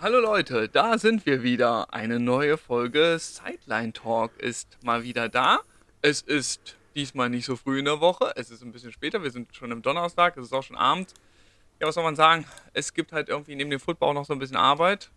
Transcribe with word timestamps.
Hallo 0.00 0.20
Leute, 0.20 0.68
da 0.68 0.96
sind 0.96 1.26
wir 1.26 1.42
wieder. 1.42 1.92
Eine 1.92 2.20
neue 2.20 2.56
Folge 2.56 3.18
Sideline 3.18 3.92
Talk 3.92 4.30
ist 4.38 4.78
mal 4.84 5.02
wieder 5.02 5.28
da. 5.28 5.58
Es 6.02 6.20
ist 6.20 6.76
diesmal 6.94 7.28
nicht 7.30 7.44
so 7.44 7.56
früh 7.56 7.80
in 7.80 7.84
der 7.84 8.00
Woche, 8.00 8.32
es 8.36 8.52
ist 8.52 8.62
ein 8.62 8.70
bisschen 8.70 8.92
später, 8.92 9.24
wir 9.24 9.32
sind 9.32 9.56
schon 9.56 9.72
im 9.72 9.82
Donnerstag, 9.82 10.36
es 10.36 10.44
ist 10.44 10.52
auch 10.52 10.62
schon 10.62 10.76
Abend. 10.76 11.14
Ja, 11.80 11.88
was 11.88 11.96
soll 11.96 12.04
man 12.04 12.14
sagen? 12.14 12.46
Es 12.74 12.94
gibt 12.94 13.10
halt 13.10 13.28
irgendwie 13.28 13.56
neben 13.56 13.70
dem 13.70 13.80
Football 13.80 14.14
noch 14.14 14.24
so 14.24 14.32
ein 14.34 14.38
bisschen 14.38 14.56
Arbeit. 14.56 15.10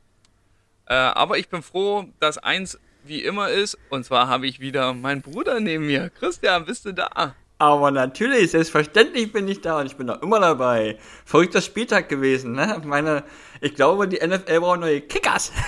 Äh, 0.88 0.96
aber 0.96 1.38
ich 1.38 1.48
bin 1.48 1.62
froh, 1.62 2.06
dass 2.20 2.40
eins 2.40 2.80
wie 3.04 3.24
immer 3.24 3.52
ist, 3.52 3.78
und 3.92 4.04
zwar 4.04 4.30
habe 4.30 4.48
ich 4.48 4.60
wieder 4.60 4.96
meinen 4.96 5.22
Bruder 5.22 5.60
neben 5.60 5.86
mir. 5.86 6.10
Christian, 6.10 6.66
bist 6.66 6.86
du 6.86 6.92
da? 6.92 7.36
Aber 7.62 7.92
natürlich, 7.92 8.50
selbstverständlich 8.50 9.32
bin 9.32 9.48
ich 9.48 9.62
da 9.62 9.80
und 9.80 9.86
ich 9.86 9.96
bin 9.96 10.10
auch 10.10 10.20
immer 10.24 10.40
dabei. 10.40 10.98
Verrückter 11.26 11.62
Spieltag 11.62 12.10
gewesen, 12.10 12.54
ne? 12.54 12.82
Meine, 12.84 13.24
ich 13.62 13.76
glaube, 13.76 14.08
die 14.08 14.18
NFL 14.18 14.62
braucht 14.62 14.80
neue 14.80 15.02
Kickers. 15.02 15.52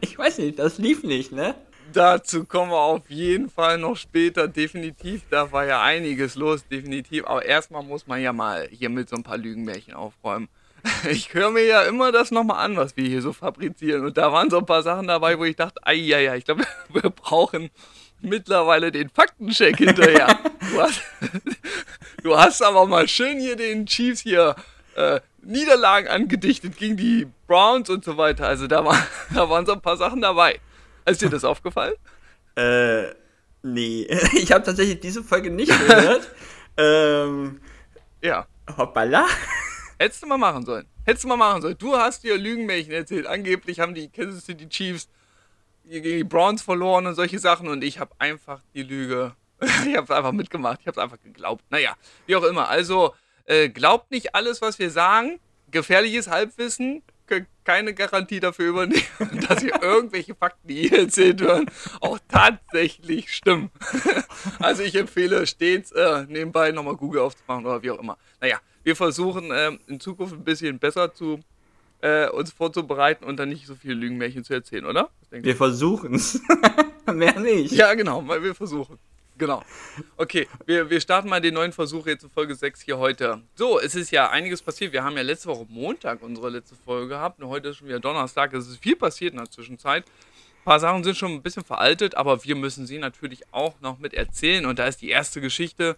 Ich 0.00 0.18
weiß 0.18 0.38
nicht, 0.38 0.58
das 0.58 0.78
lief 0.78 1.04
nicht, 1.04 1.32
ne? 1.32 1.54
Dazu 1.92 2.44
kommen 2.44 2.70
wir 2.70 2.80
auf 2.80 3.08
jeden 3.10 3.50
Fall 3.50 3.76
noch 3.76 3.96
später, 3.96 4.48
definitiv. 4.48 5.22
Da 5.30 5.52
war 5.52 5.66
ja 5.66 5.82
einiges 5.82 6.34
los, 6.34 6.66
definitiv. 6.66 7.26
Aber 7.26 7.44
erstmal 7.44 7.82
muss 7.82 8.06
man 8.06 8.22
ja 8.22 8.32
mal 8.32 8.66
hier 8.72 8.88
mit 8.88 9.10
so 9.10 9.16
ein 9.16 9.22
paar 9.22 9.36
Lügenmärchen 9.36 9.92
aufräumen. 9.92 10.48
Ich 11.10 11.34
höre 11.34 11.50
mir 11.50 11.64
ja 11.64 11.82
immer 11.82 12.10
das 12.10 12.30
nochmal 12.30 12.64
an, 12.64 12.76
was 12.76 12.96
wir 12.96 13.06
hier 13.06 13.20
so 13.20 13.34
fabrizieren. 13.34 14.06
Und 14.06 14.16
da 14.16 14.32
waren 14.32 14.48
so 14.48 14.58
ein 14.58 14.66
paar 14.66 14.82
Sachen 14.82 15.06
dabei, 15.06 15.38
wo 15.38 15.44
ich 15.44 15.56
dachte, 15.56 15.80
ja, 15.92 16.34
ich 16.34 16.46
glaube, 16.46 16.64
wir 16.88 17.10
brauchen 17.10 17.70
mittlerweile 18.24 18.90
den 18.90 19.08
Faktencheck 19.08 19.76
hinterher. 19.76 20.38
du, 20.72 20.80
hast, 20.80 21.02
du 22.22 22.36
hast 22.36 22.62
aber 22.62 22.86
mal 22.86 23.08
schön 23.08 23.38
hier 23.38 23.56
den 23.56 23.86
Chiefs 23.86 24.20
hier 24.20 24.56
äh, 24.96 25.20
Niederlagen 25.42 26.08
angedichtet 26.08 26.76
gegen 26.76 26.96
die 26.96 27.26
Browns 27.46 27.90
und 27.90 28.04
so 28.04 28.16
weiter. 28.16 28.46
Also 28.46 28.66
da, 28.66 28.84
war, 28.84 29.06
da 29.34 29.48
waren 29.48 29.66
so 29.66 29.72
ein 29.72 29.80
paar 29.80 29.96
Sachen 29.96 30.20
dabei. 30.20 30.60
Ist 31.06 31.22
dir 31.22 31.30
das 31.30 31.44
aufgefallen? 31.44 31.94
Äh, 32.56 33.14
nee. 33.62 34.06
Ich 34.32 34.52
habe 34.52 34.64
tatsächlich 34.64 35.00
diese 35.00 35.22
Folge 35.22 35.50
nicht 35.50 35.72
gehört. 35.86 36.30
ähm, 36.76 37.60
ja. 38.22 38.46
Hoppala. 38.76 39.26
Hättest 39.98 40.22
du 40.22 40.26
mal 40.26 40.38
machen 40.38 40.64
sollen. 40.64 40.86
Hättest 41.04 41.24
du 41.24 41.28
mal 41.28 41.36
machen 41.36 41.62
sollen. 41.62 41.76
Du 41.78 41.96
hast 41.96 42.24
dir 42.24 42.38
Lügenmärchen 42.38 42.92
erzählt. 42.92 43.26
Angeblich 43.26 43.80
haben 43.80 43.94
die 43.94 44.08
Kansas 44.08 44.46
City 44.46 44.68
Chiefs 44.68 45.08
gegen 45.88 46.18
die 46.18 46.24
Browns 46.24 46.62
verloren 46.62 47.06
und 47.06 47.14
solche 47.14 47.38
Sachen 47.38 47.68
und 47.68 47.84
ich 47.84 47.98
habe 47.98 48.12
einfach 48.18 48.62
die 48.74 48.82
Lüge, 48.82 49.34
ich 49.60 49.96
habe 49.96 50.04
es 50.04 50.10
einfach 50.10 50.32
mitgemacht, 50.32 50.80
ich 50.80 50.86
habe 50.86 50.98
es 50.98 51.02
einfach 51.02 51.20
geglaubt. 51.22 51.64
Naja, 51.70 51.96
wie 52.26 52.36
auch 52.36 52.44
immer. 52.44 52.68
Also 52.68 53.14
äh, 53.44 53.68
glaubt 53.68 54.10
nicht 54.10 54.34
alles, 54.34 54.62
was 54.62 54.78
wir 54.78 54.90
sagen. 54.90 55.40
Gefährliches 55.70 56.28
Halbwissen, 56.28 57.02
keine 57.64 57.94
Garantie 57.94 58.40
dafür 58.40 58.68
übernehmen, 58.68 59.02
dass 59.48 59.62
ihr 59.62 59.82
irgendwelche 59.82 60.34
Fakten, 60.34 60.68
die 60.68 60.88
hier 60.88 61.00
erzählt 61.00 61.40
werden, 61.40 61.70
auch 62.00 62.18
tatsächlich 62.28 63.34
stimmen. 63.34 63.70
also 64.58 64.82
ich 64.82 64.94
empfehle 64.94 65.46
stets 65.46 65.90
äh, 65.92 66.26
nebenbei 66.28 66.70
nochmal 66.70 66.96
Google 66.96 67.22
aufzumachen 67.22 67.64
oder 67.64 67.82
wie 67.82 67.90
auch 67.90 67.98
immer. 67.98 68.18
Naja, 68.40 68.60
wir 68.82 68.94
versuchen 68.94 69.50
äh, 69.50 69.72
in 69.86 69.98
Zukunft 69.98 70.34
ein 70.34 70.44
bisschen 70.44 70.78
besser 70.78 71.12
zu 71.12 71.40
äh, 72.04 72.28
uns 72.28 72.52
vorzubereiten 72.52 73.24
und 73.24 73.38
dann 73.38 73.48
nicht 73.48 73.66
so 73.66 73.74
viele 73.74 73.94
Lügenmärchen 73.94 74.44
zu 74.44 74.52
erzählen, 74.52 74.84
oder? 74.84 75.08
Wir 75.30 75.56
versuchen 75.56 76.14
es. 76.14 76.38
Mehr 77.12 77.40
nicht. 77.40 77.72
Ja, 77.72 77.94
genau, 77.94 78.26
weil 78.28 78.42
wir 78.42 78.54
versuchen. 78.54 78.98
Genau. 79.38 79.62
Okay, 80.18 80.46
wir, 80.66 80.90
wir 80.90 81.00
starten 81.00 81.30
mal 81.30 81.40
den 81.40 81.54
neuen 81.54 81.72
Versuch 81.72 82.06
jetzt 82.06 82.22
in 82.22 82.30
Folge 82.30 82.54
6 82.54 82.82
hier 82.82 82.98
heute. 82.98 83.40
So, 83.54 83.80
es 83.80 83.94
ist 83.94 84.10
ja 84.10 84.28
einiges 84.28 84.60
passiert. 84.60 84.92
Wir 84.92 85.02
haben 85.02 85.16
ja 85.16 85.22
letzte 85.22 85.48
Woche 85.48 85.66
Montag 85.68 86.22
unsere 86.22 86.50
letzte 86.50 86.74
Folge 86.76 87.08
gehabt 87.08 87.40
und 87.40 87.48
heute 87.48 87.70
ist 87.70 87.78
schon 87.78 87.88
wieder 87.88 88.00
Donnerstag. 88.00 88.52
Es 88.52 88.68
ist 88.68 88.82
viel 88.82 88.96
passiert 88.96 89.32
in 89.32 89.38
der 89.38 89.50
Zwischenzeit. 89.50 90.04
Ein 90.04 90.64
paar 90.64 90.80
Sachen 90.80 91.04
sind 91.04 91.16
schon 91.16 91.32
ein 91.32 91.42
bisschen 91.42 91.64
veraltet, 91.64 92.16
aber 92.16 92.44
wir 92.44 92.54
müssen 92.54 92.86
sie 92.86 92.98
natürlich 92.98 93.42
auch 93.50 93.80
noch 93.80 93.98
mit 93.98 94.12
erzählen. 94.12 94.66
Und 94.66 94.78
da 94.78 94.86
ist 94.86 95.00
die 95.00 95.08
erste 95.08 95.40
Geschichte, 95.40 95.96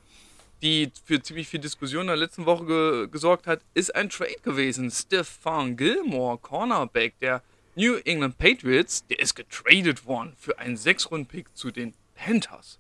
die 0.62 0.90
für 1.04 1.22
ziemlich 1.22 1.48
viel 1.48 1.60
Diskussion 1.60 2.02
in 2.02 2.06
der 2.08 2.16
letzten 2.16 2.46
Woche 2.46 2.66
ge 2.66 3.08
gesorgt 3.08 3.46
hat, 3.46 3.60
ist 3.74 3.94
ein 3.94 4.08
Trade 4.08 4.36
gewesen. 4.42 4.90
Stefan 4.90 5.76
Gilmore, 5.76 6.38
Cornerback 6.38 7.18
der 7.20 7.42
New 7.74 7.96
England 8.04 8.38
Patriots, 8.38 9.06
der 9.06 9.18
ist 9.18 9.34
getradet 9.34 10.06
worden 10.06 10.32
für 10.38 10.58
einen 10.58 10.76
6-Runden-Pick 10.76 11.54
zu 11.54 11.70
den 11.70 11.92
Panthers. 12.14 12.78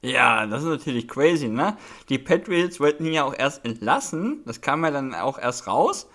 Ja, 0.00 0.46
das 0.46 0.64
ist 0.64 0.68
natürlich 0.68 1.06
crazy, 1.06 1.46
ne? 1.46 1.76
Die 2.08 2.18
Patriots 2.18 2.80
wollten 2.80 3.06
ihn 3.06 3.12
ja 3.12 3.22
auch 3.22 3.38
erst 3.38 3.64
entlassen. 3.64 4.42
Das 4.44 4.60
kam 4.60 4.84
ja 4.84 4.90
dann 4.90 5.14
auch 5.14 5.38
erst 5.38 5.68
raus. 5.68 6.08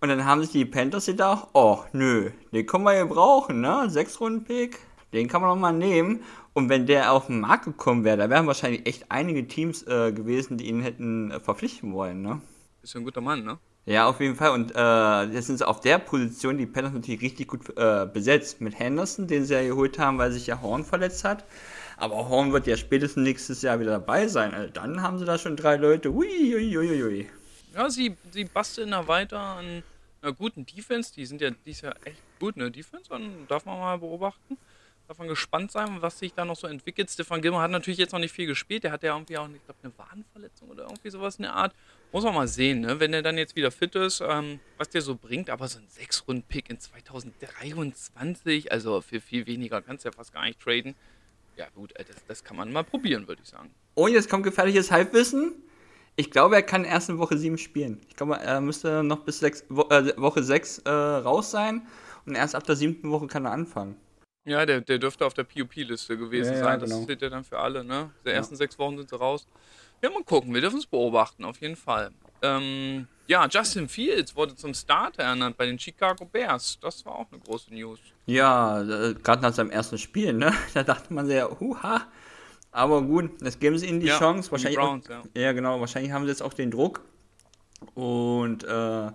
Und 0.00 0.10
dann 0.10 0.26
haben 0.26 0.42
sich 0.42 0.50
die 0.50 0.66
Panthers 0.66 1.06
gedacht, 1.06 1.48
oh, 1.54 1.78
nö, 1.92 2.30
den 2.52 2.66
können 2.66 2.84
wir 2.84 2.94
ja 2.94 3.06
brauchen, 3.06 3.62
ne? 3.62 3.88
Sechs 3.88 4.20
Runden 4.20 4.44
Pick, 4.44 4.80
den 5.14 5.28
kann 5.28 5.40
man 5.40 5.50
noch 5.50 5.56
mal 5.56 5.72
nehmen. 5.72 6.22
Und 6.54 6.68
wenn 6.68 6.86
der 6.86 7.12
auf 7.12 7.26
den 7.26 7.40
Markt 7.40 7.64
gekommen 7.64 8.04
wäre, 8.04 8.18
da 8.18 8.28
wären 8.28 8.46
wahrscheinlich 8.46 8.86
echt 8.86 9.06
einige 9.08 9.46
Teams 9.48 9.82
äh, 9.84 10.12
gewesen, 10.12 10.58
die 10.58 10.68
ihn 10.68 10.82
hätten 10.82 11.30
äh, 11.30 11.40
verpflichten 11.40 11.92
wollen, 11.94 12.20
ne? 12.20 12.42
Ist 12.82 12.94
ja 12.94 13.00
ein 13.00 13.04
guter 13.04 13.20
Mann, 13.20 13.44
ne? 13.44 13.58
Ja, 13.86 14.06
auf 14.06 14.20
jeden 14.20 14.36
Fall. 14.36 14.50
Und 14.50 14.72
äh, 14.74 15.22
jetzt 15.34 15.46
sind 15.46 15.58
sie 15.58 15.66
auf 15.66 15.80
der 15.80 15.98
Position, 15.98 16.58
die 16.58 16.66
Panthers 16.66 16.92
natürlich 16.92 17.22
richtig 17.22 17.48
gut 17.48 17.76
äh, 17.76 18.06
besetzt. 18.06 18.60
Mit 18.60 18.78
Henderson, 18.78 19.26
den 19.26 19.44
sie 19.44 19.54
ja 19.54 19.62
geholt 19.62 19.98
haben, 19.98 20.18
weil 20.18 20.30
sich 20.30 20.46
ja 20.46 20.60
Horn 20.60 20.84
verletzt 20.84 21.24
hat. 21.24 21.44
Aber 21.96 22.28
Horn 22.28 22.52
wird 22.52 22.66
ja 22.66 22.76
spätestens 22.76 23.24
nächstes 23.24 23.62
Jahr 23.62 23.80
wieder 23.80 23.92
dabei 23.92 24.28
sein. 24.28 24.54
Also 24.54 24.72
dann 24.72 25.02
haben 25.02 25.18
sie 25.18 25.24
da 25.24 25.38
schon 25.38 25.56
drei 25.56 25.76
Leute. 25.76 26.12
Ui, 26.12 26.54
ui, 26.54 26.78
ui, 26.78 27.02
ui. 27.02 27.28
Ja, 27.74 27.90
sie, 27.90 28.16
sie 28.30 28.44
basteln 28.44 28.90
da 28.90 29.08
weiter 29.08 29.40
an 29.40 29.82
einer 30.20 30.32
guten 30.32 30.64
Defense. 30.64 31.12
Die 31.14 31.26
sind 31.26 31.40
ja 31.40 31.50
dies 31.50 31.80
Jahr 31.80 31.94
echt 32.04 32.22
gut, 32.38 32.56
ne? 32.56 32.70
Defense, 32.70 33.12
und 33.12 33.46
darf 33.48 33.64
man 33.64 33.78
mal 33.78 33.98
beobachten 33.98 34.58
darf 35.08 35.18
man 35.18 35.28
gespannt 35.28 35.70
sein, 35.70 36.00
was 36.00 36.18
sich 36.18 36.32
da 36.34 36.44
noch 36.44 36.56
so 36.56 36.66
entwickelt. 36.66 37.10
Stefan 37.10 37.42
Gilmer 37.42 37.60
hat 37.60 37.70
natürlich 37.70 37.98
jetzt 37.98 38.12
noch 38.12 38.20
nicht 38.20 38.32
viel 38.32 38.46
gespielt. 38.46 38.84
Der 38.84 38.92
hat 38.92 39.02
ja 39.02 39.14
irgendwie 39.14 39.36
auch, 39.36 39.48
ich 39.48 39.64
glaube, 39.64 39.80
eine 39.82 39.92
Wadenverletzung 39.98 40.68
oder 40.68 40.84
irgendwie 40.84 41.10
sowas 41.10 41.36
in 41.36 41.42
der 41.42 41.54
Art. 41.54 41.74
Muss 42.12 42.24
man 42.24 42.34
mal 42.34 42.48
sehen, 42.48 42.80
ne? 42.80 43.00
wenn 43.00 43.12
er 43.12 43.22
dann 43.22 43.38
jetzt 43.38 43.56
wieder 43.56 43.70
fit 43.70 43.94
ist, 43.94 44.22
ähm, 44.26 44.60
was 44.78 44.90
der 44.90 45.02
so 45.02 45.14
bringt. 45.14 45.50
Aber 45.50 45.68
so 45.68 45.78
ein 45.78 45.86
6-Runden-Pick 45.88 46.70
in 46.70 46.78
2023, 46.78 48.70
also 48.70 49.00
für 49.00 49.20
viel 49.20 49.46
weniger 49.46 49.82
kannst 49.82 50.04
du 50.04 50.08
ja 50.08 50.12
fast 50.12 50.32
gar 50.32 50.44
nicht 50.44 50.60
traden. 50.60 50.94
Ja, 51.56 51.66
gut, 51.74 51.94
äh, 51.96 52.04
das, 52.04 52.16
das 52.26 52.44
kann 52.44 52.56
man 52.56 52.72
mal 52.72 52.84
probieren, 52.84 53.28
würde 53.28 53.42
ich 53.42 53.48
sagen. 53.48 53.70
Und 53.94 54.12
jetzt 54.12 54.28
kommt 54.30 54.44
gefährliches 54.44 54.90
Halbwissen. 54.90 55.54
Ich 56.16 56.30
glaube, 56.30 56.56
er 56.56 56.62
kann 56.62 56.84
erst 56.84 57.08
in 57.08 57.18
Woche 57.18 57.38
7 57.38 57.56
spielen. 57.56 58.00
Ich 58.08 58.16
glaube, 58.16 58.36
er 58.36 58.60
müsste 58.60 59.02
noch 59.02 59.24
bis 59.24 59.38
6, 59.38 59.62
äh, 59.62 60.16
Woche 60.16 60.42
6 60.42 60.78
äh, 60.78 60.90
raus 60.90 61.50
sein. 61.50 61.86
Und 62.26 62.34
erst 62.34 62.54
ab 62.54 62.64
der 62.64 62.76
siebten 62.76 63.10
Woche 63.10 63.26
kann 63.26 63.44
er 63.46 63.52
anfangen. 63.52 63.96
Ja, 64.44 64.66
der, 64.66 64.80
der 64.80 64.98
dürfte 64.98 65.24
auf 65.24 65.34
der 65.34 65.44
POP-Liste 65.44 66.18
gewesen 66.18 66.54
ja, 66.54 66.58
sein. 66.58 66.80
Ja, 66.80 66.84
genau. 66.84 66.96
Das 66.96 67.04
steht 67.04 67.22
ja 67.22 67.28
dann 67.28 67.44
für 67.44 67.58
alle, 67.58 67.84
ne? 67.84 68.10
Die 68.24 68.30
ersten 68.30 68.54
ja. 68.54 68.58
sechs 68.58 68.78
Wochen 68.78 68.96
sind 68.96 69.08
sie 69.08 69.16
raus. 69.16 69.46
Ja, 70.02 70.10
mal 70.10 70.24
gucken. 70.24 70.52
Wir 70.52 70.60
dürfen 70.60 70.78
es 70.78 70.86
beobachten, 70.86 71.44
auf 71.44 71.60
jeden 71.60 71.76
Fall. 71.76 72.10
Ähm, 72.42 73.06
ja, 73.28 73.46
Justin 73.48 73.88
Fields 73.88 74.34
wurde 74.34 74.56
zum 74.56 74.74
Starter 74.74 75.22
ernannt 75.22 75.56
bei 75.56 75.66
den 75.66 75.78
Chicago 75.78 76.24
Bears. 76.24 76.76
Das 76.80 77.06
war 77.06 77.14
auch 77.14 77.26
eine 77.30 77.40
große 77.40 77.72
News. 77.72 78.00
Ja, 78.26 78.82
äh, 78.82 79.14
gerade 79.14 79.42
nach 79.42 79.52
seinem 79.52 79.70
ersten 79.70 79.98
Spiel, 79.98 80.32
ne? 80.32 80.52
Da 80.74 80.82
dachte 80.82 81.14
man 81.14 81.26
sehr, 81.26 81.48
huha. 81.60 82.08
Aber 82.72 83.02
gut, 83.02 83.30
jetzt 83.42 83.60
geben 83.60 83.78
sie 83.78 83.86
ihnen 83.86 84.00
die 84.00 84.08
ja, 84.08 84.18
Chance. 84.18 84.50
Wahrscheinlich 84.50 84.78
die 84.78 84.84
Browns, 84.84 85.06
auch, 85.08 85.24
ja. 85.34 85.42
ja. 85.42 85.52
genau. 85.52 85.78
Wahrscheinlich 85.78 86.10
haben 86.10 86.24
sie 86.24 86.30
jetzt 86.30 86.42
auch 86.42 86.54
den 86.54 86.72
Druck. 86.72 87.02
Und 87.94 88.64
äh, 88.64 89.12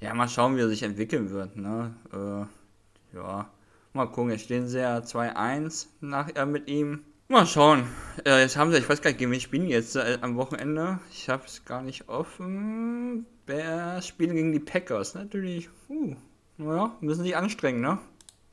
ja, 0.00 0.14
mal 0.14 0.28
schauen, 0.28 0.56
wie 0.56 0.60
er 0.60 0.68
sich 0.68 0.82
entwickeln 0.84 1.30
wird. 1.30 1.56
Ne? 1.56 1.94
Äh, 2.12 3.16
ja, 3.16 3.50
Mal 3.92 4.06
gucken, 4.06 4.30
jetzt 4.30 4.44
stehen 4.44 4.68
sie 4.68 4.78
ja 4.78 4.98
2-1 4.98 5.88
nach, 6.00 6.28
äh, 6.34 6.46
mit 6.46 6.68
ihm. 6.68 7.04
Mal 7.26 7.46
schauen. 7.46 7.88
Äh, 8.24 8.40
jetzt 8.40 8.56
haben 8.56 8.70
sie, 8.70 8.78
ich 8.78 8.88
weiß 8.88 9.02
gar 9.02 9.10
nicht, 9.10 9.18
gegen 9.18 9.32
wen 9.32 9.40
spielen 9.40 9.66
jetzt 9.66 9.96
äh, 9.96 10.18
am 10.20 10.36
Wochenende. 10.36 11.00
Ich 11.10 11.28
habe 11.28 11.44
es 11.44 11.64
gar 11.64 11.82
nicht 11.82 12.08
offen. 12.08 13.26
Wer 13.46 14.00
spielen 14.02 14.34
gegen 14.34 14.52
die 14.52 14.60
Packers? 14.60 15.14
Natürlich. 15.14 15.68
Uh, 15.88 16.14
naja, 16.56 16.96
müssen 17.00 17.24
sich 17.24 17.36
anstrengen, 17.36 17.80
ne? 17.80 17.98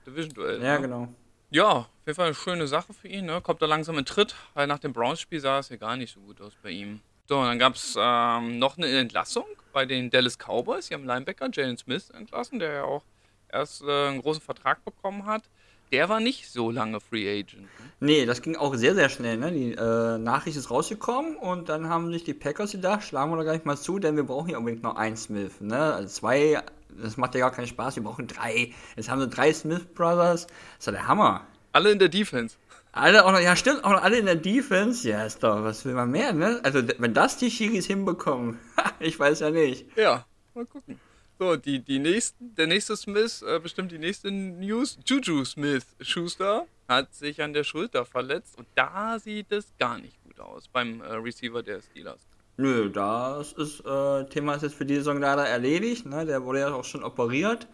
Division-Duell. 0.07 0.61
Ja, 0.61 0.75
ne? 0.75 0.81
genau. 0.81 1.07
Ja, 1.51 1.69
auf 1.69 1.87
jeden 2.05 2.15
Fall 2.15 2.25
eine 2.25 2.35
schöne 2.35 2.67
Sache 2.67 2.93
für 2.93 3.07
ihn. 3.07 3.25
Ne? 3.25 3.39
Kommt 3.41 3.61
da 3.61 3.67
langsam 3.67 3.97
in 3.99 4.05
Tritt, 4.05 4.35
weil 4.55 4.65
nach 4.65 4.79
dem 4.79 4.93
Browns-Spiel 4.93 5.39
sah 5.39 5.59
es 5.59 5.69
ja 5.69 5.77
gar 5.77 5.97
nicht 5.97 6.13
so 6.13 6.19
gut 6.21 6.41
aus 6.41 6.53
bei 6.63 6.71
ihm. 6.71 7.01
So, 7.27 7.37
und 7.37 7.45
dann 7.45 7.59
gab 7.59 7.75
es 7.75 7.95
ähm, 7.99 8.57
noch 8.57 8.77
eine 8.77 8.87
Entlassung 8.87 9.45
bei 9.71 9.85
den 9.85 10.09
Dallas 10.09 10.37
Cowboys. 10.37 10.87
Sie 10.87 10.93
haben 10.93 11.05
Linebacker 11.05 11.49
Jalen 11.51 11.77
Smith 11.77 12.09
entlassen, 12.09 12.57
der 12.59 12.73
ja 12.73 12.83
auch 12.85 13.03
erst 13.51 13.81
äh, 13.81 14.07
einen 14.07 14.21
großen 14.21 14.41
Vertrag 14.41 14.83
bekommen 14.83 15.25
hat, 15.25 15.43
der 15.91 16.09
war 16.09 16.19
nicht 16.19 16.51
so 16.51 16.69
lange 16.69 16.99
Free 16.99 17.29
Agent. 17.39 17.61
Ne? 17.61 17.67
Nee, 17.99 18.25
das 18.25 18.41
ging 18.41 18.57
auch 18.57 18.75
sehr, 18.75 18.93
sehr 18.93 19.09
schnell. 19.09 19.37
Ne? 19.37 19.51
Die 19.51 19.73
äh, 19.73 20.17
Nachricht 20.17 20.57
ist 20.57 20.69
rausgekommen 20.69 21.37
und 21.37 21.69
dann 21.69 21.87
haben 21.87 22.11
sich 22.11 22.23
die 22.23 22.33
Packers 22.33 22.73
gedacht, 22.73 23.03
schlagen 23.03 23.31
wir 23.31 23.37
da 23.37 23.43
gar 23.43 23.53
nicht 23.53 23.65
mal 23.65 23.77
zu, 23.77 23.97
denn 23.97 24.15
wir 24.17 24.23
brauchen 24.23 24.49
ja 24.49 24.57
unbedingt 24.57 24.83
noch 24.83 24.97
einen 24.97 25.15
Smith. 25.15 25.61
Ne? 25.61 25.77
Also 25.77 26.09
zwei, 26.09 26.61
das 26.89 27.15
macht 27.15 27.35
ja 27.35 27.41
gar 27.41 27.51
keinen 27.51 27.67
Spaß, 27.67 27.95
wir 27.95 28.03
brauchen 28.03 28.27
drei. 28.27 28.73
Jetzt 28.95 29.09
haben 29.09 29.19
wir 29.19 29.27
drei 29.27 29.53
Smith 29.53 29.85
Brothers. 29.93 30.47
Das 30.47 30.55
ist 30.79 30.85
ja 30.87 30.91
der 30.91 31.07
Hammer. 31.07 31.47
Alle 31.71 31.91
in 31.91 31.99
der 31.99 32.09
Defense. 32.09 32.57
Alle 32.91 33.25
auch 33.25 33.31
noch, 33.31 33.39
ja 33.39 33.55
stimmt, 33.55 33.83
auch 33.83 33.91
noch 33.91 34.03
alle 34.03 34.17
in 34.17 34.25
der 34.25 34.35
Defense. 34.35 35.07
Ja, 35.07 35.23
ist 35.23 35.43
doch, 35.43 35.63
was 35.63 35.85
will 35.85 35.93
man 35.93 36.09
mehr, 36.09 36.33
ne? 36.33 36.59
Also, 36.63 36.81
wenn 36.97 37.13
das 37.13 37.37
die 37.37 37.51
Schiris 37.51 37.85
hinbekommen, 37.85 38.59
ich 38.99 39.19
weiß 39.19 39.41
ja 39.41 39.51
nicht. 39.51 39.85
Ja, 39.95 40.25
mal 40.55 40.65
gucken. 40.65 40.96
So, 41.39 41.55
die, 41.55 41.79
die 41.79 41.99
nächsten, 41.99 42.55
der 42.55 42.65
nächste 42.65 42.97
Smith, 42.97 43.43
äh, 43.43 43.59
bestimmt 43.59 43.91
die 43.91 43.99
nächste 43.99 44.31
News. 44.31 44.97
Juju 45.05 45.45
Smith 45.45 45.85
Schuster 46.01 46.65
hat 46.87 47.13
sich 47.13 47.41
an 47.43 47.53
der 47.53 47.63
Schulter 47.63 48.05
verletzt 48.05 48.57
und 48.57 48.67
da 48.73 49.19
sieht 49.19 49.51
es 49.51 49.71
gar 49.77 49.99
nicht 49.99 50.21
gut 50.23 50.39
aus 50.39 50.67
beim 50.67 51.01
äh, 51.01 51.13
Receiver 51.13 51.61
der 51.61 51.81
Steelers. 51.81 52.21
Nö, 52.57 52.89
das 52.89 53.53
ist, 53.53 53.81
äh, 53.81 54.25
Thema 54.29 54.55
ist 54.55 54.63
jetzt 54.63 54.75
für 54.75 54.85
die 54.85 54.95
Saison 54.95 55.19
leider 55.19 55.45
erledigt. 55.47 56.07
Ne? 56.07 56.25
Der 56.25 56.43
wurde 56.43 56.61
ja 56.61 56.73
auch 56.73 56.83
schon 56.83 57.03
operiert. 57.03 57.67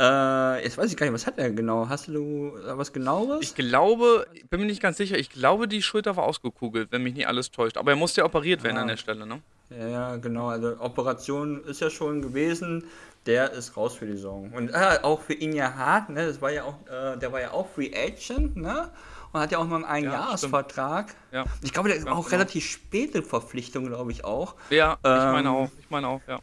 Äh, 0.00 0.64
jetzt 0.64 0.76
weiß 0.76 0.90
ich 0.90 0.96
gar 0.96 1.06
nicht, 1.06 1.14
was 1.14 1.28
hat 1.28 1.38
er 1.38 1.52
genau? 1.52 1.88
Hast 1.88 2.08
du 2.08 2.58
was 2.64 2.92
genaueres? 2.92 3.40
Ich 3.42 3.54
glaube, 3.54 4.26
bin 4.48 4.60
mir 4.60 4.66
nicht 4.66 4.82
ganz 4.82 4.96
sicher, 4.96 5.16
ich 5.16 5.30
glaube, 5.30 5.68
die 5.68 5.82
Schulter 5.82 6.16
war 6.16 6.24
ausgekugelt, 6.24 6.90
wenn 6.90 7.04
mich 7.04 7.14
nicht 7.14 7.28
alles 7.28 7.52
täuscht. 7.52 7.76
Aber 7.76 7.92
er 7.92 7.96
musste 7.96 8.22
ja 8.22 8.24
operiert 8.24 8.64
werden 8.64 8.78
ah. 8.78 8.82
an 8.82 8.88
der 8.88 8.96
Stelle, 8.96 9.26
ne? 9.26 9.42
Ja, 9.70 9.88
ja, 9.88 10.16
genau. 10.16 10.48
Also 10.48 10.80
Operation 10.80 11.64
ist 11.64 11.80
ja 11.80 11.90
schon 11.90 12.22
gewesen. 12.22 12.84
Der 13.26 13.52
ist 13.52 13.76
raus 13.76 13.94
für 13.94 14.06
die 14.06 14.14
Saison. 14.14 14.50
Und 14.52 14.70
äh, 14.70 14.98
auch 15.02 15.20
für 15.20 15.34
ihn 15.34 15.52
ja 15.52 15.74
hart, 15.74 16.08
ne? 16.08 16.26
Das 16.26 16.40
war 16.40 16.50
ja 16.50 16.64
auch, 16.64 16.76
äh, 16.86 17.18
der 17.18 17.30
war 17.32 17.40
ja 17.40 17.50
auch 17.50 17.68
Free 17.68 17.90
Agent, 17.94 18.56
ne? 18.56 18.90
Und 19.32 19.40
hat 19.40 19.52
ja 19.52 19.58
auch 19.58 19.66
noch 19.66 19.76
einen 19.76 19.84
Einjahresvertrag. 19.84 21.14
Ja, 21.30 21.44
ich 21.62 21.72
glaube, 21.72 21.90
der 21.90 21.98
ist 21.98 22.08
auch 22.08 22.24
genau. 22.24 22.28
relativ 22.28 22.64
späte 22.64 23.22
Verpflichtung, 23.22 23.86
glaube 23.86 24.10
ich 24.10 24.24
auch. 24.24 24.54
Ja, 24.70 24.98
ähm, 25.04 25.18
ich 25.18 25.24
meine 25.32 25.50
auch. 25.50 25.70
Ich 25.78 25.90
meine 25.90 26.08
auch, 26.08 26.20
ja. 26.26 26.40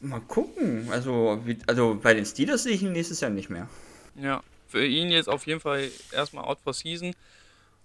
Mal 0.00 0.20
gucken. 0.20 0.88
Also, 0.90 1.40
wie, 1.44 1.58
also 1.66 1.96
bei 2.02 2.14
den 2.14 2.24
Steelers 2.24 2.64
sehe 2.64 2.72
ich 2.72 2.82
ihn 2.82 2.92
nächstes 2.92 3.20
Jahr 3.20 3.30
nicht 3.30 3.50
mehr. 3.50 3.68
Ja, 4.16 4.42
für 4.66 4.84
ihn 4.84 5.10
jetzt 5.10 5.28
auf 5.28 5.46
jeden 5.46 5.60
Fall 5.60 5.90
erstmal 6.10 6.44
out 6.44 6.58
for 6.64 6.72
season. 6.72 7.14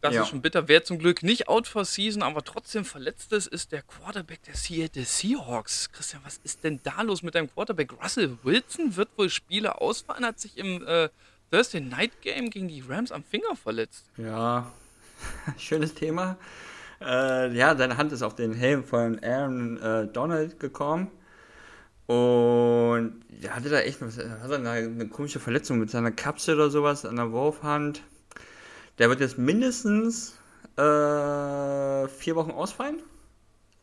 Das 0.01 0.13
ja. 0.13 0.21
ist 0.21 0.29
schon 0.29 0.41
bitter. 0.41 0.67
Wer 0.67 0.83
zum 0.83 0.99
Glück 0.99 1.23
nicht 1.23 1.47
out 1.47 1.67
for 1.67 1.83
season, 1.83 2.21
aber 2.21 2.43
trotzdem 2.43 2.85
verletzt 2.85 3.33
ist, 3.33 3.47
ist 3.47 3.71
der 3.71 3.81
Quarterback 3.81 4.43
der 4.43 4.55
Seattle 4.55 5.05
Seahawks. 5.05 5.91
Christian, 5.91 6.21
was 6.23 6.39
ist 6.43 6.63
denn 6.63 6.79
da 6.83 7.01
los 7.01 7.23
mit 7.23 7.33
deinem 7.33 7.51
Quarterback? 7.51 7.91
Russell 8.01 8.37
Wilson 8.43 8.95
wird 8.95 9.09
wohl 9.17 9.29
Spiele 9.29 9.81
ausfallen, 9.81 10.23
hat 10.25 10.39
sich 10.39 10.57
im 10.57 10.85
äh, 10.85 11.09
Thursday 11.51 11.81
Night 11.81 12.21
Game 12.21 12.49
gegen 12.51 12.67
die 12.67 12.83
Rams 12.87 13.11
am 13.11 13.23
Finger 13.23 13.55
verletzt. 13.55 14.05
Ja, 14.17 14.71
schönes 15.57 15.95
Thema. 15.95 16.37
Äh, 17.01 17.53
ja, 17.55 17.75
seine 17.75 17.97
Hand 17.97 18.11
ist 18.11 18.21
auf 18.21 18.35
den 18.35 18.53
Helm 18.53 18.83
von 18.83 19.23
Aaron 19.23 19.77
äh, 19.81 20.07
Donald 20.07 20.59
gekommen. 20.59 21.09
Und 22.05 23.21
er 23.41 23.55
hatte 23.55 23.69
da 23.69 23.79
echt 23.79 24.01
was, 24.01 24.17
hat 24.17 24.51
eine, 24.51 24.69
eine 24.69 25.07
komische 25.09 25.39
Verletzung 25.39 25.79
mit 25.79 25.89
seiner 25.89 26.11
Kapsel 26.11 26.55
oder 26.55 26.69
sowas 26.69 27.05
an 27.05 27.17
der 27.17 27.31
Wurfhand. 27.31 28.01
Der 28.97 29.09
wird 29.09 29.19
jetzt 29.19 29.37
mindestens 29.37 30.35
äh, 30.75 32.07
vier 32.07 32.35
Wochen 32.35 32.51
ausfallen. 32.51 33.01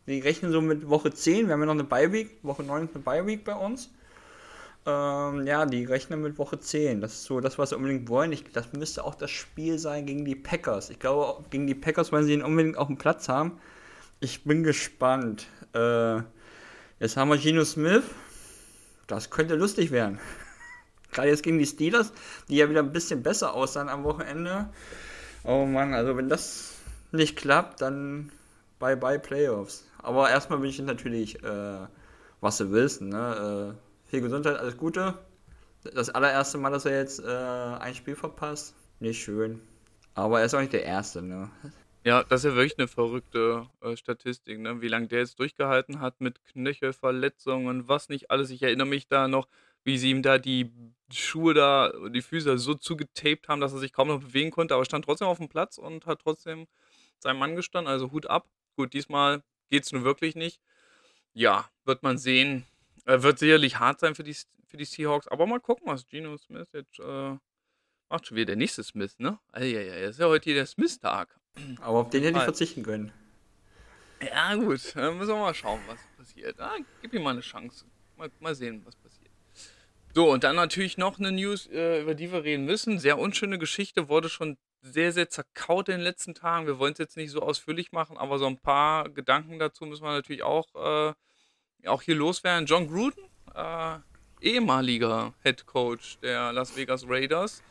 Wir 0.07 0.23
rechnen 0.25 0.53
so 0.53 0.61
mit 0.61 0.89
Woche 0.89 1.13
10. 1.13 1.47
Wir 1.47 1.53
haben 1.53 1.61
ja 1.61 1.67
noch 1.67 1.73
eine 1.73 1.85
Bye-Week. 1.85 2.39
Woche 2.43 2.63
9 2.63 2.85
ist 2.85 2.95
eine 2.95 3.05
Bye-Week 3.05 3.45
bei 3.45 3.55
uns. 3.55 3.91
Ähm, 4.87 5.47
ja, 5.47 5.65
die 5.65 5.85
rechnen 5.85 6.21
mit 6.21 6.37
Woche 6.37 6.61
10. 6.61 7.01
Das 7.01 7.15
ist 7.15 7.25
so 7.25 7.41
das, 7.41 7.59
was 7.59 7.71
sie 7.71 7.77
unbedingt 7.77 8.09
wollen. 8.09 8.33
Ich, 8.33 8.45
das 8.53 8.73
müsste 8.73 9.05
auch 9.05 9.15
das 9.15 9.31
Spiel 9.31 9.79
sein 9.79 10.05
gegen 10.05 10.25
die 10.25 10.35
Packers. 10.35 10.91
Ich 10.91 10.99
glaube, 10.99 11.45
gegen 11.49 11.67
die 11.67 11.75
Packers 11.75 12.13
wollen 12.13 12.25
sie 12.25 12.35
ihn 12.35 12.43
unbedingt 12.43 12.77
auf 12.77 12.89
dem 12.89 12.99
Platz 12.99 13.29
haben. 13.29 13.59
Ich 14.21 14.45
bin 14.45 14.63
gespannt. 14.63 15.47
Äh, 15.75 16.17
jetzt 17.01 17.17
haben 17.17 17.31
wir 17.31 17.39
Geno 17.39 17.65
Smith. 17.65 18.05
Das 19.07 19.31
könnte 19.31 19.55
lustig 19.55 19.91
werden. 19.91 20.19
Gerade 21.15 21.29
jetzt 21.29 21.43
gegen 21.43 21.59
die 21.59 21.67
Steelers, 21.67 22.13
die 22.49 22.57
ja 22.57 22.69
wieder 22.69 22.81
ein 22.81 22.93
bisschen 22.93 23.23
besser 23.23 23.55
aussahen 23.55 23.89
am 23.89 24.05
Wochenende. 24.05 24.69
Oh 25.45 25.65
Mann, 25.65 25.95
also 25.95 26.17
wenn 26.17 26.29
das 26.29 26.75
nicht 27.13 27.37
klappt, 27.37 27.81
dann 27.81 28.31
bye 28.79 28.97
bye 28.97 29.19
Playoffs. 29.19 29.87
Aber 29.99 30.29
erstmal 30.29 30.61
wünsche 30.61 30.83
ich 30.83 30.87
natürlich, 30.87 31.43
äh, 31.43 31.87
was 32.41 32.59
du 32.59 32.71
willst. 32.71 33.01
Ne? 33.01 33.75
Äh, 33.75 34.11
viel 34.11 34.21
Gesundheit, 34.21 34.59
alles 34.59 34.77
Gute. 34.77 35.15
Das 35.95 36.11
allererste 36.11 36.59
Mal, 36.59 36.71
dass 36.71 36.85
er 36.85 36.99
jetzt 36.99 37.21
äh, 37.21 37.27
ein 37.27 37.95
Spiel 37.95 38.17
verpasst. 38.17 38.75
Nicht 39.01 39.23
schön. 39.23 39.61
Aber 40.15 40.41
er 40.41 40.47
ist 40.47 40.55
auch 40.55 40.61
nicht 40.61 40.73
der 40.73 40.85
Erste. 40.85 41.23
Ne? 41.23 41.51
Ja, 42.05 42.23
das 42.23 42.45
ist 42.45 42.51
ja 42.51 42.57
wirklich 42.57 42.79
eine 42.79 42.89
verrückte 42.89 43.67
äh, 43.81 43.97
Statistik, 43.97 44.59
ne? 44.61 44.81
wie 44.81 44.89
lange 44.89 45.09
der 45.09 45.21
jetzt 45.21 45.39
durchgehalten 45.39 46.01
hat 46.01 46.21
mit 46.21 46.45
Knöchelverletzungen 46.45 47.67
und 47.67 47.89
was 47.89 48.09
nicht 48.09 48.31
alles. 48.31 48.51
Ich 48.51 48.63
erinnere 48.63 48.87
mich 48.87 49.09
da 49.09 49.29
noch, 49.29 49.49
wie 49.85 49.99
sie 49.99 50.11
ihm 50.11 50.23
da 50.23 50.39
die 50.39 50.71
Schuhe 51.15 51.55
da, 51.55 51.93
die 52.11 52.23
Füße 52.23 52.59
so 52.59 52.75
zugetaped 52.75 53.49
haben, 53.49 53.61
dass 53.61 53.73
er 53.73 53.79
sich 53.79 53.93
kaum 53.93 54.09
noch 54.09 54.21
bewegen 54.21 54.51
konnte, 54.51 54.75
aber 54.75 54.85
stand 54.85 55.05
trotzdem 55.05 55.29
auf 55.29 55.39
dem 55.39 55.49
Platz 55.49 55.79
und 55.79 56.07
hat 56.07 56.21
trotzdem 56.23 56.67
seinem 57.19 57.39
Mann 57.39 57.57
gestanden, 57.57 57.91
also 57.93 58.11
Hut 58.13 58.27
ab. 58.27 58.49
Gut, 58.77 58.93
diesmal 58.93 59.43
geht 59.71 59.85
es 59.85 59.93
nun 59.93 60.05
wirklich 60.05 60.35
nicht. 60.35 60.61
Ja, 61.33 61.69
wird 61.85 62.03
man 62.03 62.19
sehen. 62.19 62.67
Äh, 63.07 63.23
wird 63.23 63.39
sicherlich 63.39 63.79
hart 63.79 64.01
sein 64.01 64.15
für 64.15 64.25
die, 64.25 64.37
für 64.67 64.77
die 64.77 64.85
Seahawks, 64.85 65.29
aber 65.29 65.47
mal 65.47 65.61
gucken, 65.61 65.87
was 65.87 66.07
Geno 66.07 66.37
Smith 66.37 66.69
jetzt 66.73 66.99
äh, 66.99 67.37
macht. 68.09 68.27
Schon 68.27 68.37
wieder 68.37 68.47
der 68.47 68.57
nächste 68.57 68.83
Smith, 68.83 69.19
ne? 69.19 69.39
Ja, 69.55 69.63
ja, 69.63 70.09
ist 70.09 70.21
ja 70.21 70.27
heute 70.27 70.45
hier 70.45 70.55
der 70.55 70.67
Smith-Tag. 70.67 71.39
Aber 71.81 71.99
auf 71.99 72.11
den 72.11 72.23
hätte 72.23 72.39
ich 72.39 72.45
verzichten 72.45 72.83
können. 72.83 73.13
Ja, 74.23 74.55
gut, 74.55 74.95
dann 74.97 75.19
müssen 75.19 75.33
wir 75.33 75.37
mal 75.37 75.55
schauen, 75.55 75.81
was 75.87 75.99
passiert. 76.17 76.59
Ah, 76.61 76.77
gib 77.03 77.13
ihm 77.13 77.23
mal 77.23 77.31
eine 77.31 77.41
Chance. 77.41 77.85
Mal, 78.17 78.31
mal 78.41 78.55
sehen, 78.55 78.83
was 78.85 78.95
passiert. 78.97 79.04
So, 80.15 80.31
und 80.31 80.45
dann 80.45 80.55
natürlich 80.55 80.97
noch 80.97 81.19
eine 81.19 81.33
News, 81.33 81.67
äh, 81.67 82.01
über 82.01 82.15
die 82.15 82.31
wir 82.31 82.45
reden 82.45 82.65
müssen. 82.65 83.01
Sehr 83.01 83.19
unschöne 83.19 83.59
Geschichte, 83.59 84.09
wurde 84.09 84.29
schon 84.29 84.57
sehr, 84.81 85.11
sehr 85.11 85.29
zerkaut 85.29 85.89
in 85.89 85.97
den 85.97 86.03
letzten 86.03 86.35
Tagen. 86.35 86.67
Wir 86.67 86.79
wollen 86.79 86.93
es 86.93 87.01
jetzt 87.01 87.17
nicht 87.17 87.33
so 87.33 87.43
ausführlich 87.43 87.91
machen, 87.91 88.17
aber 88.17 88.39
so 88.39 88.47
ein 88.47 88.59
paar 88.59 89.09
Gedanken 89.09 89.59
dazu 89.59 89.87
müssen 89.87 90.05
wir 90.05 90.13
natürlich 90.13 90.45
auch, 90.45 90.69
äh, 90.77 91.89
auch 91.89 92.03
hier 92.03 92.15
loswerden. 92.15 92.67
John 92.67 92.87
Gruden, 92.87 93.25
äh, 93.57 93.99
ehemaliger 94.41 95.35
Head 95.43 95.67
Coach 95.67 96.19
der 96.21 96.53
Las 96.53 96.77
Vegas 96.77 97.05
Raiders, 97.09 97.65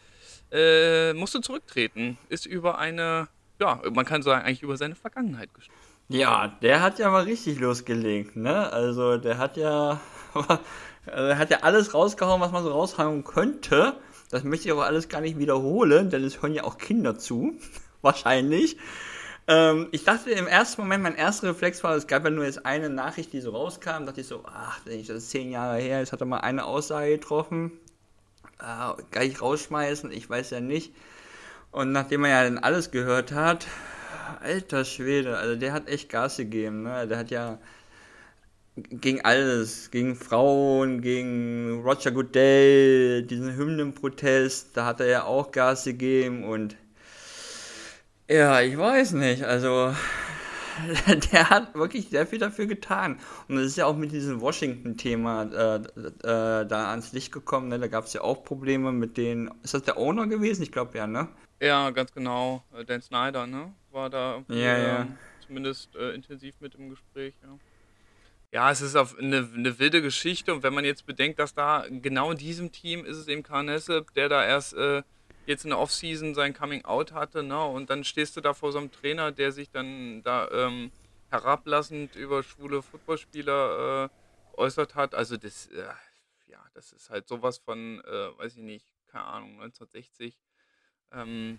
äh, 0.51 1.13
musste 1.13 1.39
zurücktreten. 1.39 2.17
Ist 2.27 2.45
über 2.45 2.77
eine, 2.77 3.29
ja, 3.61 3.81
man 3.93 4.03
kann 4.03 4.21
sagen, 4.21 4.43
eigentlich 4.43 4.63
über 4.63 4.75
seine 4.75 4.95
Vergangenheit 4.95 5.53
gestorben. 5.53 5.79
Ja, 6.09 6.49
der 6.61 6.81
hat 6.81 6.99
ja 6.99 7.09
mal 7.09 7.23
richtig 7.23 7.59
losgelegt, 7.59 8.35
ne? 8.35 8.69
Also 8.73 9.15
der 9.17 9.37
hat 9.37 9.55
ja 9.55 10.01
Er 11.05 11.37
hat 11.37 11.49
ja 11.49 11.59
alles 11.61 11.93
rausgehauen, 11.93 12.41
was 12.41 12.51
man 12.51 12.63
so 12.63 12.71
raushauen 12.71 13.23
könnte. 13.23 13.97
Das 14.29 14.43
möchte 14.43 14.67
ich 14.67 14.71
aber 14.71 14.85
alles 14.85 15.09
gar 15.09 15.21
nicht 15.21 15.37
wiederholen, 15.37 16.09
denn 16.09 16.23
es 16.23 16.41
hören 16.41 16.53
ja 16.53 16.63
auch 16.63 16.77
Kinder 16.77 17.17
zu. 17.17 17.53
Wahrscheinlich. 18.01 18.77
Ähm, 19.47 19.89
ich 19.91 20.05
dachte 20.05 20.31
im 20.31 20.47
ersten 20.47 20.81
Moment, 20.81 21.03
mein 21.03 21.15
erster 21.15 21.49
Reflex 21.49 21.83
war, 21.83 21.95
es 21.95 22.07
gab 22.07 22.23
ja 22.23 22.29
nur 22.29 22.45
jetzt 22.45 22.65
eine 22.65 22.89
Nachricht, 22.89 23.33
die 23.33 23.41
so 23.41 23.51
rauskam. 23.51 23.99
Da 23.99 24.05
dachte 24.07 24.21
ich 24.21 24.27
so, 24.27 24.43
ach, 24.45 24.79
das 24.85 25.09
ist 25.09 25.29
zehn 25.29 25.51
Jahre 25.51 25.79
her, 25.79 25.99
jetzt 25.99 26.13
hat 26.13 26.21
er 26.21 26.25
mal 26.25 26.39
eine 26.39 26.65
Aussage 26.65 27.09
getroffen. 27.11 27.71
Äh, 28.59 29.01
gleich 29.11 29.41
rausschmeißen, 29.41 30.11
ich 30.11 30.29
weiß 30.29 30.51
ja 30.51 30.61
nicht. 30.61 30.93
Und 31.71 31.91
nachdem 31.91 32.23
er 32.23 32.29
ja 32.29 32.43
dann 32.43 32.59
alles 32.59 32.91
gehört 32.91 33.33
hat, 33.33 33.67
alter 34.41 34.85
Schwede, 34.85 35.37
also 35.37 35.55
der 35.55 35.73
hat 35.73 35.87
echt 35.87 36.09
Gas 36.09 36.37
gegeben. 36.37 36.83
Ne? 36.83 37.07
Der 37.07 37.17
hat 37.17 37.31
ja 37.31 37.59
gegen 38.75 39.21
alles, 39.21 39.91
gegen 39.91 40.15
Frauen, 40.15 41.01
gegen 41.01 41.81
Roger 41.83 42.11
Goodell, 42.11 43.23
diesen 43.23 43.55
Hymnenprotest, 43.55 44.75
da 44.75 44.85
hat 44.85 44.99
er 44.99 45.07
ja 45.07 45.23
auch 45.25 45.51
Gas 45.51 45.83
gegeben 45.83 46.43
und 46.43 46.75
ja, 48.29 48.61
ich 48.61 48.77
weiß 48.77 49.13
nicht, 49.13 49.43
also 49.43 49.93
der 51.31 51.49
hat 51.49 51.75
wirklich 51.75 52.09
sehr 52.09 52.25
viel 52.25 52.39
dafür 52.39 52.65
getan. 52.65 53.19
Und 53.47 53.57
das 53.57 53.65
ist 53.65 53.77
ja 53.77 53.85
auch 53.85 53.95
mit 53.95 54.11
diesem 54.11 54.41
Washington-Thema 54.41 55.43
äh, 55.43 55.75
äh, 55.75 56.65
da 56.65 56.89
ans 56.89 57.11
Licht 57.11 57.31
gekommen. 57.31 57.67
Ne? 57.67 57.79
Da 57.79 57.87
gab 57.87 58.05
es 58.05 58.13
ja 58.13 58.21
auch 58.21 58.43
Probleme 58.43 58.91
mit 58.91 59.17
den. 59.17 59.51
Ist 59.61 59.73
das 59.73 59.83
der 59.83 59.97
Owner 59.97 60.27
gewesen? 60.27 60.63
Ich 60.63 60.71
glaube 60.71 60.97
ja, 60.97 61.05
ne? 61.05 61.27
Ja, 61.61 61.89
ganz 61.91 62.13
genau. 62.13 62.63
Äh, 62.75 62.85
Dan 62.85 63.01
Snyder, 63.01 63.45
ne? 63.45 63.73
War 63.91 64.09
da 64.09 64.43
ja, 64.47 64.55
äh, 64.55 64.87
ja. 64.87 65.07
zumindest 65.45 65.95
intensiv 65.95 66.55
mit 66.59 66.75
im 66.75 66.89
Gespräch, 66.89 67.35
ja. 67.43 67.49
Ja, 68.53 68.69
es 68.69 68.81
ist 68.81 68.95
eine, 68.95 69.49
eine 69.51 69.79
wilde 69.79 70.03
Geschichte 70.03 70.53
und 70.53 70.61
wenn 70.61 70.75
man 70.75 70.85
jetzt 70.85 71.07
bedenkt, 71.07 71.39
dass 71.39 71.55
da 71.55 71.87
genau 71.89 72.29
in 72.29 72.37
diesem 72.37 72.71
Team 72.71 73.03
ist 73.03 73.17
es 73.17 73.27
eben 73.27 73.41
Karnesse, 73.41 74.05
der 74.15 74.29
da 74.29 74.45
erst 74.45 74.75
äh, 74.75 75.01
jetzt 75.47 75.63
in 75.63 75.71
der 75.71 75.79
Offseason 75.79 76.35
sein 76.35 76.53
Coming 76.53 76.85
Out 76.85 77.13
hatte, 77.13 77.41
ne? 77.41 77.65
Und 77.65 77.89
dann 77.89 78.03
stehst 78.03 78.37
du 78.37 78.41
da 78.41 78.53
vor 78.53 78.71
so 78.71 78.77
einem 78.77 78.91
Trainer, 78.91 79.31
der 79.31 79.51
sich 79.51 79.71
dann 79.71 80.21
da 80.21 80.47
ähm, 80.51 80.91
herablassend 81.31 82.15
über 82.15 82.43
schwule 82.43 82.83
Footballspieler 82.83 84.11
äh, 84.11 84.59
äußert 84.59 84.93
hat. 84.93 85.15
Also 85.15 85.35
das, 85.35 85.65
äh, 85.69 85.87
ja, 86.45 86.63
das 86.75 86.91
ist 86.91 87.09
halt 87.09 87.27
sowas 87.27 87.57
von, 87.57 88.01
äh, 88.01 88.37
weiß 88.37 88.57
ich 88.57 88.61
nicht, 88.61 88.85
keine 89.07 89.25
Ahnung, 89.25 89.61
1960. 89.61 90.39
Ähm, 91.11 91.57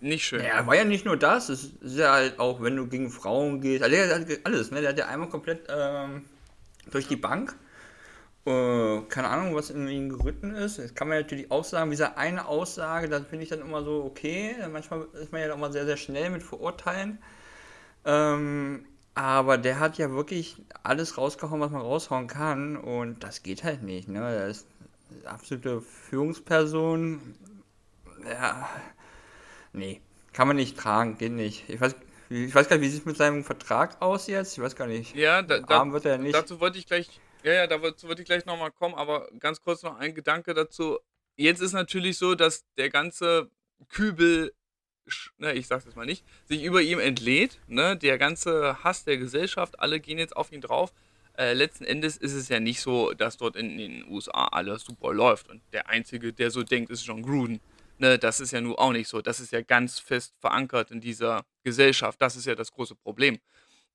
nicht 0.00 0.24
schön. 0.24 0.44
Ja, 0.44 0.66
war 0.66 0.76
ja 0.76 0.84
nicht 0.84 1.04
nur 1.04 1.16
das, 1.16 1.48
es 1.48 1.64
ist 1.80 1.96
ja 1.96 2.12
halt 2.12 2.38
auch, 2.38 2.62
wenn 2.62 2.76
du 2.76 2.86
gegen 2.86 3.10
Frauen 3.10 3.60
gehst, 3.60 3.82
also 3.82 3.94
der 3.94 4.14
hat 4.14 4.26
alles, 4.44 4.70
ne? 4.70 4.80
Der 4.80 4.90
hat 4.90 4.98
ja 4.98 5.06
einmal 5.06 5.28
komplett 5.28 5.66
ähm, 5.68 6.24
durch 6.90 7.08
die 7.08 7.16
Bank. 7.16 7.54
Äh, 8.46 9.00
keine 9.08 9.28
Ahnung, 9.28 9.54
was 9.54 9.70
in 9.70 9.88
ihn 9.88 10.08
geritten 10.08 10.54
ist. 10.54 10.78
Das 10.78 10.94
kann 10.94 11.08
man 11.08 11.18
natürlich 11.18 11.50
auch 11.50 11.64
sagen, 11.64 11.90
diese 11.90 12.16
eine 12.16 12.46
Aussage, 12.46 13.08
das 13.08 13.26
finde 13.26 13.42
ich 13.42 13.50
dann 13.50 13.60
immer 13.60 13.82
so 13.82 14.04
okay. 14.04 14.54
Manchmal 14.70 15.06
ist 15.20 15.32
man 15.32 15.42
ja 15.42 15.52
auch 15.52 15.58
mal 15.58 15.72
sehr, 15.72 15.84
sehr 15.84 15.96
schnell 15.96 16.30
mit 16.30 16.42
Verurteilen. 16.42 17.18
Ähm, 18.04 18.86
Aber 19.14 19.58
der 19.58 19.80
hat 19.80 19.98
ja 19.98 20.12
wirklich 20.12 20.62
alles 20.84 21.18
rausgehauen, 21.18 21.60
was 21.60 21.72
man 21.72 21.82
raushauen 21.82 22.28
kann. 22.28 22.76
Und 22.76 23.24
das 23.24 23.42
geht 23.42 23.64
halt 23.64 23.82
nicht. 23.82 24.08
Ne? 24.08 24.20
Er 24.20 24.48
ist 24.48 24.66
eine 25.10 25.30
absolute 25.30 25.80
Führungsperson. 25.80 27.34
Ja. 28.24 28.68
Nee. 29.72 30.00
Kann 30.32 30.48
man 30.48 30.56
nicht 30.56 30.76
tragen, 30.76 31.18
geht 31.18 31.32
nicht. 31.32 31.68
Ich 31.68 31.80
weiß, 31.80 31.94
ich 32.30 32.54
weiß 32.54 32.68
gar 32.68 32.76
nicht, 32.76 32.86
wie 32.86 32.90
sieht 32.90 33.00
es 33.00 33.06
mit 33.06 33.16
seinem 33.16 33.44
Vertrag 33.44 34.00
aus 34.00 34.26
jetzt? 34.26 34.56
Ich 34.56 34.62
weiß 34.62 34.76
gar 34.76 34.86
nicht. 34.86 35.14
Ja, 35.14 35.42
da, 35.42 35.60
da, 35.60 35.90
wird 35.92 36.04
er 36.04 36.18
nicht. 36.18 36.34
dazu 36.34 36.60
wollte 36.60 36.78
ich 36.78 36.86
gleich, 36.86 37.08
ja, 37.42 37.52
ja, 37.52 37.66
dazu 37.66 38.08
wollte 38.08 38.22
ich 38.22 38.26
gleich 38.26 38.44
nochmal 38.44 38.70
kommen, 38.70 38.94
aber 38.94 39.28
ganz 39.38 39.62
kurz 39.62 39.82
noch 39.82 39.96
ein 39.96 40.14
Gedanke 40.14 40.54
dazu. 40.54 40.98
Jetzt 41.36 41.60
ist 41.60 41.72
natürlich 41.72 42.18
so, 42.18 42.34
dass 42.34 42.64
der 42.76 42.90
ganze 42.90 43.50
Kübel, 43.88 44.52
ne, 45.38 45.54
ich 45.54 45.66
sag's 45.66 45.84
jetzt 45.84 45.96
mal 45.96 46.06
nicht, 46.06 46.24
sich 46.46 46.62
über 46.62 46.82
ihm 46.82 46.98
entlädt. 46.98 47.60
Ne? 47.66 47.96
Der 47.96 48.18
ganze 48.18 48.82
Hass 48.82 49.04
der 49.04 49.16
Gesellschaft, 49.16 49.78
alle 49.80 50.00
gehen 50.00 50.18
jetzt 50.18 50.36
auf 50.36 50.52
ihn 50.52 50.60
drauf. 50.60 50.92
Äh, 51.38 51.52
letzten 51.52 51.84
Endes 51.84 52.16
ist 52.16 52.34
es 52.34 52.48
ja 52.48 52.58
nicht 52.58 52.80
so, 52.80 53.12
dass 53.12 53.36
dort 53.36 53.54
in 53.54 53.78
den 53.78 54.04
USA 54.08 54.48
alles 54.48 54.82
super 54.82 55.14
läuft. 55.14 55.48
Und 55.48 55.62
der 55.72 55.88
Einzige, 55.88 56.32
der 56.32 56.50
so 56.50 56.64
denkt, 56.64 56.90
ist 56.90 57.06
John 57.06 57.22
Gruden. 57.22 57.60
Ne, 57.98 58.18
das 58.18 58.40
ist 58.40 58.52
ja 58.52 58.60
nun 58.60 58.76
auch 58.76 58.92
nicht 58.92 59.08
so. 59.08 59.20
Das 59.20 59.40
ist 59.40 59.52
ja 59.52 59.60
ganz 59.60 59.98
fest 59.98 60.34
verankert 60.38 60.90
in 60.90 61.00
dieser 61.00 61.44
Gesellschaft. 61.64 62.20
Das 62.22 62.36
ist 62.36 62.46
ja 62.46 62.54
das 62.54 62.72
große 62.72 62.94
Problem. 62.94 63.38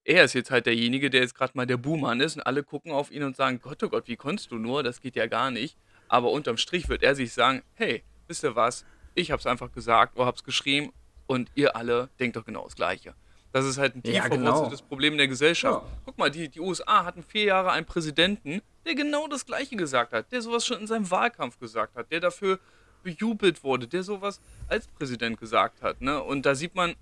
Er 0.03 0.25
ist 0.25 0.33
jetzt 0.33 0.51
halt 0.51 0.65
derjenige, 0.65 1.10
der 1.10 1.22
jetzt 1.22 1.36
gerade 1.36 1.53
mal 1.55 1.65
der 1.65 1.77
Buhmann 1.77 2.19
ist 2.19 2.36
und 2.36 2.41
alle 2.41 2.63
gucken 2.63 2.91
auf 2.91 3.10
ihn 3.12 3.24
und 3.24 3.38
sagen, 3.38 3.62
Gott, 3.62 3.81
oh 3.83 3.89
Gott, 3.89 4.07
wie 4.07 4.17
konntest 4.17 4.51
du 4.51 4.57
nur? 4.57 4.83
Das 4.83 5.00
geht 5.00 5.15
ja 5.15 5.27
gar 5.27 5.50
nicht. 5.50 5.77
Aber 6.10 6.31
unterm 6.31 6.57
Strich 6.57 6.89
wird 6.89 7.01
er 7.01 7.15
sich 7.15 7.31
sagen, 7.31 7.63
hey, 7.75 8.03
wisst 8.27 8.43
ihr 8.43 8.55
was? 8.55 8.86
Ich 9.15 9.31
hab's 9.31 9.45
einfach 9.45 9.72
gesagt 9.72 10.17
oder 10.17 10.25
hab's 10.25 10.43
geschrieben 10.43 10.91
und 11.25 11.50
ihr 11.55 11.77
alle 11.77 12.10
denkt 12.19 12.36
doch 12.36 12.43
genau 12.43 12.65
das 12.65 12.75
Gleiche. 12.75 13.15
Das 13.53 13.65
ist 13.65 13.77
halt 13.77 13.95
ein 13.95 14.03
tief 14.03 14.15
ja, 14.15 14.27
genau. 14.27 14.69
Problem 14.89 15.15
der 15.15 15.27
Gesellschaft. 15.27 15.86
Ja. 15.86 15.98
Guck 16.05 16.17
mal, 16.17 16.31
die, 16.31 16.50
die 16.50 16.60
USA 16.60 17.05
hatten 17.05 17.24
vier 17.24 17.45
Jahre 17.45 17.72
einen 17.72 17.86
Präsidenten, 17.86 18.62
der 18.86 18.95
genau 18.95 19.27
das 19.27 19.45
Gleiche 19.45 19.75
gesagt 19.75 20.12
hat, 20.12 20.31
der 20.31 20.41
sowas 20.41 20.65
schon 20.65 20.79
in 20.81 20.88
seinem 20.88 21.10
Wahlkampf 21.10 21.60
gesagt 21.60 21.95
hat, 21.95 22.12
der 22.12 22.19
dafür 22.19 22.60
bejubelt 23.03 23.63
wurde, 23.63 23.88
der 23.88 24.03
sowas 24.03 24.39
als 24.67 24.88
Präsident 24.88 25.39
gesagt 25.39 25.81
hat. 25.81 26.01
Ne? 26.01 26.22
Und 26.22 26.45
da 26.45 26.55
sieht 26.55 26.75
man, 26.75 26.95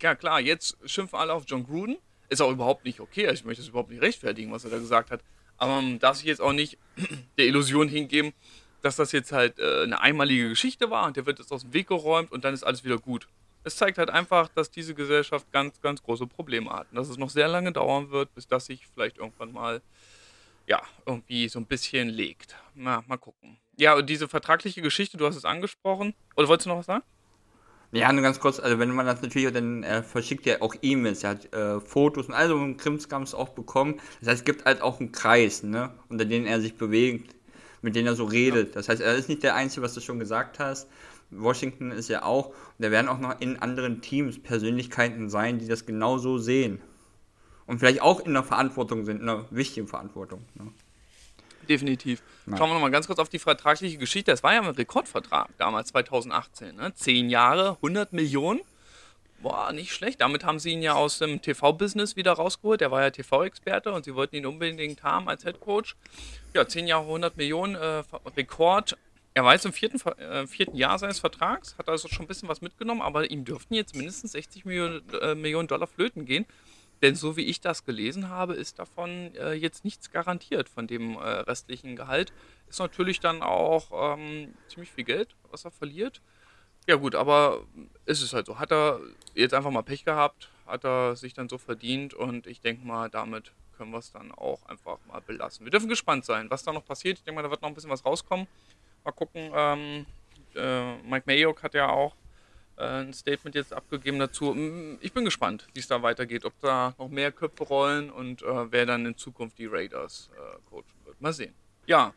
ja 0.00 0.14
klar, 0.14 0.40
jetzt 0.40 0.76
schimpfen 0.84 1.18
alle 1.18 1.32
auf 1.32 1.44
John 1.46 1.64
Gruden. 1.64 1.96
Ist 2.28 2.42
auch 2.42 2.50
überhaupt 2.50 2.84
nicht 2.84 3.00
okay. 3.00 3.30
Ich 3.32 3.44
möchte 3.44 3.62
es 3.62 3.68
überhaupt 3.68 3.90
nicht 3.90 4.02
rechtfertigen, 4.02 4.52
was 4.52 4.64
er 4.64 4.70
da 4.70 4.78
gesagt 4.78 5.10
hat. 5.10 5.20
Aber 5.56 5.80
man 5.80 5.98
darf 5.98 6.16
sich 6.16 6.26
jetzt 6.26 6.40
auch 6.40 6.52
nicht 6.52 6.78
der 7.38 7.46
Illusion 7.46 7.88
hingeben, 7.88 8.32
dass 8.82 8.96
das 8.96 9.12
jetzt 9.12 9.32
halt 9.32 9.58
äh, 9.58 9.82
eine 9.82 10.00
einmalige 10.00 10.48
Geschichte 10.50 10.90
war 10.90 11.06
und 11.06 11.16
der 11.16 11.26
wird 11.26 11.38
jetzt 11.40 11.52
aus 11.52 11.62
dem 11.62 11.72
Weg 11.72 11.88
geräumt 11.88 12.30
und 12.30 12.44
dann 12.44 12.54
ist 12.54 12.62
alles 12.62 12.84
wieder 12.84 12.98
gut. 12.98 13.28
Es 13.64 13.76
zeigt 13.76 13.98
halt 13.98 14.08
einfach, 14.08 14.48
dass 14.48 14.70
diese 14.70 14.94
Gesellschaft 14.94 15.50
ganz, 15.50 15.80
ganz 15.80 16.02
große 16.02 16.26
Probleme 16.26 16.70
hat. 16.70 16.86
Und 16.90 16.96
dass 16.96 17.08
es 17.08 17.18
noch 17.18 17.28
sehr 17.28 17.48
lange 17.48 17.72
dauern 17.72 18.10
wird, 18.10 18.32
bis 18.34 18.46
das 18.46 18.66
sich 18.66 18.86
vielleicht 18.86 19.18
irgendwann 19.18 19.52
mal, 19.52 19.82
ja, 20.66 20.80
irgendwie 21.06 21.48
so 21.48 21.58
ein 21.58 21.66
bisschen 21.66 22.08
legt. 22.08 22.56
Na, 22.74 23.02
mal 23.08 23.16
gucken. 23.16 23.58
Ja, 23.78 23.94
und 23.94 24.10
diese 24.10 24.26
vertragliche 24.26 24.82
Geschichte, 24.82 25.16
du 25.16 25.26
hast 25.26 25.36
es 25.36 25.44
angesprochen. 25.44 26.14
Oder 26.36 26.48
wolltest 26.48 26.66
du 26.66 26.70
noch 26.70 26.78
was 26.78 26.86
sagen? 26.86 27.04
Ja, 27.92 28.12
nur 28.12 28.22
ganz 28.22 28.40
kurz, 28.40 28.58
also 28.58 28.78
wenn 28.80 28.90
man 28.90 29.06
das 29.06 29.22
natürlich, 29.22 29.50
dann 29.52 29.84
äh, 29.84 30.02
verschickt 30.02 30.44
ja 30.46 30.60
auch 30.60 30.74
E-Mails, 30.82 31.22
er 31.22 31.30
hat 31.30 31.54
äh, 31.54 31.80
Fotos 31.80 32.26
und 32.26 32.34
also 32.34 32.74
Krimskams 32.76 33.34
auch 33.34 33.50
bekommen. 33.50 34.00
Das 34.20 34.30
heißt, 34.30 34.38
es 34.40 34.44
gibt 34.44 34.66
halt 34.66 34.82
auch 34.82 35.00
einen 35.00 35.12
Kreis, 35.12 35.62
ne, 35.62 35.90
unter 36.08 36.24
dem 36.24 36.44
er 36.44 36.60
sich 36.60 36.76
bewegt, 36.76 37.36
mit 37.80 37.94
dem 37.94 38.04
er 38.04 38.16
so 38.16 38.24
redet. 38.24 38.74
Das 38.74 38.88
heißt, 38.88 39.00
er 39.00 39.14
ist 39.14 39.28
nicht 39.28 39.44
der 39.44 39.54
Einzige, 39.54 39.82
was 39.82 39.94
du 39.94 40.00
schon 40.00 40.18
gesagt 40.18 40.58
hast. 40.58 40.88
Washington 41.30 41.92
ist 41.92 42.08
ja 42.08 42.24
auch, 42.24 42.48
und 42.48 42.54
da 42.80 42.90
werden 42.90 43.08
auch 43.08 43.20
noch 43.20 43.40
in 43.40 43.58
anderen 43.60 44.02
Teams 44.02 44.42
Persönlichkeiten 44.42 45.30
sein, 45.30 45.60
die 45.60 45.68
das 45.68 45.86
genau 45.86 46.18
so 46.18 46.36
sehen. 46.36 46.80
Und 47.66 47.78
vielleicht 47.78 48.02
auch 48.02 48.20
in 48.20 48.34
der 48.34 48.42
Verantwortung 48.42 49.04
sind, 49.04 49.22
in 49.22 49.28
einer 49.28 49.46
wichtigen 49.50 49.86
Verantwortung. 49.86 50.44
Ne? 50.54 50.72
Definitiv. 51.68 52.22
Nein. 52.46 52.58
Schauen 52.58 52.70
wir 52.70 52.74
nochmal 52.74 52.90
ganz 52.90 53.06
kurz 53.06 53.18
auf 53.18 53.28
die 53.28 53.38
vertragliche 53.38 53.98
Geschichte. 53.98 54.30
Das 54.30 54.42
war 54.42 54.54
ja 54.54 54.60
ein 54.60 54.68
Rekordvertrag 54.68 55.48
damals, 55.58 55.88
2018. 55.88 56.76
Ne? 56.76 56.94
Zehn 56.94 57.30
Jahre, 57.30 57.76
100 57.76 58.12
Millionen. 58.12 58.60
Boah, 59.40 59.72
nicht 59.72 59.92
schlecht. 59.92 60.20
Damit 60.20 60.44
haben 60.44 60.58
sie 60.58 60.72
ihn 60.72 60.82
ja 60.82 60.94
aus 60.94 61.18
dem 61.18 61.40
TV-Business 61.40 62.16
wieder 62.16 62.32
rausgeholt. 62.32 62.80
Der 62.80 62.90
war 62.90 63.02
ja 63.02 63.10
TV-Experte 63.10 63.92
und 63.92 64.04
sie 64.04 64.14
wollten 64.14 64.34
ihn 64.34 64.46
unbedingt 64.46 65.04
haben 65.04 65.28
als 65.28 65.44
Headcoach. 65.44 65.94
Ja, 66.54 66.66
zehn 66.66 66.88
Jahre, 66.88 67.04
100 67.04 67.36
Millionen, 67.36 67.76
äh, 67.76 68.02
Rekord. 68.36 68.96
Er 69.34 69.44
war 69.44 69.52
jetzt 69.52 69.64
im 69.64 69.72
vierten, 69.72 70.00
äh, 70.18 70.48
vierten 70.48 70.76
Jahr 70.76 70.98
seines 70.98 71.20
Vertrags, 71.20 71.76
hat 71.78 71.88
also 71.88 72.08
schon 72.08 72.24
ein 72.24 72.26
bisschen 72.26 72.48
was 72.48 72.60
mitgenommen, 72.60 73.00
aber 73.00 73.30
ihm 73.30 73.44
dürften 73.44 73.74
jetzt 73.74 73.94
mindestens 73.94 74.32
60 74.32 74.64
Millionen, 74.64 75.02
äh, 75.20 75.36
Millionen 75.36 75.68
Dollar 75.68 75.86
flöten 75.86 76.24
gehen. 76.24 76.44
Denn 77.02 77.14
so 77.14 77.36
wie 77.36 77.44
ich 77.44 77.60
das 77.60 77.84
gelesen 77.84 78.28
habe, 78.28 78.54
ist 78.54 78.78
davon 78.78 79.34
äh, 79.36 79.52
jetzt 79.52 79.84
nichts 79.84 80.10
garantiert 80.10 80.68
von 80.68 80.86
dem 80.86 81.14
äh, 81.14 81.18
restlichen 81.18 81.96
Gehalt. 81.96 82.32
Ist 82.68 82.80
natürlich 82.80 83.20
dann 83.20 83.42
auch 83.42 84.16
ähm, 84.16 84.54
ziemlich 84.68 84.90
viel 84.90 85.04
Geld, 85.04 85.34
was 85.50 85.64
er 85.64 85.70
verliert. 85.70 86.20
Ja 86.86 86.96
gut, 86.96 87.14
aber 87.14 87.62
ist 88.06 88.22
es 88.22 88.32
halt 88.32 88.46
so. 88.46 88.58
Hat 88.58 88.72
er 88.72 89.00
jetzt 89.34 89.54
einfach 89.54 89.70
mal 89.70 89.82
Pech 89.82 90.04
gehabt, 90.04 90.50
hat 90.66 90.84
er 90.84 91.16
sich 91.16 91.34
dann 91.34 91.48
so 91.48 91.58
verdient 91.58 92.14
und 92.14 92.46
ich 92.46 92.60
denke 92.60 92.86
mal, 92.86 93.10
damit 93.10 93.52
können 93.76 93.92
wir 93.92 93.98
es 93.98 94.10
dann 94.10 94.32
auch 94.32 94.66
einfach 94.66 94.98
mal 95.06 95.20
belassen. 95.20 95.64
Wir 95.64 95.70
dürfen 95.70 95.88
gespannt 95.88 96.24
sein, 96.24 96.50
was 96.50 96.64
da 96.64 96.72
noch 96.72 96.84
passiert. 96.84 97.18
Ich 97.18 97.24
denke 97.24 97.36
mal, 97.36 97.42
da 97.42 97.50
wird 97.50 97.62
noch 97.62 97.68
ein 97.68 97.74
bisschen 97.74 97.90
was 97.90 98.04
rauskommen. 98.04 98.48
Mal 99.04 99.12
gucken. 99.12 99.50
Ähm, 99.54 100.06
äh, 100.56 100.96
Mike 101.02 101.24
Mayock 101.26 101.62
hat 101.62 101.74
ja 101.74 101.88
auch 101.88 102.16
ein 102.78 103.12
Statement 103.12 103.54
jetzt 103.54 103.72
abgegeben 103.72 104.18
dazu. 104.18 104.56
Ich 105.00 105.12
bin 105.12 105.24
gespannt, 105.24 105.66
wie 105.74 105.80
es 105.80 105.88
da 105.88 106.02
weitergeht, 106.02 106.44
ob 106.44 106.58
da 106.60 106.94
noch 106.98 107.08
mehr 107.08 107.32
Köpfe 107.32 107.64
rollen 107.64 108.10
und 108.10 108.42
äh, 108.42 108.72
wer 108.72 108.86
dann 108.86 109.06
in 109.06 109.16
Zukunft 109.16 109.58
die 109.58 109.66
Raiders 109.66 110.30
äh, 110.34 110.58
coachen 110.70 110.84
wird. 111.04 111.20
Mal 111.20 111.32
sehen. 111.32 111.54
Ja, 111.86 112.12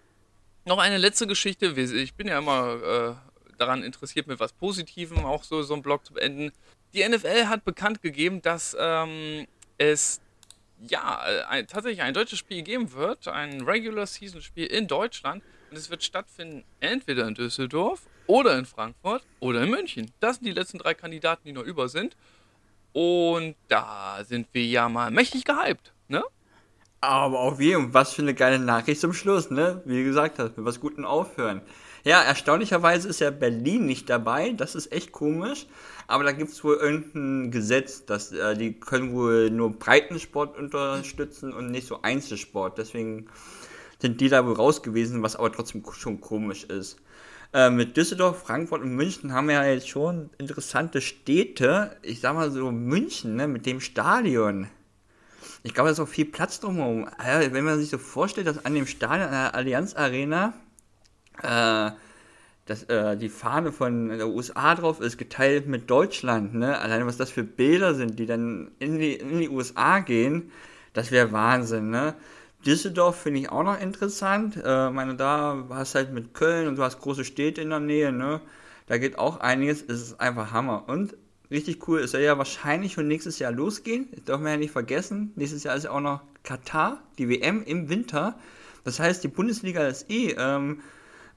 noch 0.65 0.77
eine 0.77 0.97
letzte 0.97 1.25
Geschichte. 1.27 1.67
Ich 1.67 2.13
bin 2.13 2.27
ja 2.27 2.37
immer 2.37 3.17
äh, 3.17 3.55
daran 3.57 3.83
interessiert, 3.83 4.27
mit 4.27 4.39
was 4.39 4.53
Positivem 4.53 5.25
auch 5.25 5.43
so, 5.43 5.63
so 5.63 5.73
einen 5.73 5.83
Blog 5.83 6.05
zu 6.05 6.13
beenden. 6.13 6.51
Die 6.93 7.07
NFL 7.07 7.47
hat 7.47 7.65
bekannt 7.65 8.01
gegeben, 8.01 8.41
dass 8.41 8.75
ähm, 8.79 9.47
es 9.77 10.21
ja 10.87 11.19
ein, 11.47 11.67
tatsächlich 11.67 12.01
ein 12.01 12.13
deutsches 12.13 12.39
Spiel 12.39 12.63
geben 12.63 12.91
wird, 12.93 13.27
ein 13.27 13.61
Regular 13.61 14.05
Season 14.05 14.41
Spiel 14.41 14.67
in 14.67 14.87
Deutschland. 14.87 15.43
Und 15.69 15.77
es 15.77 15.89
wird 15.89 16.03
stattfinden 16.03 16.63
entweder 16.79 17.27
in 17.27 17.35
Düsseldorf 17.35 18.01
oder 18.31 18.57
in 18.57 18.65
Frankfurt 18.65 19.23
oder 19.41 19.61
in 19.63 19.69
München. 19.69 20.09
Das 20.21 20.37
sind 20.37 20.45
die 20.45 20.53
letzten 20.53 20.77
drei 20.77 20.93
Kandidaten, 20.93 21.41
die 21.45 21.51
noch 21.51 21.63
über 21.63 21.89
sind. 21.89 22.15
Und 22.93 23.55
da 23.67 24.23
sind 24.23 24.47
wir 24.53 24.63
ja 24.65 24.87
mal 24.87 25.11
mächtig 25.11 25.43
gehypt, 25.43 25.91
ne? 26.07 26.23
Aber 27.01 27.39
auf 27.39 27.59
jeden 27.59 27.93
was 27.93 28.13
für 28.13 28.21
eine 28.21 28.33
geile 28.33 28.59
Nachricht 28.59 29.01
zum 29.01 29.11
Schluss, 29.11 29.49
ne? 29.49 29.81
Wie 29.85 30.05
gesagt 30.05 30.39
hast, 30.39 30.55
mit 30.55 30.65
was 30.65 30.79
Guten 30.79 31.03
aufhören. 31.03 31.61
Ja, 32.05 32.21
erstaunlicherweise 32.21 33.09
ist 33.09 33.19
ja 33.19 33.31
Berlin 33.31 33.85
nicht 33.85 34.09
dabei, 34.09 34.53
das 34.53 34.75
ist 34.75 34.93
echt 34.93 35.11
komisch. 35.11 35.67
Aber 36.07 36.23
da 36.23 36.31
gibt 36.31 36.51
es 36.51 36.63
wohl 36.63 36.75
irgendein 36.75 37.51
Gesetz, 37.51 38.05
dass 38.05 38.31
äh, 38.31 38.55
die 38.55 38.79
können 38.79 39.13
wohl 39.13 39.49
nur 39.49 39.77
Breitensport 39.77 40.57
unterstützen 40.57 41.53
und 41.53 41.69
nicht 41.69 41.87
so 41.87 42.01
Einzelsport. 42.01 42.77
Deswegen 42.77 43.27
sind 43.99 44.21
die 44.21 44.29
da 44.29 44.45
wohl 44.45 44.53
raus 44.53 44.81
gewesen, 44.83 45.21
was 45.21 45.35
aber 45.35 45.51
trotzdem 45.51 45.83
schon 45.91 46.21
komisch 46.21 46.63
ist. 46.63 46.97
Äh, 47.53 47.69
mit 47.69 47.97
Düsseldorf, 47.97 48.43
Frankfurt 48.43 48.81
und 48.81 48.95
München 48.95 49.33
haben 49.33 49.47
wir 49.47 49.55
ja 49.55 49.65
jetzt 49.65 49.89
schon 49.89 50.29
interessante 50.37 51.01
Städte. 51.01 51.97
Ich 52.01 52.21
sag 52.21 52.33
mal 52.33 52.49
so 52.49 52.71
München, 52.71 53.35
ne, 53.35 53.47
mit 53.47 53.65
dem 53.65 53.81
Stadion. 53.81 54.67
Ich 55.63 55.73
glaube, 55.73 55.89
da 55.89 55.91
ist 55.93 55.99
auch 55.99 56.07
viel 56.07 56.25
Platz 56.25 56.61
drumherum. 56.61 57.07
Wenn 57.19 57.65
man 57.65 57.77
sich 57.77 57.89
so 57.89 57.97
vorstellt, 57.97 58.47
dass 58.47 58.65
an 58.65 58.73
dem 58.73 58.87
Stadion, 58.87 59.27
an 59.27 59.31
der 59.31 59.55
Allianz 59.55 59.95
Arena, 59.95 60.53
äh, 61.43 61.91
dass 62.65 62.83
äh, 62.83 63.17
die 63.17 63.29
Fahne 63.29 63.73
von 63.73 64.09
der 64.09 64.29
USA 64.29 64.73
drauf 64.75 65.01
ist, 65.01 65.17
geteilt 65.17 65.67
mit 65.67 65.89
Deutschland, 65.89 66.53
ne? 66.55 66.79
Alleine 66.79 67.05
was 67.05 67.17
das 67.17 67.31
für 67.31 67.43
Bilder 67.43 67.95
sind, 67.95 68.17
die 68.17 68.25
dann 68.25 68.71
in 68.79 68.97
die, 68.97 69.15
in 69.15 69.39
die 69.39 69.49
USA 69.49 69.99
gehen, 69.99 70.51
das 70.93 71.11
wäre 71.11 71.33
Wahnsinn, 71.33 71.89
ne? 71.89 72.15
Düsseldorf 72.65 73.21
finde 73.21 73.39
ich 73.39 73.49
auch 73.49 73.63
noch 73.63 73.79
interessant. 73.79 74.59
Äh, 74.63 74.89
meine, 74.91 75.15
da 75.15 75.65
hast 75.69 75.95
halt 75.95 76.13
mit 76.13 76.33
Köln 76.33 76.67
und 76.67 76.75
du 76.75 76.83
hast 76.83 76.99
große 76.99 77.25
Städte 77.25 77.61
in 77.61 77.69
der 77.69 77.79
Nähe, 77.79 78.11
ne? 78.11 78.41
Da 78.87 78.97
geht 78.97 79.17
auch 79.17 79.39
einiges, 79.39 79.81
es 79.81 80.01
ist 80.01 80.19
einfach 80.19 80.51
Hammer. 80.51 80.83
Und 80.87 81.15
richtig 81.49 81.87
cool, 81.87 81.99
es 81.99 82.11
soll 82.11 82.21
ja 82.21 82.37
wahrscheinlich 82.37 82.93
schon 82.93 83.07
nächstes 83.07 83.39
Jahr 83.39 83.51
losgehen. 83.51 84.07
Das 84.11 84.23
dürfen 84.25 84.43
wir 84.43 84.51
ja 84.51 84.57
nicht 84.57 84.71
vergessen. 84.71 85.31
Nächstes 85.35 85.63
Jahr 85.63 85.75
ist 85.75 85.83
ja 85.83 85.91
auch 85.91 86.01
noch 86.01 86.21
Katar, 86.43 87.01
die 87.17 87.29
WM 87.29 87.63
im 87.63 87.89
Winter. 87.89 88.35
Das 88.83 88.99
heißt, 88.99 89.23
die 89.23 89.27
Bundesliga 89.27 89.87
ist 89.87 90.09
eh 90.09 90.35
ähm, 90.37 90.81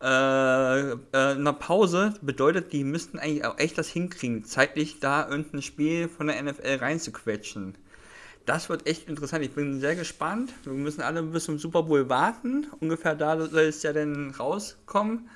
äh, 0.03 0.91
äh, 0.91 0.97
eine 1.13 1.53
Pause. 1.53 2.15
Bedeutet, 2.23 2.73
die 2.73 2.85
müssten 2.85 3.19
eigentlich 3.19 3.45
auch 3.45 3.59
echt 3.59 3.79
das 3.79 3.89
hinkriegen, 3.89 4.45
zeitlich 4.45 5.01
da 5.01 5.29
irgendein 5.29 5.63
Spiel 5.63 6.09
von 6.09 6.27
der 6.27 6.43
NFL 6.43 6.77
reinzuquetschen 6.77 7.77
das 8.47 8.69
wird 8.69 8.87
echt 8.87 9.09
interessant. 9.09 9.45
Ich 9.45 9.53
bin 9.53 9.81
sehr 9.81 9.97
gespannt. 9.97 10.53
Wir 10.65 10.73
müssen 10.73 11.01
alle 11.01 11.23
bis 11.23 11.45
zum 11.45 11.59
Super 11.59 11.83
Bowl 11.85 12.09
warten. 12.09 12.67
Ungefähr 12.81 13.15
da 13.15 13.39
soll 13.47 13.63
es 13.63 13.83
ja 13.83 13.93
dann 13.93 14.31
rauskommen, 14.31 15.29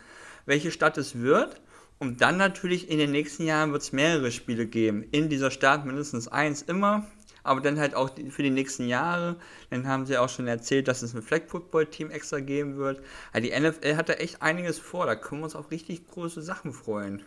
welche 0.46 0.70
Stadt 0.70 0.98
es 0.98 1.20
wird. 1.20 1.60
Und 1.98 2.20
dann 2.20 2.36
natürlich 2.36 2.90
in 2.90 2.98
den 2.98 3.10
nächsten 3.10 3.44
Jahren 3.44 3.72
wird 3.72 3.82
es 3.82 3.92
mehrere 3.92 4.30
Spiele 4.30 4.66
geben. 4.66 5.04
In 5.10 5.28
dieser 5.28 5.50
Stadt 5.50 5.84
mindestens 5.84 6.28
eins 6.28 6.62
immer. 6.62 7.06
aber 7.44 7.60
dann 7.60 7.78
halt 7.78 7.94
auch 7.94 8.10
für 8.30 8.42
die 8.42 8.50
nächsten 8.50 8.86
Jahre. 8.88 9.36
Dann 9.70 9.86
haben 9.88 10.06
sie 10.06 10.18
auch 10.18 10.28
schon 10.28 10.46
erzählt, 10.46 10.86
dass 10.86 11.02
es 11.02 11.14
ein 11.14 11.22
Flag 11.22 11.42
Football 11.46 11.86
Team 11.86 12.10
extra 12.10 12.40
geben 12.40 12.76
wird. 12.76 13.00
Also 13.32 13.48
die 13.48 13.58
NFL 13.58 13.96
hat 13.96 14.08
da 14.08 14.14
echt 14.14 14.42
einiges 14.42 14.78
vor, 14.78 15.06
da 15.06 15.16
können 15.16 15.40
wir 15.40 15.44
uns 15.44 15.56
auf 15.56 15.70
richtig 15.70 16.06
große 16.08 16.42
Sachen 16.42 16.72
freuen. 16.72 17.22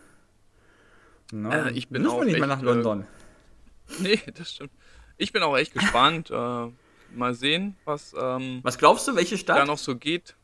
Na, 1.32 1.70
äh, 1.70 1.72
ich 1.72 1.90
bin 1.90 2.06
auch 2.06 2.24
nicht 2.24 2.34
echt, 2.34 2.40
mal 2.40 2.48
nach 2.48 2.62
London. 2.62 3.02
Äh, 3.02 3.06
nee, 4.00 4.20
das 4.34 4.52
stimmt. 4.52 4.72
Ich 5.22 5.32
bin 5.32 5.44
auch 5.44 5.56
echt 5.56 5.74
gespannt. 5.74 6.32
äh, 6.32 6.68
mal 7.14 7.34
sehen, 7.36 7.76
was. 7.86 8.16
Ähm, 8.20 8.60
was 8.64 8.78
glaubst 8.78 9.08
du, 9.08 9.16
welche 9.16 9.38
Stadt? 9.38 9.58
Da 9.58 9.66
noch 9.66 9.78
so 9.78 9.96
geht. 9.96 10.36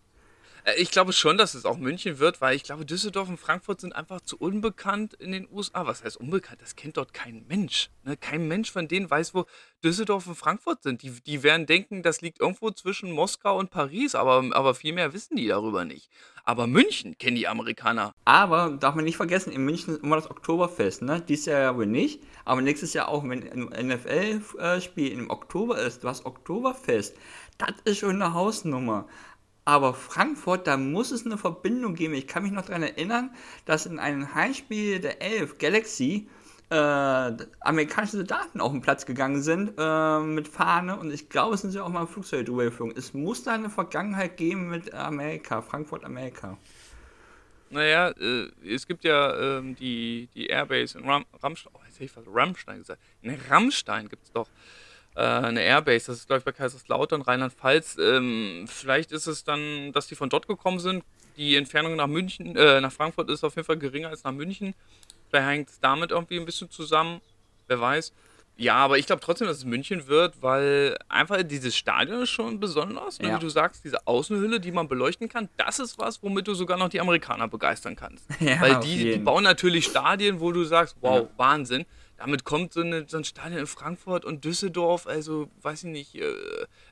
Äh, 0.67 0.81
ich 0.81 0.91
glaube 0.91 1.13
schon, 1.13 1.38
dass 1.38 1.53
es 1.53 1.65
auch 1.65 1.77
München 1.77 2.19
wird, 2.19 2.41
weil 2.41 2.55
ich 2.55 2.63
glaube, 2.63 2.86
Düsseldorf 2.86 3.29
und 3.29 3.39
Frankfurt 3.39 3.81
sind 3.81 3.95
einfach 3.95 4.21
zu 4.21 4.38
unbekannt 4.38 5.13
in 5.15 5.31
den 5.31 5.47
USA. 5.51 5.88
Was 5.88 6.03
heißt 6.03 6.17
unbekannt? 6.17 6.62
Das 6.62 6.75
kennt 6.75 6.97
dort 6.97 7.13
kein 7.13 7.45
Mensch. 7.47 7.89
Ne? 8.03 8.17
Kein 8.17 8.47
Mensch 8.47 8.71
von 8.71 8.88
denen 8.88 9.09
weiß, 9.09 9.33
wo 9.33 9.45
Düsseldorf 9.83 10.27
und 10.27 10.36
Frankfurt 10.36 10.83
sind. 10.83 11.01
Die, 11.01 11.12
die 11.21 11.43
werden 11.43 11.65
denken, 11.65 12.03
das 12.03 12.21
liegt 12.21 12.39
irgendwo 12.39 12.71
zwischen 12.71 13.12
Moskau 13.12 13.57
und 13.57 13.71
Paris, 13.71 14.15
aber, 14.15 14.43
aber 14.51 14.75
viel 14.75 14.93
mehr 14.93 15.13
wissen 15.13 15.38
die 15.38 15.47
darüber 15.47 15.86
nicht. 15.86 16.09
Aber 16.43 16.67
München 16.67 17.17
kennen 17.17 17.36
die 17.36 17.47
Amerikaner. 17.47 18.13
Aber 18.25 18.77
darf 18.79 18.95
man 18.95 19.05
nicht 19.05 19.17
vergessen, 19.17 19.51
in 19.51 19.65
München 19.65 19.95
ist 19.95 20.03
immer 20.03 20.15
das 20.15 20.29
Oktoberfest. 20.29 21.01
Ne? 21.01 21.21
Dieses 21.21 21.45
Jahr 21.45 21.62
ja 21.62 21.75
wohl 21.75 21.86
nicht, 21.86 22.21
aber 22.45 22.62
nächstes 22.62 22.93
Jahr 22.93 23.09
auch, 23.09 23.24
wenn 23.27 23.71
ein 23.71 23.88
NFL-Spiel 23.88 25.12
im 25.12 25.29
Oktober 25.29 25.77
ist, 25.77 26.03
du 26.03 26.07
hast 26.07 26.25
Oktoberfest. 26.25 27.15
Das 27.57 27.74
ist 27.86 28.00
schon 28.00 28.21
eine 28.21 28.33
Hausnummer. 28.33 29.07
Aber 29.67 29.93
Frankfurt, 29.93 30.65
da 30.65 30.77
muss 30.77 31.12
es 31.12 31.25
eine 31.25 31.38
Verbindung 31.38 31.93
geben. 31.93 32.13
Ich 32.13 32.25
kann 32.25 32.43
mich 32.43 32.53
noch 32.53 32.67
daran 32.67 32.83
erinnern, 32.83 33.31
dass 33.65 33.86
in 33.86 34.00
einem 34.00 34.33
Heimspiel 34.33 35.01
der 35.01 35.21
Elf 35.21 35.57
Galaxy 35.57 36.29
äh, 36.69 36.75
amerikanische 36.75 38.15
Soldaten 38.15 38.62
auf 38.62 38.71
den 38.71 38.79
Platz 38.79 39.05
gegangen 39.05 39.41
sind 39.41 39.74
äh, 39.77 40.19
mit 40.21 40.47
Fahne 40.47 40.97
und 40.97 41.12
ich 41.12 41.27
glaube, 41.27 41.55
es 41.55 41.62
sind 41.63 41.71
sie 41.71 41.83
auch 41.83 41.89
mal 41.89 42.07
Flugzeuge 42.07 42.45
drüber 42.45 42.63
geflogen. 42.63 42.95
Es 42.95 43.13
muss 43.13 43.43
da 43.43 43.55
eine 43.55 43.69
Vergangenheit 43.69 44.38
geben 44.38 44.69
mit 44.69 44.93
Amerika, 44.93 45.62
Frankfurt, 45.62 46.05
Amerika. 46.05 46.57
Naja, 47.69 48.12
äh, 48.12 48.47
es 48.65 48.88
gibt 48.88 49.03
ja 49.03 49.57
ähm, 49.57 49.75
die, 49.75 50.29
die 50.33 50.47
Airbase 50.47 50.97
in 50.97 51.03
Ram 51.03 51.25
Ramstein, 51.43 51.74
oh, 51.75 51.81
jetzt 51.83 51.95
hätte 51.95 52.05
ich 52.05 52.12
fast 52.12 52.27
Rammstein 52.31 52.77
gesagt. 52.77 53.01
In 53.21 53.38
Rammstein 53.50 54.07
gibt 54.07 54.24
es 54.24 54.31
doch 54.31 54.47
äh, 55.17 55.21
eine 55.21 55.62
Airbase. 55.62 56.07
Das 56.07 56.17
ist, 56.17 56.27
glaube 56.27 56.39
ich, 56.39 56.45
bei 56.45 56.51
Kaiserslautern, 56.51 57.24
Rheinland-Pfalz. 57.24 57.97
Ähm, 58.00 58.65
vielleicht 58.67 59.12
ist 59.12 59.25
es 59.25 59.43
dann, 59.43 59.91
dass 59.91 60.07
die 60.07 60.15
von 60.15 60.29
dort 60.29 60.47
gekommen 60.47 60.79
sind. 60.79 61.03
Die 61.38 61.55
Entfernung 61.55 61.95
nach 61.95 62.07
München, 62.07 62.55
äh, 62.55 62.79
nach 62.81 62.91
Frankfurt 62.91 63.29
ist 63.29 63.43
auf 63.43 63.55
jeden 63.55 63.65
Fall 63.65 63.77
geringer 63.77 64.09
als 64.09 64.24
nach 64.24 64.31
München. 64.31 64.75
Vielleicht 65.29 65.47
hängt 65.47 65.69
es 65.69 65.79
damit 65.79 66.12
irgendwie 66.12 66.39
ein 66.39 66.45
bisschen 66.45 66.69
zusammen. 66.69 67.21
Wer 67.67 67.81
weiß. 67.81 68.13
Ja, 68.59 68.75
aber 68.75 68.97
ich 68.97 69.05
glaube 69.05 69.21
trotzdem, 69.21 69.47
dass 69.47 69.57
es 69.57 69.65
München 69.65 70.07
wird, 70.07 70.41
weil 70.41 70.97
einfach 71.09 71.43
dieses 71.43 71.75
Stadion 71.75 72.24
ist 72.24 72.29
schon 72.29 72.59
besonders. 72.59 73.19
Ja. 73.19 73.36
Wie 73.36 73.39
du 73.39 73.50
sagst, 73.50 73.83
diese 73.83 74.05
Außenhülle, 74.07 74.59
die 74.59 74.71
man 74.71 74.88
beleuchten 74.88 75.29
kann, 75.29 75.50
das 75.57 75.79
ist 75.79 76.00
was, 76.00 76.24
womit 76.24 76.47
du 76.47 76.55
sogar 76.55 76.77
noch 76.77 76.89
die 76.89 77.00
Amerikaner 77.00 77.47
begeistern 77.47 77.95
kannst. 77.95 78.25
Ja, 78.39 78.62
weil 78.62 78.79
die, 78.79 79.13
die 79.13 79.17
bauen 79.17 79.43
natürlich 79.43 79.86
Stadien, 79.86 80.39
wo 80.39 80.51
du 80.51 80.63
sagst, 80.63 80.95
wow, 81.01 81.21
ja. 81.21 81.29
Wahnsinn 81.38 81.86
damit 82.17 82.43
kommt 82.43 82.74
so, 82.74 82.81
eine, 82.81 83.05
so, 83.07 83.17
ein 83.17 83.24
Stadion 83.24 83.59
in 83.59 83.67
Frankfurt 83.67 84.25
und 84.25 84.43
Düsseldorf, 84.43 85.07
also 85.07 85.50
weiß 85.62 85.83
ich 85.83 85.91
nicht, 85.91 86.15
äh, 86.15 86.33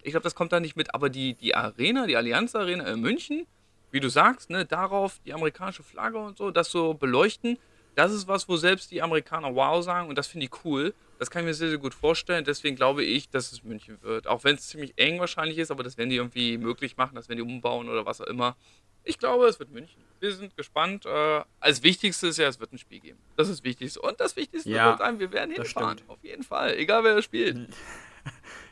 ich 0.04 0.12
glaube, 0.12 0.24
das 0.24 0.36
kommt 0.36 0.52
da 0.52 0.60
nicht 0.60 0.76
mit, 0.76 0.94
aber 0.94 1.10
die, 1.10 1.34
die 1.34 1.56
Arena, 1.56 2.06
die 2.06 2.16
Allianz 2.16 2.56
Arena 2.56 2.86
in 2.86 3.02
München, 3.02 3.48
wie 3.92 4.00
du 4.00 4.10
sagst, 4.10 4.50
ne, 4.50 4.66
darauf 4.66 5.20
die 5.26 5.34
amerikanische 5.34 5.84
Flagge 5.84 6.18
und 6.20 6.38
so, 6.38 6.52
das 6.52 6.70
so 6.70 6.94
beleuchten, 6.94 7.58
das 7.96 8.12
ist 8.12 8.28
was, 8.28 8.48
wo 8.48 8.58
selbst 8.58 8.92
die 8.92 9.02
Amerikaner 9.02 9.56
wow 9.56 9.84
sagen 9.84 10.10
und 10.10 10.18
das 10.18 10.28
finde 10.28 10.46
ich 10.46 10.66
cool. 10.66 10.94
Das 11.18 11.30
kann 11.30 11.44
ich 11.44 11.48
mir 11.48 11.54
sehr, 11.54 11.70
sehr 11.70 11.78
gut 11.78 11.94
vorstellen. 11.94 12.44
Deswegen 12.44 12.76
glaube 12.76 13.04
ich, 13.04 13.30
dass 13.30 13.52
es 13.52 13.64
München 13.64 13.98
wird. 14.02 14.28
Auch 14.28 14.44
wenn 14.44 14.56
es 14.56 14.68
ziemlich 14.68 14.94
eng 14.98 15.20
wahrscheinlich 15.20 15.58
ist, 15.58 15.72
aber 15.72 15.84
das 15.84 15.98
werden 15.98 16.10
die 16.10 16.18
irgendwie 16.18 16.58
möglich 16.58 16.98
machen, 16.98 17.16
das 17.16 17.30
werden 17.30 17.38
die 17.38 17.54
umbauen 17.54 17.88
oder 17.90 18.06
was 18.06 18.22
auch 18.22 18.28
immer. 18.28 18.56
Ich 19.04 19.20
glaube, 19.20 19.46
es 19.46 19.60
wird 19.60 19.72
München. 19.72 20.04
Wir 20.20 20.34
sind 20.34 20.58
gespannt. 20.58 21.06
Äh, 21.06 21.42
als 21.60 21.84
Wichtigste 21.84 22.28
ist 22.28 22.38
ja, 22.38 22.48
es 22.48 22.60
wird 22.60 22.74
ein 22.74 22.80
Spiel 22.80 23.00
geben. 23.00 23.20
Das 23.38 23.48
ist 23.48 23.60
das 23.60 23.64
Wichtigste. 23.64 24.02
Und 24.02 24.20
das 24.20 24.36
Wichtigste 24.36 24.70
ja, 24.70 24.90
wird 24.90 25.00
sein, 25.00 25.20
wir 25.20 25.32
werden 25.32 25.52
hinfahren. 25.52 26.02
Auf 26.08 26.24
jeden 26.24 26.44
Fall. 26.44 26.76
Egal, 26.76 27.04
wer 27.04 27.22
spielt. 27.22 27.70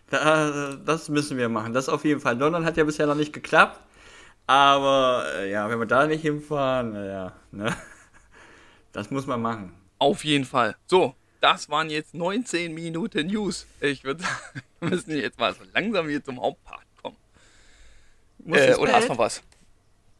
Da, 0.10 0.76
das 0.76 1.10
müssen 1.10 1.40
wir 1.40 1.50
machen. 1.50 1.74
Das 1.74 1.90
auf 1.90 2.06
jeden 2.06 2.20
Fall. 2.20 2.38
London 2.38 2.66
hat 2.66 2.78
ja 2.78 2.84
bisher 2.84 3.08
noch 3.08 3.16
nicht 3.16 3.34
geklappt. 3.34 3.80
Aber 4.46 5.26
äh, 5.36 5.50
ja, 5.50 5.68
wenn 5.70 5.80
wir 5.80 5.88
da 5.88 6.06
nicht 6.06 6.22
hinfahren, 6.22 6.94
ja, 6.94 7.34
ne? 7.52 7.76
Das 8.92 9.10
muss 9.10 9.26
man 9.26 9.42
machen. 9.42 9.74
Auf 9.98 10.24
jeden 10.24 10.46
Fall. 10.46 10.76
So, 10.86 11.16
das 11.44 11.70
waren 11.70 11.90
jetzt 11.90 12.14
19 12.14 12.74
Minuten 12.74 13.28
News. 13.28 13.68
Ich 13.82 14.06
würde 14.06 14.24
sagen, 14.24 14.62
wir 14.80 14.90
müssen 14.90 15.18
jetzt 15.18 15.38
mal 15.38 15.54
so 15.54 15.62
langsam 15.74 16.08
hier 16.08 16.24
zum 16.24 16.42
Hauptpart 16.42 16.86
kommen. 17.02 17.18
Äh, 18.48 18.76
oder 18.76 18.94
hast 18.94 19.06
du 19.06 19.10
noch 19.10 19.18
was? 19.18 19.44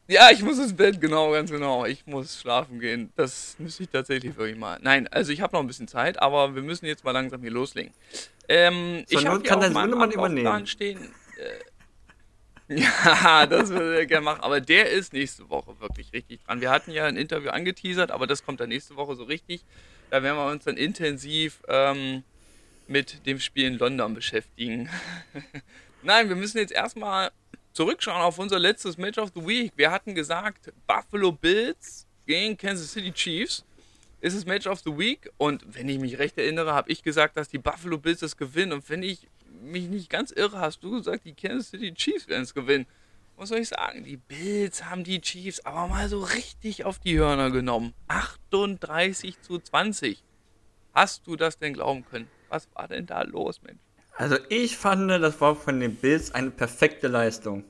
Ja, 0.06 0.30
ich 0.30 0.42
muss 0.42 0.58
ins 0.58 0.76
Bett, 0.76 1.00
genau, 1.00 1.32
ganz 1.32 1.50
genau. 1.50 1.86
Ich 1.86 2.06
muss 2.06 2.38
schlafen 2.38 2.78
gehen. 2.78 3.10
Das 3.16 3.56
müsste 3.58 3.84
ich 3.84 3.88
tatsächlich 3.88 4.36
wirklich 4.36 4.58
mal. 4.58 4.78
Nein, 4.82 5.08
also 5.08 5.32
ich 5.32 5.40
habe 5.40 5.54
noch 5.54 5.60
ein 5.60 5.66
bisschen 5.66 5.88
Zeit, 5.88 6.20
aber 6.20 6.54
wir 6.54 6.60
müssen 6.60 6.84
jetzt 6.84 7.04
mal 7.04 7.12
langsam 7.12 7.40
hier 7.40 7.52
loslegen. 7.52 7.94
Ähm, 8.46 9.06
so, 9.08 9.18
ich 9.18 9.26
habe 9.26 9.42
kann 9.42 9.60
dein 9.60 9.72
Sohnemann 9.72 10.12
übernehmen. 10.12 10.66
Stehen. 10.66 11.14
Äh, 12.68 12.74
ja, 12.80 13.46
das 13.46 13.70
würde 13.70 13.96
er 13.96 14.06
gerne 14.06 14.24
machen, 14.24 14.42
aber 14.42 14.60
der 14.60 14.90
ist 14.90 15.14
nächste 15.14 15.48
Woche 15.48 15.80
wirklich 15.80 16.12
richtig 16.12 16.44
dran. 16.44 16.60
Wir 16.60 16.70
hatten 16.70 16.90
ja 16.90 17.06
ein 17.06 17.16
Interview 17.16 17.48
angeteasert, 17.48 18.10
aber 18.10 18.26
das 18.26 18.44
kommt 18.44 18.60
dann 18.60 18.68
nächste 18.68 18.96
Woche 18.96 19.16
so 19.16 19.24
richtig. 19.24 19.64
Da 20.14 20.22
werden 20.22 20.36
wir 20.36 20.46
uns 20.46 20.62
dann 20.62 20.76
intensiv 20.76 21.60
ähm, 21.66 22.22
mit 22.86 23.26
dem 23.26 23.40
Spiel 23.40 23.66
in 23.66 23.78
London 23.78 24.14
beschäftigen. 24.14 24.88
Nein, 26.04 26.28
wir 26.28 26.36
müssen 26.36 26.58
jetzt 26.58 26.72
erstmal 26.72 27.32
zurückschauen 27.72 28.22
auf 28.22 28.38
unser 28.38 28.60
letztes 28.60 28.96
Match 28.96 29.18
of 29.18 29.32
the 29.34 29.44
Week. 29.44 29.72
Wir 29.74 29.90
hatten 29.90 30.14
gesagt, 30.14 30.72
Buffalo 30.86 31.32
Bills 31.32 32.06
gegen 32.26 32.56
Kansas 32.56 32.92
City 32.92 33.10
Chiefs 33.10 33.64
ist 34.20 34.36
das 34.36 34.46
Match 34.46 34.68
of 34.68 34.78
the 34.84 34.96
Week. 34.96 35.28
Und 35.36 35.64
wenn 35.74 35.88
ich 35.88 35.98
mich 35.98 36.16
recht 36.16 36.38
erinnere, 36.38 36.74
habe 36.74 36.92
ich 36.92 37.02
gesagt, 37.02 37.36
dass 37.36 37.48
die 37.48 37.58
Buffalo 37.58 37.98
Bills 37.98 38.20
das 38.20 38.36
gewinnen. 38.36 38.70
Und 38.72 38.88
wenn 38.88 39.02
ich 39.02 39.26
mich 39.64 39.88
nicht 39.88 40.10
ganz 40.10 40.30
irre, 40.30 40.60
hast 40.60 40.78
du 40.84 40.92
gesagt, 40.92 41.24
die 41.24 41.34
Kansas 41.34 41.70
City 41.70 41.92
Chiefs 41.92 42.28
werden 42.28 42.44
es 42.44 42.54
gewinnen. 42.54 42.86
Was 43.36 43.48
soll 43.48 43.58
ich 43.58 43.68
sagen? 43.68 44.04
Die 44.04 44.16
Bills 44.16 44.84
haben 44.84 45.04
die 45.04 45.20
Chiefs 45.20 45.60
aber 45.60 45.88
mal 45.88 46.08
so 46.08 46.20
richtig 46.20 46.84
auf 46.84 46.98
die 46.98 47.18
Hörner 47.18 47.50
genommen. 47.50 47.92
38 48.08 49.40
zu 49.40 49.58
20. 49.58 50.22
Hast 50.92 51.26
du 51.26 51.34
das 51.34 51.58
denn 51.58 51.74
glauben 51.74 52.04
können? 52.04 52.28
Was 52.48 52.68
war 52.74 52.86
denn 52.86 53.06
da 53.06 53.22
los, 53.22 53.60
Mensch? 53.62 53.80
Also 54.16 54.36
ich 54.48 54.76
fand, 54.76 55.10
das 55.10 55.40
war 55.40 55.56
von 55.56 55.80
den 55.80 55.96
Bills 55.96 56.32
eine 56.32 56.52
perfekte 56.52 57.08
Leistung. 57.08 57.64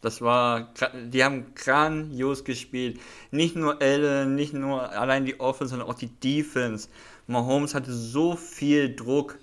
Das 0.00 0.22
war, 0.22 0.72
die 0.94 1.24
haben 1.24 1.54
grandios 1.56 2.44
gespielt. 2.44 3.00
Nicht 3.32 3.56
nur 3.56 3.82
Allen, 3.82 4.36
nicht 4.36 4.54
nur 4.54 4.92
allein 4.92 5.24
die 5.24 5.40
Offense, 5.40 5.70
sondern 5.70 5.88
auch 5.88 5.94
die 5.94 6.06
Defense. 6.20 6.88
Mahomes 7.26 7.74
hatte 7.74 7.92
so 7.92 8.36
viel 8.36 8.94
Druck. 8.94 9.40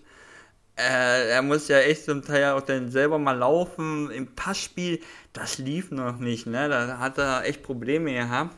Äh, 0.78 1.30
er 1.30 1.42
muss 1.42 1.68
ja 1.68 1.80
echt 1.80 2.06
zum 2.06 2.24
Teil 2.24 2.52
auch 2.52 2.62
dann 2.62 2.92
selber 2.92 3.18
mal 3.18 3.38
laufen. 3.38 4.12
Im 4.12 4.28
Passspiel, 4.36 5.00
das 5.34 5.58
lief 5.58 5.92
noch 5.92 6.20
nicht, 6.20 6.48
ne? 6.48 6.70
Da 6.70 7.00
hat 7.00 7.18
er 7.18 7.46
echt 7.46 7.64
Probleme 7.64 8.14
gehabt. 8.14 8.56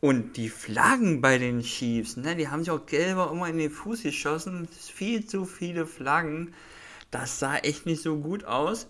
Und 0.00 0.36
die 0.36 0.50
Flaggen 0.50 1.20
bei 1.20 1.38
den 1.38 1.62
Chiefs, 1.62 2.16
ne? 2.16 2.36
Die 2.36 2.48
haben 2.48 2.60
sich 2.60 2.70
auch 2.70 2.88
selber 2.88 3.30
immer 3.30 3.48
in 3.48 3.58
den 3.58 3.70
Fuß 3.70 4.02
geschossen. 4.02 4.68
Viel 4.68 5.26
zu 5.26 5.44
viele 5.44 5.86
Flaggen 5.86 6.54
das 7.14 7.38
sah 7.38 7.56
echt 7.58 7.86
nicht 7.86 8.02
so 8.02 8.16
gut 8.16 8.44
aus. 8.44 8.88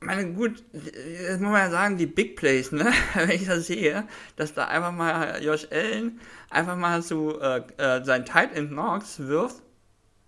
Ich 0.00 0.06
meine, 0.06 0.32
gut, 0.32 0.64
jetzt 0.72 1.40
muss 1.40 1.52
man 1.52 1.60
ja 1.60 1.70
sagen, 1.70 1.96
die 1.96 2.06
Big 2.06 2.36
Plays, 2.36 2.72
ne? 2.72 2.92
wenn 3.14 3.30
ich 3.30 3.46
das 3.46 3.66
sehe, 3.66 4.08
dass 4.36 4.54
da 4.54 4.66
einfach 4.66 4.90
mal 4.90 5.42
Josh 5.42 5.68
Allen 5.70 6.18
einfach 6.50 6.76
mal 6.76 7.02
so 7.02 7.40
äh, 7.40 7.62
äh, 7.76 8.04
sein 8.04 8.24
Tight 8.24 8.56
End 8.56 8.70
Knox 8.70 9.20
wirft, 9.20 9.61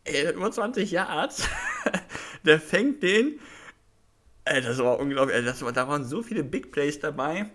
ey, 0.05 0.33
über 0.33 0.51
20 0.51 0.90
Yards, 0.90 1.49
der 2.45 2.61
fängt 2.61 3.03
den, 3.03 3.40
ey, 4.45 4.62
das 4.62 4.79
war 4.79 4.99
unglaublich, 4.99 5.37
ey, 5.37 5.45
das 5.45 5.62
war, 5.62 5.73
da 5.73 5.88
waren 5.88 6.05
so 6.05 6.23
viele 6.23 6.45
Big 6.45 6.73
Plays 6.73 6.99
dabei. 7.01 7.47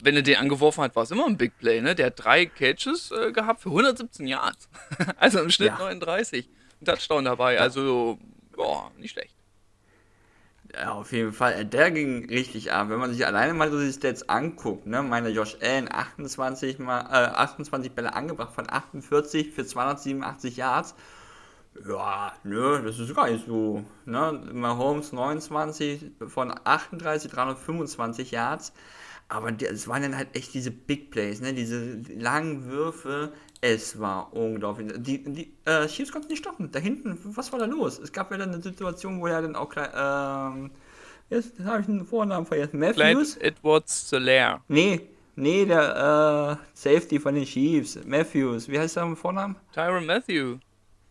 Wenn 0.00 0.14
er 0.14 0.22
den 0.22 0.36
angeworfen 0.36 0.84
hat, 0.84 0.94
war 0.94 1.02
es 1.02 1.10
immer 1.10 1.26
ein 1.26 1.36
Big 1.36 1.58
Play, 1.58 1.80
ne? 1.80 1.94
Der 1.94 2.06
hat 2.06 2.24
drei 2.24 2.46
Catches 2.46 3.10
äh, 3.10 3.32
gehabt 3.32 3.62
für 3.62 3.70
117 3.70 4.28
Yards. 4.28 4.68
also 5.16 5.40
im 5.40 5.50
Schnitt 5.50 5.70
ja. 5.70 5.78
39 5.78 6.48
ein 6.80 6.84
Touchdown 6.84 7.24
dabei. 7.24 7.58
Also, 7.58 8.18
boah, 8.54 8.92
nicht 8.96 9.10
schlecht. 9.10 9.34
Ja, 10.74 10.92
auf 10.92 11.12
jeden 11.12 11.32
Fall. 11.32 11.64
Der 11.64 11.90
ging 11.90 12.26
richtig 12.28 12.72
ab. 12.72 12.90
Wenn 12.90 12.98
man 12.98 13.12
sich 13.12 13.26
alleine 13.26 13.54
mal 13.54 13.70
so 13.70 13.80
die 13.80 13.92
Stats 13.92 14.28
anguckt, 14.28 14.86
ne, 14.86 15.02
meine 15.02 15.30
Josh 15.30 15.56
Allen 15.62 15.90
28 15.90 16.78
mal, 16.78 17.00
äh, 17.00 17.34
28 17.34 17.92
Bälle 17.92 18.12
angebracht 18.12 18.52
von 18.54 18.68
48 18.68 19.50
für 19.50 19.64
287 19.64 20.56
Yards. 20.56 20.94
Ja, 21.86 22.32
nö, 22.44 22.82
das 22.82 22.98
ist 22.98 23.14
gar 23.14 23.30
nicht 23.30 23.46
so. 23.46 23.84
Ne? 24.04 24.40
Mahomes 24.52 25.12
29 25.12 26.12
von 26.26 26.54
38, 26.64 27.30
325 27.30 28.30
Yards. 28.30 28.72
Aber 29.28 29.52
es 29.60 29.86
waren 29.86 30.02
dann 30.02 30.16
halt 30.16 30.34
echt 30.34 30.54
diese 30.54 30.70
Big 30.70 31.10
Plays, 31.10 31.40
ne? 31.40 31.52
diese 31.52 32.00
langen 32.16 32.64
Würfe. 32.64 33.32
Es 33.60 33.98
war 34.00 34.32
unglaublich. 34.32 34.92
Die, 34.96 35.22
die 35.22 35.52
äh, 35.66 35.86
Chiefs 35.86 36.12
konnten 36.12 36.28
nicht 36.28 36.38
stoppen. 36.38 36.70
Da 36.70 36.78
hinten, 36.78 37.18
was 37.24 37.52
war 37.52 37.58
da 37.58 37.66
los? 37.66 37.98
Es 37.98 38.12
gab 38.12 38.30
ja 38.30 38.38
dann 38.38 38.54
eine 38.54 38.62
Situation, 38.62 39.20
wo 39.20 39.26
er 39.26 39.42
dann 39.42 39.56
auch 39.56 39.72
ähm, 39.76 40.70
jetzt 41.28 41.60
habe 41.64 41.80
ich 41.80 41.86
den 41.86 42.06
Vornamen 42.06 42.46
vergessen. 42.46 42.78
Matthews? 42.78 43.34
Clyde 43.34 43.46
Edwards 43.46 44.08
Solaire. 44.08 44.60
Nee, 44.68 45.00
nee, 45.36 45.66
der 45.66 46.58
äh, 46.60 46.66
Safety 46.72 47.20
von 47.20 47.34
den 47.34 47.44
Chiefs. 47.44 47.98
Matthews. 48.06 48.68
Wie 48.68 48.78
heißt 48.78 48.96
der 48.96 49.14
Vornamen? 49.16 49.56
Tyron 49.74 50.06
Matthew. 50.06 50.58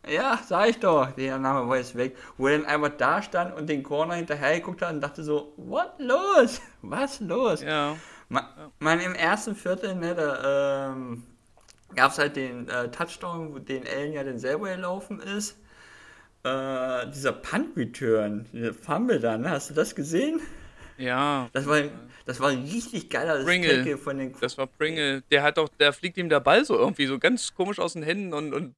Ja, 0.10 0.39
sag 0.46 0.70
ich 0.70 0.80
doch. 0.80 1.12
Der 1.12 1.38
Name 1.38 1.67
war 1.67 1.78
jetzt 1.78 1.96
weg. 1.96 2.15
Wo 2.38 2.48
er 2.48 2.58
dann 2.58 2.67
einfach 2.67 2.98
da 2.98 3.22
stand 3.22 3.56
und 3.56 3.67
den 3.67 3.84
Corner 3.84 4.15
hinterher 4.15 4.60
geguckt 4.60 4.82
hat 4.82 4.93
und 4.93 5.02
dachte 5.02 5.24
so, 5.24 5.54
what 5.58 5.93
los? 6.00 6.62
Was 6.82 7.20
los? 7.20 7.62
Ja. 7.62 7.98
Man, 8.30 8.46
man 8.80 9.00
im 9.00 9.15
ersten 9.15 9.56
Viertel, 9.56 9.96
ne, 9.96 10.13
da 10.13 10.91
ähm, 10.91 11.24
gab 11.96 12.12
es 12.12 12.17
halt 12.17 12.36
den 12.36 12.67
äh, 12.67 12.89
Touchdown, 12.89 13.54
wo 13.54 13.60
den 13.60 13.88
Allen 13.88 14.13
ja 14.13 14.24
dann 14.24 14.39
selber 14.39 14.70
gelaufen 14.70 15.20
ist. 15.22 15.58
Äh, 16.43 17.10
dieser 17.10 17.32
Punt-Return, 17.32 18.46
dieser 18.54 18.74
Fumble 18.74 19.20
dann, 19.20 19.41
ne? 19.41 19.50
hast 19.50 19.70
du 19.70 19.74
das 19.74 19.96
gesehen? 19.96 20.41
Ja. 20.98 21.50
Das 21.54 21.67
war, 21.67 21.82
das 22.26 22.39
war 22.39 22.50
ein 22.50 22.63
richtig 22.63 23.10
geiler 23.10 23.43
Pringle. 23.43 23.98
von 23.98 24.17
den. 24.17 24.36
Das 24.39 24.58
war 24.58 24.67
Pringle. 24.67 25.22
Der 25.32 25.43
hat 25.43 25.58
doch, 25.58 25.70
der 25.70 25.93
fliegt 25.93 26.17
ihm 26.17 26.30
der 26.30 26.39
Ball 26.39 26.65
so 26.65 26.78
irgendwie 26.78 27.06
so 27.06 27.20
ganz 27.20 27.54
komisch 27.54 27.80
aus 27.80 27.93
den 27.93 28.04
Händen 28.04 28.34
und, 28.34 28.54
und 28.54 28.76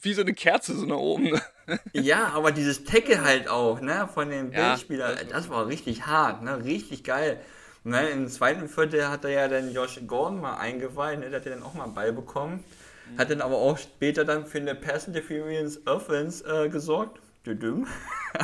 wie 0.00 0.14
so 0.14 0.22
eine 0.22 0.34
Kerze 0.34 0.74
so 0.74 0.86
nach 0.86 0.96
oben. 0.96 1.40
ja, 1.92 2.28
aber 2.28 2.52
dieses 2.52 2.84
Tackle 2.84 3.22
halt 3.22 3.48
auch, 3.48 3.80
ne, 3.80 4.08
von 4.12 4.30
den 4.30 4.50
Bildspielern, 4.50 5.16
ja, 5.16 5.24
das 5.24 5.48
war 5.50 5.66
richtig 5.66 6.06
hart, 6.06 6.42
ne, 6.42 6.64
richtig 6.64 7.04
geil. 7.04 7.40
Ne, 7.84 8.10
Im 8.10 8.28
zweiten 8.28 8.68
Viertel 8.68 9.08
hat 9.08 9.24
er 9.24 9.30
ja 9.30 9.48
dann 9.48 9.72
Josh 9.72 10.00
Gordon 10.06 10.40
mal 10.40 10.56
eingeweiht, 10.56 11.20
ne, 11.20 11.30
der 11.30 11.40
hat 11.40 11.46
ja 11.46 11.52
dann 11.52 11.62
auch 11.62 11.74
mal 11.74 11.84
einen 11.84 11.94
Ball 11.94 12.12
bekommen. 12.12 12.62
Mhm. 13.10 13.18
Hat 13.18 13.30
dann 13.30 13.40
aber 13.40 13.56
auch 13.56 13.78
später 13.78 14.24
dann 14.24 14.46
für 14.46 14.58
eine 14.58 14.74
Pass 14.74 15.06
Interference 15.06 15.80
Offense 15.86 16.44
äh, 16.44 16.68
gesorgt. 16.68 17.20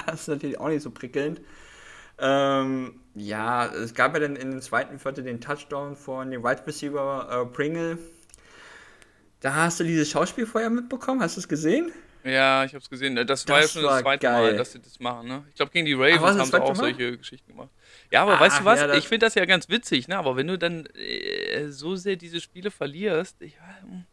Das 0.06 0.22
ist 0.22 0.28
natürlich 0.28 0.58
auch 0.58 0.68
nicht 0.68 0.82
so 0.82 0.90
prickelnd. 0.90 1.40
Ähm, 2.18 3.00
ja, 3.14 3.66
es 3.66 3.94
gab 3.94 4.12
ja 4.14 4.20
dann 4.20 4.36
in 4.36 4.50
den 4.50 4.60
zweiten 4.60 4.98
Viertel 4.98 5.22
den 5.24 5.40
Touchdown 5.40 5.96
von 5.96 6.30
dem 6.30 6.42
Wide 6.42 6.66
Receiver 6.66 7.28
äh, 7.30 7.54
Pringle 7.54 7.98
da 9.40 9.54
hast 9.54 9.80
du 9.80 9.84
dieses 9.84 10.10
Schauspielfeuer 10.10 10.70
mitbekommen, 10.70 11.20
hast 11.22 11.36
du 11.36 11.40
es 11.40 11.48
gesehen? 11.48 11.92
Ja, 12.24 12.64
ich 12.64 12.72
habe 12.74 12.82
es 12.82 12.90
gesehen. 12.90 13.14
Das, 13.14 13.26
das 13.26 13.48
war 13.48 13.60
ja 13.60 13.68
schon 13.68 13.82
das 13.82 14.00
zweite 14.00 14.26
geil. 14.26 14.52
Mal, 14.52 14.56
dass 14.56 14.72
sie 14.72 14.80
das 14.80 14.98
machen. 14.98 15.28
Ne? 15.28 15.44
Ich 15.50 15.54
glaube, 15.54 15.70
gegen 15.70 15.86
die 15.86 15.94
Ravens 15.94 16.38
haben 16.38 16.44
sie 16.44 16.60
auch 16.60 16.68
Mal? 16.68 16.74
solche 16.74 17.16
Geschichten 17.16 17.52
gemacht. 17.52 17.70
Ja, 18.10 18.22
aber 18.22 18.34
Ach, 18.34 18.40
weißt 18.40 18.60
du 18.60 18.64
was? 18.64 18.80
Ja, 18.80 18.94
ich 18.94 19.06
finde 19.06 19.26
das 19.26 19.34
ja 19.34 19.44
ganz 19.44 19.68
witzig, 19.68 20.08
ne? 20.08 20.18
aber 20.18 20.36
wenn 20.36 20.46
du 20.46 20.58
dann 20.58 20.86
äh, 20.86 21.68
so 21.68 21.94
sehr 21.96 22.16
diese 22.16 22.40
Spiele 22.40 22.70
verlierst, 22.70 23.40
ich 23.40 23.54
hm, 23.82 24.04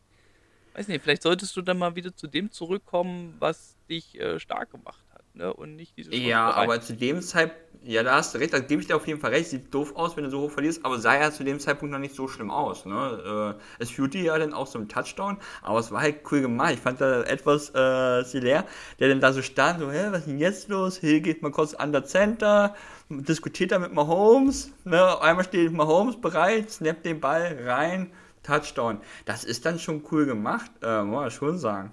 weiß 0.73 0.87
nicht, 0.87 1.01
vielleicht 1.01 1.23
solltest 1.23 1.55
du 1.57 1.61
dann 1.61 1.77
mal 1.77 1.95
wieder 1.95 2.15
zu 2.15 2.27
dem 2.27 2.51
zurückkommen, 2.51 3.35
was 3.39 3.75
dich 3.89 4.19
äh, 4.19 4.39
stark 4.39 4.71
gemacht 4.71 5.04
ne? 5.35 5.53
Und 5.53 5.75
nicht 5.75 5.97
diese 5.97 6.13
Ja, 6.15 6.51
aber 6.51 6.81
zu 6.81 6.93
dem 6.93 7.21
Zeitpunkt, 7.21 7.65
ja, 7.87 8.01
da 8.01 8.15
hast 8.15 8.33
du 8.33 8.39
recht, 8.39 8.51
da 8.51 8.57
gebe 8.57 8.81
ich 8.81 8.87
dir 8.87 8.95
auf 8.95 9.05
jeden 9.05 9.19
Fall 9.19 9.29
recht. 9.29 9.51
Sieht 9.51 9.71
doof 9.71 9.95
aus, 9.95 10.17
wenn 10.17 10.23
du 10.23 10.31
so 10.31 10.41
hoch 10.41 10.51
verlierst, 10.51 10.83
aber 10.83 10.97
sah 10.97 11.19
ja 11.19 11.31
zu 11.31 11.43
dem 11.43 11.59
Zeitpunkt 11.59 11.91
noch 11.91 11.99
nicht 11.99 12.15
so 12.15 12.27
schlimm 12.27 12.49
aus. 12.49 12.85
Ne? 12.85 13.55
Äh, 13.59 13.61
es 13.83 13.91
führte 13.91 14.17
ja 14.17 14.35
dann 14.39 14.53
auch 14.53 14.67
zum 14.67 14.87
Touchdown, 14.87 15.37
aber 15.61 15.79
es 15.79 15.91
war 15.91 16.01
halt 16.01 16.21
cool 16.31 16.41
gemacht. 16.41 16.73
Ich 16.73 16.79
fand 16.79 16.99
da 16.99 17.21
etwas 17.21 17.69
äh, 17.75 18.23
Silaire, 18.23 18.65
der 18.99 19.09
dann 19.09 19.19
da 19.19 19.33
so 19.33 19.43
stand, 19.43 19.81
so, 19.81 19.91
hä, 19.91 20.07
was 20.09 20.21
ist 20.21 20.27
denn 20.27 20.39
jetzt 20.39 20.67
los? 20.69 20.97
Hier 20.97 21.21
geht 21.21 21.43
mal 21.43 21.51
kurz 21.51 21.75
an 21.75 21.91
der 21.91 22.05
Center, 22.05 22.75
diskutiert 23.09 23.71
da 23.71 23.77
mit 23.77 23.93
Mahomes, 23.93 24.71
ne? 24.83 25.21
einmal 25.21 25.45
steht 25.45 25.71
Mahomes 25.71 26.19
bereit, 26.19 26.71
snappt 26.71 27.05
den 27.05 27.19
Ball 27.19 27.55
rein, 27.65 28.11
Touchdown. 28.41 28.99
Das 29.25 29.43
ist 29.43 29.63
dann 29.63 29.77
schon 29.77 30.03
cool 30.11 30.25
gemacht, 30.25 30.71
äh, 30.81 31.03
muss 31.03 31.21
man 31.21 31.31
schon 31.31 31.59
sagen. 31.59 31.91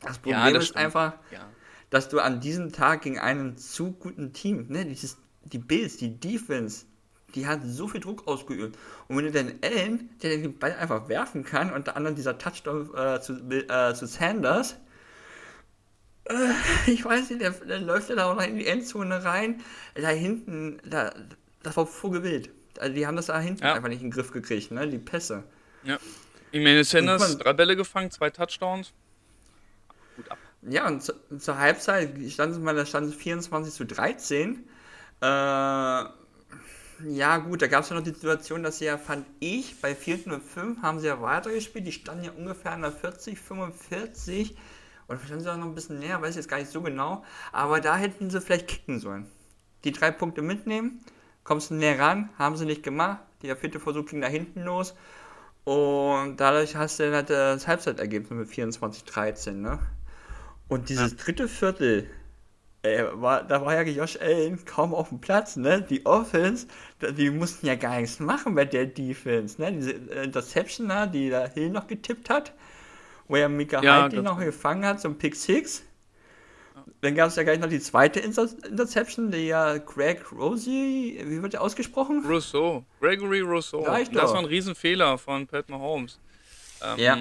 Das 0.00 0.18
Problem 0.18 0.40
ja, 0.40 0.50
das 0.50 0.64
ist 0.64 0.68
stimmt. 0.70 0.84
einfach, 0.86 1.12
ja 1.30 1.46
dass 1.90 2.08
du 2.08 2.20
an 2.20 2.40
diesem 2.40 2.72
Tag 2.72 3.02
gegen 3.02 3.18
einen 3.18 3.56
zu 3.56 3.92
guten 3.92 4.32
Team, 4.32 4.66
ne, 4.68 4.84
dieses, 4.84 5.16
die 5.44 5.58
Bills, 5.58 5.96
die 5.96 6.18
Defense, 6.18 6.86
die 7.34 7.46
hat 7.46 7.60
so 7.64 7.88
viel 7.88 8.00
Druck 8.00 8.26
ausgeübt. 8.26 8.78
Und 9.08 9.16
wenn 9.16 9.24
du 9.24 9.32
den 9.32 9.58
Allen, 9.62 10.10
der 10.22 10.36
den 10.36 10.58
Ball 10.58 10.74
einfach 10.74 11.08
werfen 11.08 11.44
kann, 11.44 11.72
unter 11.72 11.96
anderem 11.96 12.14
dieser 12.14 12.38
Touchdown 12.38 12.90
äh, 12.94 13.20
zu, 13.20 13.34
äh, 13.50 13.94
zu 13.94 14.06
Sanders, 14.06 14.76
äh, 16.24 16.34
ich 16.90 17.04
weiß 17.04 17.30
nicht, 17.30 17.42
der, 17.42 17.50
der 17.50 17.80
läuft 17.80 18.10
ja 18.10 18.16
da 18.16 18.30
auch 18.30 18.36
noch 18.36 18.46
in 18.46 18.56
die 18.56 18.66
Endzone 18.66 19.24
rein. 19.24 19.60
Da 19.94 20.08
hinten, 20.08 20.80
da, 20.84 21.12
das 21.62 21.76
war 21.76 21.86
vorgewillt. 21.86 22.50
Also 22.78 22.94
die 22.94 23.06
haben 23.06 23.16
das 23.16 23.26
da 23.26 23.38
hinten 23.38 23.64
ja. 23.64 23.74
einfach 23.74 23.88
nicht 23.88 24.02
in 24.02 24.08
den 24.08 24.14
Griff 24.14 24.32
gekriegt, 24.32 24.70
ne? 24.70 24.88
Die 24.88 24.98
Pässe. 24.98 25.44
Ja. 25.84 25.98
Ich 26.50 26.62
meine, 26.62 26.84
Sanders, 26.84 27.36
drei 27.38 27.52
Bälle 27.52 27.76
gefangen, 27.76 28.10
zwei 28.10 28.30
Touchdowns. 28.30 28.92
Ja, 30.68 30.86
und 30.86 31.02
zu, 31.02 31.12
zur 31.38 31.58
Halbzeit 31.58 32.14
stand 32.30 32.52
es 32.52 32.58
mal, 32.58 32.74
da 32.74 32.86
stand 32.86 33.08
es 33.08 33.14
24 33.14 33.74
zu 33.74 33.84
13. 33.84 34.66
Äh, 35.20 35.26
ja, 35.26 37.36
gut, 37.38 37.60
da 37.60 37.66
gab 37.66 37.82
es 37.82 37.90
ja 37.90 37.96
noch 37.96 38.02
die 38.02 38.10
Situation, 38.10 38.62
dass 38.62 38.78
sie 38.78 38.86
ja, 38.86 38.98
fand 38.98 39.26
ich, 39.40 39.80
bei 39.80 39.94
4. 39.94 40.32
und 40.32 40.42
5 40.42 40.82
haben 40.82 41.00
sie 41.00 41.08
ja 41.08 41.20
weitergespielt. 41.20 41.86
Die 41.86 41.92
standen 41.92 42.24
ja 42.24 42.32
ungefähr 42.32 42.72
an 42.72 42.82
der 42.82 42.92
40, 42.92 43.38
45. 43.38 44.56
Oder 45.08 45.18
vielleicht 45.18 45.42
sie 45.42 45.52
auch 45.52 45.56
noch 45.56 45.66
ein 45.66 45.74
bisschen 45.74 45.98
näher, 45.98 46.22
weiß 46.22 46.30
ich 46.30 46.36
jetzt 46.36 46.48
gar 46.48 46.58
nicht 46.58 46.70
so 46.70 46.80
genau. 46.80 47.24
Aber 47.52 47.80
da 47.80 47.96
hätten 47.96 48.30
sie 48.30 48.40
vielleicht 48.40 48.68
kicken 48.68 49.00
sollen. 49.00 49.26
Die 49.84 49.92
drei 49.92 50.10
Punkte 50.10 50.40
mitnehmen, 50.40 51.04
kommst 51.42 51.70
du 51.70 51.74
näher 51.74 51.98
ran, 51.98 52.30
haben 52.38 52.56
sie 52.56 52.64
nicht 52.64 52.82
gemacht. 52.82 53.18
Der 53.42 53.56
vierte 53.56 53.80
Versuch 53.80 54.06
ging 54.06 54.22
da 54.22 54.28
hinten 54.28 54.62
los. 54.62 54.94
Und 55.64 56.36
dadurch 56.38 56.76
hast 56.76 56.98
du 56.98 57.04
dann 57.04 57.14
halt 57.14 57.30
das 57.30 57.66
Halbzeitergebnis 57.66 58.30
mit 58.30 58.48
24-13, 58.48 59.52
ne? 59.52 59.78
Und 60.68 60.88
dieses 60.88 61.12
ja. 61.12 61.18
dritte 61.18 61.48
Viertel, 61.48 62.08
äh, 62.84 63.04
war, 63.12 63.42
da 63.44 63.64
war 63.64 63.74
ja 63.74 63.82
Josh 63.82 64.18
Allen 64.20 64.62
kaum 64.64 64.94
auf 64.94 65.08
dem 65.08 65.20
Platz, 65.20 65.56
ne? 65.56 65.82
Die 65.82 66.04
Offense, 66.04 66.66
die 67.16 67.30
mussten 67.30 67.66
ja 67.66 67.76
gar 67.76 68.00
nichts 68.00 68.20
machen 68.20 68.54
bei 68.54 68.64
der 68.64 68.86
Defense, 68.86 69.60
ne? 69.60 69.72
Diese 69.72 69.92
Interception 69.92 70.88
da, 70.88 71.06
die 71.06 71.30
da 71.30 71.46
Hill 71.46 71.70
noch 71.70 71.86
getippt 71.86 72.28
hat, 72.30 72.52
wo 73.26 73.36
er 73.36 73.48
Mika 73.48 73.82
ja, 73.82 74.02
Heidli 74.02 74.22
noch 74.22 74.38
gefangen 74.38 74.84
hat, 74.84 75.00
so 75.00 75.08
ein 75.08 75.18
Pick 75.18 75.34
Six. 75.34 75.82
Dann 77.00 77.14
gab 77.14 77.28
es 77.28 77.36
ja 77.36 77.42
gleich 77.42 77.58
noch 77.58 77.68
die 77.68 77.80
zweite 77.80 78.20
Inter 78.20 78.48
Interception, 78.66 79.30
die 79.30 79.46
ja 79.46 79.78
Greg 79.78 80.32
Rosie, 80.32 81.22
wie 81.24 81.42
wird 81.42 81.54
der 81.54 81.62
ausgesprochen? 81.62 82.24
Rousseau. 82.26 82.84
Gregory 83.00 83.40
Rousseau. 83.40 83.82
das 83.82 84.12
war 84.12 84.38
ein 84.38 84.44
Riesenfehler 84.44 85.16
von 85.18 85.46
Pat 85.46 85.68
Mahomes. 85.68 86.18
Ähm, 86.82 86.98
ja 86.98 87.18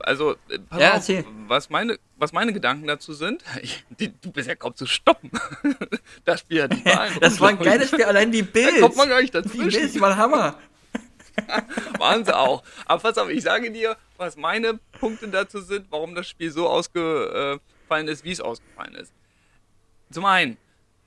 also, 0.00 0.32
äh, 0.48 0.58
pass 0.58 1.08
ja, 1.08 1.18
auf, 1.18 1.24
was 1.46 1.70
meine, 1.70 1.98
was 2.16 2.32
meine 2.32 2.52
Gedanken 2.52 2.86
dazu 2.86 3.12
sind. 3.12 3.44
Ich, 3.62 3.84
die, 3.98 4.12
du 4.20 4.30
bist 4.32 4.48
ja 4.48 4.54
kaum 4.54 4.74
zu 4.74 4.86
stoppen. 4.86 5.30
das 6.24 6.40
Spiel 6.40 6.62
hat 6.62 6.72
die 6.72 6.84
Wahlen. 6.84 7.16
das 7.20 7.40
war 7.40 7.50
ein 7.50 7.58
geiles 7.58 7.88
Spiel, 7.88 8.04
allein 8.04 8.32
die 8.32 8.42
Bills. 8.42 8.74
Da 8.74 8.80
kommt 8.80 8.96
man 8.96 9.08
gar 9.08 9.20
nicht 9.20 9.34
dazwischen. 9.34 9.70
Die 9.70 9.76
Bills, 9.76 10.00
waren 10.00 10.16
Hammer. 10.16 10.58
Waren 11.98 12.24
sie 12.24 12.36
auch. 12.36 12.62
Aber 12.86 13.02
pass 13.02 13.18
auf, 13.18 13.28
ich 13.28 13.42
sage 13.42 13.70
dir, 13.70 13.96
was 14.16 14.36
meine 14.36 14.78
Punkte 14.98 15.28
dazu 15.28 15.60
sind, 15.60 15.86
warum 15.90 16.14
das 16.14 16.28
Spiel 16.28 16.50
so 16.50 16.68
ausgefallen 16.68 18.08
ist, 18.08 18.24
wie 18.24 18.32
es 18.32 18.40
ausgefallen 18.40 18.94
ist. 18.94 19.12
Zum 20.10 20.24
einen, 20.24 20.58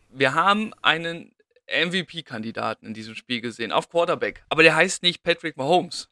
wir 0.09 0.33
haben 0.33 0.73
einen 0.81 1.35
MVP-Kandidaten 1.67 2.87
in 2.87 2.93
diesem 2.93 3.15
Spiel 3.15 3.41
gesehen, 3.41 3.71
auf 3.71 3.89
Quarterback. 3.89 4.43
Aber 4.49 4.63
der 4.63 4.75
heißt 4.75 5.03
nicht 5.03 5.23
Patrick 5.23 5.57
Mahomes. 5.57 6.09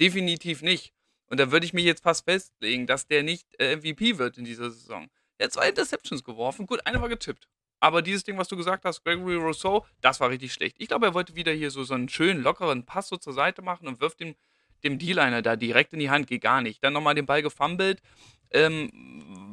Definitiv 0.00 0.62
nicht. 0.62 0.92
Und 1.28 1.38
da 1.38 1.50
würde 1.50 1.66
ich 1.66 1.72
mich 1.72 1.84
jetzt 1.84 2.02
fast 2.02 2.24
festlegen, 2.24 2.86
dass 2.86 3.06
der 3.06 3.22
nicht 3.22 3.46
äh, 3.60 3.76
MVP 3.76 4.18
wird 4.18 4.38
in 4.38 4.44
dieser 4.44 4.70
Saison. 4.70 5.08
Er 5.36 5.46
hat 5.46 5.52
zwei 5.52 5.68
Interceptions 5.68 6.24
geworfen. 6.24 6.66
Gut, 6.66 6.86
eine 6.86 7.00
war 7.00 7.08
getippt. 7.08 7.48
Aber 7.80 8.02
dieses 8.02 8.24
Ding, 8.24 8.36
was 8.38 8.48
du 8.48 8.56
gesagt 8.56 8.84
hast, 8.84 9.04
Gregory 9.04 9.36
Rousseau, 9.36 9.86
das 10.00 10.18
war 10.20 10.30
richtig 10.30 10.52
schlecht. 10.52 10.76
Ich 10.78 10.88
glaube, 10.88 11.06
er 11.06 11.14
wollte 11.14 11.36
wieder 11.36 11.52
hier 11.52 11.70
so, 11.70 11.84
so 11.84 11.94
einen 11.94 12.08
schönen, 12.08 12.42
lockeren 12.42 12.84
Pass 12.84 13.08
so 13.08 13.16
zur 13.16 13.32
Seite 13.32 13.62
machen 13.62 13.86
und 13.86 14.00
wirft 14.00 14.20
dem, 14.20 14.34
dem 14.82 14.98
D-Liner 14.98 15.42
da 15.42 15.54
direkt 15.54 15.92
in 15.92 16.00
die 16.00 16.10
Hand. 16.10 16.26
Geht 16.26 16.42
gar 16.42 16.60
nicht. 16.60 16.82
Dann 16.82 16.92
nochmal 16.92 17.14
den 17.14 17.26
Ball 17.26 17.42
gefummelt. 17.42 18.02
Ähm, 18.50 18.90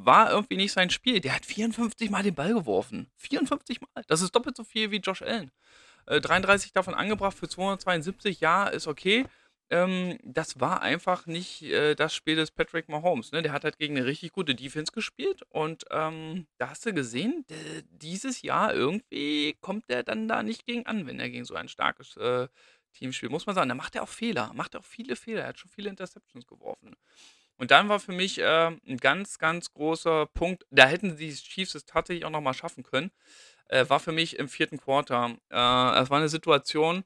war 0.03 0.31
irgendwie 0.31 0.57
nicht 0.57 0.71
sein 0.71 0.89
Spiel. 0.89 1.19
Der 1.19 1.35
hat 1.35 1.45
54 1.45 2.09
Mal 2.09 2.23
den 2.23 2.33
Ball 2.33 2.53
geworfen. 2.53 3.11
54 3.17 3.81
Mal. 3.81 4.03
Das 4.07 4.21
ist 4.21 4.33
doppelt 4.35 4.55
so 4.55 4.63
viel 4.63 4.89
wie 4.89 4.97
Josh 4.97 5.21
Allen. 5.21 5.51
Äh, 6.07 6.21
33 6.21 6.71
davon 6.71 6.95
angebracht 6.95 7.37
für 7.37 7.47
272. 7.47 8.39
Ja, 8.39 8.67
ist 8.67 8.87
okay 8.87 9.25
ähm, 9.69 10.19
das 10.23 10.59
war 10.59 10.81
einfach 10.81 11.25
nicht 11.25 11.63
äh, 11.63 11.95
das 11.95 12.13
Spiel 12.13 12.35
des 12.35 12.51
Patrick 12.51 12.87
Mahomes. 12.89 13.31
Ne? 13.31 13.41
Der 13.41 13.51
hat 13.51 13.63
halt 13.63 13.79
gegen 13.79 13.97
eine 13.97 14.05
richtig 14.05 14.31
gute 14.31 14.55
Defense 14.55 14.91
gespielt 14.91 15.41
und 15.49 15.85
ähm, 15.91 16.47
da 16.57 16.69
hast 16.69 16.85
du 16.85 16.93
gesehen, 16.93 17.45
dieses 17.89 18.41
Jahr 18.41 18.73
irgendwie 18.73 19.57
kommt 19.61 19.89
der 19.89 20.03
dann 20.03 20.27
da 20.27 20.43
nicht 20.43 20.65
gegen 20.65 20.85
an, 20.85 21.07
wenn 21.07 21.19
er 21.19 21.29
gegen 21.29 21.45
so 21.45 21.55
ein 21.55 21.67
starkes 21.67 22.15
äh, 22.17 22.47
Team 22.93 23.11
spielt. 23.11 23.31
Muss 23.31 23.45
man 23.45 23.55
sagen, 23.55 23.69
da 23.69 23.75
macht 23.75 23.95
er 23.95 24.03
auch 24.03 24.09
Fehler, 24.09 24.51
macht 24.53 24.75
er 24.75 24.81
auch 24.81 24.85
viele 24.85 25.15
Fehler. 25.15 25.41
Er 25.41 25.47
hat 25.49 25.59
schon 25.59 25.71
viele 25.71 25.89
Interceptions 25.89 26.47
geworfen. 26.47 26.95
Und 27.57 27.71
dann 27.71 27.89
war 27.89 27.99
für 27.99 28.11
mich 28.11 28.39
äh, 28.39 28.67
ein 28.67 28.97
ganz, 28.97 29.37
ganz 29.39 29.71
großer 29.73 30.25
Punkt, 30.27 30.65
da 30.71 30.87
hätten 30.87 31.17
die 31.17 31.33
Chiefs 31.33 31.75
es 31.75 31.85
tatsächlich 31.85 32.25
auch 32.25 32.29
nochmal 32.29 32.53
schaffen 32.53 32.83
können, 32.83 33.11
äh, 33.67 33.87
war 33.87 33.99
für 33.99 34.11
mich 34.11 34.37
im 34.37 34.49
vierten 34.49 34.77
Quarter. 34.77 35.37
Äh, 35.49 36.01
es 36.01 36.09
war 36.09 36.17
eine 36.17 36.29
Situation, 36.29 37.03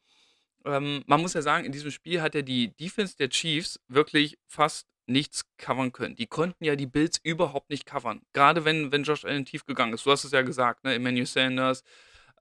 ähm, 0.71 1.03
man 1.07 1.21
muss 1.21 1.33
ja 1.33 1.41
sagen, 1.41 1.65
in 1.65 1.71
diesem 1.71 1.91
Spiel 1.91 2.21
hat 2.21 2.35
ja 2.35 2.41
die 2.41 2.75
Defense 2.77 3.15
der 3.17 3.29
Chiefs 3.29 3.79
wirklich 3.87 4.37
fast 4.47 4.87
nichts 5.09 5.45
covern 5.57 5.91
können. 5.91 6.15
Die 6.15 6.27
konnten 6.27 6.63
ja 6.63 6.75
die 6.75 6.85
Bills 6.85 7.19
überhaupt 7.23 7.69
nicht 7.69 7.85
covern. 7.85 8.21
Gerade 8.33 8.63
wenn, 8.63 8.91
wenn 8.91 9.03
Josh 9.03 9.25
Allen 9.25 9.45
tief 9.45 9.65
gegangen 9.65 9.93
ist. 9.93 10.05
Du 10.05 10.11
hast 10.11 10.23
es 10.23 10.31
ja 10.31 10.43
gesagt, 10.43 10.83
ne? 10.83 10.93
Emmanuel 10.93 11.25
Sanders, 11.25 11.83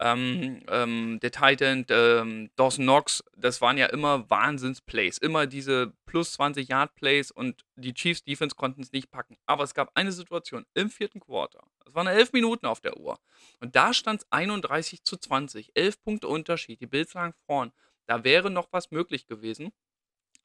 ähm, 0.01 0.61
ähm, 0.69 1.19
der 1.21 1.33
Titan, 1.33 1.85
ähm, 1.89 2.51
Dawson 2.57 2.85
Knox, 2.85 3.25
das 3.37 3.61
waren 3.61 3.79
ja 3.79 3.87
immer 3.87 4.29
Wahnsinns-Plays. 4.31 5.19
Immer 5.19 5.47
diese 5.47 5.93
plus 6.07 6.33
20 6.33 6.69
Yard 6.69 6.95
Plays 6.95 7.31
und 7.31 7.65
die 7.77 7.95
Chiefs 7.95 8.23
Defense 8.23 8.55
konnten 8.55 8.83
es 8.83 8.93
nicht 8.93 9.11
packen. 9.11 9.37
Aber 9.47 9.65
es 9.65 9.75
gab 9.75 9.91
eine 9.95 10.13
Situation 10.13 10.67
im 10.75 10.91
vierten 10.91 11.21
Quarter. 11.21 11.65
Es 11.87 11.95
waren 11.95 12.07
elf 12.07 12.33
Minuten 12.33 12.67
auf 12.67 12.81
der 12.81 12.97
Uhr. 12.99 13.19
Und 13.61 13.75
da 13.75 13.93
stand 13.93 14.21
es 14.21 14.27
31 14.31 15.03
zu 15.05 15.17
20. 15.17 15.73
Elf 15.75 16.01
Punkte 16.03 16.29
Unterschied. 16.29 16.81
Die 16.81 16.87
Bills 16.87 17.15
lagen 17.15 17.35
vorn. 17.47 17.73
Da 18.09 18.25
wäre 18.25 18.51
noch 18.51 18.69
was 18.73 18.91
möglich 18.91 19.27
gewesen. 19.27 19.71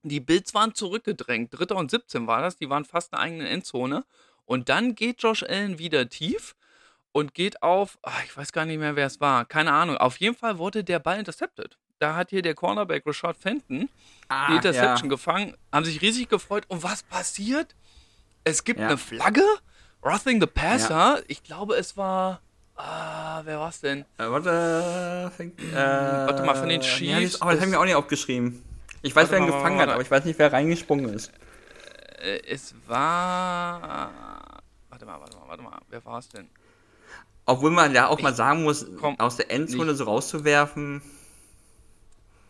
Die 0.04 0.20
Bills 0.20 0.54
waren 0.54 0.76
zurückgedrängt. 0.76 1.58
Dritter 1.58 1.78
und 1.78 1.90
17 1.90 2.28
war 2.28 2.42
das. 2.42 2.58
Die 2.58 2.70
waren 2.70 2.84
fast 2.84 3.12
in 3.12 3.16
der 3.16 3.20
eigenen 3.22 3.48
Endzone. 3.48 4.06
Und 4.46 4.68
dann 4.70 4.96
geht 4.96 5.24
Josh 5.24 5.44
Allen 5.44 5.80
wieder 5.80 6.10
tief 6.10 6.56
und 7.14 7.34
geht 7.34 7.64
auf, 7.64 7.98
ach, 8.02 8.24
ich 8.26 8.36
weiß 8.36 8.52
gar 8.52 8.66
nicht 8.66 8.80
mehr, 8.80 8.98
wer 8.98 9.08
es 9.08 9.22
war. 9.22 9.46
Keine 9.46 9.72
Ahnung. 9.72 9.96
Auf 9.98 10.18
jeden 10.18 10.36
Fall 10.36 10.58
wurde 10.58 10.84
der 10.84 11.00
Ball 11.00 11.20
intercepted. 11.20 11.78
Da 12.00 12.16
hat 12.16 12.32
hier 12.32 12.42
der 12.42 12.54
Cornerback 12.54 13.06
Rashad 13.06 13.38
Fenton 13.38 13.88
ah, 14.28 14.48
die 14.50 14.56
Interception 14.56 15.10
ja. 15.10 15.16
gefangen, 15.16 15.56
haben 15.72 15.86
sich 15.86 16.02
riesig 16.02 16.28
gefreut. 16.28 16.66
Und 16.68 16.84
was 16.84 17.04
passiert? 17.04 17.76
Es 18.44 18.66
gibt 18.66 18.82
ja. 18.82 18.88
eine 18.88 18.98
Flagge. 18.98 19.46
Rothing 20.04 20.42
the 20.42 20.48
Passer. 20.48 21.18
Ja. 21.18 21.22
Ich 21.28 21.44
glaube, 21.44 21.76
es 21.76 21.96
war. 21.96 22.42
Ah, 22.76 23.42
wer 23.44 23.60
war's 23.60 23.82
denn? 23.82 24.02
Äh, 24.18 24.30
warte, 24.30 25.32
fängt, 25.38 25.60
äh, 25.62 25.76
warte 25.76 26.44
mal, 26.44 26.56
von 26.56 26.70
den 26.70 26.82
Chiefs. 26.82 27.42
aber 27.42 27.54
das 27.54 27.62
haben 27.62 27.72
wir 27.72 27.80
auch 27.80 27.86
nicht 27.86 27.96
aufgeschrieben. 27.96 28.64
Ich 29.04 29.16
weiß, 29.16 29.30
wer 29.32 29.40
ihn 29.40 29.48
gefangen 29.48 29.80
hat, 29.80 29.90
aber 29.90 30.02
ich 30.02 30.10
weiß 30.10 30.26
nicht, 30.26 30.40
wer 30.40 30.52
reingesprungen 30.52 31.10
ist. 31.14 31.32
Äh, 32.22 32.40
es 32.48 32.74
war. 32.88 33.82
Warte 34.90 35.06
mal, 35.06 35.20
warte 35.20 35.38
mal, 35.38 35.48
warte 35.48 35.64
mal. 35.64 35.80
Wer 35.90 36.04
war 36.06 36.20
es 36.20 36.30
denn? 36.30 36.50
Obwohl 37.46 37.72
man 37.72 37.94
ja 37.94 38.08
auch 38.08 38.18
ich 38.18 38.24
mal 38.24 38.34
sagen 38.34 38.64
muss, 38.64 38.86
aus 39.20 39.38
der 39.38 39.52
Endzone 39.52 39.92
nicht. 39.92 39.98
so 39.98 40.06
rauszuwerfen. 40.06 41.02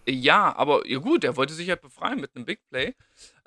Ja, 0.06 0.56
aber 0.56 0.86
ja 0.88 1.00
gut, 1.00 1.24
er 1.24 1.36
wollte 1.36 1.54
sich 1.54 1.70
halt 1.70 1.82
befreien 1.82 2.20
mit 2.20 2.36
einem 2.36 2.46
Big 2.46 2.60
Play. 2.70 2.94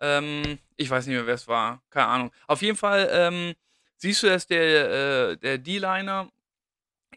Ähm, 0.01 0.59
ich 0.77 0.91
weiß 0.91 1.07
nicht 1.07 1.15
mehr, 1.15 1.27
wer 1.27 1.35
es 1.35 1.47
war. 1.47 1.83
Keine 1.91 2.07
Ahnung. 2.07 2.33
Auf 2.47 2.62
jeden 2.62 2.77
Fall 2.77 3.09
ähm, 3.12 3.55
siehst 3.99 4.23
du, 4.23 4.27
dass 4.27 4.47
der, 4.47 5.31
äh, 5.31 5.37
der 5.37 5.59
D-Liner 5.59 6.29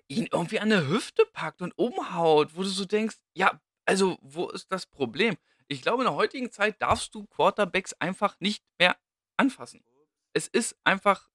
ihn 0.09 0.27
irgendwie 0.31 0.59
an 0.59 0.69
der 0.69 0.87
Hüfte 0.87 1.25
packt 1.31 1.61
und 1.61 1.77
umhaut, 1.77 2.55
wo 2.55 2.63
du 2.63 2.67
so 2.67 2.85
denkst, 2.85 3.17
ja, 3.33 3.59
also 3.85 4.17
wo 4.21 4.49
ist 4.49 4.71
das 4.71 4.85
Problem? 4.85 5.37
Ich 5.67 5.81
glaube, 5.81 6.03
in 6.03 6.07
der 6.07 6.15
heutigen 6.15 6.51
Zeit 6.51 6.81
darfst 6.81 7.13
du 7.15 7.25
Quarterbacks 7.27 7.93
einfach 7.93 8.35
nicht 8.39 8.63
mehr 8.79 8.97
anfassen. 9.37 9.83
Es 10.33 10.47
ist 10.47 10.75
einfach, 10.83 11.29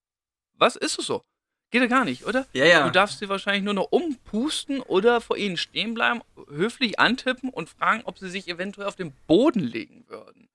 was 0.54 0.76
ist 0.76 0.98
es 0.98 1.06
so? 1.06 1.22
Geht 1.70 1.82
ja 1.82 1.86
gar 1.88 2.04
nicht, 2.04 2.24
oder? 2.26 2.46
Ja, 2.52 2.64
ja. 2.64 2.84
Du 2.84 2.92
darfst 2.92 3.18
sie 3.18 3.28
wahrscheinlich 3.28 3.64
nur 3.64 3.74
noch 3.74 3.90
umpusten 3.90 4.80
oder 4.80 5.20
vor 5.20 5.36
ihnen 5.36 5.56
stehen 5.56 5.94
bleiben, 5.94 6.20
höflich 6.48 6.98
antippen 6.98 7.50
und 7.50 7.68
fragen, 7.68 8.02
ob 8.04 8.18
sie 8.18 8.30
sich 8.30 8.48
eventuell 8.48 8.86
auf 8.86 8.96
den 8.96 9.12
Boden 9.26 9.60
legen 9.60 10.04
würden. 10.08 10.48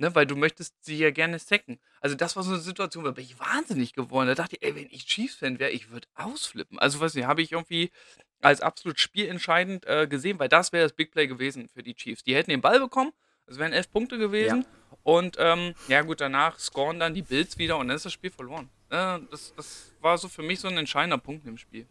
Ne, 0.00 0.14
weil 0.14 0.26
du 0.26 0.36
möchtest 0.36 0.76
sie 0.84 0.96
ja 0.96 1.10
gerne 1.10 1.40
sacken. 1.40 1.80
Also 2.00 2.14
das 2.14 2.36
war 2.36 2.44
so 2.44 2.52
eine 2.52 2.60
Situation, 2.60 3.02
da 3.02 3.10
bin 3.10 3.24
ich 3.24 3.40
wahnsinnig 3.40 3.94
geworden. 3.94 4.28
Da 4.28 4.36
dachte 4.36 4.54
ich, 4.54 4.62
ey, 4.62 4.76
wenn 4.76 4.86
ich 4.90 5.06
Chiefs-Fan 5.06 5.58
wäre, 5.58 5.72
ich 5.72 5.90
würde 5.90 6.06
ausflippen. 6.14 6.78
Also 6.78 7.00
weiß 7.00 7.14
nicht, 7.14 7.26
habe 7.26 7.42
ich 7.42 7.50
irgendwie 7.50 7.90
als 8.40 8.60
absolut 8.60 9.00
spielentscheidend 9.00 9.86
äh, 9.86 10.06
gesehen, 10.06 10.38
weil 10.38 10.48
das 10.48 10.72
wäre 10.72 10.84
das 10.84 10.92
Big 10.92 11.10
Play 11.10 11.26
gewesen 11.26 11.68
für 11.68 11.82
die 11.82 11.96
Chiefs. 11.96 12.22
Die 12.22 12.36
hätten 12.36 12.50
den 12.50 12.60
Ball 12.60 12.78
bekommen, 12.78 13.10
es 13.46 13.58
wären 13.58 13.72
elf 13.72 13.90
Punkte 13.90 14.18
gewesen. 14.18 14.62
Ja. 14.62 14.98
Und 15.02 15.36
ähm, 15.40 15.74
ja 15.88 16.02
gut, 16.02 16.20
danach 16.20 16.60
scoren 16.60 17.00
dann 17.00 17.14
die 17.14 17.22
Bills 17.22 17.58
wieder 17.58 17.76
und 17.78 17.88
dann 17.88 17.96
ist 17.96 18.04
das 18.04 18.12
Spiel 18.12 18.30
verloren. 18.30 18.68
Äh, 18.90 19.18
das, 19.30 19.52
das 19.56 19.92
war 20.00 20.16
so 20.16 20.28
für 20.28 20.42
mich 20.42 20.60
so 20.60 20.68
ein 20.68 20.76
entscheidender 20.76 21.18
Punkt 21.18 21.44
im 21.46 21.58
Spiel. 21.58 21.86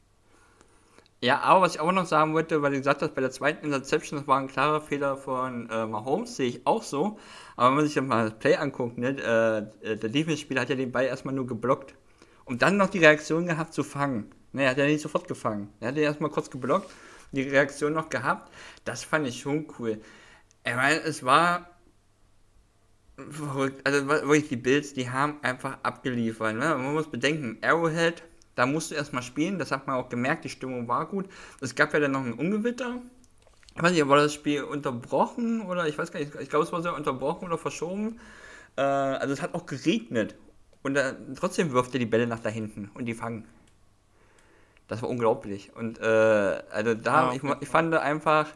Ja, 1.20 1.40
aber 1.42 1.62
was 1.62 1.74
ich 1.76 1.82
auch 1.82 1.92
noch 1.92 2.06
sagen 2.06 2.34
wollte, 2.34 2.62
weil 2.62 2.72
du 2.72 2.78
gesagt 2.78 3.02
hast, 3.02 3.16
bei 3.16 3.22
der 3.22 3.32
zweiten 3.32 3.66
Interception, 3.66 4.20
das 4.20 4.28
war 4.28 4.40
ein 4.40 4.48
klarer 4.48 4.82
Fehler 4.82 5.18
von 5.18 5.68
äh, 5.70 5.88
Mahomes, 5.88 6.36
sehe 6.36 6.48
ich 6.48 6.68
auch 6.68 6.84
so. 6.84 7.18
Aber 7.56 7.70
wenn 7.70 7.76
man 7.78 7.86
sich 7.86 7.96
dann 7.96 8.08
mal 8.08 8.30
das 8.30 8.38
Play 8.38 8.56
anguckt, 8.56 9.00
ne, 9.00 9.10
äh, 9.10 9.98
der 9.98 10.10
Defense-Spieler 10.10 10.62
hat 10.62 10.70
ja 10.70 10.76
den 10.76 10.92
Ball 10.92 11.06
erstmal 11.06 11.34
nur 11.34 11.48
geblockt, 11.48 11.96
um 12.46 12.60
dann 12.60 12.78
noch 12.78 12.90
die 12.90 13.00
Reaktion 13.00 13.48
gehabt 13.48 13.74
zu 13.74 13.84
fangen. 13.84 14.32
Ne, 14.54 14.64
er 14.64 14.72
hat 14.72 14.78
ja 14.78 14.86
nicht 14.86 15.02
sofort 15.02 15.28
gefangen. 15.28 15.74
Er 15.80 15.88
hat 15.88 15.98
ja 15.98 16.04
erstmal 16.04 16.30
kurz 16.30 16.52
geblockt, 16.52 16.92
die 17.32 17.42
Reaktion 17.42 17.94
noch 17.94 18.10
gehabt. 18.10 18.52
Das 18.86 19.04
fand 19.04 19.28
ich 19.28 19.40
schon 19.40 19.66
cool. 19.80 20.00
Ich 20.64 20.76
meine, 20.76 21.00
es 21.02 21.24
war 21.24 21.78
verrückt. 23.32 23.86
Also 23.88 24.08
wirklich, 24.08 24.50
die 24.50 24.56
Bills, 24.56 24.94
die 24.94 25.10
haben 25.10 25.40
einfach 25.42 25.80
abgeliefert. 25.82 26.56
Ne? 26.56 26.76
Man 26.76 26.94
muss 26.94 27.10
bedenken, 27.10 27.58
Arrowhead, 27.64 28.24
da 28.58 28.66
musst 28.66 28.90
du 28.90 28.96
erstmal 28.96 29.22
spielen. 29.22 29.60
Das 29.60 29.72
hat 29.72 29.86
man 29.86 29.98
auch 29.98 30.10
gemerkt, 30.10 30.44
die 30.44 30.50
Stimmung 30.50 30.88
war 30.88 31.06
gut. 31.06 31.28
Es 31.62 31.76
gab 31.76 31.94
ja 31.94 32.00
dann 32.00 32.12
noch 32.12 32.26
ein 32.26 32.34
Ungewitter. 32.34 33.00
Ich 33.76 33.84
weiß 33.84 33.92
nicht, 33.92 34.08
war 34.08 34.18
das 34.18 34.34
Spiel 34.34 34.64
unterbrochen 34.64 35.62
oder 35.62 35.88
ich 35.88 35.96
weiß 35.96 36.12
gar 36.12 36.20
nicht, 36.20 36.34
ich 36.34 36.50
glaube, 36.50 36.66
es 36.66 36.72
war 36.72 36.82
so 36.82 36.92
unterbrochen 36.94 37.46
oder 37.46 37.60
verschoben. 37.60 38.20
Äh, 38.76 38.82
also 38.82 39.32
es 39.32 39.44
hat 39.44 39.54
auch 39.54 39.68
geregnet. 39.68 40.34
Und 40.82 40.96
da, 40.96 41.14
trotzdem 41.40 41.72
wirft 41.72 41.94
er 41.94 42.00
die 42.00 42.08
Bälle 42.08 42.26
nach 42.26 42.40
da 42.40 42.50
hinten 42.50 42.90
und 42.96 43.06
die 43.06 43.14
fangen. 43.14 43.46
Das 44.88 45.04
war 45.04 45.10
unglaublich. 45.10 45.76
Und 45.76 46.00
äh, 46.00 46.04
also 46.72 46.96
da, 46.96 47.14
ah, 47.14 47.28
okay. 47.28 47.40
ich, 47.44 47.62
ich 47.62 47.70
fand 47.70 47.94
einfach, 47.94 48.48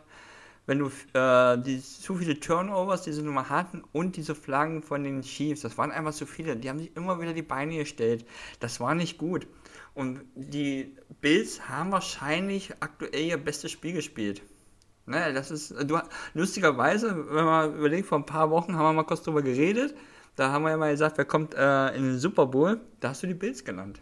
wenn 0.65 0.79
du 0.79 0.87
äh, 1.13 1.59
die, 1.59 1.79
zu 1.79 2.15
viele 2.15 2.39
Turnovers, 2.39 3.03
diese 3.03 3.21
Nummer 3.21 3.49
hatten 3.49 3.83
und 3.91 4.15
diese 4.15 4.33
Flaggen 4.33 4.81
von 4.81 5.03
den 5.03 5.21
Chiefs, 5.21 5.61
das 5.61 5.77
waren 5.77 5.91
einfach 5.91 6.13
zu 6.13 6.25
viele. 6.25 6.57
Die 6.57 6.69
haben 6.71 6.79
sich 6.79 6.95
immer 6.95 7.21
wieder 7.21 7.33
die 7.33 7.43
Beine 7.43 7.77
gestellt. 7.77 8.25
Das 8.59 8.79
war 8.79 8.95
nicht 8.95 9.19
gut. 9.19 9.45
Und 9.93 10.21
die 10.35 10.95
Bills 11.19 11.67
haben 11.67 11.91
wahrscheinlich 11.91 12.71
aktuell 12.79 13.25
ihr 13.25 13.37
bestes 13.37 13.71
Spiel 13.71 13.93
gespielt. 13.93 14.41
Ne, 15.05 15.33
das 15.33 15.51
ist, 15.51 15.71
du, 15.71 15.99
lustigerweise, 16.33 17.27
wenn 17.29 17.45
man 17.45 17.75
überlegt, 17.75 18.07
vor 18.07 18.19
ein 18.19 18.25
paar 18.25 18.49
Wochen 18.49 18.75
haben 18.75 18.83
wir 18.83 18.93
mal 18.93 19.03
kurz 19.03 19.23
drüber 19.23 19.41
geredet. 19.41 19.95
Da 20.35 20.51
haben 20.51 20.63
wir 20.63 20.69
ja 20.69 20.77
mal 20.77 20.91
gesagt, 20.91 21.17
wer 21.17 21.25
kommt 21.25 21.53
äh, 21.53 21.89
in 21.95 22.03
den 22.03 22.19
Super 22.19 22.45
Bowl. 22.45 22.79
Da 22.99 23.09
hast 23.09 23.23
du 23.23 23.27
die 23.27 23.33
Bills 23.33 23.65
genannt. 23.65 23.99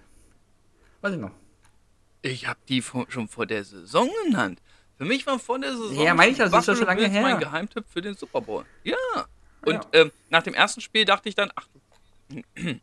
Weiß 1.02 1.14
ich 1.14 1.20
noch. 1.20 1.32
Ich 2.22 2.48
habe 2.48 2.60
die 2.68 2.82
schon 2.82 3.28
vor 3.28 3.46
der 3.46 3.64
Saison 3.64 4.10
genannt. 4.26 4.62
Für 4.98 5.06
mich 5.06 5.26
war 5.26 5.40
vor 5.40 5.58
der 5.58 5.72
Saison 5.72 6.04
ja, 6.06 6.14
meine 6.14 6.32
ich, 6.32 6.38
das 6.38 6.54
ist 6.54 6.78
schon 6.78 6.86
lange 6.86 7.08
her. 7.08 7.22
mein 7.22 7.40
Geheimtipp 7.40 7.86
für 7.88 8.02
den 8.02 8.16
Super 8.16 8.42
Bowl. 8.42 8.66
Ja. 8.84 8.98
Und 9.62 9.76
ja. 9.76 9.82
Ähm, 9.94 10.12
nach 10.30 10.44
dem 10.44 10.54
ersten 10.54 10.82
Spiel 10.82 11.06
dachte 11.06 11.30
ich 11.30 11.36
dann, 11.36 11.52
ach, 11.56 11.68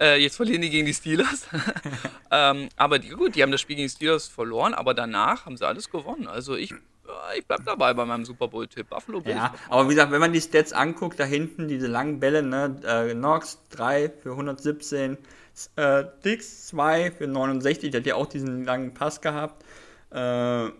äh, 0.00 0.20
jetzt 0.20 0.36
verlieren 0.36 0.62
die 0.62 0.70
gegen 0.70 0.86
die 0.86 0.94
Steelers. 0.94 1.46
ähm, 2.30 2.68
aber 2.76 2.98
die, 2.98 3.10
gut, 3.10 3.34
die 3.34 3.42
haben 3.42 3.52
das 3.52 3.60
Spiel 3.60 3.76
gegen 3.76 3.88
die 3.88 3.94
Steelers 3.94 4.28
verloren, 4.28 4.74
aber 4.74 4.94
danach 4.94 5.46
haben 5.46 5.56
sie 5.56 5.66
alles 5.66 5.90
gewonnen. 5.90 6.26
Also 6.26 6.56
ich, 6.56 6.72
ich 7.36 7.46
bleib 7.46 7.64
dabei 7.64 7.94
bei 7.94 8.04
meinem 8.04 8.24
Super 8.24 8.48
Bowl-Tipp. 8.48 8.88
Buffalo 8.90 9.20
Bills. 9.20 9.36
Ja, 9.36 9.54
aber 9.68 9.84
wie 9.84 9.94
gesagt, 9.94 10.12
wenn 10.12 10.20
man 10.20 10.32
die 10.32 10.40
Stats 10.40 10.72
anguckt, 10.72 11.20
da 11.20 11.24
hinten 11.24 11.68
diese 11.68 11.86
langen 11.86 12.20
Bälle, 12.20 12.42
ne, 12.42 12.76
äh, 12.84 13.12
Knox 13.12 13.58
3 13.70 14.10
für 14.22 14.30
117, 14.30 15.16
äh, 15.76 16.04
Dix 16.24 16.66
2 16.68 17.12
für 17.12 17.26
69, 17.26 17.90
der 17.90 18.00
hat 18.00 18.06
ja 18.06 18.16
auch 18.16 18.26
diesen 18.26 18.64
langen 18.64 18.94
Pass 18.94 19.20
gehabt. 19.20 19.64
Äh, 20.10 20.70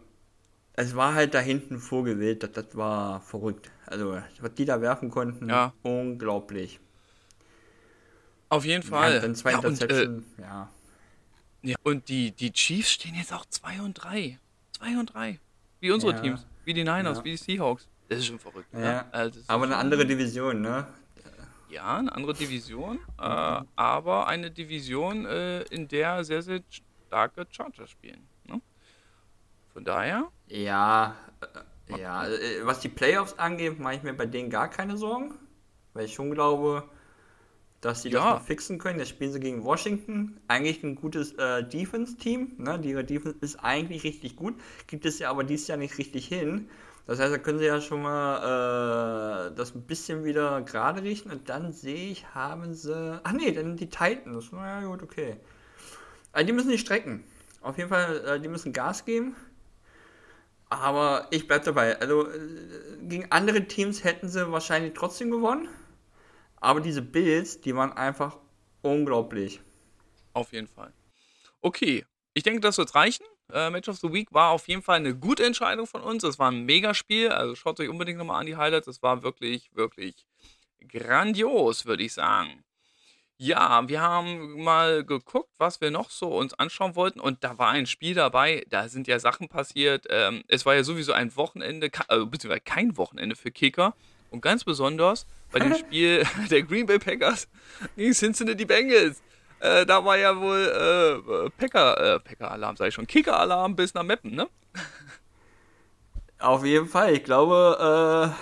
es 0.76 0.96
war 0.96 1.14
halt 1.14 1.34
da 1.34 1.38
hinten 1.38 1.78
vorgewählt, 1.78 2.42
das, 2.42 2.52
das 2.52 2.76
war 2.76 3.20
verrückt. 3.20 3.70
Also, 3.86 4.18
was 4.40 4.54
die 4.54 4.64
da 4.64 4.80
werfen 4.80 5.10
konnten, 5.10 5.48
ja. 5.48 5.72
unglaublich. 5.82 6.80
Auf 8.54 8.64
jeden 8.64 8.84
Fall. 8.84 9.14
Ja, 9.14 9.20
dann 9.20 9.34
zwei 9.34 9.50
ja, 9.50 9.56
Interception, 9.56 10.16
und, 10.16 10.38
äh, 10.38 10.42
ja. 10.42 10.68
ja. 11.62 11.76
Und 11.82 12.08
die, 12.08 12.30
die 12.30 12.52
Chiefs 12.52 12.92
stehen 12.92 13.16
jetzt 13.16 13.32
auch 13.32 13.44
2 13.46 13.80
und 13.80 13.94
3. 13.94 14.38
2 14.72 14.98
und 14.98 15.06
3. 15.12 15.40
Wie 15.80 15.90
unsere 15.90 16.12
ja. 16.12 16.20
Teams. 16.20 16.46
Wie 16.64 16.72
die 16.72 16.84
Niners, 16.84 17.24
wie 17.24 17.32
die 17.32 17.36
Seahawks. 17.36 17.88
Das 18.08 18.20
ist 18.20 18.26
schon 18.26 18.38
verrückt. 18.38 18.68
Ja. 18.72 18.78
Ne? 18.78 19.12
Also, 19.12 19.40
aber 19.48 19.64
eine 19.64 19.76
andere 19.76 20.06
Division, 20.06 20.60
ne? 20.60 20.86
Ja, 21.68 21.96
eine 21.98 22.14
andere 22.14 22.34
Division. 22.34 23.00
Äh, 23.18 23.60
aber 23.74 24.28
eine 24.28 24.52
Division, 24.52 25.26
äh, 25.26 25.62
in 25.62 25.88
der 25.88 26.22
sehr, 26.22 26.42
sehr 26.42 26.60
starke 27.08 27.46
Chargers 27.50 27.90
spielen. 27.90 28.24
Ne? 28.46 28.60
Von 29.72 29.84
daher. 29.84 30.28
Ja, 30.46 31.16
äh, 31.88 32.00
ja, 32.00 32.28
äh, 32.28 32.64
was 32.64 32.78
die 32.78 32.88
Playoffs 32.88 33.36
angeht, 33.36 33.80
mache 33.80 33.96
ich 33.96 34.02
mir 34.04 34.14
bei 34.14 34.26
denen 34.26 34.48
gar 34.48 34.68
keine 34.68 34.96
Sorgen, 34.96 35.34
weil 35.92 36.04
ich 36.04 36.14
schon 36.14 36.30
glaube, 36.30 36.88
dass 37.84 38.02
sie 38.02 38.08
ja. 38.08 38.20
das 38.20 38.40
noch 38.40 38.46
fixen 38.46 38.78
können. 38.78 38.98
Jetzt 38.98 39.10
spielen 39.10 39.32
sie 39.32 39.40
gegen 39.40 39.64
Washington, 39.64 40.40
eigentlich 40.48 40.82
ein 40.82 40.94
gutes 40.94 41.32
äh, 41.32 41.62
Defense-Team. 41.62 42.54
Ne? 42.58 42.78
Die 42.78 42.94
Defense 43.04 43.36
ist 43.40 43.56
eigentlich 43.56 44.04
richtig 44.04 44.36
gut, 44.36 44.54
gibt 44.86 45.04
es 45.04 45.18
ja 45.18 45.30
aber 45.30 45.44
dieses 45.44 45.68
Jahr 45.68 45.78
nicht 45.78 45.98
richtig 45.98 46.26
hin. 46.26 46.68
Das 47.06 47.20
heißt, 47.20 47.34
da 47.34 47.36
können 47.36 47.58
sie 47.58 47.66
ja 47.66 47.82
schon 47.82 48.00
mal 48.00 49.50
äh, 49.50 49.54
das 49.54 49.74
ein 49.74 49.82
bisschen 49.82 50.24
wieder 50.24 50.62
gerade 50.62 51.02
richten 51.02 51.30
und 51.30 51.50
dann 51.50 51.72
sehe 51.72 52.10
ich, 52.10 52.34
haben 52.34 52.72
sie. 52.72 53.20
Ach 53.22 53.32
nee, 53.32 53.52
dann 53.52 53.76
die 53.76 53.90
Titans. 53.90 54.48
Na 54.52 54.80
ja, 54.80 54.86
gut, 54.86 55.02
okay. 55.02 55.36
Also 56.32 56.46
die 56.46 56.52
müssen 56.54 56.70
die 56.70 56.78
strecken. 56.78 57.22
Auf 57.60 57.76
jeden 57.76 57.90
Fall, 57.90 58.24
äh, 58.26 58.40
die 58.40 58.48
müssen 58.48 58.72
Gas 58.72 59.04
geben. 59.04 59.36
Aber 60.70 61.26
ich 61.30 61.46
bleibe 61.46 61.66
dabei. 61.66 62.00
Also 62.00 62.26
äh, 62.28 62.38
gegen 63.02 63.30
andere 63.30 63.66
Teams 63.66 64.02
hätten 64.02 64.28
sie 64.30 64.50
wahrscheinlich 64.50 64.94
trotzdem 64.94 65.30
gewonnen. 65.30 65.68
Aber 66.64 66.80
diese 66.80 67.02
Bills, 67.02 67.60
die 67.60 67.76
waren 67.76 67.92
einfach 67.92 68.38
unglaublich. 68.80 69.60
Auf 70.32 70.54
jeden 70.54 70.66
Fall. 70.66 70.94
Okay, 71.60 72.06
ich 72.32 72.42
denke, 72.42 72.60
das 72.60 72.78
wird 72.78 72.94
reichen. 72.94 73.26
Äh, 73.52 73.68
Match 73.68 73.90
of 73.90 73.98
the 73.98 74.10
Week 74.10 74.32
war 74.32 74.48
auf 74.48 74.66
jeden 74.66 74.80
Fall 74.80 74.96
eine 74.96 75.14
gute 75.14 75.44
Entscheidung 75.44 75.86
von 75.86 76.00
uns. 76.00 76.22
Es 76.24 76.38
war 76.38 76.50
ein 76.50 76.64
Megaspiel. 76.64 77.28
Also 77.28 77.54
schaut 77.54 77.78
euch 77.80 77.90
unbedingt 77.90 78.16
nochmal 78.16 78.40
an 78.40 78.46
die 78.46 78.56
Highlights. 78.56 78.86
Es 78.86 79.02
war 79.02 79.22
wirklich, 79.22 79.74
wirklich 79.74 80.26
grandios, 80.88 81.84
würde 81.84 82.02
ich 82.02 82.14
sagen. 82.14 82.64
Ja, 83.36 83.86
wir 83.86 84.00
haben 84.00 84.62
mal 84.62 85.04
geguckt, 85.04 85.50
was 85.58 85.82
wir 85.82 85.90
noch 85.90 86.08
so 86.08 86.34
uns 86.34 86.54
anschauen 86.54 86.96
wollten. 86.96 87.20
Und 87.20 87.44
da 87.44 87.58
war 87.58 87.72
ein 87.72 87.84
Spiel 87.84 88.14
dabei, 88.14 88.64
da 88.70 88.88
sind 88.88 89.06
ja 89.06 89.18
Sachen 89.18 89.48
passiert. 89.48 90.06
Ähm, 90.08 90.44
es 90.48 90.64
war 90.64 90.74
ja 90.74 90.82
sowieso 90.82 91.12
ein 91.12 91.36
Wochenende, 91.36 91.90
äh, 92.08 92.24
beziehungsweise 92.24 92.62
kein 92.62 92.96
Wochenende 92.96 93.36
für 93.36 93.50
Kicker. 93.50 93.94
Und 94.34 94.40
ganz 94.40 94.64
besonders 94.64 95.26
bei 95.52 95.60
dem 95.60 95.74
Spiel 95.78 96.24
der 96.50 96.62
Green 96.64 96.86
Bay 96.86 96.98
Packers 96.98 97.48
gegen 97.96 98.12
Cincinnati 98.12 98.64
Bengals. 98.64 99.22
Äh, 99.60 99.86
da 99.86 100.04
war 100.04 100.18
ja 100.18 100.38
wohl 100.38 100.58
äh, 100.58 101.50
Packer, 101.50 102.16
äh, 102.16 102.20
Packer-Alarm, 102.20 102.76
sag 102.76 102.88
ich 102.88 102.94
schon, 102.94 103.06
Kicker-Alarm 103.06 103.76
bis 103.76 103.94
nach 103.94 104.02
Meppen, 104.02 104.34
ne? 104.34 104.48
Auf 106.40 106.64
jeden 106.64 106.88
Fall. 106.88 107.14
Ich 107.14 107.22
glaube, 107.22 108.34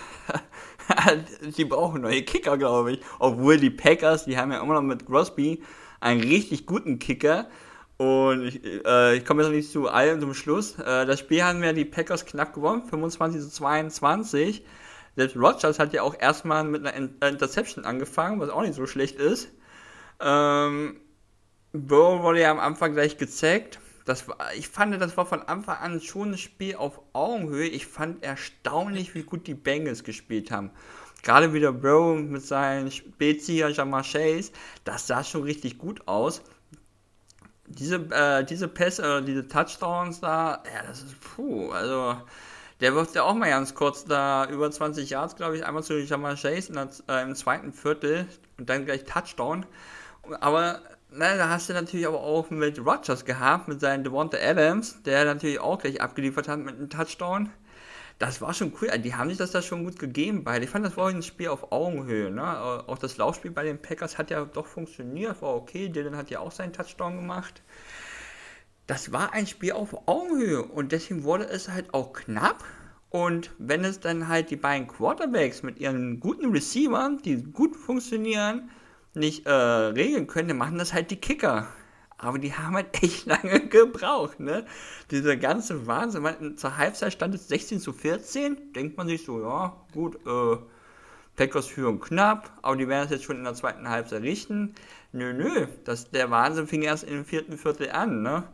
äh, 0.96 1.46
die 1.56 1.66
brauchen 1.66 2.00
neue 2.00 2.22
Kicker, 2.22 2.56
glaube 2.56 2.92
ich. 2.92 3.00
Obwohl 3.18 3.58
die 3.58 3.70
Packers, 3.70 4.24
die 4.24 4.38
haben 4.38 4.50
ja 4.50 4.62
immer 4.62 4.74
noch 4.74 4.82
mit 4.82 5.04
Crosby 5.04 5.62
einen 6.00 6.22
richtig 6.22 6.66
guten 6.66 6.98
Kicker. 6.98 7.48
Und 7.98 8.46
ich, 8.46 8.64
äh, 8.64 9.16
ich 9.16 9.24
komme 9.26 9.42
jetzt 9.42 9.50
noch 9.50 9.56
nicht 9.56 9.70
zu 9.70 9.88
allem 9.88 10.20
zum 10.20 10.32
Schluss. 10.32 10.78
Äh, 10.78 11.04
das 11.04 11.20
Spiel 11.20 11.44
haben 11.44 11.62
ja 11.62 11.74
die 11.74 11.84
Packers 11.84 12.24
knapp 12.24 12.54
gewonnen, 12.54 12.82
25 12.84 13.42
zu 13.42 13.50
22. 13.50 14.64
Selbst 15.16 15.36
Rogers 15.36 15.78
hat 15.78 15.92
ja 15.92 16.02
auch 16.02 16.18
erstmal 16.18 16.64
mit 16.64 16.86
einer 16.86 17.28
Interception 17.28 17.84
angefangen, 17.84 18.40
was 18.40 18.50
auch 18.50 18.62
nicht 18.62 18.74
so 18.74 18.86
schlecht 18.86 19.16
ist. 19.16 19.48
Ähm, 20.20 21.00
Burrow 21.72 22.22
wurde 22.22 22.40
ja 22.40 22.50
am 22.50 22.60
Anfang 22.60 22.92
gleich 22.92 23.18
gezeigt. 23.18 23.78
Das 24.04 24.26
war, 24.26 24.38
ich 24.56 24.68
fand, 24.68 25.00
das 25.00 25.16
war 25.16 25.26
von 25.26 25.42
Anfang 25.42 25.76
an 25.76 26.00
schon 26.00 26.32
ein 26.32 26.38
Spiel 26.38 26.76
auf 26.76 27.00
Augenhöhe. 27.12 27.68
Ich 27.68 27.86
fand 27.86 28.22
erstaunlich, 28.24 29.14
wie 29.14 29.22
gut 29.22 29.46
die 29.46 29.54
Bengals 29.54 30.02
gespielt 30.02 30.50
haben. 30.50 30.70
Gerade 31.22 31.52
wieder 31.52 31.72
Burrow 31.72 32.18
mit 32.18 32.42
seinen 32.42 32.90
Spezieher 32.90 33.68
Jamar 33.68 34.02
Chase, 34.02 34.50
das 34.84 35.06
sah 35.06 35.22
schon 35.22 35.44
richtig 35.44 35.78
gut 35.78 36.08
aus. 36.08 36.42
Diese, 37.66 37.96
äh, 38.10 38.44
diese 38.44 38.66
Pässe, 38.66 39.18
äh, 39.18 39.22
diese 39.22 39.46
Touchdowns 39.46 40.20
da, 40.20 40.62
ja, 40.74 40.82
das 40.86 41.02
ist, 41.02 41.20
puh, 41.20 41.70
also, 41.70 42.16
der 42.82 42.96
wirft 42.96 43.14
ja 43.14 43.22
auch 43.22 43.34
mal 43.34 43.48
ganz 43.48 43.74
kurz 43.74 44.04
da 44.04 44.44
über 44.50 44.68
20 44.68 45.08
Yards, 45.08 45.36
glaube 45.36 45.56
ich, 45.56 45.64
einmal 45.64 45.84
zu 45.84 45.98
Jamar 46.00 46.34
Chase 46.34 46.72
äh, 47.08 47.22
im 47.22 47.36
zweiten 47.36 47.72
Viertel 47.72 48.26
und 48.58 48.68
dann 48.68 48.84
gleich 48.84 49.04
Touchdown. 49.04 49.64
Aber 50.40 50.80
na, 51.12 51.36
da 51.36 51.48
hast 51.48 51.68
du 51.68 51.74
natürlich 51.74 52.08
aber 52.08 52.20
auch 52.20 52.50
mit 52.50 52.80
Rogers 52.80 53.24
gehabt, 53.24 53.68
mit 53.68 53.80
seinen 53.80 54.02
Devonta 54.02 54.36
Adams, 54.36 55.00
der 55.04 55.24
natürlich 55.24 55.60
auch 55.60 55.78
gleich 55.78 56.00
abgeliefert 56.00 56.48
hat 56.48 56.58
mit 56.58 56.76
einem 56.76 56.90
Touchdown. 56.90 57.50
Das 58.18 58.40
war 58.40 58.52
schon 58.52 58.72
cool. 58.80 58.88
Die 58.98 59.14
haben 59.14 59.28
sich 59.28 59.38
das 59.38 59.52
da 59.52 59.62
schon 59.62 59.84
gut 59.84 60.00
gegeben 60.00 60.42
beide. 60.42 60.64
Ich 60.64 60.70
fand, 60.70 60.84
das 60.84 60.96
war 60.96 61.08
ein 61.08 61.22
Spiel 61.22 61.48
auf 61.48 61.70
Augenhöhe. 61.70 62.30
Ne? 62.30 62.42
Auch 62.86 62.98
das 62.98 63.16
Laufspiel 63.16 63.52
bei 63.52 63.62
den 63.62 63.80
Packers 63.80 64.18
hat 64.18 64.30
ja 64.30 64.44
doch 64.44 64.66
funktioniert, 64.66 65.40
war 65.40 65.54
okay. 65.54 65.88
Dylan 65.88 66.16
hat 66.16 66.30
ja 66.30 66.40
auch 66.40 66.52
seinen 66.52 66.72
Touchdown 66.72 67.16
gemacht. 67.16 67.62
Das 68.92 69.10
war 69.10 69.32
ein 69.32 69.46
Spiel 69.46 69.72
auf 69.72 70.06
Augenhöhe 70.06 70.62
und 70.62 70.92
deswegen 70.92 71.24
wurde 71.24 71.44
es 71.44 71.70
halt 71.70 71.94
auch 71.94 72.12
knapp. 72.12 72.62
Und 73.08 73.50
wenn 73.56 73.86
es 73.86 74.00
dann 74.00 74.28
halt 74.28 74.50
die 74.50 74.56
beiden 74.56 74.86
Quarterbacks 74.86 75.62
mit 75.62 75.80
ihren 75.80 76.20
guten 76.20 76.52
Receivern, 76.52 77.16
die 77.24 77.42
gut 77.42 77.74
funktionieren, 77.74 78.68
nicht 79.14 79.46
äh, 79.46 79.50
regeln 79.50 80.26
können, 80.26 80.48
dann 80.48 80.58
machen 80.58 80.76
das 80.76 80.92
halt 80.92 81.10
die 81.10 81.16
Kicker. 81.16 81.68
Aber 82.18 82.38
die 82.38 82.52
haben 82.52 82.74
halt 82.74 82.88
echt 83.02 83.24
lange 83.24 83.66
gebraucht, 83.66 84.40
ne? 84.40 84.66
Dieser 85.10 85.38
ganze 85.38 85.86
Wahnsinn. 85.86 86.20
Man, 86.20 86.58
zur 86.58 86.76
Halbzeit 86.76 87.14
stand 87.14 87.34
es 87.34 87.48
16 87.48 87.80
zu 87.80 87.94
14. 87.94 88.74
Denkt 88.74 88.98
man 88.98 89.08
sich 89.08 89.24
so, 89.24 89.40
ja, 89.40 89.74
gut, 89.94 90.16
äh, 90.26 90.58
Packers 91.36 91.66
führen 91.66 91.98
knapp, 91.98 92.50
aber 92.60 92.76
die 92.76 92.88
werden 92.88 93.06
es 93.06 93.10
jetzt 93.10 93.24
schon 93.24 93.38
in 93.38 93.44
der 93.44 93.54
zweiten 93.54 93.88
Halbzeit 93.88 94.20
richten. 94.20 94.74
Nö, 95.12 95.32
nö, 95.32 95.66
das, 95.84 96.10
der 96.10 96.30
Wahnsinn 96.30 96.66
fing 96.66 96.82
erst 96.82 97.04
im 97.04 97.24
vierten 97.24 97.56
Viertel 97.56 97.90
an, 97.90 98.20
ne? 98.20 98.44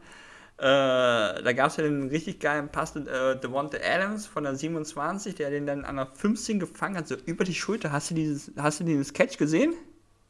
Äh, 0.59 0.63
da 0.63 1.53
gab 1.53 1.69
es 1.69 1.77
ja 1.77 1.85
den 1.85 2.09
richtig 2.09 2.41
geilen 2.41 2.69
Pass, 2.69 2.97
äh, 2.97 3.39
Devonta 3.39 3.79
Adams 3.79 4.27
von 4.27 4.43
der 4.43 4.57
27, 4.57 5.37
der 5.37 5.51
den 5.51 5.67
dann 5.67 5.85
an 5.85 5.97
der 5.97 6.07
15 6.07 6.59
gefangen 6.59 6.97
hat, 6.97 7.07
so 7.07 7.15
über 7.27 7.45
die 7.45 7.55
Schulter. 7.55 7.93
Hast 7.93 8.11
du 8.11 8.15
dieses, 8.15 8.51
hast 8.57 8.81
du 8.81 8.85
diesen 8.85 9.05
Sketch 9.05 9.39
gesehen? 9.39 9.75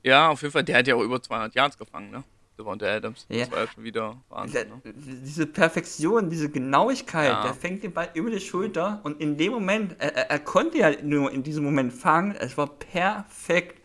Ja, 0.03 0.29
auf 0.29 0.43
jeden 0.43 0.53
Fall. 0.53 0.65
Der 0.65 0.79
hat 0.79 0.87
ja 0.87 0.97
auch 0.97 1.03
über 1.03 1.23
200 1.23 1.55
Yards 1.55 1.79
gefangen, 1.79 2.11
ne? 2.11 2.25
Devonta 2.59 2.87
Adams. 2.87 3.25
Ja. 3.31 3.45
Das 3.45 3.53
war 3.53 3.59
ja 3.61 3.67
schon 3.73 3.85
wieder 3.85 4.17
Wahnsinn. 4.29 4.69
Ne? 4.69 4.95
Diese 4.95 5.47
Perfektion, 5.47 6.29
diese 6.29 6.51
Genauigkeit, 6.51 7.31
ja. 7.31 7.43
der 7.45 7.55
fängt 7.55 7.83
den 7.83 7.93
Ball 7.93 8.11
über 8.15 8.31
die 8.31 8.41
Schulter 8.41 9.01
und 9.05 9.21
in 9.23 9.39
dem 9.39 9.53
Moment, 9.53 9.97
er, 9.99 10.31
er 10.31 10.39
konnte 10.41 10.77
ja 10.79 10.91
nur 11.03 11.33
in 11.33 11.43
diesem 11.43 11.65
Moment 11.65 11.93
fangen. 11.93 12.35
Es 12.35 12.59
war 12.59 12.67
perfekt. 12.67 13.81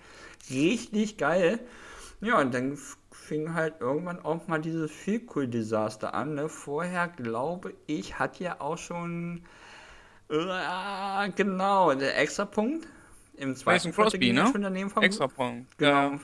Richtig 0.50 1.18
geil. 1.18 1.60
Ja, 2.20 2.40
und 2.40 2.54
dann 2.54 2.78
fing 3.24 3.54
halt 3.54 3.76
irgendwann 3.80 4.24
auch 4.24 4.48
mal 4.48 4.60
dieses 4.60 4.92
Field 4.92 5.24
Cool 5.34 5.48
Desaster 5.48 6.14
an. 6.14 6.36
Ne? 6.36 6.50
Vorher, 6.50 7.08
glaube 7.08 7.74
ich, 7.88 8.20
hat 8.20 8.40
ja 8.40 8.60
auch 8.60 8.78
schon. 8.78 9.44
Äh, 10.30 11.30
genau, 11.36 11.94
der 11.94 12.18
Extrapunkt 12.20 12.88
im 13.38 13.56
zweiten 13.56 13.92
Crosby, 13.92 14.34
ne? 14.34 14.48
Schon 14.52 14.62
daneben 14.62 14.90
vom 14.90 15.04
Extra 15.04 15.28
Punkt. 15.28 15.78
Genau. 15.78 15.92
Ja. 15.92 16.20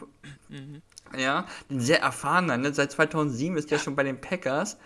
Mhm. 0.50 0.82
ja, 1.18 1.46
sehr 1.70 2.02
erfahrener, 2.02 2.58
ne? 2.58 2.74
Seit 2.74 2.92
2007 2.92 3.58
ist 3.58 3.72
der 3.72 3.80
schon 3.80 3.96
bei 3.96 4.04
den 4.04 4.20
Packers. 4.20 4.78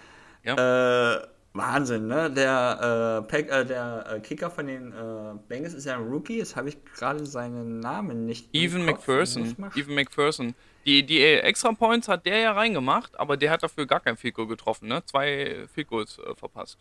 Ja. 0.44 1.18
Äh, 1.18 1.28
Wahnsinn, 1.54 2.08
ne? 2.08 2.32
Der, 2.32 3.22
äh, 3.24 3.28
Pack, 3.30 3.50
äh, 3.52 3.66
der 3.66 4.06
äh, 4.10 4.20
Kicker 4.22 4.50
von 4.50 4.68
den 4.68 4.92
äh, 4.92 5.36
Bengals 5.48 5.74
ist 5.74 5.86
ja 5.86 5.96
ein 5.96 6.08
Rookie. 6.08 6.38
Jetzt 6.38 6.56
habe 6.56 6.70
ich 6.70 6.84
gerade 6.86 7.26
seinen 7.26 7.80
Namen 7.80 8.26
nicht. 8.26 8.50
Evan 8.54 8.86
McPherson. 8.86 9.56
Evan 9.76 9.96
McPherson. 9.96 10.56
Die, 10.86 11.04
die 11.06 11.24
Extra 11.24 11.72
Points 11.72 12.08
hat 12.08 12.26
der 12.26 12.40
ja 12.40 12.52
reingemacht, 12.52 13.18
aber 13.18 13.38
der 13.38 13.52
hat 13.52 13.64
dafür 13.64 13.86
gar 13.86 14.02
kein 14.02 14.18
Goal 14.34 14.48
getroffen, 14.48 14.90
ne? 14.90 15.04
Zwei 15.06 15.66
Field 15.74 15.88
Goals 15.88 16.20
äh, 16.20 16.36
verpasst. 16.36 16.78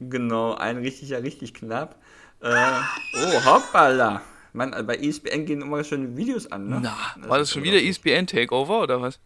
Genau, 0.00 0.54
ein 0.54 0.78
richtig, 0.78 1.08
ja 1.10 1.18
richtig 1.18 1.54
knapp. 1.54 1.96
Äh, 2.40 2.48
oh, 2.48 3.44
hoppala. 3.44 4.22
Man, 4.52 4.72
äh, 4.72 4.82
bei 4.82 4.96
ESPN 4.96 5.46
gehen 5.46 5.62
immer 5.62 5.82
schöne 5.84 6.16
Videos 6.16 6.50
an, 6.52 6.68
ne? 6.68 6.80
Na, 6.82 6.96
das 7.16 7.28
war 7.28 7.38
das 7.38 7.50
schon 7.50 7.62
wieder 7.62 7.82
ESPN 7.82 8.26
Takeover 8.26 8.82
oder 8.82 9.00
was? 9.00 9.18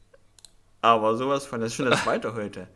Aber 0.80 1.16
sowas 1.16 1.46
von, 1.46 1.60
das 1.60 1.70
ist 1.70 1.76
schon 1.76 1.90
das 1.90 2.02
zweite 2.02 2.34
heute. 2.34 2.68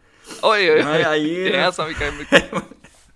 Oh, 0.43 0.55
ja, 0.55 0.77
ja. 0.77 0.85
Naja, 0.85 1.15
jeder. 1.15 1.51
Der 1.51 1.61
erste 1.61 1.83
habe 1.83 1.93
ich 1.93 1.99
keinen 1.99 2.19
mitbekommen. 2.19 2.67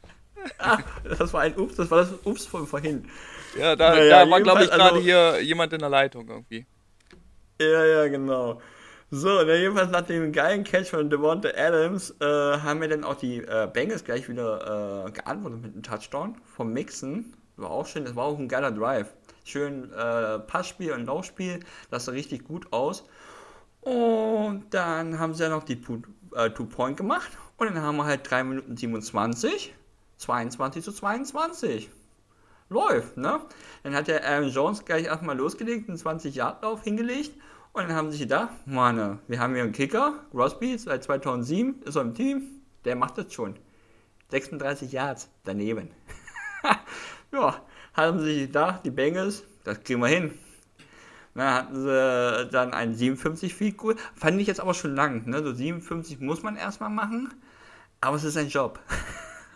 ah, 0.59 0.79
das 1.05 1.33
war 1.33 1.43
ein 1.43 1.57
Ups, 1.57 1.77
das 1.77 1.91
war 1.91 1.99
das 1.99 2.13
Ups 2.25 2.47
von 2.47 2.67
vorhin. 2.67 3.09
Ja, 3.59 3.75
da, 3.75 3.95
naja, 3.95 4.25
da 4.25 4.31
war, 4.31 4.41
glaube 4.41 4.65
ich, 4.65 4.71
gerade 4.71 4.83
also, 4.83 5.01
hier 5.01 5.41
jemand 5.43 5.73
in 5.73 5.81
der 5.81 5.89
Leitung 5.89 6.29
irgendwie. 6.29 6.67
Ja, 7.61 7.85
ja, 7.85 8.09
genau. 8.09 8.61
So, 9.11 9.43
na, 9.45 9.55
jedenfalls 9.55 9.91
nach 9.91 10.03
dem 10.03 10.33
geilen 10.33 10.65
Catch 10.65 10.91
von 10.91 11.09
Devonta 11.09 11.49
Adams 11.57 12.15
äh, 12.21 12.25
haben 12.25 12.81
wir 12.81 12.89
dann 12.89 13.05
auch 13.05 13.15
die 13.15 13.39
äh, 13.39 13.69
Bengals 13.73 14.05
gleich 14.05 14.29
wieder 14.29 15.07
äh, 15.07 15.11
geantwortet 15.13 15.63
mit 15.63 15.73
einem 15.73 15.83
Touchdown 15.83 16.37
vom 16.45 16.73
Mixen. 16.73 17.35
War 17.57 17.71
auch 17.71 17.87
schön, 17.87 18.05
das 18.05 18.17
war 18.17 18.25
auch 18.25 18.39
ein 18.39 18.49
geiler 18.49 18.73
Drive 18.73 19.15
schön 19.47 19.93
äh, 19.93 20.39
Passspiel 20.41 20.93
und 20.93 21.07
Laufspiel. 21.07 21.61
Das 21.91 22.05
sah 22.05 22.13
richtig 22.13 22.45
gut 22.45 22.73
aus. 22.73 23.05
Und 23.81 24.67
dann 24.71 25.19
haben 25.19 25.35
sie 25.35 25.45
ja 25.45 25.49
noch 25.49 25.63
die 25.63 25.81
äh, 26.35 26.51
Two-Point 26.51 26.97
gemacht. 26.97 27.31
Und 27.57 27.69
dann 27.69 27.81
haben 27.81 27.97
wir 27.97 28.05
halt 28.05 28.29
3 28.29 28.45
Minuten 28.45 28.77
27, 28.77 29.75
22 30.19 30.85
zu 30.85 30.93
22. 30.93 31.91
Läuft, 32.69 33.17
ne? 33.17 33.41
Dann 33.85 33.95
hat 33.95 34.09
der 34.09 34.27
Aaron 34.27 34.49
Jones 34.49 34.85
gleich 34.85 35.05
erstmal 35.05 35.37
losgelegt, 35.37 35.89
einen 35.89 35.99
20-Yard-Lauf 35.99 36.83
hingelegt. 36.83 37.31
Und 37.77 37.91
dann 37.91 37.95
haben 37.95 38.11
sie 38.11 38.21
gedacht, 38.21 38.49
Mann, 38.65 39.19
wir 39.29 39.39
haben 39.39 39.53
hier 39.53 39.63
einen 39.63 39.73
Kicker, 39.73 40.15
Crosby, 40.31 40.79
seit 40.79 41.05
2007 41.05 41.83
ist 41.83 41.97
er 41.97 42.03
im 42.03 42.15
Team, 42.15 42.63
der 42.87 42.97
macht 42.97 43.19
das 43.19 43.35
schon. 43.35 43.55
36 44.31 44.93
Yards 44.93 45.29
daneben. 45.45 45.91
ja, 47.33 47.61
haben 47.93 48.21
sie 48.21 48.47
gedacht, 48.47 48.81
die 48.87 48.91
Bengals, 48.91 49.45
das 49.65 49.85
kriegen 49.85 50.01
wir 50.01 50.09
hin. 50.09 50.33
Na, 51.35 51.53
hatten 51.53 51.83
sie 51.83 52.49
dann 52.51 52.73
ein 52.73 52.95
57 52.95 53.55
Feed 53.55 53.77
Goal. 53.77 53.97
Fand 54.15 54.41
ich 54.41 54.47
jetzt 54.47 54.61
aber 54.61 54.73
schon 54.73 54.95
lang. 54.95 55.29
Ne? 55.29 55.43
So 55.43 55.53
57 55.53 56.19
muss 56.21 56.43
man 56.43 56.57
erstmal 56.57 56.89
machen, 56.89 57.35
aber 58.01 58.17
es 58.17 58.25
ist 58.25 58.39
ein 58.39 58.49
Job. 58.49 58.81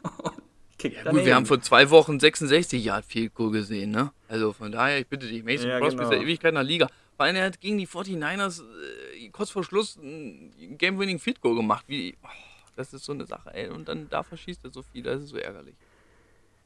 ja, 0.82 1.10
gut, 1.10 1.24
wir 1.24 1.34
haben 1.34 1.46
vor 1.46 1.62
zwei 1.62 1.88
Wochen 1.88 2.20
66 2.20 2.84
Yard 2.84 3.06
Field 3.06 3.34
Goal 3.34 3.50
gesehen, 3.50 3.92
ne? 3.92 4.12
Also 4.28 4.52
von 4.52 4.70
daher, 4.70 4.98
ich 4.98 5.06
bitte 5.06 5.26
dich, 5.26 5.42
Mason 5.42 5.70
ja, 5.70 5.78
Crosby 5.78 5.96
genau. 5.96 6.10
ist 6.10 6.16
ja 6.16 6.22
Ewigkeit 6.22 6.50
in 6.50 6.56
der 6.56 6.64
Liga. 6.64 6.86
Allem, 7.20 7.36
er 7.36 7.46
hat 7.46 7.60
gegen 7.60 7.78
die 7.78 7.86
49ers 7.86 8.62
äh, 8.62 9.28
kurz 9.28 9.50
vor 9.50 9.64
Schluss 9.64 9.96
ein 9.96 10.52
Game-Winning 10.78 11.18
Field 11.18 11.40
Goal 11.40 11.56
gemacht. 11.56 11.84
Wie, 11.86 12.16
oh, 12.22 12.28
das 12.76 12.94
ist 12.94 13.04
so 13.04 13.12
eine 13.12 13.26
Sache, 13.26 13.52
ey. 13.52 13.68
Und 13.68 13.88
dann 13.88 14.08
da 14.08 14.22
verschießt 14.22 14.64
er 14.64 14.70
so 14.70 14.82
viel, 14.82 15.02
das 15.02 15.22
ist 15.22 15.28
so 15.28 15.36
ärgerlich. 15.36 15.74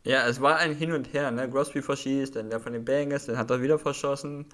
Ja, 0.05 0.27
es 0.29 0.41
war 0.41 0.59
ein 0.59 0.75
Hin 0.75 0.93
und 0.93 1.13
Her, 1.13 1.31
ne? 1.31 1.49
Grosby 1.49 1.83
verschießt, 1.83 2.37
dann 2.37 2.51
der 2.51 2.61
von 2.61 2.73
den 2.73 2.85
Bengals, 2.85 3.27
dann 3.27 3.39
hat 3.39 3.51
er 3.51 3.63
wieder 3.63 3.79
verschossen. 3.79 4.47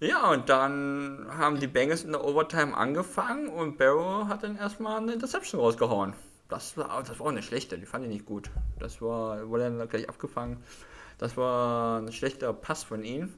Ja, 0.00 0.30
und 0.30 0.48
dann 0.48 1.26
haben 1.30 1.60
die 1.60 1.66
Bengals 1.66 2.04
in 2.04 2.12
der 2.12 2.24
Overtime 2.24 2.76
angefangen 2.76 3.48
und 3.48 3.78
Barrow 3.78 4.26
hat 4.28 4.42
dann 4.42 4.56
erstmal 4.56 4.98
eine 4.98 5.12
Interception 5.12 5.60
rausgehauen. 5.60 6.14
Das 6.48 6.76
war, 6.76 7.02
das 7.02 7.18
war 7.18 7.26
auch 7.26 7.30
eine 7.30 7.42
schlechte, 7.42 7.78
die 7.78 7.86
fand 7.86 8.04
ich 8.04 8.10
nicht 8.10 8.26
gut. 8.26 8.50
Das 8.78 9.02
war, 9.02 9.48
wurde 9.48 9.70
dann 9.70 9.88
gleich 9.88 10.08
abgefangen. 10.08 10.56
Das 11.18 11.36
war 11.36 12.00
ein 12.00 12.10
schlechter 12.12 12.52
Pass 12.52 12.82
von 12.84 13.04
ihm. 13.04 13.34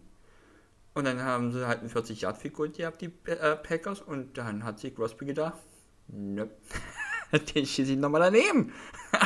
Und 0.95 1.05
dann 1.07 1.23
haben 1.23 1.53
sie 1.53 1.67
halt 1.67 1.81
einen 1.81 1.89
40 1.89 2.23
Yard 2.23 2.39
Field 2.39 2.55
Goal 2.55 2.71
gehabt, 2.71 3.01
die 3.01 3.13
äh, 3.27 3.57
Packers. 3.57 4.01
Und 4.01 4.37
dann 4.37 4.65
hat 4.65 4.81
sich 4.81 4.95
Crosby 4.95 5.27
gedacht, 5.27 5.59
nö, 6.09 6.47
den 7.55 7.67
schieße 7.67 7.93
ich 7.93 7.99
nochmal 7.99 8.23
daneben. 8.23 8.73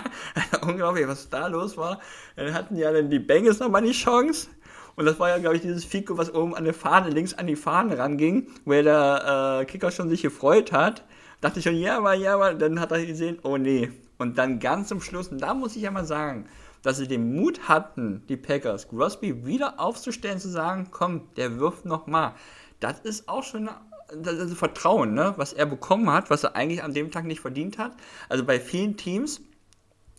Unglaublich, 0.63 1.09
was 1.09 1.29
da 1.31 1.47
los 1.47 1.77
war. 1.77 2.01
Dann 2.37 2.53
hatten 2.53 2.77
ja 2.77 2.93
dann 2.93 3.09
die 3.09 3.19
Bengals 3.19 3.61
nochmal 3.61 3.83
die 3.83 3.93
Chance. 3.93 4.49
Und 4.97 5.07
das 5.07 5.19
war 5.19 5.29
ja, 5.31 5.39
glaube 5.39 5.57
ich, 5.57 5.63
dieses 5.63 5.85
Fico, 5.85 6.17
was 6.19 6.33
oben 6.33 6.55
an 6.55 6.65
der 6.65 6.75
Fahne, 6.75 7.11
links 7.11 7.35
an 7.35 7.47
die 7.47 7.57
Fahne 7.57 7.99
ranging, 7.99 8.49
wo 8.65 8.71
der 8.71 9.61
äh, 9.61 9.65
Kicker 9.65 9.91
schon 9.91 10.09
sich 10.09 10.23
gefreut 10.23 10.71
hat. 10.71 11.05
Dachte 11.41 11.59
ich 11.59 11.65
schon, 11.65 11.77
ja, 11.77 11.99
aber 11.99 12.15
ja, 12.15 12.35
aber 12.35 12.55
dann 12.55 12.79
hat 12.79 12.93
er 12.93 13.05
gesehen, 13.05 13.39
oh 13.43 13.57
nee. 13.57 13.91
Und 14.19 14.39
dann 14.39 14.61
ganz 14.61 14.89
zum 14.89 15.01
Schluss, 15.01 15.29
und 15.29 15.41
da 15.43 15.55
muss 15.55 15.75
ich 15.75 15.83
ja 15.83 15.91
mal 15.91 16.05
sagen, 16.05 16.47
dass 16.85 16.99
sie 16.99 17.09
den 17.09 17.35
Mut 17.35 17.69
hatten, 17.69 18.23
die 18.29 18.37
Packers, 18.37 18.89
Crosby 18.89 19.45
wieder 19.45 19.81
aufzustellen, 19.81 20.39
zu 20.39 20.51
sagen, 20.51 20.89
komm, 20.91 21.35
der 21.37 21.59
wirft 21.59 21.87
nochmal. 21.87 22.35
Das 22.79 23.01
ist 23.01 23.29
auch 23.29 23.43
schon 23.43 23.69
das 24.15 24.35
ist 24.35 24.59
Vertrauen, 24.59 25.15
ne? 25.15 25.33
was 25.37 25.55
er 25.55 25.65
bekommen 25.65 26.11
hat, 26.11 26.29
was 26.29 26.45
er 26.45 26.55
eigentlich 26.55 26.83
an 26.83 26.93
dem 26.93 27.11
Tag 27.11 27.25
nicht 27.25 27.41
verdient 27.41 27.79
hat. 27.79 27.93
Also 28.29 28.45
bei 28.45 28.61
vielen 28.61 28.99
Teams 28.99 29.41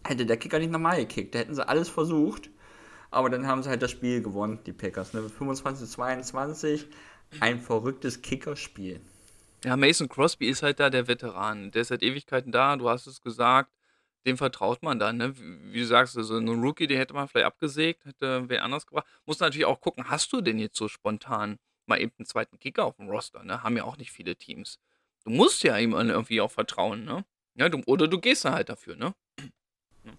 hätte 0.04 0.26
der 0.26 0.38
Kicker 0.38 0.58
nicht 0.58 0.72
nochmal 0.72 0.98
gekickt. 0.98 1.36
Da 1.36 1.40
hätten 1.40 1.54
sie 1.54 1.68
alles 1.68 1.88
versucht. 1.88 2.50
Aber 3.12 3.30
dann 3.30 3.46
haben 3.48 3.62
sie 3.62 3.70
halt 3.70 3.84
das 3.84 3.92
Spiel 3.92 4.24
gewonnen, 4.24 4.60
die 4.66 4.74
Packers. 4.74 5.14
Ne? 5.14 5.30
25 5.30 5.88
22. 5.88 6.88
Ein 7.40 7.60
verrücktes 7.60 8.22
Kickerspiel. 8.24 9.00
Ja, 9.64 9.78
Mason 9.78 10.10
Crosby 10.10 10.50
ist 10.50 10.64
halt 10.64 10.80
da 10.80 10.90
der 10.90 11.08
Veteran. 11.08 11.72
Der 11.72 11.84
ist 11.84 11.90
seit 11.90 12.02
Ewigkeiten 12.02 12.52
da. 12.52 12.76
Du 12.76 12.90
hast 12.90 13.08
es 13.08 13.22
gesagt 13.22 13.70
dem 14.26 14.38
vertraut 14.38 14.82
man 14.82 15.00
dann, 15.00 15.18
ne? 15.18 15.34
Wie 15.38 15.80
du 15.80 15.86
sagst, 15.86 16.14
so 16.14 16.38
ein 16.38 16.48
Rookie, 16.48 16.88
den 16.88 16.98
hätte 16.98 17.14
man 17.14 17.28
vielleicht 17.28 17.46
abgesägt, 17.46 18.06
hätte 18.06 18.46
wer 18.48 18.64
anders 18.64 18.86
gebracht. 18.88 19.06
Muss 19.26 19.40
natürlich 19.40 19.66
auch 19.66 19.82
gucken, 19.82 20.10
hast 20.10 20.34
du 20.34 20.42
denn 20.42 20.58
jetzt 20.58 20.78
so 20.78 20.88
spontan 20.88 21.60
mal 21.86 22.02
eben 22.02 22.14
einen 22.18 22.26
zweiten 22.26 22.60
Kicker 22.60 22.86
auf 22.86 22.96
dem 22.98 23.10
Roster, 23.10 23.44
ne? 23.44 23.62
Haben 23.64 23.78
ja 23.78 23.84
auch 23.84 23.98
nicht 23.98 24.12
viele 24.12 24.36
Teams. 24.36 24.80
Du 25.24 25.30
musst 25.30 25.64
ja 25.64 25.78
ihm 25.78 25.94
irgendwie 25.94 26.42
auch 26.42 26.52
vertrauen, 26.52 27.06
ne? 27.06 27.26
Ja, 27.56 27.70
du, 27.70 27.82
oder 27.86 28.08
du 28.08 28.20
gehst 28.20 28.46
dann 28.46 28.54
halt 28.54 28.70
dafür, 28.70 28.96
ne? 28.96 29.14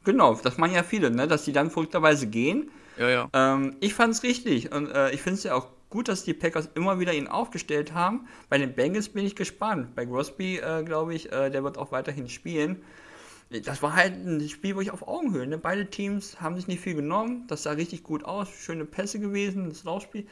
Genau, 0.04 0.34
das 0.34 0.56
machen 0.56 0.74
ja 0.74 0.82
viele, 0.82 1.10
ne? 1.10 1.26
Dass 1.26 1.44
die 1.44 1.52
dann 1.52 1.70
verrückterweise 1.70 2.28
gehen. 2.28 2.70
Ja, 2.98 3.08
ja. 3.08 3.30
Ähm, 3.32 3.76
ich 3.80 3.94
fand's 3.94 4.22
richtig 4.22 4.72
und 4.72 4.90
äh, 4.90 5.10
ich 5.10 5.22
finde 5.22 5.38
es 5.38 5.44
ja 5.44 5.54
auch 5.54 5.68
gut, 5.90 6.08
dass 6.08 6.24
die 6.24 6.34
Packers 6.34 6.70
immer 6.74 6.98
wieder 6.98 7.12
ihn 7.12 7.28
aufgestellt 7.28 7.92
haben. 7.92 8.28
Bei 8.48 8.58
den 8.58 8.74
Bengals 8.74 9.08
bin 9.08 9.26
ich 9.26 9.36
gespannt. 9.36 9.94
Bei 9.94 10.04
Grosby, 10.04 10.58
äh, 10.58 10.82
glaube 10.84 11.14
ich, 11.14 11.30
äh, 11.32 11.50
der 11.50 11.62
wird 11.62 11.78
auch 11.78 11.92
weiterhin 11.92 12.28
spielen 12.28 12.82
das 13.50 13.82
war 13.82 13.94
halt 13.94 14.14
ein 14.14 14.48
Spiel, 14.48 14.74
wo 14.74 14.80
ich 14.80 14.90
auf 14.90 15.06
Augenhöhe. 15.06 15.46
Ne? 15.46 15.58
Beide 15.58 15.86
Teams 15.86 16.40
haben 16.40 16.56
sich 16.56 16.66
nicht 16.66 16.80
viel 16.80 16.94
genommen. 16.94 17.44
Das 17.46 17.62
sah 17.62 17.72
richtig 17.72 18.02
gut 18.02 18.24
aus. 18.24 18.48
Schöne 18.50 18.84
Pässe 18.84 19.20
gewesen, 19.20 19.68
das 19.68 19.84
Laufspiel. 19.84 20.26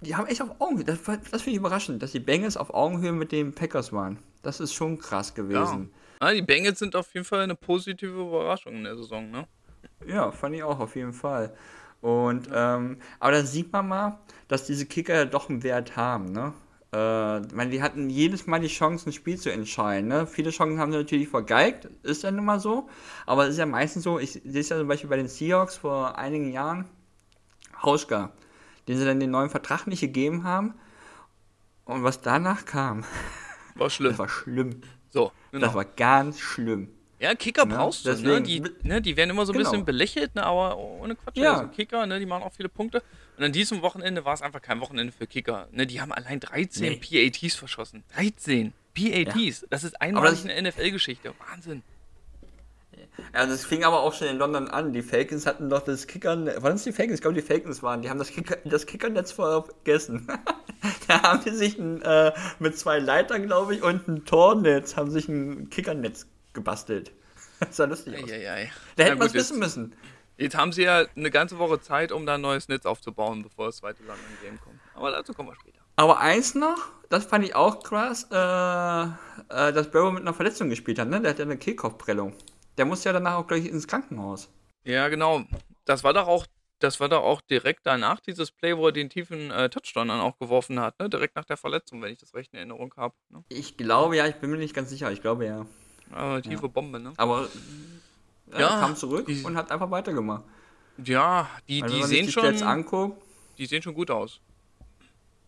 Die 0.00 0.16
haben 0.16 0.26
echt 0.26 0.42
auf 0.42 0.60
Augenhöhe. 0.60 0.84
Das, 0.84 0.98
das 1.04 1.42
finde 1.42 1.50
ich 1.50 1.56
überraschend, 1.56 2.02
dass 2.02 2.12
die 2.12 2.20
Bengals 2.20 2.56
auf 2.56 2.74
Augenhöhe 2.74 3.12
mit 3.12 3.32
den 3.32 3.54
Packers 3.54 3.92
waren. 3.92 4.18
Das 4.42 4.60
ist 4.60 4.74
schon 4.74 4.98
krass 4.98 5.34
gewesen. 5.34 5.90
Ja. 6.20 6.28
ja 6.28 6.34
die 6.34 6.42
Bengals 6.42 6.80
sind 6.80 6.96
auf 6.96 7.14
jeden 7.14 7.24
Fall 7.24 7.40
eine 7.40 7.54
positive 7.54 8.20
Überraschung 8.20 8.74
in 8.74 8.84
der 8.84 8.96
Saison, 8.96 9.30
ne? 9.30 9.46
Ja, 10.06 10.30
fand 10.32 10.54
ich 10.56 10.62
auch 10.62 10.80
auf 10.80 10.96
jeden 10.96 11.12
Fall. 11.12 11.54
Und 12.00 12.48
ähm, 12.52 12.98
aber 13.18 13.32
da 13.32 13.44
sieht 13.44 13.72
man 13.72 13.88
mal, 13.88 14.18
dass 14.48 14.66
diese 14.66 14.86
Kicker 14.86 15.14
ja 15.14 15.24
doch 15.24 15.48
einen 15.48 15.62
Wert 15.62 15.96
haben, 15.96 16.32
ne? 16.32 16.52
Äh, 16.96 17.40
meine, 17.54 17.70
die 17.70 17.82
hatten 17.82 18.08
jedes 18.08 18.46
Mal 18.46 18.58
die 18.58 18.68
Chance, 18.68 19.10
ein 19.10 19.12
Spiel 19.12 19.38
zu 19.38 19.52
entscheiden. 19.52 20.08
Ne? 20.08 20.26
Viele 20.26 20.48
Chancen 20.48 20.78
haben 20.78 20.92
sie 20.92 20.98
natürlich 20.98 21.28
vergeigt, 21.28 21.90
ist 22.02 22.22
ja 22.22 22.30
nun 22.30 22.46
mal 22.46 22.58
so. 22.58 22.88
Aber 23.26 23.44
es 23.44 23.50
ist 23.50 23.58
ja 23.58 23.66
meistens 23.66 24.04
so, 24.04 24.18
ich 24.18 24.32
sehe 24.32 24.60
es 24.60 24.70
ja 24.70 24.78
zum 24.78 24.88
Beispiel 24.88 25.10
bei 25.10 25.18
den 25.18 25.28
Seahawks 25.28 25.76
vor 25.76 26.16
einigen 26.16 26.50
Jahren, 26.52 26.86
Hauschka, 27.82 28.32
den 28.88 28.96
sie 28.96 29.04
dann 29.04 29.20
den 29.20 29.30
neuen 29.30 29.50
Vertrag 29.50 29.86
nicht 29.86 30.00
gegeben 30.00 30.44
haben. 30.44 30.72
Und 31.84 32.02
was 32.02 32.22
danach 32.22 32.64
kam, 32.64 33.04
war 33.74 33.90
schlimm. 33.90 34.12
Das 34.12 34.18
war 34.18 34.28
schlimm. 34.30 34.80
So, 35.10 35.32
genau. 35.52 35.66
Das 35.66 35.74
war 35.74 35.84
ganz 35.84 36.40
schlimm. 36.40 36.88
Ja, 37.18 37.34
Kicker 37.34 37.64
ne? 37.64 37.74
brauchst 37.74 38.04
du, 38.04 38.12
ne? 38.14 38.42
Die, 38.42 38.62
ne? 38.82 39.00
die 39.00 39.16
werden 39.16 39.30
immer 39.30 39.46
so 39.46 39.52
ein 39.52 39.58
genau. 39.58 39.70
bisschen 39.70 39.84
belächelt, 39.84 40.34
ne? 40.34 40.44
aber 40.44 40.76
ohne 40.76 41.16
Quatsch. 41.16 41.36
Ja. 41.36 41.54
Also 41.54 41.68
Kicker, 41.68 42.06
ne? 42.06 42.18
die 42.18 42.26
machen 42.26 42.42
auch 42.42 42.52
viele 42.52 42.68
Punkte. 42.68 43.02
Und 43.38 43.44
an 43.44 43.52
diesem 43.52 43.82
Wochenende 43.82 44.24
war 44.24 44.34
es 44.34 44.42
einfach 44.42 44.60
kein 44.60 44.80
Wochenende 44.80 45.12
für 45.12 45.26
Kicker. 45.26 45.68
Ne? 45.72 45.86
Die 45.86 46.00
haben 46.00 46.12
allein 46.12 46.40
13 46.40 47.00
nee. 47.10 47.30
PATs 47.30 47.54
verschossen. 47.54 48.04
13 48.14 48.72
PATs. 48.94 49.60
Ja. 49.62 49.66
Das 49.70 49.84
ist 49.84 50.00
einmalig 50.00 50.42
in 50.42 50.48
der 50.48 50.62
NFL-Geschichte. 50.62 51.32
Wahnsinn. 51.50 51.82
Ja, 53.34 53.46
das 53.46 53.64
fing 53.64 53.84
aber 53.84 54.00
auch 54.00 54.12
schon 54.12 54.28
in 54.28 54.36
London 54.36 54.68
an. 54.68 54.92
Die 54.92 55.02
Falcons 55.02 55.46
hatten 55.46 55.70
doch 55.70 55.82
das 55.82 56.06
Kickern. 56.06 56.46
Waren 56.46 56.74
es 56.74 56.84
die 56.84 56.92
Falcons? 56.92 57.16
Ich 57.16 57.20
glaube, 57.22 57.34
die 57.34 57.46
Falcons 57.46 57.82
waren. 57.82 58.02
Die 58.02 58.10
haben 58.10 58.18
das, 58.18 58.30
Kicker, 58.30 58.56
das 58.64 58.86
Kickernetz 58.86 59.32
vergessen. 59.32 60.26
da 61.08 61.22
haben 61.22 61.44
die 61.44 61.50
sich 61.50 61.78
ein, 61.78 62.02
äh, 62.02 62.32
mit 62.58 62.78
zwei 62.78 62.98
Leitern, 62.98 63.46
glaube 63.46 63.74
ich, 63.74 63.82
und 63.82 64.06
ein 64.08 64.24
Tornetz 64.24 64.96
haben 64.96 65.10
sich 65.10 65.28
ein 65.28 65.70
Kickernetz 65.70 66.26
gebastelt. 66.56 67.12
Das 67.60 67.76
sah 67.76 67.84
lustig 67.84 68.22
aus. 68.22 68.30
Eieiei. 68.30 68.72
Da 68.96 69.04
hätte 69.04 69.16
man 69.16 69.28
es 69.28 69.34
wissen 69.34 69.58
müssen. 69.58 69.94
Jetzt 70.38 70.56
haben 70.56 70.72
sie 70.72 70.82
ja 70.82 71.06
eine 71.16 71.30
ganze 71.30 71.58
Woche 71.58 71.80
Zeit, 71.80 72.12
um 72.12 72.26
da 72.26 72.34
ein 72.34 72.42
neues 72.42 72.68
Netz 72.68 72.84
aufzubauen, 72.84 73.42
bevor 73.42 73.66
das 73.66 73.76
zweite 73.76 74.02
Land 74.04 74.20
im 74.28 74.46
Game 74.46 74.60
kommt. 74.60 74.78
Aber 74.94 75.10
dazu 75.10 75.32
kommen 75.32 75.48
wir 75.48 75.54
später. 75.54 75.80
Aber 75.96 76.20
eins 76.20 76.54
noch, 76.54 76.76
das 77.08 77.24
fand 77.24 77.44
ich 77.46 77.54
auch 77.54 77.82
krass, 77.82 78.26
äh, 78.30 78.36
äh, 78.36 79.72
dass 79.72 79.90
Barrow 79.90 80.12
mit 80.12 80.22
einer 80.22 80.34
Verletzung 80.34 80.68
gespielt 80.68 80.98
hat, 80.98 81.08
ne? 81.08 81.22
Der 81.22 81.30
hat 81.30 81.38
ja 81.38 81.46
eine 81.46 81.56
Kehlkopfprellung. 81.56 82.34
Der 82.76 82.84
muss 82.84 83.04
ja 83.04 83.14
danach 83.14 83.36
auch 83.36 83.46
gleich 83.46 83.64
ins 83.64 83.88
Krankenhaus. 83.88 84.50
Ja, 84.84 85.08
genau. 85.08 85.44
Das 85.86 86.04
war 86.04 86.12
doch 86.12 86.28
auch, 86.28 86.46
das 86.80 87.00
war 87.00 87.08
doch 87.08 87.22
auch 87.22 87.40
direkt 87.40 87.86
danach 87.86 88.20
dieses 88.20 88.50
Play, 88.50 88.76
wo 88.76 88.88
er 88.88 88.92
den 88.92 89.08
tiefen 89.08 89.50
äh, 89.50 89.70
Touchdown 89.70 90.08
dann 90.08 90.20
auch 90.20 90.38
geworfen 90.38 90.78
hat, 90.80 90.98
ne? 91.00 91.08
Direkt 91.08 91.34
nach 91.34 91.46
der 91.46 91.56
Verletzung, 91.56 92.02
wenn 92.02 92.12
ich 92.12 92.18
das 92.18 92.34
recht 92.34 92.52
in 92.52 92.58
Erinnerung 92.58 92.92
habe. 92.98 93.14
Ne? 93.30 93.42
Ich 93.48 93.78
glaube 93.78 94.16
ja, 94.16 94.26
ich 94.26 94.34
bin 94.34 94.50
mir 94.50 94.58
nicht 94.58 94.74
ganz 94.74 94.90
sicher, 94.90 95.10
ich 95.10 95.22
glaube 95.22 95.46
ja. 95.46 95.64
Aber 96.10 96.42
tiefe 96.42 96.62
ja. 96.62 96.68
Bombe, 96.68 97.00
ne? 97.00 97.12
Aber 97.16 97.48
er 98.50 98.60
ja, 98.60 98.80
kam 98.80 98.96
zurück 98.96 99.26
die, 99.26 99.42
und 99.42 99.56
hat 99.56 99.70
einfach 99.70 99.90
weitergemacht. 99.90 100.44
Ja, 101.04 101.48
die, 101.68 101.82
also, 101.82 101.96
die 101.96 102.02
sehen 102.04 102.26
die 102.26 102.32
schon. 102.32 102.62
Anguckt, 102.62 103.22
die 103.58 103.66
sehen 103.66 103.82
schon 103.82 103.94
gut 103.94 104.10
aus. 104.10 104.40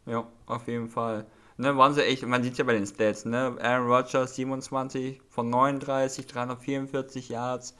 Ja, 0.07 0.27
auf 0.47 0.67
jeden 0.67 0.89
Fall. 0.89 1.27
Ne, 1.57 1.77
waren 1.77 1.93
sie 1.93 2.05
echt, 2.05 2.25
man 2.25 2.43
sieht 2.43 2.57
ja 2.57 2.65
bei 2.65 2.73
den 2.73 2.87
Stats, 2.87 3.25
ne? 3.25 3.57
Aaron 3.61 3.89
Rodgers 3.89 4.37
27 4.37 5.21
von 5.29 5.51
39, 5.51 6.27
344 6.27 7.29
Yards. 7.29 7.75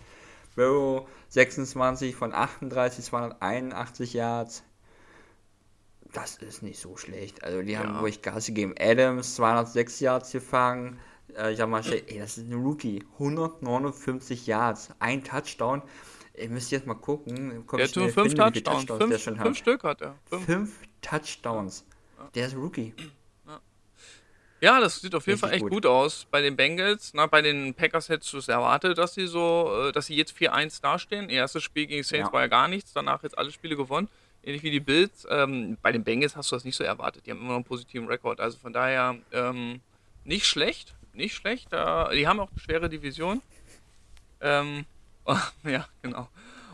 Burrow 0.57 1.07
26 1.29 2.17
von 2.17 2.35
38, 2.35 3.05
281 3.05 4.15
Yards. 4.15 4.65
Das 6.13 6.37
ist 6.39 6.65
nicht 6.65 6.81
so 6.81 6.97
schlecht. 6.97 7.45
Also 7.45 7.63
die 7.63 7.79
haben 7.79 7.95
ja. 7.95 8.01
ruhig 8.01 8.23
Gas 8.23 8.47
gegeben. 8.47 8.75
Adams 8.81 9.37
206 9.37 10.01
Yards 10.01 10.33
gefangen 10.33 10.99
äh, 11.37 11.53
Yamashita, 11.53 11.97
ey, 12.07 12.19
das 12.19 12.39
ist 12.39 12.51
ein 12.51 12.55
Rookie. 12.55 13.05
159 13.15 14.47
Yards, 14.47 14.91
ein 14.99 15.25
Touchdown. 15.25 15.83
Ihr 16.37 16.49
müsst 16.51 16.71
jetzt 16.71 16.87
mal 16.87 16.95
gucken. 16.95 17.65
Der 17.73 17.85
hat 17.85 17.97
nur 17.97 18.09
fünf 18.11 18.35
Touchdowns. 18.35 18.87
Touchdowns 18.87 19.11
fünf, 19.11 19.23
fünf 19.23 19.39
hat. 19.39 19.57
Stück 19.57 19.85
hat 19.85 20.03
er. 20.03 20.15
Fünf, 20.27 20.45
fünf 20.45 20.79
Touchdowns. 21.01 21.85
Ja. 22.17 22.29
Der 22.35 22.47
ist 22.47 22.57
Rookie. 22.57 22.95
Ja. 24.61 24.81
das 24.81 25.01
sieht 25.01 25.15
auf 25.15 25.27
jeden 25.27 25.35
Richtig 25.35 25.41
Fall 25.41 25.55
echt 25.55 25.63
gut. 25.63 25.73
gut. 25.73 25.87
aus 25.87 26.27
bei 26.31 26.41
den 26.41 26.57
Bengals. 26.57 27.13
Na, 27.15 27.27
bei 27.27 27.43
den 27.43 27.75
Packers 27.75 28.09
hättest 28.09 28.33
du 28.33 28.39
es 28.39 28.49
erwartet, 28.49 28.99
dass 28.99 29.15
sie 29.15 29.27
so, 29.27 29.89
äh, 29.89 29.93
dass 29.93 30.07
sie 30.07 30.17
jetzt 30.17 30.37
4-1 30.37 30.81
dastehen. 30.81 31.29
Erstes 31.29 31.63
Spiel 31.63 31.87
gegen 31.87 32.03
Saints 32.03 32.29
ja. 32.29 32.33
war 32.33 32.43
ja 32.43 32.47
gar 32.49 32.69
nichts, 32.69 32.93
danach 32.93 33.23
jetzt 33.23 33.37
alle 33.37 33.51
Spiele 33.51 33.77
gewonnen. 33.77 34.09
Ähnlich 34.43 34.63
wie 34.63 34.71
die 34.71 34.81
Bills. 34.81 35.27
Ähm, 35.29 35.77
bei 35.83 35.91
den 35.91 36.05
Bengals 36.05 36.37
hast 36.37 36.53
du 36.53 36.57
das 36.57 36.65
nicht 36.65 36.77
so 36.77 36.85
erwartet. 36.85 37.27
Die 37.27 37.31
haben 37.31 37.41
immer 37.41 37.49
noch 37.49 37.57
einen 37.57 37.65
positiven 37.65 38.07
Rekord. 38.07 38.41
Also 38.41 38.59
von 38.59 38.73
daher 38.73 39.17
ähm, 39.33 39.81
nicht 40.25 40.47
schlecht 40.47 40.95
nicht 41.19 41.35
schlecht. 41.35 41.73
Die 41.73 42.27
haben 42.27 42.41
auch 42.41 42.51
eine 42.51 42.59
schwere 42.59 42.89
Division. 42.89 43.43
Ähm, 44.41 44.87
ja, 45.65 45.87
genau. 46.03 46.29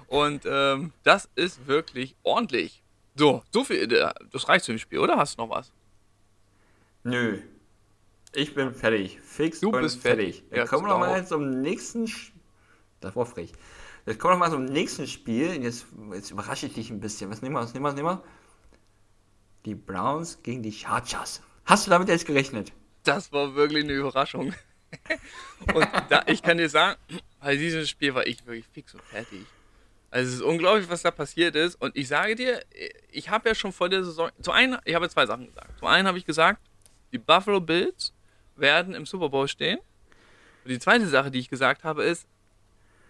Und 0.06 0.42
ähm, 0.46 0.92
das 1.02 1.28
ist 1.34 1.66
wirklich 1.66 2.14
ordentlich. 2.22 2.82
So, 3.16 3.42
so 3.52 3.64
viel. 3.64 3.92
Äh, 3.92 4.12
das 4.30 4.48
reicht 4.48 4.64
zum 4.64 4.78
Spiel, 4.78 4.98
oder? 4.98 5.16
Hast 5.16 5.38
du 5.38 5.42
noch 5.42 5.50
was? 5.50 5.72
Nö. 7.02 7.40
Ich 8.32 8.54
bin 8.54 8.74
fertig. 8.74 9.20
Fix 9.22 9.60
du 9.60 9.70
bist 9.70 10.00
fertig. 10.00 10.36
fertig. 10.36 10.56
Jetzt 10.56 10.70
kommen 10.70 10.84
wir 10.84 10.90
nochmal 10.90 11.26
zum 11.26 11.62
nächsten. 11.62 12.10
Das 13.00 13.14
war 13.14 13.26
frech. 13.26 13.52
Jetzt 14.06 14.18
kommen 14.18 14.32
wir 14.32 14.34
nochmal 14.34 14.50
zum 14.50 14.64
nächsten 14.64 15.06
Spiel. 15.06 15.62
Jetzt, 15.62 15.86
jetzt 16.12 16.30
überrasche 16.30 16.66
ich 16.66 16.74
dich 16.74 16.90
ein 16.90 17.00
bisschen. 17.00 17.30
Was 17.30 17.42
nehmen 17.42 17.54
wir? 17.54 17.60
Was 17.60 17.72
nehmen 17.72 17.84
wir? 17.84 17.88
Was 17.90 17.96
nehmen 17.96 18.08
wir? 18.08 18.22
Die 19.64 19.74
Browns 19.74 20.42
gegen 20.42 20.62
die 20.62 20.72
Chargers. 20.72 21.42
Hast 21.64 21.86
du 21.86 21.90
damit 21.90 22.08
jetzt 22.08 22.26
gerechnet? 22.26 22.72
Das 23.04 23.32
war 23.32 23.54
wirklich 23.54 23.84
eine 23.84 23.92
Überraschung. 23.92 24.54
und 25.74 25.88
da, 26.08 26.22
ich 26.26 26.42
kann 26.42 26.58
dir 26.58 26.68
sagen, 26.68 26.98
bei 27.40 27.56
diesem 27.56 27.86
Spiel 27.86 28.14
war 28.14 28.26
ich 28.26 28.44
wirklich 28.46 28.66
fix 28.72 28.94
und 28.94 29.02
fertig. 29.02 29.46
Also 30.10 30.28
es 30.28 30.34
ist 30.36 30.42
unglaublich, 30.42 30.88
was 30.88 31.02
da 31.02 31.10
passiert 31.10 31.56
ist. 31.56 31.74
Und 31.76 31.96
ich 31.96 32.06
sage 32.06 32.36
dir, 32.36 32.62
ich 33.10 33.30
habe 33.30 33.48
ja 33.48 33.54
schon 33.54 33.72
vor 33.72 33.88
der 33.88 34.04
Saison, 34.04 34.30
zu 34.40 34.52
einen, 34.52 34.78
ich 34.84 34.94
habe 34.94 35.08
zwei 35.08 35.26
Sachen 35.26 35.46
gesagt. 35.46 35.78
Zum 35.78 35.88
einen 35.88 36.06
habe 36.06 36.18
ich 36.18 36.24
gesagt, 36.24 36.60
die 37.12 37.18
Buffalo 37.18 37.60
Bills 37.60 38.12
werden 38.56 38.94
im 38.94 39.06
Super 39.06 39.28
Bowl 39.28 39.48
stehen. 39.48 39.78
Und 40.64 40.70
die 40.70 40.78
zweite 40.78 41.08
Sache, 41.08 41.30
die 41.30 41.40
ich 41.40 41.50
gesagt 41.50 41.84
habe, 41.84 42.04
ist, 42.04 42.26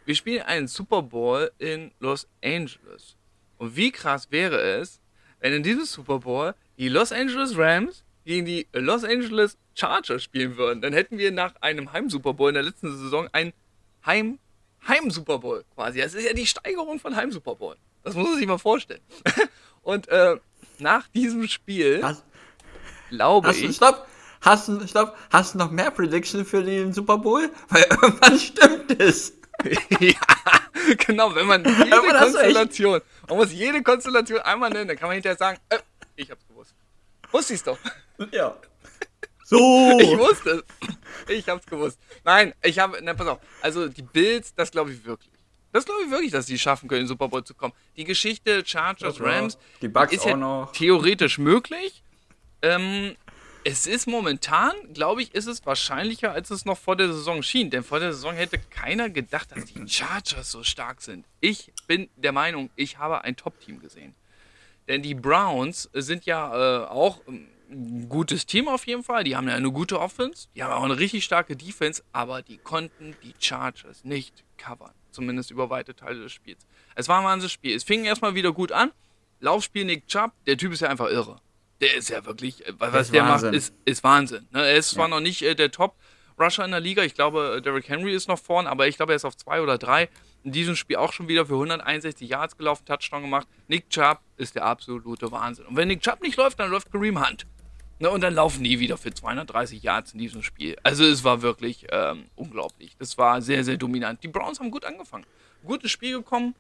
wir 0.07 0.15
spielen 0.15 0.43
einen 0.43 0.67
Super 0.67 1.03
Bowl 1.03 1.51
in 1.59 1.93
Los 2.01 2.27
Angeles. 2.43 3.17
Und 3.59 3.77
wie 3.77 3.93
krass 3.93 4.31
wäre 4.31 4.61
es, 4.61 5.01
wenn 5.41 5.53
in 5.53 5.63
diesem 5.63 5.85
Super 5.85 6.21
Bowl 6.21 6.55
die 6.79 6.89
Los 6.89 7.13
Angeles 7.13 7.57
Rams 7.57 8.03
gegen 8.25 8.47
die 8.47 8.67
Los 8.73 9.05
Angeles 9.05 9.57
Chargers 9.75 10.23
spielen 10.23 10.57
würden. 10.57 10.81
Dann 10.81 10.93
hätten 10.93 11.19
wir 11.19 11.31
nach 11.33 11.55
einem 11.61 11.93
Heim-Super 11.93 12.35
Bowl 12.35 12.49
in 12.49 12.55
der 12.55 12.63
letzten 12.63 12.97
Saison 12.97 13.29
ein 13.33 13.53
Heim 14.05 14.39
Heim-Super 14.87 15.39
Bowl 15.39 15.65
quasi. 15.75 16.01
Das 16.01 16.15
ist 16.15 16.25
ja 16.25 16.33
die 16.33 16.47
Steigerung 16.47 17.01
von 17.01 17.17
Heim-Super 17.17 17.55
Bowl. 17.55 17.77
Das 18.03 18.15
muss 18.15 18.29
man 18.29 18.39
sich 18.39 18.47
mal 18.47 18.59
vorstellen. 18.59 19.01
Und 19.83 20.09
äh, 20.09 20.37
nach 20.79 21.09
diesem 21.09 21.49
Spiel 21.49 22.03
hast, 22.03 22.25
glaube 23.11 23.49
hast 23.49 23.59
ich. 23.59 23.67
Du, 23.67 23.73
stopp! 23.73 24.07
Hast 24.41 24.69
du, 24.69 24.87
stopp, 24.87 25.17
hast 25.31 25.55
du 25.55 25.59
noch 25.59 25.71
mehr 25.71 25.91
Prediction 25.91 26.45
für 26.45 26.63
den 26.63 26.93
Super 26.93 27.17
Bowl? 27.17 27.51
Weil 27.69 27.85
irgendwann 27.91 28.39
stimmt 28.39 29.01
es. 29.01 29.33
ja, 30.01 30.15
genau, 31.07 31.35
wenn 31.35 31.47
man 31.47 31.65
jede 31.65 31.91
Konstellation, 32.19 33.01
man 33.29 33.39
muss 33.39 33.53
jede 33.53 33.83
Konstellation 33.83 34.41
einmal 34.41 34.69
nennen, 34.69 34.89
dann 34.89 34.97
kann 34.99 35.09
man 35.09 35.15
hinterher 35.15 35.39
sagen, 35.39 35.59
äh, 35.71 35.79
ich 36.17 36.31
hab's 36.31 36.47
gewusst. 36.47 36.75
Wusste 37.31 37.55
ich's 37.55 37.63
doch. 37.63 37.79
Ja. 38.33 38.57
So! 39.45 39.99
Ich 40.01 40.17
wusste 40.19 40.51
es. 40.51 40.95
Ich 41.29 41.49
hab's 41.49 41.67
gewusst. 41.67 41.99
Nein, 42.25 42.55
ich 42.63 42.79
habe. 42.79 42.99
Na, 43.03 43.15
pass 43.15 43.27
auf. 43.27 43.39
Also, 43.61 43.89
die 43.89 44.03
Bills, 44.03 44.55
das 44.55 44.71
glaube 44.71 44.93
ich 44.93 45.05
wirklich. 45.05 45.31
Das 45.73 45.85
glaube 45.85 46.03
ich 46.05 46.11
wirklich, 46.11 46.31
dass 46.31 46.47
sie 46.47 46.59
schaffen 46.59 46.89
können, 46.89 47.01
in 47.01 47.05
den 47.05 47.09
Super 47.09 47.29
Bowl 47.29 47.43
zu 47.43 47.53
kommen. 47.55 47.75
Die 47.97 48.05
Geschichte 48.05 48.63
Chargers, 48.65 49.21
Rams 49.21 49.59
die 49.83 49.89
Bugs 49.89 50.13
ist 50.13 50.23
auch 50.23 50.29
ja 50.29 50.37
noch. 50.37 50.73
theoretisch 50.73 51.39
möglich. 51.39 52.05
Ähm, 52.63 53.17
es 53.65 53.87
ist 53.87 54.07
momentan, 54.07 54.73
glaube 54.93 55.23
ich, 55.23 55.35
ist 55.35 55.47
es 55.47 55.67
wahrscheinlicher, 55.67 56.31
als 56.31 56.51
es 56.51 56.65
noch 56.65 56.79
vor 56.79 56.95
der 56.97 57.09
Saison 57.09 57.43
schien. 57.43 57.71
Denn 57.71 57.83
vor 57.83 57.99
der 57.99 58.13
Saison 58.13 58.35
hätte 58.35 58.59
keiner 58.59 59.11
gedacht, 59.11 59.51
dass 59.51 59.65
die 59.65 59.89
Chargers 59.89 60.51
so 60.51 60.63
stark 60.63 61.03
sind. 61.03 61.27
Ich 61.41 61.73
bin 61.87 62.09
der 62.17 62.33
Meinung, 62.33 62.71
ich 62.77 62.99
habe 62.99 63.25
ein 63.25 63.35
Top-Team 63.35 63.81
gesehen. 63.81 64.15
Denn 64.87 65.03
die 65.03 65.15
Browns 65.15 65.89
sind 65.93 66.25
ja 66.27 66.85
äh, 66.85 66.87
auch 66.87 67.21
ein 67.71 68.09
gutes 68.09 68.47
Team 68.47 68.69
auf 68.69 68.87
jeden 68.87 69.03
Fall. 69.03 69.25
Die 69.25 69.37
haben 69.37 69.49
ja 69.49 69.55
eine 69.55 69.73
gute 69.73 70.01
Offense. 70.01 70.49
Die 70.55 70.63
haben 70.63 70.73
auch 70.73 70.85
eine 70.85 70.99
richtig 70.99 71.25
starke 71.25 71.57
Defense. 71.57 72.03
Aber 72.13 72.43
die 72.43 72.59
konnten 72.59 73.17
die 73.23 73.35
Chargers 73.39 74.05
nicht 74.05 74.45
covern. 74.57 74.93
Zumindest 75.11 75.51
über 75.51 75.71
weite 75.71 75.95
Teile 75.95 76.23
des 76.23 76.33
Spiels. 76.33 76.67
Es 76.95 77.09
war 77.09 77.19
ein 77.19 77.25
Wahnsinnsspiel. 77.25 77.75
Es 77.75 77.85
fing 77.85 78.05
erstmal 78.05 78.35
wieder 78.35 78.53
gut 78.53 78.73
an. 78.73 78.93
Laufspiel 79.41 79.85
Nick 79.85 80.07
Chubb. 80.09 80.33
Der 80.47 80.57
Typ 80.57 80.73
ist 80.73 80.81
ja 80.81 80.89
einfach 80.89 81.09
irre. 81.09 81.41
Der 81.81 81.95
ist 81.95 82.09
ja 82.09 82.25
wirklich, 82.25 82.63
was 82.79 83.11
der 83.11 83.25
Wahnsinn. 83.25 83.51
macht, 83.51 83.57
ist, 83.57 83.75
ist 83.85 84.05
Wahnsinn. 84.05 84.47
Ne? 84.53 84.65
Er 84.65 84.77
ist 84.77 84.91
zwar 84.91 85.09
noch 85.09 85.21
nicht 85.21 85.43
äh, 85.43 85.55
der 85.55 85.71
Top-Rusher 85.71 86.65
in 86.65 86.71
der 86.71 86.81
Liga. 86.81 87.03
Ich 87.03 87.15
glaube, 87.15 87.61
Derrick 87.65 87.89
Henry 87.89 88.15
ist 88.15 88.29
noch 88.29 88.39
vorn. 88.39 88.67
Aber 88.67 88.89
ich 88.89 88.97
glaube, 88.97 89.13
er 89.13 89.17
ist 89.17 89.25
auf 89.25 89.37
zwei 89.37 89.61
oder 89.61 89.79
drei 89.79 90.09
in 90.45 90.53
diesem 90.53 90.77
Spiel 90.77 90.97
auch 90.97 91.13
schon 91.13 91.27
wieder 91.27 91.47
für 91.47 91.55
161 91.55 92.29
Yards 92.29 92.57
gelaufen, 92.57 92.85
Touchdown 92.85 93.23
gemacht. 93.23 93.49
Nick 93.67 93.89
Chubb 93.91 94.21
ist 94.37 94.55
der 94.55 94.65
absolute 94.65 95.33
Wahnsinn. 95.33 95.67
Und 95.67 95.77
wenn 95.77 95.89
Nick 95.89 96.03
Chubb 96.03 96.21
nicht 96.23 96.37
läuft, 96.37 96.61
dann 96.61 96.71
läuft 96.71 96.93
Kareem 96.93 97.27
Hunt. 97.27 97.47
Ne, 98.01 98.11
und 98.11 98.23
dann 98.23 98.35
laufen 98.35 98.65
die 98.65 98.81
wieder 98.81 98.97
für 98.97 99.13
230 99.13 99.83
Yards 99.83 100.13
in 100.13 100.19
diesem 100.19 100.43
Spiel. 100.43 100.77
Also 100.83 101.05
es 101.05 101.23
war 101.23 101.43
wirklich 101.43 101.87
ähm, 101.91 102.25
unglaublich. 102.35 102.97
Das 102.99 103.17
war 103.19 103.41
sehr, 103.41 103.63
sehr 103.63 103.77
dominant. 103.77 104.23
Die 104.25 104.29
Browns 104.29 104.59
haben 104.59 104.71
gut 104.71 104.85
angefangen. 104.85 105.25
Gutes 105.65 105.91
Spiel 105.93 106.19
gekommen. 106.19 106.55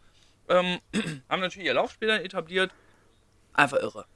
Ähm, 0.49 0.79
haben 1.29 1.41
natürlich 1.41 1.67
ihr 1.67 1.75
Laufspiel 1.75 2.09
dann 2.09 2.21
etabliert. 2.21 2.71
Einfach 3.53 3.79
irre. 3.79 4.07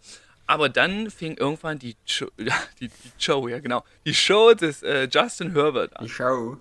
Aber 0.47 0.69
dann 0.69 1.11
fing 1.11 1.37
irgendwann 1.37 1.79
die, 1.79 1.97
Show, 2.07 2.29
die, 2.39 2.89
die 2.89 3.12
Show, 3.19 3.49
ja 3.49 3.59
genau, 3.59 3.85
die 4.07 4.14
Show 4.14 4.55
des 4.55 4.83
äh, 4.83 5.09
Justin 5.11 5.53
Herbert 5.53 5.97
an. 5.97 6.07
Die 6.07 6.11
Show. 6.11 6.57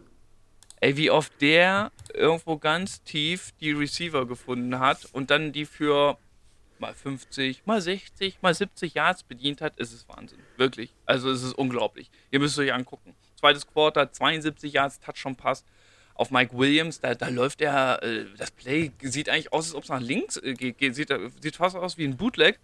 Ey, 0.80 0.98
wie 0.98 1.10
oft 1.10 1.32
der 1.42 1.92
irgendwo 2.14 2.58
ganz 2.58 3.02
tief 3.04 3.52
die 3.62 3.72
Receiver 3.72 4.28
gefunden 4.28 4.78
hat 4.80 5.08
und 5.14 5.32
dann 5.32 5.54
die 5.54 5.66
für 5.66 6.18
mal 6.80 6.94
50, 6.94 7.66
mal 7.66 7.82
60, 7.82 8.42
mal 8.42 8.54
70 8.54 8.94
Yards 8.94 9.24
bedient 9.24 9.62
hat, 9.62 9.78
ist 9.78 9.94
es 9.94 10.08
Wahnsinn. 10.08 10.40
Wirklich. 10.58 10.94
Also 11.06 11.30
es 11.30 11.44
ist 11.44 11.54
unglaublich. 11.54 12.10
Ihr 12.32 12.40
müsst 12.40 12.58
euch 12.60 12.74
angucken. 12.74 13.16
Zweites 13.36 13.68
Quarter, 13.68 14.12
72 14.12 14.74
Yards, 14.74 15.00
Touchdown 15.00 15.36
Pass 15.36 15.64
auf 16.18 16.32
Mike 16.32 16.58
Williams. 16.58 17.00
Da, 17.00 17.16
da 17.16 17.30
läuft 17.30 17.62
er, 17.62 18.02
äh, 18.04 18.26
das 18.38 18.52
Play 18.52 18.92
sieht 19.02 19.30
eigentlich 19.30 19.54
aus, 19.54 19.68
als 19.68 19.76
ob 19.76 19.84
es 19.84 19.90
nach 19.90 20.02
links 20.02 20.38
äh, 20.38 20.54
geht. 20.54 20.96
Sieht, 20.96 21.14
sieht 21.42 21.56
fast 21.56 21.76
aus 21.76 21.98
wie 21.98 22.06
ein 22.06 22.18
Bootleg. 22.18 22.60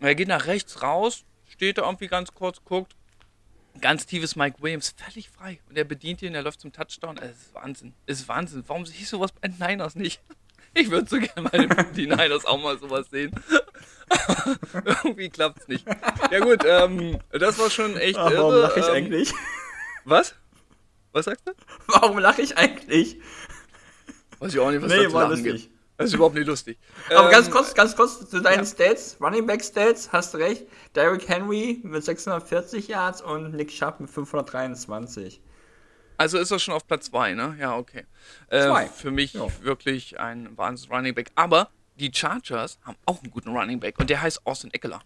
Er 0.00 0.14
geht 0.14 0.28
nach 0.28 0.46
rechts 0.46 0.82
raus, 0.82 1.24
steht 1.46 1.78
da 1.78 1.82
irgendwie 1.82 2.08
ganz 2.08 2.34
kurz, 2.34 2.64
guckt. 2.64 2.96
Ganz 3.80 4.06
tiefes 4.06 4.36
Mike 4.36 4.62
Williams, 4.62 4.94
völlig 4.96 5.28
frei. 5.28 5.58
Und 5.68 5.76
er 5.76 5.84
bedient 5.84 6.22
ihn, 6.22 6.34
er 6.34 6.42
läuft 6.42 6.60
zum 6.60 6.72
Touchdown. 6.72 7.18
Es 7.18 7.30
ist 7.30 7.54
Wahnsinn. 7.54 7.92
Es 8.06 8.20
ist 8.20 8.28
Wahnsinn. 8.28 8.62
Warum 8.68 8.86
sehe 8.86 8.96
ich 8.96 9.08
sowas 9.08 9.32
bei 9.32 9.48
Niners 9.48 9.96
nicht? 9.96 10.20
Ich 10.74 10.90
würde 10.90 11.08
so 11.08 11.18
gerne 11.18 11.42
mal 11.42 11.86
die 11.96 12.06
Niners 12.06 12.44
auch 12.44 12.60
mal 12.60 12.78
sowas 12.78 13.06
sehen. 13.10 13.32
Irgendwie 14.84 15.30
klappt 15.30 15.60
es 15.60 15.68
nicht. 15.68 15.86
Ja 16.30 16.40
gut, 16.40 16.64
ähm, 16.66 17.18
das 17.30 17.58
war 17.58 17.70
schon 17.70 17.96
echt 17.96 18.18
Ach, 18.18 18.30
Warum 18.32 18.54
lache 18.54 18.80
ich 18.80 18.86
ähm, 18.86 18.92
eigentlich? 18.92 19.32
Was? 20.04 20.34
Was 21.12 21.26
sagst 21.26 21.46
du? 21.46 21.52
Warum 21.86 22.18
lache 22.18 22.42
ich 22.42 22.58
eigentlich? 22.58 23.18
Weiß 24.40 24.52
ich 24.52 24.60
auch 24.60 24.70
nicht, 24.70 24.82
was 24.82 24.90
nee, 24.90 25.12
war 25.12 25.28
das 25.28 25.40
nicht. 25.40 25.70
Das 25.96 26.08
ist 26.08 26.14
überhaupt 26.14 26.34
nicht 26.34 26.48
lustig. 26.48 26.76
Aber 27.10 27.26
ähm, 27.26 27.30
ganz 27.30 27.50
kurz, 27.50 27.72
ganz 27.72 27.94
kurz 27.94 28.28
zu 28.28 28.40
deinen 28.40 28.64
ja. 28.64 28.66
Stats, 28.66 29.16
Running 29.20 29.46
Back 29.46 29.64
Stats, 29.64 30.12
hast 30.12 30.34
du 30.34 30.38
recht. 30.38 30.66
Derrick 30.96 31.28
Henry 31.28 31.80
mit 31.84 32.04
640 32.04 32.88
Yards 32.88 33.22
und 33.22 33.54
Nick 33.54 33.68
Chubb 33.68 34.00
mit 34.00 34.10
523. 34.10 35.40
Also 36.16 36.38
ist 36.38 36.50
er 36.50 36.58
schon 36.58 36.74
auf 36.74 36.86
Platz 36.86 37.06
2, 37.06 37.34
ne? 37.34 37.56
Ja, 37.58 37.76
okay. 37.76 38.04
Äh, 38.48 38.86
für 38.86 39.10
mich 39.10 39.34
ja. 39.34 39.46
wirklich 39.62 40.18
ein 40.20 40.56
wahnsinns 40.56 40.90
Running 40.90 41.14
Back. 41.14 41.30
Aber 41.34 41.70
die 41.96 42.10
Chargers 42.12 42.78
haben 42.82 42.96
auch 43.06 43.22
einen 43.22 43.30
guten 43.30 43.50
Running 43.50 43.80
Back 43.80 43.98
und 43.98 44.10
der 44.10 44.22
heißt 44.22 44.46
Austin 44.46 44.72
Eckler. 44.72 45.00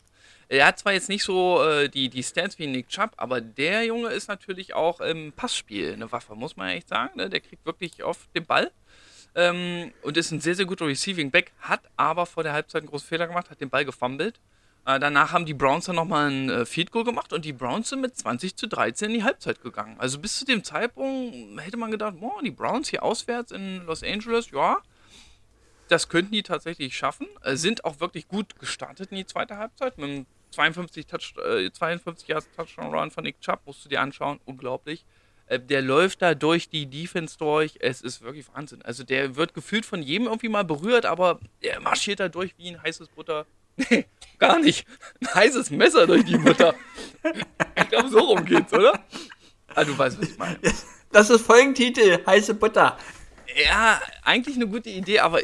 Er 0.49 0.67
hat 0.67 0.79
zwar 0.79 0.95
jetzt 0.95 1.11
nicht 1.11 1.25
so 1.25 1.63
äh, 1.63 1.89
die, 1.89 2.09
die 2.09 2.23
Stats 2.23 2.59
wie 2.59 2.67
Nick 2.67 2.89
Chubb, 2.89 3.13
aber 3.19 3.41
der 3.41 3.85
Junge 3.85 4.09
ist 4.09 4.29
natürlich 4.29 4.73
auch 4.75 5.01
im 5.01 5.33
Passspiel 5.33 5.93
eine 5.93 6.11
Waffe, 6.11 6.35
muss 6.35 6.57
man 6.57 6.69
echt 6.69 6.89
sagen. 6.89 7.17
Ne? 7.17 7.29
Der 7.29 7.41
kriegt 7.41 7.67
wirklich 7.67 8.03
oft 8.03 8.35
den 8.35 8.47
Ball 8.47 8.71
ähm, 9.35 9.93
und 10.03 10.17
ist 10.17 10.31
ein 10.31 10.41
sehr, 10.41 10.55
sehr 10.55 10.65
guter 10.65 10.87
Receiving 10.87 11.31
Back, 11.31 11.53
hat 11.61 11.83
aber 11.97 12.25
vor 12.25 12.43
der 12.43 12.55
Halbzeit 12.55 12.81
einen 12.81 12.89
großen 12.89 13.07
Fehler 13.07 13.27
gemacht, 13.27 13.51
hat 13.51 13.61
den 13.61 13.69
Ball 13.69 13.85
gefummelt 13.85 14.41
danach 14.85 15.33
haben 15.33 15.45
die 15.45 15.55
Browns 15.55 15.85
dann 15.85 15.97
nochmal 15.97 16.31
ein 16.31 16.51
äh, 16.51 16.67
Field 16.67 16.91
Goal 16.91 17.05
gemacht 17.05 17.33
und 17.33 17.45
die 17.45 17.53
Browns 17.53 17.91
sind 17.91 18.01
mit 18.01 18.17
20 18.17 18.57
zu 18.57 18.67
13 18.69 19.11
in 19.11 19.19
die 19.19 19.25
Halbzeit 19.25 19.61
gegangen. 19.63 19.97
Also 19.99 20.19
bis 20.19 20.39
zu 20.39 20.45
dem 20.45 20.65
Zeitpunkt 20.65 21.61
hätte 21.61 21.77
man 21.77 21.91
gedacht, 21.91 22.15
boah, 22.19 22.43
die 22.43 22.51
Browns 22.51 22.89
hier 22.89 23.03
auswärts 23.03 23.53
in 23.53 23.85
Los 23.85 24.03
Angeles, 24.03 24.51
ja, 24.51 24.79
das 25.89 26.09
könnten 26.09 26.33
die 26.33 26.43
tatsächlich 26.43 26.97
schaffen. 26.97 27.27
Äh, 27.43 27.57
sind 27.57 27.85
auch 27.85 28.01
wirklich 28.01 28.29
gut 28.29 28.59
gestartet 28.59 29.11
in 29.11 29.19
die 29.19 29.27
zweite 29.27 29.57
Halbzeit 29.57 29.99
mit 29.99 30.09
einem 30.09 30.27
52 30.53 31.07
Touch, 31.07 31.35
äh, 31.45 31.71
52 31.71 32.29
Yards 32.29 32.49
Touchdown 32.57 32.95
Run 32.95 33.11
von 33.11 33.25
Nick 33.25 33.41
Chubb, 33.41 33.61
musst 33.67 33.85
du 33.85 33.89
dir 33.89 34.01
anschauen, 34.01 34.41
unglaublich. 34.45 35.05
Äh, 35.47 35.61
der 35.61 35.83
läuft 35.83 36.23
da 36.23 36.35
durch 36.35 36.69
die 36.69 36.87
Defense 36.87 37.37
durch, 37.39 37.77
es 37.81 38.01
ist 38.03 38.23
wirklich 38.23 38.47
Wahnsinn. 38.55 38.83
Also 38.83 39.05
der 39.05 39.37
wird 39.37 39.55
gefühlt 39.55 39.87
von 39.87 40.03
jedem 40.03 40.27
irgendwie 40.27 40.49
mal 40.49 40.65
berührt, 40.65 41.07
aber 41.07 41.41
er 41.61 41.81
marschiert 41.81 42.21
da 42.21 42.29
durch 42.29 42.55
wie 42.59 42.69
ein 42.69 42.83
heißes 42.83 43.09
Butter. 43.09 43.47
Nee, 43.91 44.07
gar 44.39 44.59
nicht. 44.59 44.87
Ein 45.21 45.35
heißes 45.35 45.71
Messer 45.71 46.07
durch 46.07 46.25
die 46.25 46.39
Mutter. 46.39 46.75
Ich 47.77 47.89
glaube, 47.89 48.09
so 48.09 48.19
rum 48.19 48.45
geht's, 48.45 48.73
oder? 48.73 49.01
Ah, 49.75 49.85
du 49.85 49.97
weißt, 49.97 50.21
was 50.21 50.29
ich 50.29 50.39
meine. 50.39 50.59
Das 51.13 51.31
ist 51.31 51.47
Folgentitel, 51.47 52.19
heiße 52.27 52.55
Butter. 52.55 52.99
Ja, 53.65 54.01
eigentlich 54.23 54.57
eine 54.57 54.67
gute 54.67 54.91
Idee, 54.91 55.21
aber, 55.21 55.41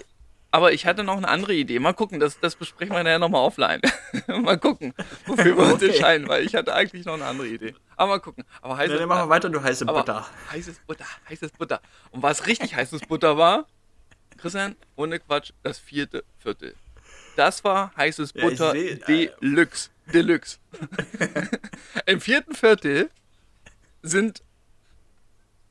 aber 0.50 0.72
ich 0.72 0.86
hatte 0.86 1.04
noch 1.04 1.16
eine 1.16 1.28
andere 1.28 1.54
Idee. 1.54 1.78
Mal 1.78 1.94
gucken, 1.94 2.20
das, 2.20 2.38
das 2.38 2.54
besprechen 2.54 2.94
wir 2.94 3.02
nachher 3.02 3.18
nochmal 3.18 3.42
offline. 3.42 3.80
mal 4.26 4.58
gucken, 4.58 4.92
wofür 5.26 5.56
wir 5.56 5.64
uns 5.64 5.74
okay. 5.74 5.88
entscheiden, 5.88 6.28
weil 6.28 6.44
ich 6.44 6.54
hatte 6.54 6.74
eigentlich 6.74 7.06
noch 7.06 7.14
eine 7.14 7.24
andere 7.24 7.48
Idee. 7.48 7.74
Aber 7.96 8.12
mal 8.12 8.20
gucken. 8.20 8.44
Aber 8.60 8.76
heißes, 8.76 8.94
ja, 8.94 8.98
dann 9.00 9.08
machen 9.08 9.28
wir 9.28 9.30
weiter, 9.30 9.48
du 9.48 9.62
heiße 9.62 9.86
Butter. 9.86 10.26
Heißes 10.50 10.80
Butter, 10.86 11.06
heißes 11.28 11.52
Butter. 11.52 11.80
Und 12.10 12.22
was 12.22 12.46
richtig 12.46 12.74
heißes 12.74 13.02
Butter 13.02 13.38
war, 13.38 13.66
Christian, 14.36 14.76
ohne 14.96 15.18
Quatsch, 15.18 15.52
das 15.62 15.78
vierte 15.78 16.24
Viertel. 16.38 16.74
Das 17.36 17.64
war 17.64 17.94
heißes 17.96 18.32
Butter 18.32 18.74
ja, 18.74 18.96
seh, 19.06 19.30
Deluxe. 19.40 19.90
Deluxe. 20.12 20.58
Im 22.06 22.20
vierten 22.20 22.54
Viertel 22.54 23.10
sind. 24.02 24.42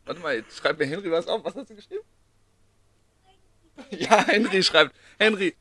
Warte 0.06 0.22
mal, 0.22 0.36
jetzt 0.36 0.58
schreibt 0.58 0.80
mir 0.80 0.86
Henry 0.86 1.12
was 1.12 1.28
auf. 1.28 1.44
Was 1.46 1.56
hast 1.56 1.70
du 1.70 1.76
geschrieben? 1.76 2.04
Ja, 3.92 4.26
Henry 4.28 4.62
schreibt. 4.64 4.96
Henry. 5.18 5.56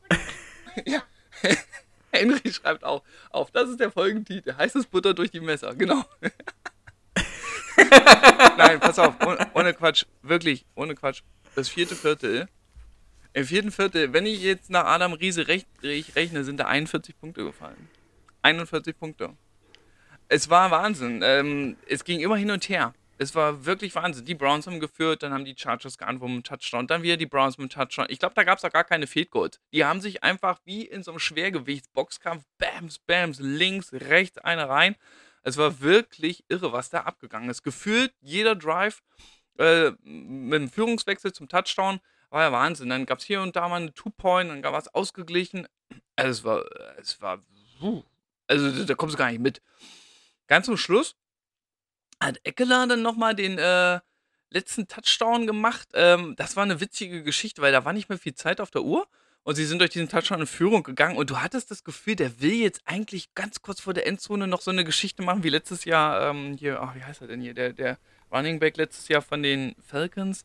Ja. 0.86 1.02
Henry 2.12 2.52
schreibt 2.52 2.84
auch 2.84 3.02
auf. 3.30 3.50
Das 3.50 3.68
ist 3.70 3.80
der 3.80 3.90
Folgentitel. 3.90 4.54
Heißes 4.56 4.86
Butter 4.86 5.14
durch 5.14 5.30
die 5.30 5.40
Messer. 5.40 5.74
Genau. 5.74 6.04
Nein, 8.56 8.80
pass 8.80 8.98
auf. 8.98 9.14
Ohne, 9.24 9.50
ohne 9.54 9.74
Quatsch. 9.74 10.04
Wirklich, 10.22 10.66
ohne 10.74 10.94
Quatsch. 10.94 11.22
Das 11.54 11.68
vierte 11.68 11.94
Viertel 11.94 12.48
Im 13.34 13.46
vierten 13.46 13.70
Viertel, 13.70 14.12
wenn 14.12 14.26
ich 14.26 14.42
jetzt 14.42 14.68
nach 14.70 14.84
Adam 14.84 15.14
Riese 15.14 15.48
recht, 15.48 15.66
rechne, 15.82 16.44
sind 16.44 16.58
da 16.58 16.66
41 16.66 17.18
Punkte 17.18 17.44
gefallen. 17.44 17.88
41 18.42 18.98
Punkte. 18.98 19.30
Es 20.28 20.50
war 20.50 20.70
Wahnsinn. 20.70 21.22
Ähm, 21.24 21.76
es 21.88 22.04
ging 22.04 22.20
immer 22.20 22.36
hin 22.36 22.50
und 22.50 22.68
her. 22.68 22.94
Es 23.16 23.34
war 23.34 23.64
wirklich 23.64 23.94
Wahnsinn. 23.94 24.24
Die 24.24 24.34
Browns 24.34 24.66
haben 24.66 24.80
geführt, 24.80 25.22
dann 25.22 25.32
haben 25.32 25.44
die 25.44 25.54
Chargers 25.56 25.96
geantwortet 25.96 26.36
mit 26.36 26.46
Touchdown, 26.46 26.86
dann 26.86 27.02
wieder 27.02 27.16
die 27.16 27.26
Browns 27.26 27.56
mit 27.56 27.72
Touchdown. 27.72 28.06
Ich 28.08 28.18
glaube, 28.18 28.34
da 28.34 28.42
gab 28.42 28.58
es 28.58 28.64
auch 28.64 28.72
gar 28.72 28.84
keine 28.84 29.06
Field 29.06 29.30
Goals. 29.30 29.60
Die 29.72 29.84
haben 29.84 30.00
sich 30.00 30.22
einfach 30.24 30.58
wie 30.64 30.82
in 30.86 31.02
so 31.02 31.12
einem 31.12 31.20
Schwergewichtsboxkampf, 31.20 32.44
Bams, 32.58 32.98
Bams, 32.98 33.38
links, 33.38 33.92
rechts, 33.92 34.38
eine 34.38 34.68
rein. 34.68 34.96
Es 35.42 35.56
war 35.56 35.80
wirklich 35.80 36.44
irre, 36.48 36.72
was 36.72 36.90
da 36.90 37.02
abgegangen 37.02 37.48
ist. 37.48 37.62
Gefühlt 37.62 38.12
jeder 38.20 38.56
Drive 38.56 39.02
äh, 39.58 39.92
mit 40.02 40.60
dem 40.60 40.70
Führungswechsel 40.70 41.32
zum 41.32 41.48
Touchdown 41.48 42.00
war 42.32 42.42
ja 42.42 42.52
Wahnsinn. 42.52 42.88
Dann 42.88 43.06
gab 43.06 43.18
es 43.18 43.24
hier 43.24 43.42
und 43.42 43.54
da 43.56 43.68
mal 43.68 43.80
eine 43.80 43.94
Two-Point, 43.94 44.50
dann 44.50 44.62
gab 44.62 44.74
es 44.74 44.92
ausgeglichen. 44.94 45.68
Also 46.16 46.30
es 46.30 46.44
war, 46.44 46.64
es 46.98 47.20
war, 47.20 47.40
also 48.46 48.84
da 48.84 48.94
kommst 48.94 49.14
du 49.14 49.18
gar 49.18 49.30
nicht 49.30 49.40
mit. 49.40 49.60
Ganz 50.46 50.66
zum 50.66 50.76
Schluss 50.76 51.16
hat 52.20 52.40
Eckler 52.44 52.86
dann 52.86 53.02
nochmal 53.02 53.34
den 53.34 53.58
äh, 53.58 54.00
letzten 54.50 54.88
Touchdown 54.88 55.46
gemacht. 55.46 55.88
Ähm, 55.94 56.34
das 56.36 56.56
war 56.56 56.62
eine 56.62 56.80
witzige 56.80 57.22
Geschichte, 57.22 57.62
weil 57.62 57.72
da 57.72 57.84
war 57.84 57.92
nicht 57.92 58.08
mehr 58.08 58.18
viel 58.18 58.34
Zeit 58.34 58.60
auf 58.60 58.70
der 58.70 58.82
Uhr. 58.82 59.06
Und 59.44 59.56
sie 59.56 59.64
sind 59.64 59.80
durch 59.80 59.90
diesen 59.90 60.08
Touchdown 60.08 60.40
in 60.40 60.46
Führung 60.46 60.84
gegangen 60.84 61.16
und 61.16 61.28
du 61.28 61.42
hattest 61.42 61.72
das 61.72 61.82
Gefühl, 61.82 62.14
der 62.14 62.40
will 62.40 62.54
jetzt 62.54 62.80
eigentlich 62.84 63.34
ganz 63.34 63.60
kurz 63.60 63.80
vor 63.80 63.92
der 63.92 64.06
Endzone 64.06 64.46
noch 64.46 64.60
so 64.60 64.70
eine 64.70 64.84
Geschichte 64.84 65.22
machen 65.22 65.42
wie 65.42 65.48
letztes 65.48 65.84
Jahr, 65.84 66.30
ähm, 66.30 66.56
hier, 66.56 66.80
ach, 66.80 66.94
wie 66.94 67.02
heißt 67.02 67.22
er 67.22 67.26
denn 67.26 67.40
hier, 67.40 67.52
der, 67.52 67.72
der 67.72 67.98
Running 68.30 68.60
Back 68.60 68.76
letztes 68.76 69.08
Jahr 69.08 69.20
von 69.20 69.42
den 69.42 69.74
Falcons, 69.84 70.44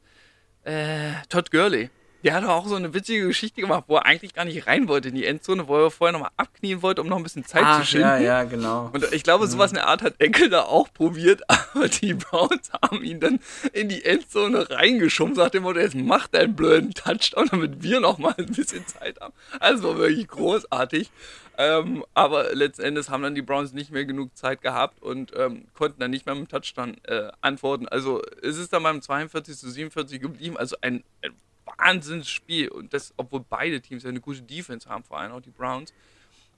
äh, 0.68 1.14
Todd 1.30 1.50
Gurley. 1.52 1.90
Der 2.28 2.34
hat 2.34 2.44
auch 2.44 2.68
so 2.68 2.76
eine 2.76 2.94
witzige 2.94 3.26
Geschichte 3.26 3.62
gemacht, 3.62 3.86
wo 3.88 3.96
er 3.96 4.06
eigentlich 4.06 4.34
gar 4.34 4.44
nicht 4.44 4.68
rein 4.68 4.90
wollte 4.90 5.08
in 5.08 5.16
die 5.16 5.26
Endzone, 5.26 5.70
wo 5.70 5.78
er 5.78 5.90
vorher 5.90 6.12
nochmal 6.12 6.32
abknien 6.36 6.82
wollte, 6.82 7.00
um 7.00 7.08
noch 7.08 7.16
ein 7.16 7.24
bisschen 7.24 7.46
Zeit 7.46 7.64
Ach, 7.64 7.80
zu 7.80 7.86
schinden. 7.86 8.06
Ja, 8.06 8.18
ja, 8.18 8.44
genau. 8.44 8.90
Und 8.92 9.14
ich 9.14 9.24
glaube, 9.24 9.48
sowas 9.48 9.72
in 9.72 9.76
der 9.76 9.88
Art 9.88 10.02
hat 10.02 10.20
Enkel 10.20 10.50
da 10.50 10.64
auch 10.64 10.92
probiert, 10.94 11.42
aber 11.48 11.88
die 11.88 12.16
Browns 12.16 12.70
haben 12.82 13.02
ihn 13.02 13.22
dann 13.22 13.40
in 13.72 13.88
die 13.88 14.04
Endzone 14.04 14.70
reingeschoben, 14.70 15.36
sagt 15.36 15.54
dem 15.54 15.64
Motto, 15.64 15.80
jetzt 15.80 15.96
mach 15.96 16.28
deinen 16.28 16.54
blöden 16.54 16.94
Touchdown, 16.94 17.48
damit 17.50 17.82
wir 17.82 18.02
nochmal 18.02 18.36
ein 18.38 18.48
bisschen 18.48 18.86
Zeit 18.86 19.22
haben. 19.22 19.34
Also 19.62 19.88
war 19.88 19.98
wirklich 19.98 20.28
großartig. 20.28 21.10
Ähm, 21.58 22.04
aber 22.14 22.54
letzten 22.54 22.82
Endes 22.82 23.10
haben 23.10 23.24
dann 23.24 23.36
die 23.36 23.42
Browns 23.42 23.72
nicht 23.72 23.90
mehr 23.90 24.04
genug 24.04 24.36
Zeit 24.36 24.62
gehabt 24.62 25.02
und 25.02 25.32
ähm, 25.34 25.70
konnten 25.74 26.02
dann 26.02 26.12
nicht 26.12 26.26
mehr 26.26 26.36
mit 26.36 26.50
dem 26.50 26.50
Touchdown 26.50 26.98
äh, 27.06 27.30
antworten. 27.40 27.88
Also 27.88 28.22
es 28.44 28.58
ist 28.58 28.74
dann 28.74 28.84
beim 28.84 29.02
42 29.02 29.58
zu 29.58 29.72
47 29.72 30.20
geblieben. 30.20 30.58
Also 30.58 30.76
ein, 30.82 31.06
ein 31.24 31.32
Wahnsinnsspiel. 31.78 32.70
Und 32.70 32.94
das, 32.94 33.14
obwohl 33.18 33.44
beide 33.48 33.82
Teams 33.82 34.04
ja 34.04 34.10
eine 34.10 34.22
gute 34.22 34.42
Defense 34.42 34.90
haben, 34.90 35.04
vor 35.04 35.20
allem 35.20 35.32
auch 35.32 35.42
die 35.42 35.52
Browns. 35.52 35.94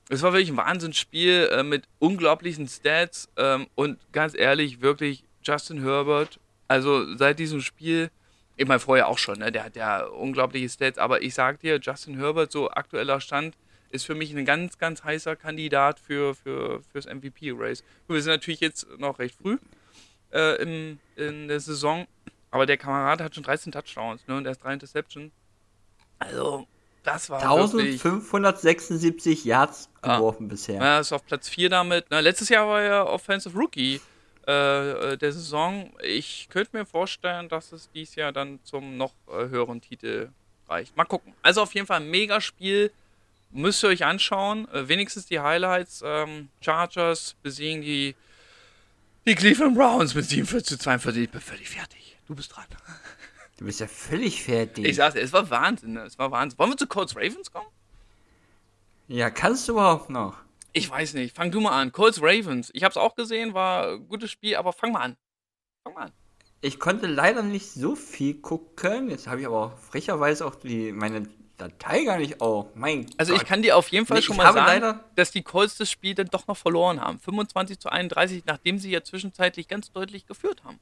Es 0.09 0.23
war 0.23 0.33
wirklich 0.33 0.49
ein 0.49 0.57
Wahnsinnsspiel 0.57 1.49
äh, 1.51 1.63
mit 1.63 1.87
unglaublichen 1.99 2.67
Stats 2.67 3.29
ähm, 3.37 3.67
und 3.75 3.99
ganz 4.11 4.35
ehrlich, 4.35 4.81
wirklich 4.81 5.23
Justin 5.43 5.81
Herbert, 5.83 6.39
also 6.67 7.15
seit 7.15 7.37
diesem 7.37 7.61
Spiel, 7.61 8.09
ich 8.57 8.67
meine 8.67 8.79
vorher 8.79 9.07
auch 9.07 9.19
schon, 9.19 9.37
ne, 9.37 9.51
der 9.51 9.63
hat 9.63 9.75
ja 9.75 10.03
unglaubliche 10.05 10.67
Stats, 10.67 10.97
aber 10.97 11.21
ich 11.21 11.35
sag 11.35 11.59
dir, 11.59 11.79
Justin 11.79 12.17
Herbert, 12.17 12.51
so 12.51 12.71
aktueller 12.71 13.21
Stand, 13.21 13.55
ist 13.91 14.05
für 14.05 14.15
mich 14.15 14.35
ein 14.35 14.45
ganz, 14.45 14.77
ganz 14.77 15.03
heißer 15.03 15.35
Kandidat 15.35 15.99
für, 15.99 16.35
für, 16.35 16.81
fürs 16.91 17.05
MVP-Race. 17.05 17.83
Wir 18.07 18.21
sind 18.21 18.31
natürlich 18.31 18.59
jetzt 18.59 18.87
noch 18.97 19.19
recht 19.19 19.35
früh 19.35 19.57
äh, 20.31 20.61
im, 20.61 20.99
in 21.15 21.47
der 21.47 21.59
Saison, 21.59 22.07
aber 22.51 22.65
der 22.65 22.77
Kamerad 22.77 23.21
hat 23.21 23.35
schon 23.35 23.43
13 23.43 23.71
Touchdowns 23.71 24.27
ne, 24.27 24.37
und 24.37 24.45
er 24.45 24.51
ist 24.51 24.63
3 24.63 24.73
Interception. 24.73 25.31
Also, 26.19 26.67
das 27.03 27.29
war 27.29 27.41
1576 27.41 29.45
Yards 29.45 29.89
geworfen 30.01 30.45
ah. 30.45 30.49
bisher. 30.49 30.81
Ja, 30.81 30.99
ist 30.99 31.13
auf 31.13 31.25
Platz 31.25 31.49
4 31.49 31.69
damit. 31.69 32.11
Ne, 32.11 32.21
letztes 32.21 32.49
Jahr 32.49 32.67
war 32.67 32.81
er 32.81 33.07
Offensive 33.07 33.57
Rookie 33.57 34.01
äh, 34.47 35.13
äh, 35.13 35.17
der 35.17 35.31
Saison. 35.31 35.91
Ich 36.03 36.47
könnte 36.49 36.75
mir 36.75 36.85
vorstellen, 36.85 37.49
dass 37.49 37.71
es 37.71 37.89
dieses 37.91 38.15
Jahr 38.15 38.31
dann 38.31 38.59
zum 38.63 38.97
noch 38.97 39.13
äh, 39.27 39.47
höheren 39.47 39.79
Titel 39.79 40.29
reicht. 40.67 40.97
Mal 40.97 41.05
gucken. 41.05 41.33
Also 41.43 41.61
auf 41.61 41.73
jeden 41.75 41.85
Fall 41.85 42.01
ein 42.01 42.09
Megaspiel. 42.09 42.91
Müsst 43.51 43.83
ihr 43.83 43.89
euch 43.89 44.05
anschauen. 44.05 44.67
Äh, 44.73 44.87
wenigstens 44.87 45.27
die 45.27 45.39
Highlights. 45.39 46.01
Ähm, 46.03 46.49
Chargers 46.61 47.35
besiegen 47.43 47.81
die, 47.81 48.15
die 49.27 49.35
Cleveland 49.35 49.75
Browns 49.75 50.15
mit 50.15 50.25
47 50.25 50.67
zu 50.67 50.79
42. 50.79 51.23
Ich 51.23 51.29
bin 51.29 51.41
völlig 51.41 51.69
fertig. 51.69 52.08
Du 52.29 52.35
bist 52.35 52.55
dran. 52.55 52.65
Du 53.57 53.65
bist 53.65 53.81
ja 53.81 53.87
völlig 53.87 54.41
fertig. 54.41 54.85
Ich 54.85 54.95
sag's 54.95 55.15
dir, 55.15 55.19
es 55.19 55.33
war 55.33 55.49
Wahnsinn. 55.49 55.91
Ne? 55.91 56.03
Es 56.03 56.17
war 56.17 56.31
Wahnsinn. 56.31 56.57
Wollen 56.57 56.69
wir 56.69 56.77
zu 56.77 56.87
Colts 56.87 57.13
Ravens 57.17 57.51
kommen? 57.51 57.67
Ja, 59.09 59.29
kannst 59.29 59.67
du 59.67 59.73
überhaupt 59.73 60.09
noch? 60.09 60.37
Ich 60.71 60.89
weiß 60.89 61.13
nicht. 61.15 61.35
Fang 61.35 61.51
du 61.51 61.59
mal 61.59 61.77
an. 61.77 61.91
Colts 61.91 62.21
Ravens. 62.21 62.71
Ich 62.73 62.85
hab's 62.85 62.95
auch 62.95 63.15
gesehen, 63.15 63.53
war 63.53 63.95
ein 63.95 64.07
gutes 64.07 64.31
Spiel, 64.31 64.55
aber 64.55 64.71
fang 64.71 64.93
mal 64.93 65.01
an. 65.01 65.17
Fang 65.83 65.93
mal 65.93 66.03
an. 66.03 66.11
Ich 66.61 66.79
konnte 66.79 67.07
leider 67.07 67.43
nicht 67.43 67.69
so 67.69 67.97
viel 67.97 68.35
gucken. 68.35 69.09
Jetzt 69.09 69.27
habe 69.27 69.41
ich 69.41 69.47
aber 69.47 69.71
frecherweise 69.71 70.45
auch 70.45 70.55
die, 70.55 70.93
meine 70.93 71.27
Datei 71.57 72.05
gar 72.05 72.17
nicht 72.17 72.39
auf. 72.39 72.67
Mein 72.75 73.07
also 73.17 73.33
Gott. 73.33 73.41
ich 73.41 73.47
kann 73.47 73.61
dir 73.61 73.75
auf 73.75 73.89
jeden 73.89 74.05
Fall 74.05 74.19
nee, 74.19 74.23
schon 74.23 74.37
mal 74.37 74.53
sagen, 74.53 75.01
dass 75.15 75.31
die 75.31 75.41
Colts 75.41 75.75
das 75.75 75.91
Spiel 75.91 76.15
dann 76.15 76.27
doch 76.27 76.47
noch 76.47 76.55
verloren 76.55 77.01
haben. 77.01 77.19
25 77.19 77.77
zu 77.77 77.91
31, 77.91 78.45
nachdem 78.45 78.79
sie 78.79 78.89
ja 78.89 79.03
zwischenzeitlich 79.03 79.67
ganz 79.67 79.91
deutlich 79.91 80.27
geführt 80.27 80.63
haben. 80.63 80.79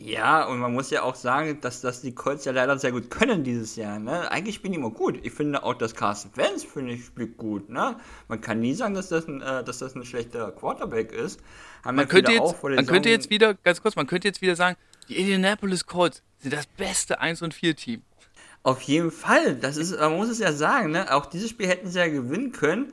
Ja, 0.00 0.44
und 0.44 0.60
man 0.60 0.72
muss 0.72 0.90
ja 0.90 1.02
auch 1.02 1.16
sagen, 1.16 1.60
dass, 1.60 1.80
dass 1.80 2.00
die 2.02 2.14
Colts 2.14 2.44
ja 2.44 2.52
leider 2.52 2.78
sehr 2.78 2.92
gut 2.92 3.10
können 3.10 3.42
dieses 3.42 3.74
Jahr. 3.74 3.98
Ne? 3.98 4.30
Eigentlich 4.30 4.54
spielen 4.54 4.72
die 4.72 4.78
immer 4.78 4.90
gut. 4.90 5.18
Ich 5.24 5.32
finde 5.32 5.64
auch, 5.64 5.74
dass 5.74 5.92
Carsten 5.96 6.30
Wentz, 6.36 6.62
finde 6.62 6.92
ich, 6.92 7.06
spielt 7.06 7.36
gut. 7.36 7.68
Ne? 7.68 7.96
Man 8.28 8.40
kann 8.40 8.60
nie 8.60 8.74
sagen, 8.74 8.94
dass 8.94 9.08
das 9.08 9.26
ein, 9.26 9.42
äh, 9.42 9.64
dass 9.64 9.78
das 9.78 9.96
ein 9.96 10.04
schlechter 10.04 10.52
Quarterback 10.52 11.10
ist. 11.10 11.40
Haben 11.84 11.96
man 11.96 12.06
könnte, 12.06 12.30
jetzt, 12.30 12.62
man 12.62 12.86
könnte 12.86 13.08
jetzt 13.08 13.28
wieder, 13.28 13.54
ganz 13.54 13.82
kurz, 13.82 13.96
man 13.96 14.06
könnte 14.06 14.28
jetzt 14.28 14.40
wieder 14.40 14.54
sagen, 14.54 14.76
die 15.08 15.16
Indianapolis 15.16 15.84
Colts 15.84 16.22
sind 16.38 16.52
das 16.52 16.66
beste 16.66 17.20
1 17.20 17.42
und 17.42 17.52
4 17.52 17.74
Team. 17.74 18.02
Auf 18.62 18.82
jeden 18.82 19.10
Fall. 19.10 19.56
Das 19.56 19.76
ist, 19.76 19.98
man 19.98 20.16
muss 20.16 20.28
es 20.28 20.38
ja 20.38 20.52
sagen, 20.52 20.92
ne? 20.92 21.12
Auch 21.12 21.26
dieses 21.26 21.50
Spiel 21.50 21.66
hätten 21.66 21.88
sie 21.88 21.98
ja 21.98 22.08
gewinnen 22.08 22.52
können. 22.52 22.92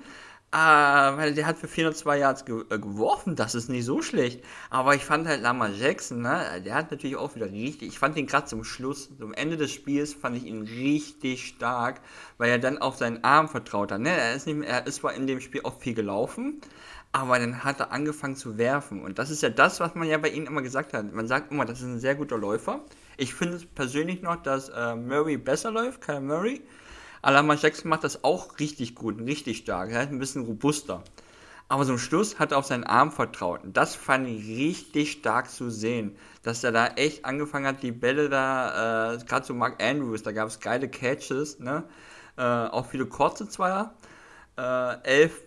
Ah, 0.58 1.18
weil 1.18 1.34
der 1.34 1.48
hat 1.48 1.58
für 1.58 1.68
402 1.68 2.18
Yards 2.18 2.46
ge 2.46 2.64
äh, 2.70 2.80
geworfen, 2.80 3.36
das 3.36 3.56
ist 3.56 3.68
nicht 3.68 3.84
so 3.84 4.02
schlecht. 4.02 4.42
Aber 4.70 4.96
ich 4.96 5.04
fand 5.04 5.28
halt 5.28 5.42
Lama 5.42 5.68
Jackson, 5.68 6.22
ne, 6.22 6.62
der 6.66 6.76
hat 6.76 6.92
natürlich 6.92 7.18
auch 7.18 7.36
wieder 7.36 7.52
richtig, 7.52 7.90
ich 7.90 8.00
fand 8.00 8.16
ihn 8.16 8.26
gerade 8.26 8.46
zum 8.46 8.64
Schluss, 8.64 9.10
zum 9.20 9.34
Ende 9.34 9.58
des 9.58 9.74
Spiels 9.74 10.14
fand 10.14 10.38
ich 10.38 10.46
ihn 10.46 10.62
richtig 10.62 11.46
stark, 11.46 12.00
weil 12.38 12.52
er 12.52 12.58
dann 12.58 12.78
auf 12.78 12.96
seinen 12.96 13.22
Arm 13.22 13.50
vertraut 13.50 13.92
hat. 13.92 14.00
Ne? 14.00 14.12
Er, 14.12 14.34
ist 14.34 14.48
nicht, 14.48 14.64
er 14.66 14.88
ist 14.88 14.96
zwar 14.96 15.14
in 15.14 15.28
dem 15.28 15.42
Spiel 15.42 15.60
auch 15.66 15.78
viel 15.78 15.94
gelaufen, 15.94 16.62
aber 17.12 17.38
dann 17.38 17.66
hat 17.66 17.82
er 17.82 17.92
angefangen 17.92 18.38
zu 18.38 18.58
werfen. 18.58 19.04
Und 19.04 19.20
das 19.20 19.32
ist 19.32 19.44
ja 19.44 19.50
das, 19.50 19.82
was 19.82 19.94
man 19.94 20.08
ja 20.08 20.18
bei 20.20 20.30
ihm 20.30 20.46
immer 20.46 20.62
gesagt 20.62 20.94
hat. 20.94 21.12
Man 21.14 21.28
sagt 21.28 21.52
immer, 21.52 21.66
das 21.66 21.80
ist 21.80 21.86
ein 21.86 22.00
sehr 22.00 22.16
guter 22.16 22.38
Läufer. 22.38 22.80
Ich 23.18 23.34
finde 23.34 23.60
persönlich 23.76 24.22
noch, 24.22 24.38
dass 24.38 24.70
äh, 24.70 24.96
Murray 24.96 25.36
besser 25.36 25.72
läuft, 25.72 26.00
Kyle 26.00 26.22
Murray. 26.22 26.62
Alama 27.26 27.56
Jackson 27.56 27.90
macht 27.90 28.04
das 28.04 28.24
auch 28.24 28.60
richtig 28.60 28.94
gut, 28.94 29.20
richtig 29.20 29.58
stark. 29.58 29.90
Er 29.90 30.04
ist 30.04 30.12
ein 30.12 30.20
bisschen 30.20 30.46
robuster. 30.46 31.04
Aber 31.68 31.84
zum 31.84 31.98
Schluss 31.98 32.38
hat 32.38 32.52
er 32.52 32.60
auf 32.60 32.66
seinen 32.66 32.84
Arm 32.84 33.12
vertraut. 33.12 33.64
Und 33.64 33.76
das 33.76 33.96
fand 33.96 34.28
ich 34.28 34.48
richtig 34.48 35.14
stark 35.14 35.50
zu 35.50 35.72
sehen. 35.72 36.16
Dass 36.44 36.64
er 36.64 36.72
da 36.72 36.86
echt 36.86 37.26
angefangen 37.26 37.66
hat, 37.66 37.82
die 37.82 37.92
Bälle 37.92 38.30
da, 38.30 39.16
äh, 39.16 39.18
gerade 39.26 39.44
zu 39.44 39.56
Mark 39.56 39.82
Andrews, 39.82 40.22
da 40.22 40.34
gab 40.34 40.48
es 40.48 40.60
geile 40.60 40.88
Catches, 40.88 41.58
ne? 41.58 41.86
Äh, 42.38 42.44
auch 42.44 42.86
viele 42.86 43.08
kurze 43.08 43.50
Zweier. 43.50 43.96
Äh, 44.56 45.02
elf 45.02 45.42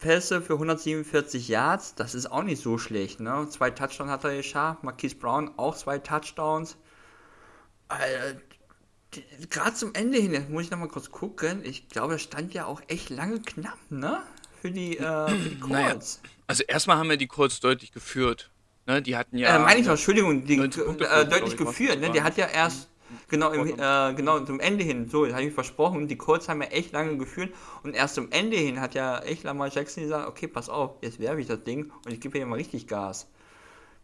Pässe 0.00 0.42
für 0.42 0.54
147 0.54 1.48
Yards, 1.48 1.94
das 1.94 2.14
ist 2.14 2.30
auch 2.30 2.42
nicht 2.42 2.60
so 2.60 2.76
schlecht, 2.76 3.20
ne? 3.20 3.46
Zwei 3.48 3.70
Touchdowns 3.70 4.10
hat 4.10 4.24
er 4.24 4.36
geschafft. 4.36 4.84
Marquise 4.84 5.16
Brown 5.16 5.52
auch 5.56 5.74
zwei 5.74 5.98
Touchdowns. 5.98 6.76
Äh, 7.88 8.34
gerade 9.50 9.74
zum 9.74 9.94
Ende 9.94 10.18
hin, 10.18 10.32
jetzt 10.32 10.50
muss 10.50 10.64
ich 10.64 10.70
nochmal 10.70 10.88
kurz 10.88 11.10
gucken, 11.10 11.60
ich 11.64 11.88
glaube, 11.88 12.14
es 12.14 12.22
stand 12.22 12.54
ja 12.54 12.66
auch 12.66 12.80
echt 12.88 13.10
lange 13.10 13.40
knapp, 13.40 13.78
ne? 13.90 14.20
Für 14.60 14.70
die, 14.70 14.98
äh, 14.98 15.28
für 15.28 15.48
die 15.50 15.60
Colts. 15.60 16.20
Naja. 16.22 16.34
Also 16.46 16.64
erstmal 16.64 16.96
haben 16.96 17.08
wir 17.08 17.16
die 17.16 17.26
Colts 17.26 17.60
deutlich 17.60 17.92
geführt. 17.92 18.50
Ne? 18.86 19.02
Die 19.02 19.16
hatten 19.16 19.38
ja. 19.38 19.56
Äh, 19.56 19.58
meine 19.58 19.80
ich 19.80 19.86
Entschuldigung, 19.86 20.44
die, 20.44 20.58
äh, 20.58 20.68
deutlich 20.68 21.56
geführt, 21.56 22.00
ne? 22.00 22.10
Die 22.10 22.22
hat 22.22 22.36
ja 22.36 22.46
erst 22.46 22.88
genau, 23.28 23.50
im, 23.52 23.66
äh, 23.78 24.14
genau 24.14 24.40
zum 24.40 24.60
Ende 24.60 24.84
hin, 24.84 25.08
so, 25.08 25.24
das 25.24 25.34
habe 25.34 25.44
ich 25.44 25.54
versprochen, 25.54 26.08
die 26.08 26.16
Colts 26.16 26.48
haben 26.48 26.62
ja 26.62 26.68
echt 26.68 26.92
lange 26.92 27.16
geführt 27.16 27.52
und 27.82 27.94
erst 27.94 28.14
zum 28.14 28.30
Ende 28.30 28.56
hin 28.56 28.80
hat 28.80 28.94
ja 28.94 29.18
echt 29.20 29.44
Lamar 29.44 29.68
Jackson 29.68 30.04
gesagt, 30.04 30.28
okay, 30.28 30.48
pass 30.48 30.68
auf, 30.68 30.92
jetzt 31.02 31.18
werfe 31.20 31.40
ich 31.40 31.46
das 31.46 31.62
Ding 31.64 31.90
und 32.04 32.12
ich 32.12 32.20
gebe 32.20 32.38
hier 32.38 32.46
mal 32.46 32.56
richtig 32.56 32.86
Gas. 32.86 33.28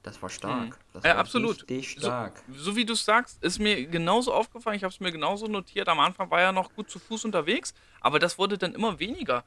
Das 0.03 0.23
war 0.23 0.31
stark. 0.31 0.71
Mhm. 0.71 0.75
Das 0.95 1.05
ja, 1.05 1.11
war 1.11 1.19
absolut. 1.19 1.67
stark. 1.83 2.43
So, 2.49 2.59
so 2.71 2.77
wie 2.77 2.87
du 2.87 2.95
sagst, 2.95 3.43
ist 3.43 3.59
mir 3.59 3.87
genauso 3.87 4.33
aufgefallen. 4.33 4.77
Ich 4.77 4.83
habe 4.83 4.93
es 4.93 5.01
mir 5.01 5.13
genauso 5.13 5.47
notiert. 5.47 5.89
Am 5.89 6.01
Anfang 6.01 6.31
war 6.31 6.41
er 6.41 6.53
noch 6.53 6.75
gut 6.75 6.91
zu 6.91 6.99
Fuß 6.99 7.27
unterwegs, 7.27 7.75
aber 8.01 8.19
das 8.19 8.39
wurde 8.39 8.57
dann 8.57 8.75
immer 8.75 8.99
weniger. 8.99 9.45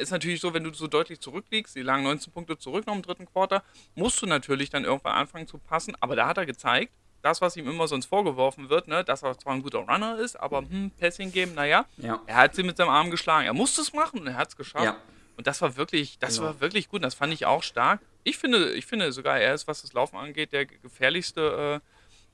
Ist 0.00 0.10
natürlich 0.10 0.40
so, 0.40 0.52
wenn 0.54 0.64
du 0.64 0.74
so 0.74 0.88
deutlich 0.88 1.20
zurückliegst, 1.20 1.76
die 1.76 1.82
lagen 1.82 2.02
19 2.02 2.32
Punkte 2.32 2.58
zurück 2.58 2.86
noch 2.86 2.94
im 2.94 3.02
dritten 3.02 3.26
Quarter, 3.26 3.62
musst 3.94 4.20
du 4.20 4.26
natürlich 4.26 4.70
dann 4.70 4.84
irgendwann 4.84 5.14
anfangen 5.14 5.46
zu 5.46 5.58
passen. 5.58 5.94
Aber 6.00 6.16
da 6.16 6.26
hat 6.26 6.36
er 6.36 6.46
gezeigt, 6.46 6.92
das, 7.22 7.40
was 7.40 7.56
ihm 7.56 7.68
immer 7.68 7.86
sonst 7.86 8.06
vorgeworfen 8.06 8.68
wird, 8.68 8.88
ne, 8.88 9.04
dass 9.04 9.22
er 9.22 9.38
zwar 9.38 9.54
ein 9.54 9.62
guter 9.62 9.78
Runner 9.78 10.18
ist, 10.18 10.34
aber 10.34 10.58
hm, 10.58 10.90
Passing 10.98 11.30
Game, 11.30 11.54
naja, 11.54 11.86
ja. 11.98 12.20
er 12.26 12.36
hat 12.36 12.56
sie 12.56 12.64
mit 12.64 12.76
seinem 12.76 12.88
Arm 12.88 13.12
geschlagen. 13.12 13.46
Er 13.46 13.54
musste 13.54 13.80
es 13.80 13.92
machen 13.92 14.20
und 14.20 14.26
er 14.26 14.34
hat 14.34 14.48
es 14.48 14.56
geschafft. 14.56 14.84
Ja. 14.84 14.96
Und 15.36 15.46
das 15.46 15.62
war 15.62 15.76
wirklich, 15.76 16.18
das 16.18 16.36
genau. 16.36 16.48
war 16.48 16.60
wirklich 16.60 16.88
gut. 16.88 17.02
Das 17.02 17.14
fand 17.14 17.32
ich 17.32 17.46
auch 17.46 17.62
stark. 17.62 18.00
Ich 18.24 18.38
finde, 18.38 18.72
ich 18.72 18.86
finde 18.86 19.12
sogar, 19.12 19.38
er 19.38 19.54
ist, 19.54 19.66
was 19.66 19.82
das 19.82 19.92
Laufen 19.92 20.16
angeht, 20.16 20.52
der 20.52 20.66
gefährlichste 20.66 21.80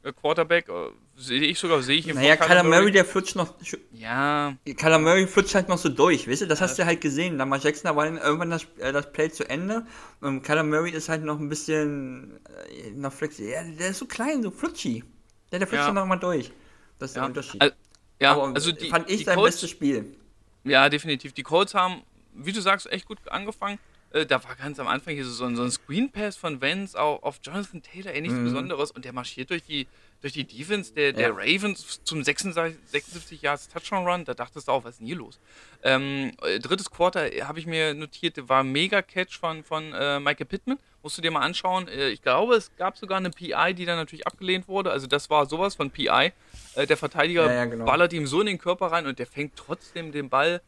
äh, 0.04 0.12
Quarterback, 0.12 0.68
äh, 0.68 0.90
sehe 1.16 1.40
ich 1.40 1.58
sogar, 1.58 1.82
sehe 1.82 1.98
ich 1.98 2.08
im 2.08 2.16
Naja, 2.16 2.36
Kyler 2.36 2.62
Murray, 2.62 2.92
der 2.92 3.04
flutscht 3.04 3.34
noch. 3.34 3.54
Ja. 3.92 4.54
Kyler 4.76 4.98
Murray 4.98 5.26
flutscht 5.26 5.54
halt 5.54 5.68
noch 5.68 5.78
so 5.78 5.88
durch, 5.88 6.28
weißt 6.28 6.42
du? 6.42 6.46
Das 6.46 6.60
hast 6.60 6.78
du 6.78 6.86
halt 6.86 7.00
gesehen. 7.00 7.36
Lamar 7.36 7.58
Jackson, 7.58 7.84
da 7.84 7.96
war 7.96 8.06
irgendwann 8.06 8.50
das, 8.50 8.66
äh, 8.78 8.92
das 8.92 9.12
Play 9.12 9.30
zu 9.30 9.48
Ende. 9.48 9.86
Und 10.20 10.42
Kyler 10.42 10.62
Murray 10.62 10.90
ist 10.90 11.08
halt 11.08 11.24
noch 11.24 11.38
ein 11.38 11.48
bisschen. 11.48 12.38
Äh, 12.70 12.90
noch 12.92 13.12
flexibel. 13.12 13.52
Ja, 13.52 13.64
der 13.64 13.88
ist 13.88 13.98
so 13.98 14.06
klein, 14.06 14.42
so 14.42 14.50
flutschi. 14.50 15.02
Der, 15.50 15.58
der 15.58 15.68
flutscht 15.68 15.86
ja. 15.86 15.92
noch 15.92 16.06
mal 16.06 16.16
durch. 16.16 16.52
Das 16.98 17.10
ist 17.10 17.16
ja. 17.16 17.22
der 17.22 17.28
Unterschied. 17.28 17.60
Also, 17.60 17.74
ja, 18.20 18.32
Aber 18.32 18.54
also 18.54 18.72
die, 18.72 18.90
fand 18.90 19.10
ich 19.10 19.24
sein 19.24 19.36
Colts, 19.36 19.56
bestes 19.56 19.70
Spiel. 19.70 20.16
Ja, 20.64 20.88
definitiv. 20.88 21.32
Die 21.32 21.42
Colts 21.42 21.74
haben, 21.74 22.02
wie 22.34 22.52
du 22.52 22.60
sagst, 22.60 22.90
echt 22.90 23.06
gut 23.06 23.18
angefangen. 23.28 23.78
Äh, 24.10 24.26
da 24.26 24.42
war 24.42 24.56
ganz 24.56 24.78
am 24.78 24.86
Anfang 24.86 25.14
hier 25.14 25.24
so, 25.24 25.44
ein, 25.44 25.56
so 25.56 25.62
ein 25.62 25.70
Screen 25.70 26.10
Pass 26.10 26.36
von 26.36 26.62
Vance 26.62 26.98
auf, 26.98 27.22
auf 27.22 27.40
Jonathan 27.42 27.82
Taylor, 27.82 28.12
ey, 28.12 28.20
nichts 28.20 28.36
mhm. 28.36 28.44
Besonderes. 28.44 28.90
Und 28.90 29.04
der 29.04 29.12
marschiert 29.12 29.50
durch 29.50 29.62
die, 29.62 29.86
durch 30.22 30.32
die 30.32 30.44
Defense 30.44 30.94
der, 30.94 31.12
der 31.12 31.28
ja. 31.28 31.34
Ravens 31.34 32.00
zum 32.04 32.24
76, 32.24 32.78
76 32.86 33.42
Yards 33.42 33.68
Touchdown 33.68 34.06
Run. 34.06 34.24
Da 34.24 34.34
dachtest 34.34 34.68
du 34.68 34.72
auch, 34.72 34.84
was 34.84 34.92
ist 34.92 35.00
denn 35.00 35.06
hier 35.06 35.16
los? 35.16 35.38
Ähm, 35.82 36.32
äh, 36.42 36.58
drittes 36.58 36.90
Quarter 36.90 37.32
äh, 37.32 37.42
habe 37.42 37.58
ich 37.58 37.66
mir 37.66 37.94
notiert, 37.94 38.48
war 38.48 38.62
ein 38.62 38.72
Mega 38.72 39.02
Catch 39.02 39.38
von, 39.38 39.62
von 39.62 39.92
äh, 39.92 40.18
Michael 40.20 40.46
Pittman. 40.46 40.78
Musst 41.02 41.18
du 41.18 41.22
dir 41.22 41.30
mal 41.30 41.42
anschauen. 41.42 41.86
Äh, 41.88 42.08
ich 42.08 42.22
glaube, 42.22 42.54
es 42.54 42.74
gab 42.76 42.96
sogar 42.96 43.18
eine 43.18 43.30
PI, 43.30 43.74
die 43.74 43.84
dann 43.84 43.96
natürlich 43.96 44.26
abgelehnt 44.26 44.68
wurde. 44.68 44.90
Also, 44.90 45.06
das 45.06 45.28
war 45.28 45.46
sowas 45.46 45.74
von 45.74 45.90
PI. 45.90 46.32
Äh, 46.74 46.86
der 46.86 46.96
Verteidiger 46.96 47.46
ja, 47.46 47.52
ja, 47.52 47.64
genau. 47.66 47.84
ballert 47.84 48.12
ihm 48.12 48.26
so 48.26 48.40
in 48.40 48.46
den 48.46 48.58
Körper 48.58 48.86
rein 48.86 49.06
und 49.06 49.18
der 49.18 49.26
fängt 49.26 49.54
trotzdem 49.56 50.12
den 50.12 50.28
Ball 50.28 50.62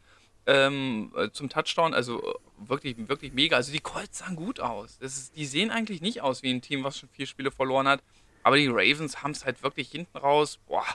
ähm, 0.46 1.12
äh, 1.16 1.30
zum 1.30 1.48
Touchdown. 1.48 1.94
Also 1.94 2.22
äh, 2.22 2.34
wirklich, 2.58 2.96
wirklich 3.08 3.32
mega. 3.32 3.56
Also 3.56 3.72
die 3.72 3.80
Colts 3.80 4.18
sahen 4.18 4.36
gut 4.36 4.60
aus. 4.60 4.98
Ist, 4.98 5.36
die 5.36 5.46
sehen 5.46 5.70
eigentlich 5.70 6.00
nicht 6.00 6.22
aus 6.22 6.42
wie 6.42 6.52
ein 6.52 6.62
Team, 6.62 6.84
was 6.84 6.98
schon 6.98 7.08
vier 7.08 7.26
Spiele 7.26 7.50
verloren 7.50 7.88
hat. 7.88 8.02
Aber 8.42 8.56
die 8.56 8.68
Ravens 8.68 9.22
haben 9.22 9.32
es 9.32 9.44
halt 9.44 9.62
wirklich 9.62 9.90
hinten 9.90 10.16
raus. 10.16 10.58
Boah, 10.66 10.86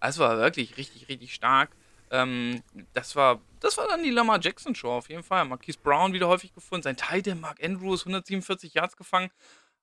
das 0.00 0.18
war 0.18 0.38
wirklich 0.38 0.76
richtig, 0.76 1.08
richtig 1.08 1.34
stark. 1.34 1.70
Ähm, 2.10 2.62
das, 2.94 3.14
war, 3.16 3.40
das 3.60 3.76
war 3.76 3.86
dann 3.86 4.02
die 4.02 4.10
Lamar 4.10 4.40
Jackson 4.40 4.74
Show 4.74 4.90
auf 4.90 5.08
jeden 5.08 5.22
Fall. 5.22 5.44
Marquise 5.44 5.78
Brown 5.82 6.12
wieder 6.12 6.28
häufig 6.28 6.54
gefunden. 6.54 6.82
Sein 6.82 6.96
Titan 6.96 7.40
Mark 7.40 7.62
Andrews 7.62 8.02
147 8.02 8.74
Yards 8.74 8.96
gefangen. 8.96 9.30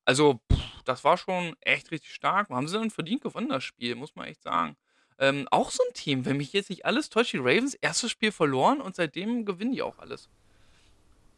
Also, 0.06 0.40
pff, 0.52 0.84
das 0.86 1.04
war 1.04 1.18
schon 1.18 1.56
echt 1.62 1.92
richtig 1.92 2.14
stark. 2.14 2.50
Haben 2.50 2.68
sie 2.68 2.78
dann 2.78 2.92
verdient 2.92 3.22
gewonnen, 3.22 3.50
das 3.50 3.64
Spiel, 3.64 3.96
muss 3.96 4.16
man 4.16 4.28
echt 4.28 4.44
sagen. 4.44 4.76
Ähm, 5.18 5.48
auch 5.50 5.72
so 5.72 5.82
ein 5.88 5.94
Team, 5.94 6.26
wenn 6.26 6.38
mich 6.38 6.52
jetzt 6.54 6.70
nicht 6.70 6.86
alles 6.86 7.10
täuscht, 7.10 7.34
die 7.34 7.38
Ravens, 7.38 7.74
erstes 7.76 8.12
Spiel 8.12 8.32
verloren 8.32 8.82
und 8.82 8.96
seitdem 8.96 9.46
gewinnen 9.46 9.72
die 9.72 9.82
auch 9.82 10.00
alles. 10.00 10.30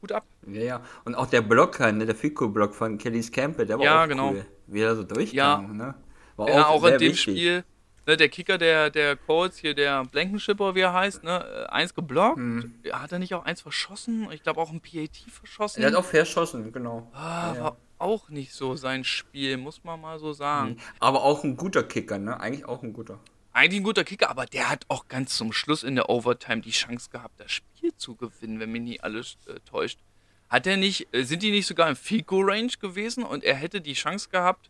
Gut 0.02 0.12
ab. 0.12 0.26
Ja, 0.48 0.62
ja. 0.62 0.82
Und 1.06 1.16
auch 1.16 1.28
der 1.28 1.42
Blocker, 1.42 1.92
ne, 1.92 2.06
der 2.06 2.16
Fico-Block 2.16 2.74
von 2.74 2.98
Kellys 2.98 3.32
Campbell, 3.32 3.66
der 3.66 3.78
war 3.78 3.86
ja, 3.86 4.04
auch 4.04 4.08
genau. 4.08 4.32
cool. 4.32 4.46
Wie 4.68 4.82
er 4.82 4.96
so 4.96 5.04
durchgegangen, 5.04 5.80
ja. 5.80 5.86
ne? 5.88 5.96
War 6.36 6.50
ja, 6.50 6.66
auch, 6.68 6.84
auch 6.84 6.86
in 6.86 6.98
dem 6.98 7.12
wichtig. 7.14 7.20
Spiel, 7.20 7.64
ne, 8.06 8.18
der 8.18 8.30
Kicker 8.30 8.58
der, 8.58 8.90
der 8.90 9.16
Colts, 9.16 9.58
hier 9.58 9.74
der 9.74 10.06
Blankenshipper, 10.06 10.76
wie 10.76 10.82
er 10.82 10.94
heißt, 10.94 11.24
ne, 11.24 11.44
äh, 11.44 11.72
eins 11.72 11.94
geblockt. 11.96 12.38
Mhm. 12.38 12.74
Hat 12.92 13.12
er 13.12 13.20
nicht 13.20 13.34
auch 13.34 13.46
eins 13.46 13.62
verschossen? 13.62 14.28
Ich 14.32 14.44
glaube 14.44 14.60
auch 14.60 14.72
ein 14.72 14.82
PAT 14.82 15.18
verschossen. 15.30 15.82
Er 15.82 15.90
hat 15.90 15.96
auch 15.96 16.06
verschossen, 16.06 16.72
genau. 16.72 17.12
Ah, 17.14 17.54
ja, 17.56 17.64
war 17.64 17.78
auch 18.00 18.30
nicht 18.30 18.54
so 18.54 18.76
sein 18.76 19.04
Spiel, 19.04 19.58
muss 19.58 19.84
man 19.84 20.00
mal 20.00 20.20
so 20.20 20.34
sagen. 20.34 20.72
Mhm. 20.72 20.78
Aber 21.00 21.24
auch 21.24 21.44
ein 21.44 21.58
guter 21.58 21.84
Kicker, 21.84 22.20
ne? 22.20 22.40
Eigentlich 22.40 22.66
auch 22.66 22.84
ein 22.84 22.94
guter 22.94 23.20
eigentlich 23.58 23.82
ein 23.82 23.84
guter 23.84 24.04
Kicker, 24.04 24.30
aber 24.30 24.46
der 24.46 24.70
hat 24.70 24.86
auch 24.88 25.08
ganz 25.08 25.36
zum 25.36 25.52
Schluss 25.52 25.84
in 25.84 25.96
der 25.96 26.10
Overtime 26.10 26.62
die 26.62 26.72
Chance 26.72 27.10
gehabt, 27.10 27.40
das 27.40 27.52
Spiel 27.52 27.94
zu 27.96 28.16
gewinnen, 28.16 28.60
wenn 28.60 28.72
mich 28.72 28.84
nicht 28.84 29.04
alles 29.04 29.38
äh, 29.48 29.60
täuscht. 29.62 30.00
Hat 30.48 30.68
er 30.68 30.78
nicht, 30.78 31.08
äh, 31.12 31.24
sind 31.24 31.42
die 31.42 31.52
nicht 31.52 31.66
sogar 31.66 31.90
im 31.90 31.96
Fico-Range 31.96 32.72
gewesen 32.80 33.24
und 33.24 33.44
er 33.44 33.56
hätte 33.56 33.82
die 33.82 33.94
Chance 33.94 34.30
gehabt, 34.30 34.70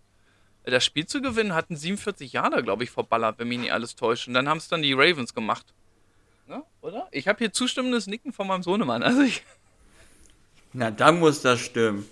äh, 0.63 0.71
das 0.71 0.85
Spiel 0.85 1.05
zu 1.05 1.21
gewinnen, 1.21 1.53
hatten 1.53 1.75
47 1.75 2.31
Jahre, 2.31 2.63
glaube 2.63 2.85
ich, 2.85 2.89
verballert, 2.89 3.39
wenn 3.39 3.49
mich 3.49 3.59
nicht 3.59 3.73
alles 3.73 3.95
täuscht. 3.95 4.27
Und 4.27 4.33
dann 4.33 4.47
haben 4.47 4.57
es 4.57 4.69
dann 4.69 4.81
die 4.81 4.93
Ravens 4.93 5.33
gemacht. 5.33 5.73
Ne? 6.47 6.63
Oder? 6.81 7.09
Ich 7.11 7.27
habe 7.27 7.39
hier 7.39 7.51
zustimmendes 7.51 8.07
Nicken 8.07 8.31
von 8.31 8.47
meinem 8.47 8.63
Sohnemann. 8.63 9.03
Also 9.03 9.21
ich. 9.21 9.43
Na, 10.71 10.91
dann 10.91 11.19
muss 11.19 11.41
das 11.41 11.59
stimmen. 11.59 12.07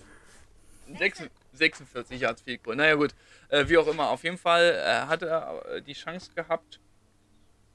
46 1.58 2.20
Yards 2.20 2.42
Field 2.42 2.64
Goal. 2.64 2.76
Naja, 2.76 2.96
gut. 2.96 3.14
Äh, 3.50 3.68
wie 3.68 3.78
auch 3.78 3.88
immer, 3.88 4.10
auf 4.10 4.24
jeden 4.24 4.38
Fall 4.38 4.64
äh, 4.64 5.08
hat 5.08 5.22
er 5.22 5.66
äh, 5.68 5.82
die 5.82 5.94
Chance 5.94 6.32
gehabt. 6.36 6.80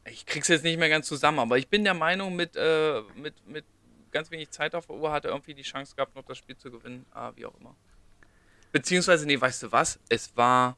Ich 0.04 0.26
krieg's 0.26 0.48
jetzt 0.48 0.64
nicht 0.64 0.78
mehr 0.78 0.88
ganz 0.88 1.06
zusammen, 1.06 1.38
aber 1.38 1.58
ich 1.58 1.68
bin 1.68 1.84
der 1.84 1.94
Meinung, 1.94 2.34
mit, 2.34 2.56
äh, 2.56 3.02
mit, 3.16 3.34
mit 3.46 3.64
ganz 4.10 4.30
wenig 4.30 4.50
Zeit 4.50 4.74
auf 4.74 4.86
der 4.86 4.96
Uhr 4.96 5.12
hat 5.12 5.24
er 5.24 5.30
irgendwie 5.30 5.54
die 5.54 5.62
Chance 5.62 5.94
gehabt, 5.94 6.14
noch 6.16 6.24
das 6.24 6.38
Spiel 6.38 6.56
zu 6.56 6.70
gewinnen. 6.70 7.06
Ah, 7.12 7.32
wie 7.36 7.46
auch 7.46 7.54
immer. 7.60 7.76
Beziehungsweise, 8.72 9.26
nee, 9.26 9.40
weißt 9.40 9.64
du 9.64 9.72
was? 9.72 9.98
Es 10.08 10.36
war 10.36 10.76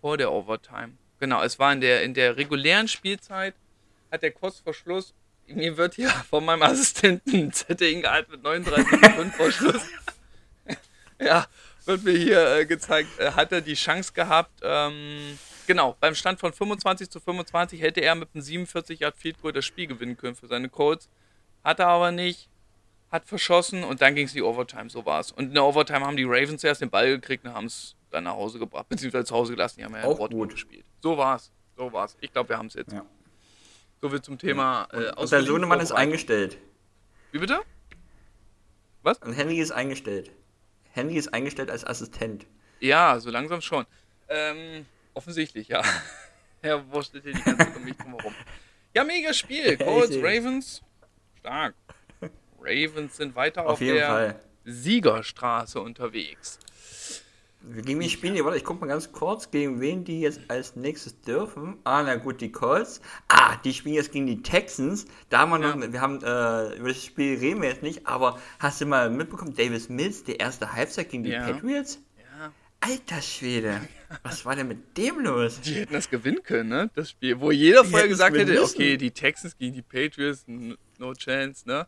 vor 0.00 0.16
der 0.16 0.30
Overtime. 0.30 0.92
Genau, 1.18 1.42
es 1.42 1.58
war 1.58 1.72
in 1.72 1.80
der, 1.80 2.02
in 2.02 2.14
der 2.14 2.36
regulären 2.36 2.88
Spielzeit, 2.88 3.54
hat 4.10 4.22
der 4.22 4.32
kurz 4.32 4.60
vor 4.60 4.72
Schluss, 4.72 5.14
mir 5.46 5.76
wird 5.76 5.94
hier 5.94 6.08
von 6.30 6.44
meinem 6.44 6.62
Assistenten 6.62 7.52
Zettel 7.52 8.00
gehalten 8.00 8.32
mit 8.32 8.42
39 8.42 9.00
Sekunden 9.00 9.32
vor 9.32 9.50
Schluss. 9.50 9.82
ja, 11.20 11.46
wird 11.90 12.04
mir 12.04 12.16
hier 12.16 12.56
äh, 12.56 12.66
gezeigt, 12.66 13.08
äh, 13.18 13.32
hat 13.32 13.52
er 13.52 13.60
die 13.60 13.74
Chance 13.74 14.12
gehabt, 14.12 14.60
ähm, 14.62 15.38
genau, 15.66 15.96
beim 16.00 16.14
Stand 16.14 16.40
von 16.40 16.52
25 16.52 17.10
zu 17.10 17.20
25 17.20 17.80
hätte 17.80 18.00
er 18.00 18.14
mit 18.14 18.28
einem 18.32 18.42
47 18.42 19.00
Yard 19.00 19.16
Field 19.16 19.40
Goal 19.42 19.52
das 19.52 19.64
Spiel 19.64 19.86
gewinnen 19.86 20.16
können 20.16 20.34
für 20.34 20.46
seine 20.46 20.68
Colts. 20.68 21.08
Hat 21.64 21.80
er 21.80 21.88
aber 21.88 22.12
nicht, 22.12 22.48
hat 23.10 23.26
verschossen 23.26 23.84
und 23.84 24.00
dann 24.00 24.14
ging 24.14 24.26
es 24.26 24.32
die 24.32 24.42
Overtime, 24.42 24.88
so 24.88 25.04
war 25.04 25.20
es. 25.20 25.32
Und 25.32 25.46
in 25.46 25.54
der 25.54 25.64
Overtime 25.64 26.00
haben 26.00 26.16
die 26.16 26.24
Ravens 26.24 26.64
erst 26.64 26.80
den 26.80 26.90
Ball 26.90 27.10
gekriegt 27.10 27.44
und 27.44 27.52
haben 27.52 27.66
es 27.66 27.96
dann 28.10 28.24
nach 28.24 28.34
Hause 28.34 28.58
gebracht, 28.58 28.88
beziehungsweise 28.88 29.24
zu 29.24 29.34
Hause 29.34 29.52
gelassen, 29.52 29.80
die 29.80 29.84
haben 29.84 29.94
ja 29.94 30.04
Auch 30.04 30.30
gut 30.30 30.50
gespielt. 30.50 30.84
So 31.02 31.18
war 31.18 31.36
es, 31.36 31.50
so 31.76 31.92
war 31.92 32.04
es. 32.06 32.16
Ich 32.20 32.32
glaube, 32.32 32.48
wir 32.50 32.58
haben 32.58 32.66
es 32.66 32.74
jetzt. 32.74 32.92
Ja. 32.92 33.04
So 34.00 34.08
viel 34.08 34.22
zum 34.22 34.38
Thema. 34.38 34.88
Äh, 34.92 34.96
und, 34.96 35.18
und 35.18 35.32
der 35.32 35.42
Sohnemann 35.42 35.80
ist 35.80 35.92
eingestellt. 35.92 36.56
Wie 37.32 37.38
bitte? 37.38 37.60
Was? 39.02 39.18
Und 39.18 39.32
Henry 39.32 39.58
ist 39.58 39.72
eingestellt. 39.72 40.30
Henry 40.90 41.16
ist 41.16 41.32
eingestellt 41.32 41.70
als 41.70 41.84
Assistent. 41.84 42.46
Ja, 42.80 43.18
so 43.20 43.30
langsam 43.30 43.60
schon. 43.60 43.86
Ähm, 44.28 44.86
offensichtlich, 45.14 45.68
ja. 45.68 45.82
er 46.62 46.90
wurschtelt 46.90 47.24
hier 47.24 47.34
die 47.34 47.42
ganze 47.42 47.66
Zeit 47.66 47.76
um 47.76 47.84
mich 47.84 47.96
drumherum. 47.96 48.34
Ja, 48.94 49.04
mega 49.04 49.32
Spiel. 49.32 49.76
Colts, 49.78 50.16
Ravens, 50.16 50.82
stark. 51.38 51.74
Ravens 52.60 53.16
sind 53.16 53.34
weiter 53.34 53.64
auf, 53.64 53.72
auf 53.72 53.78
der 53.78 54.06
Fall. 54.06 54.40
Siegerstraße 54.64 55.80
unterwegs. 55.80 56.58
Gegen 57.62 58.00
wen 58.00 58.08
spielen 58.08 58.34
die? 58.34 58.44
Warte, 58.44 58.56
ich 58.56 58.64
guck 58.64 58.80
mal 58.80 58.86
ganz 58.86 59.12
kurz, 59.12 59.50
gegen 59.50 59.80
wen 59.80 60.02
die 60.04 60.20
jetzt 60.20 60.40
als 60.48 60.76
nächstes 60.76 61.20
dürfen. 61.20 61.76
Ah, 61.84 62.02
na 62.02 62.16
gut, 62.16 62.40
die 62.40 62.50
Colts. 62.50 63.02
Ah, 63.28 63.56
die 63.56 63.74
spielen 63.74 63.94
jetzt 63.94 64.12
gegen 64.12 64.26
die 64.26 64.42
Texans. 64.42 65.04
Da 65.28 65.40
haben 65.40 65.50
wir 65.50 65.58
noch, 65.58 65.78
ja. 65.78 65.92
wir 65.92 66.00
haben, 66.00 66.22
äh, 66.22 66.76
über 66.76 66.88
das 66.88 67.04
Spiel 67.04 67.38
reden 67.38 67.60
wir 67.60 67.68
jetzt 67.68 67.82
nicht, 67.82 68.06
aber 68.06 68.38
hast 68.58 68.80
du 68.80 68.86
mal 68.86 69.10
mitbekommen, 69.10 69.54
Davis 69.54 69.90
Mills, 69.90 70.24
die 70.24 70.36
erste 70.36 70.72
Halbzeit 70.72 71.10
gegen 71.10 71.22
die 71.22 71.30
ja. 71.30 71.46
Patriots? 71.46 71.98
Ja. 72.18 72.52
Alter 72.80 73.20
Schwede, 73.20 73.80
was 74.22 74.46
war 74.46 74.56
denn 74.56 74.68
mit 74.68 74.96
dem 74.96 75.20
los? 75.20 75.60
Die 75.60 75.74
hätten 75.74 75.92
das 75.92 76.08
gewinnen 76.08 76.42
können, 76.42 76.70
ne? 76.70 76.90
Das 76.94 77.10
Spiel, 77.10 77.38
wo 77.40 77.50
jeder 77.50 77.84
vorher 77.84 78.08
gesagt 78.08 78.36
hätte, 78.36 78.52
müssen. 78.52 78.74
okay, 78.74 78.96
die 78.96 79.10
Texans 79.10 79.56
gegen 79.58 79.74
die 79.74 79.82
Patriots, 79.82 80.46
no 80.46 81.12
chance, 81.12 81.68
ne? 81.68 81.86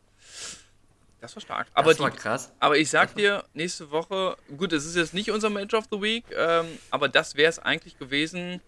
Das 1.22 1.36
war 1.36 1.40
stark. 1.40 1.68
Aber 1.74 1.90
das 1.90 2.00
war 2.00 2.10
die, 2.10 2.16
krass. 2.16 2.52
Aber 2.58 2.76
ich 2.76 2.90
sag 2.90 3.14
dir, 3.14 3.44
nächste 3.54 3.92
Woche, 3.92 4.36
gut, 4.56 4.72
es 4.72 4.84
ist 4.84 4.96
jetzt 4.96 5.14
nicht 5.14 5.30
unser 5.30 5.50
Match 5.50 5.72
of 5.72 5.84
the 5.88 6.02
Week, 6.02 6.24
ähm, 6.36 6.66
aber 6.90 7.08
das 7.08 7.36
wäre 7.36 7.48
es 7.48 7.60
eigentlich 7.60 7.96
gewesen. 7.96 8.60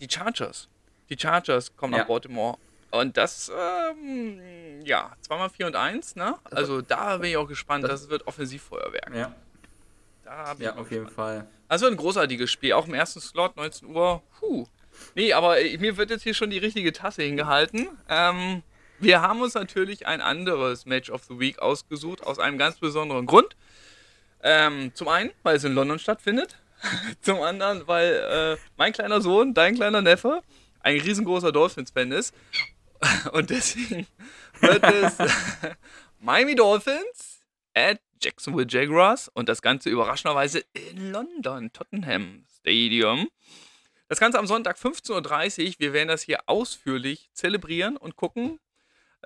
Die 0.00 0.08
Chargers. 0.10 0.68
Die 1.10 1.18
Chargers 1.18 1.76
kommen 1.76 1.92
ja. 1.92 2.00
nach 2.00 2.06
Baltimore. 2.06 2.56
Und 2.90 3.18
das, 3.18 3.52
ähm, 3.54 4.40
ja, 4.86 5.12
zweimal 5.20 5.50
4 5.50 5.66
und 5.66 5.76
1, 5.76 6.16
ne? 6.16 6.36
Also 6.44 6.80
da 6.80 7.18
bin 7.18 7.30
ich 7.30 7.36
auch 7.36 7.46
gespannt. 7.46 7.84
Das, 7.84 8.00
das 8.00 8.08
wird 8.08 8.26
Offensivfeuerwerk. 8.26 9.14
Ja. 9.14 9.34
Da 10.24 10.54
bin 10.54 10.64
ja, 10.64 10.72
ich 10.72 10.78
auf 10.78 10.90
jeden 10.90 11.10
Fall. 11.10 11.46
Also 11.68 11.88
ein 11.88 11.96
großartiges 11.96 12.50
Spiel. 12.50 12.72
Auch 12.72 12.86
im 12.86 12.94
ersten 12.94 13.20
Slot, 13.20 13.54
19 13.54 13.94
Uhr. 13.94 14.22
Puh. 14.40 14.66
Nee, 15.14 15.34
aber 15.34 15.56
mir 15.78 15.98
wird 15.98 16.08
jetzt 16.08 16.22
hier 16.22 16.32
schon 16.32 16.48
die 16.48 16.56
richtige 16.56 16.94
Tasse 16.94 17.22
hingehalten. 17.22 17.88
Ähm, 18.08 18.62
wir 18.98 19.20
haben 19.20 19.40
uns 19.40 19.54
natürlich 19.54 20.06
ein 20.06 20.20
anderes 20.20 20.86
Match 20.86 21.10
of 21.10 21.24
the 21.24 21.38
Week 21.38 21.58
ausgesucht, 21.58 22.22
aus 22.22 22.38
einem 22.38 22.58
ganz 22.58 22.78
besonderen 22.78 23.26
Grund. 23.26 23.56
Ähm, 24.42 24.92
zum 24.94 25.08
einen, 25.08 25.30
weil 25.42 25.56
es 25.56 25.64
in 25.64 25.74
London 25.74 25.98
stattfindet. 25.98 26.56
zum 27.20 27.40
anderen, 27.40 27.86
weil 27.86 28.14
äh, 28.14 28.56
mein 28.76 28.92
kleiner 28.92 29.20
Sohn, 29.20 29.54
dein 29.54 29.74
kleiner 29.74 30.02
Neffe, 30.02 30.42
ein 30.80 31.00
riesengroßer 31.00 31.52
Dolphins-Fan 31.52 32.12
ist. 32.12 32.34
Und 33.32 33.50
deswegen 33.50 34.06
wird 34.60 34.82
es 34.84 35.16
Miami 36.20 36.54
Dolphins 36.54 37.40
at 37.74 38.00
Jacksonville 38.22 38.66
Jaguars 38.68 39.28
und 39.34 39.48
das 39.48 39.60
Ganze 39.60 39.90
überraschenderweise 39.90 40.64
in 40.72 41.12
London, 41.12 41.70
Tottenham 41.72 42.46
Stadium. 42.58 43.28
Das 44.08 44.18
Ganze 44.20 44.38
am 44.38 44.46
Sonntag 44.46 44.78
15.30 44.78 45.66
Uhr. 45.66 45.74
Wir 45.78 45.92
werden 45.92 46.08
das 46.08 46.22
hier 46.22 46.40
ausführlich 46.46 47.28
zelebrieren 47.34 47.98
und 47.98 48.16
gucken 48.16 48.58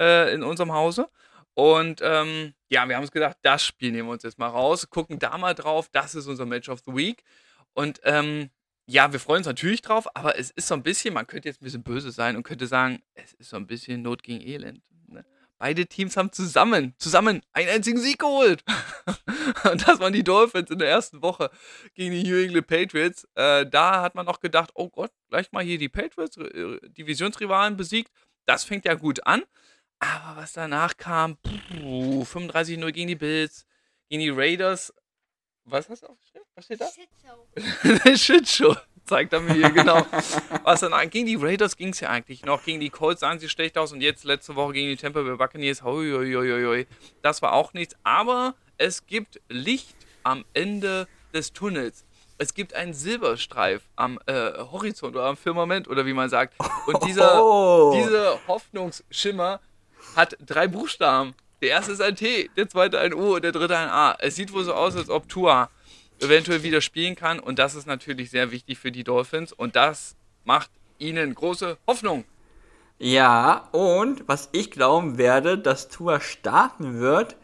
äh, 0.01 0.35
in 0.35 0.43
unserem 0.43 0.73
Hause. 0.73 1.09
Und 1.55 2.01
ähm, 2.03 2.55
ja, 2.69 2.89
wir 2.89 2.97
haben 2.97 3.03
uns 3.03 3.13
gedacht, 3.13 3.37
das 3.43 3.65
Spiel 3.65 3.93
nehmen 3.93 4.09
wir 4.09 4.13
uns 4.13 4.23
jetzt 4.23 4.39
mal 4.39 4.49
raus, 4.49 4.89
gucken 4.89 5.19
da 5.19 5.37
mal 5.37 5.55
drauf. 5.55 5.89
Das 5.93 6.15
ist 6.15 6.27
unser 6.27 6.47
Match 6.47 6.69
of 6.69 6.81
the 6.87 6.95
Week. 6.95 7.23
Und 7.75 8.01
ähm, 8.05 8.51
ja, 8.87 9.13
wir 9.13 9.21
freuen 9.21 9.39
uns 9.39 9.47
natürlich 9.47 9.83
drauf, 9.83 10.09
aber 10.17 10.39
es 10.39 10.51
ist 10.51 10.67
so 10.67 10.75
ein 10.75 10.83
bisschen, 10.83 11.15
man 11.15 11.27
könnte 11.27 11.49
jetzt 11.49 11.61
ein 11.61 11.65
bisschen 11.65 11.83
böse 11.83 12.11
sein 12.11 12.37
und 12.37 12.43
könnte 12.43 12.67
sagen, 12.67 13.01
es 13.15 13.35
ist 13.35 13.51
so 13.51 13.57
ein 13.57 13.67
bisschen 13.67 14.03
Not 14.03 14.23
gegen 14.23 14.41
Elend. 14.41 14.83
Ne? 15.07 15.25
Beide 15.59 15.87
Teams 15.87 16.17
haben 16.17 16.33
zusammen, 16.33 16.95
zusammen 16.99 17.43
einen 17.53 17.69
einzigen 17.69 18.01
Sieg 18.01 18.19
geholt. 18.19 18.65
und 19.71 19.87
das 19.87 20.01
waren 20.01 20.13
die 20.13 20.25
Dolphins 20.25 20.71
in 20.71 20.79
der 20.79 20.89
ersten 20.89 21.23
Woche 21.23 21.51
gegen 21.95 22.13
die 22.13 22.25
New 22.25 22.43
England 22.43 22.67
Patriots. 22.67 23.29
Äh, 23.35 23.67
da 23.67 24.03
hat 24.03 24.15
man 24.15 24.27
noch 24.27 24.41
gedacht, 24.41 24.71
oh 24.75 24.89
Gott, 24.89 25.13
gleich 25.29 25.53
mal 25.53 25.63
hier 25.63 25.79
die 25.79 25.89
Patriots, 25.89 26.37
äh, 26.37 26.81
Divisionsrivalen 26.89 27.77
besiegt. 27.77 28.11
Das 28.47 28.65
fängt 28.65 28.87
ja 28.87 28.95
gut 28.95 29.25
an. 29.27 29.43
Aber 30.01 30.41
was 30.41 30.55
danach 30.55 30.97
kam, 30.97 31.37
35-0 31.73 32.93
gegen 32.93 33.09
die 33.09 33.17
Bills, 33.17 33.67
gegen 34.09 34.21
die 34.23 34.31
Raiders. 34.31 34.93
Was 35.65 35.89
hast 35.89 36.03
du 36.03 36.07
aufgeschrieben? 36.09 36.47
Was 36.55 36.65
steht 36.65 36.81
da? 36.81 36.87
Shitshow. 36.87 38.17
Shitshow, 38.17 38.77
zeigt 39.05 39.33
er 39.35 39.41
mir 39.41 39.53
hier, 39.53 39.71
genau. 39.71 40.05
was 40.65 40.81
dann 40.81 41.11
gegen 41.11 41.27
die 41.27 41.37
Raiders 41.37 41.77
ging 41.77 41.91
es 41.91 42.01
ja 42.01 42.09
eigentlich 42.09 42.45
noch. 42.45 42.65
Gegen 42.65 42.81
die 42.81 42.89
Colts 42.89 43.21
sahen 43.21 43.39
sie 43.39 43.49
schlecht 43.49 43.77
aus 43.77 43.93
und 43.93 44.01
jetzt 44.01 44.25
letzte 44.25 44.57
Woche 44.57 44.73
gegen 44.73 44.89
die 44.89 44.97
Tampa 44.97 45.21
Bay 45.21 45.37
Buccaneers. 45.37 45.83
Hoi, 45.83 46.11
hoi, 46.11 46.33
hoi, 46.33 46.65
hoi. 46.65 46.87
Das 47.21 47.43
war 47.43 47.53
auch 47.53 47.75
nichts. 47.75 47.95
Aber 48.03 48.55
es 48.79 49.07
gibt 49.07 49.41
Licht 49.49 49.97
am 50.23 50.45
Ende 50.55 51.07
des 51.35 51.53
Tunnels. 51.53 52.05
Es 52.39 52.55
gibt 52.55 52.73
einen 52.73 52.95
Silberstreif 52.95 53.83
am 53.97 54.19
äh, 54.25 54.53
Horizont 54.59 55.15
oder 55.15 55.27
am 55.27 55.37
Firmament 55.37 55.89
oder 55.89 56.07
wie 56.07 56.15
man 56.15 56.31
sagt. 56.31 56.55
Und 56.87 57.05
dieser, 57.05 57.45
oh. 57.45 57.93
dieser 57.95 58.39
Hoffnungsschimmer 58.49 59.61
hat 60.17 60.37
drei 60.45 60.69
Buchstaben. 60.69 61.35
Der 61.63 61.71
erste 61.71 61.93
ist 61.93 62.01
ein 62.01 62.17
T, 62.17 62.51
der 62.57 62.69
zweite 62.69 62.99
ein 62.99 63.15
U 63.15 63.35
und 63.35 63.45
der 63.45 63.53
dritte 63.53 63.77
ein 63.77 63.89
A. 63.89 64.17
Es 64.19 64.37
sieht 64.37 64.53
wohl 64.53 64.65
so 64.65 64.73
aus, 64.73 64.97
als 64.97 65.11
ob 65.11 65.29
Tua 65.29 65.71
eventuell 66.21 66.63
wieder 66.63 66.81
spielen 66.81 67.17
kann 67.17 67.39
und 67.39 67.59
das 67.59 67.75
ist 67.75 67.87
natürlich 67.87 68.31
sehr 68.31 68.51
wichtig 68.51 68.79
für 68.79 68.93
die 68.93 69.05
Dolphins 69.05 69.53
und 69.53 69.77
das 69.77 70.17
macht 70.45 70.71
ihnen 70.99 71.35
große 71.35 71.79
Hoffnung. 71.87 72.25
Ja, 72.99 73.69
und 73.73 74.29
was 74.29 74.51
ich 74.53 74.71
glauben 74.71 75.17
werde, 75.17 75.57
dass 75.57 75.89
Tua 75.89 76.21
starten 76.21 77.01
wird, 77.01 77.37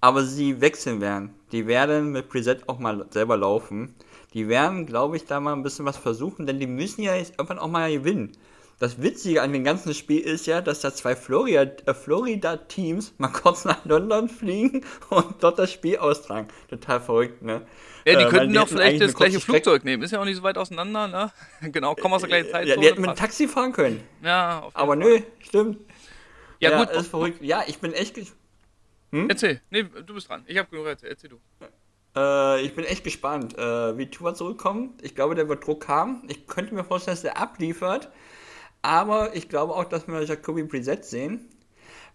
aber 0.00 0.24
sie 0.24 0.60
wechseln 0.60 1.00
werden. 1.00 1.34
Die 1.52 1.66
werden 1.66 2.12
mit 2.12 2.28
Preset 2.28 2.68
auch 2.68 2.78
mal 2.78 3.06
selber 3.10 3.36
laufen. 3.36 3.94
Die 4.32 4.48
werden, 4.48 4.86
glaube 4.86 5.16
ich, 5.16 5.26
da 5.26 5.40
mal 5.40 5.52
ein 5.52 5.62
bisschen 5.62 5.84
was 5.84 5.96
versuchen, 5.96 6.46
denn 6.46 6.58
die 6.58 6.66
müssen 6.66 7.02
ja 7.02 7.14
jetzt 7.14 7.34
irgendwann 7.38 7.58
auch 7.58 7.68
mal 7.68 7.92
gewinnen. 7.92 8.32
Das 8.78 9.00
Witzige 9.00 9.42
an 9.42 9.52
dem 9.52 9.64
ganzen 9.64 9.94
Spiel 9.94 10.20
ist 10.20 10.46
ja, 10.46 10.60
dass 10.60 10.80
da 10.80 10.92
zwei 10.92 11.14
Florida-Teams 11.14 11.84
äh, 11.86 11.94
Florida 11.94 12.58
mal 13.18 13.28
kurz 13.28 13.64
nach 13.64 13.84
London 13.84 14.28
fliegen 14.28 14.84
und 15.10 15.42
dort 15.42 15.58
das 15.58 15.72
Spiel 15.72 15.98
austragen. 15.98 16.48
Total 16.68 17.00
verrückt, 17.00 17.42
ne? 17.42 17.62
Ja, 18.04 18.18
die 18.18 18.24
äh, 18.24 18.28
könnten 18.28 18.54
doch 18.54 18.68
vielleicht 18.68 19.00
das 19.00 19.14
gleiche 19.14 19.40
Flugzeug 19.40 19.84
nehmen. 19.84 20.02
Ist 20.02 20.10
ja 20.10 20.20
auch 20.20 20.24
nicht 20.24 20.36
so 20.36 20.42
weit 20.42 20.58
auseinander, 20.58 21.08
ne? 21.08 21.32
genau, 21.72 21.94
kommen 21.94 22.14
aus 22.14 22.22
der 22.22 22.28
gleichen 22.28 22.50
Zeit. 22.50 22.66
Ja, 22.66 22.76
die 22.76 22.86
hätten 22.86 23.00
mit 23.00 23.10
einem 23.10 23.16
Taxi 23.16 23.48
fahren 23.48 23.72
können. 23.72 24.02
Ja, 24.22 24.60
auf 24.60 24.74
jeden 24.74 24.76
Aber 24.76 24.96
Fall. 24.96 25.12
nö, 25.12 25.20
stimmt. 25.40 25.78
Ja, 26.60 26.70
ja, 26.70 26.84
gut. 26.84 26.94
ist 26.94 27.08
verrückt. 27.08 27.42
Ja, 27.42 27.64
ich 27.66 27.78
bin 27.78 27.92
echt. 27.92 28.16
Hm? 29.12 29.28
Erzähl. 29.28 29.60
Nee, 29.70 29.84
du 29.84 30.14
bist 30.14 30.28
dran. 30.28 30.42
Ich 30.46 30.58
habe 30.58 30.68
genug 30.68 30.86
erzählt. 30.86 31.12
Erzähl 31.12 31.30
du. 31.30 31.40
Äh, 32.16 32.62
ich 32.62 32.74
bin 32.74 32.84
echt 32.84 33.04
gespannt, 33.04 33.56
äh, 33.58 33.96
wie 33.98 34.10
Tua 34.10 34.34
zurückkommt. 34.34 35.02
Ich 35.02 35.14
glaube, 35.14 35.34
der 35.34 35.48
wird 35.48 35.66
Druck 35.66 35.88
haben. 35.88 36.22
Ich 36.28 36.46
könnte 36.46 36.74
mir 36.74 36.84
vorstellen, 36.84 37.14
dass 37.14 37.22
der 37.22 37.40
abliefert. 37.40 38.10
Aber 38.84 39.34
ich 39.34 39.48
glaube 39.48 39.74
auch, 39.74 39.84
dass 39.84 40.06
wir 40.08 40.22
Jacoby 40.24 40.62
Brissett 40.64 41.06
sehen. 41.06 41.48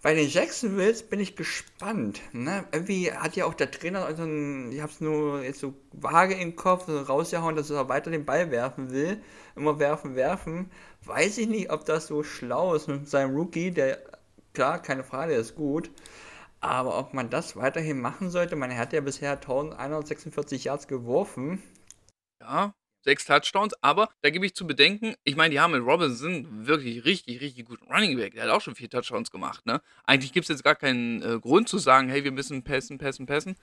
Bei 0.03 0.13
den 0.13 0.30
Jacksonville's 0.30 1.01
bin 1.01 1.20
ich 1.20 1.36
gespannt. 1.36 2.22
Ne? 2.32 2.63
Irgendwie 2.72 3.11
hat 3.11 3.36
ja 3.36 3.45
auch 3.45 3.55
der 3.55 3.72
Trainer, 3.72 4.05
also 4.05 4.24
ich 4.24 4.80
habe 4.80 4.91
es 4.91 5.01
nur 5.01 5.41
jetzt 5.41 5.61
so 5.61 5.74
vage 5.93 6.36
im 6.36 6.55
Kopf 6.55 6.86
so 6.86 7.01
rausgehauen, 7.01 7.55
dass 7.55 7.72
er 7.72 7.89
weiter 7.89 8.11
den 8.11 8.24
Ball 8.24 8.51
werfen 8.51 8.91
will. 8.91 9.20
Immer 9.55 9.80
werfen, 9.80 10.15
werfen. 10.15 10.70
Weiß 11.05 11.39
ich 11.39 11.47
nicht, 11.49 11.72
ob 11.72 11.86
das 11.86 12.05
so 12.05 12.22
schlau 12.22 12.76
ist 12.76 12.88
mit 12.88 13.09
seinem 13.09 13.36
Rookie, 13.36 13.72
der, 13.72 13.97
klar, 14.53 14.80
keine 14.80 15.03
Frage, 15.03 15.32
der 15.32 15.41
ist 15.41 15.55
gut. 15.55 15.89
Aber 16.61 16.99
ob 16.99 17.15
man 17.15 17.32
das 17.32 17.55
weiterhin 17.55 17.99
machen 17.99 18.30
sollte, 18.30 18.55
man 18.55 18.78
hat 18.78 18.93
ja 18.93 19.01
bisher 19.01 19.32
1146 19.32 20.65
Yards 20.65 20.88
geworfen. 20.88 21.63
Ja, 22.41 22.74
sechs 23.02 23.26
Touchdowns, 23.26 23.74
aber 23.82 24.10
da 24.22 24.30
gebe 24.30 24.45
ich 24.45 24.56
zu 24.56 24.68
bedenken, 24.68 25.16
ich 25.24 25.36
meine, 25.36 25.52
die 25.52 25.60
haben 25.60 25.72
mit 25.72 25.82
Robinson 25.82 26.68
wirklich 26.68 27.06
richtig, 27.06 27.41
richtig 27.41 27.66
guten 27.66 27.91
Running 27.91 28.18
Back. 28.18 28.34
Der 28.34 28.43
hat 28.43 28.50
auch 28.50 28.62
schon 28.62 28.76
vier 28.76 28.89
Touchdowns 28.89 29.32
gemacht, 29.32 29.66
ne? 29.66 29.82
Eigentlich 30.06 30.34
gibt 30.34 30.45
es 30.45 30.50
jetzt 30.50 30.64
gar 30.64 30.76
keinen 30.76 31.22
äh, 31.22 31.39
Grund 31.39 31.70
zu 31.70 31.78
sagen, 31.78 32.10
hey, 32.10 32.24
wir 32.24 32.32
müssen 32.32 32.64
passen, 32.64 32.97
passen, 32.97 33.26
passen. 33.26 33.56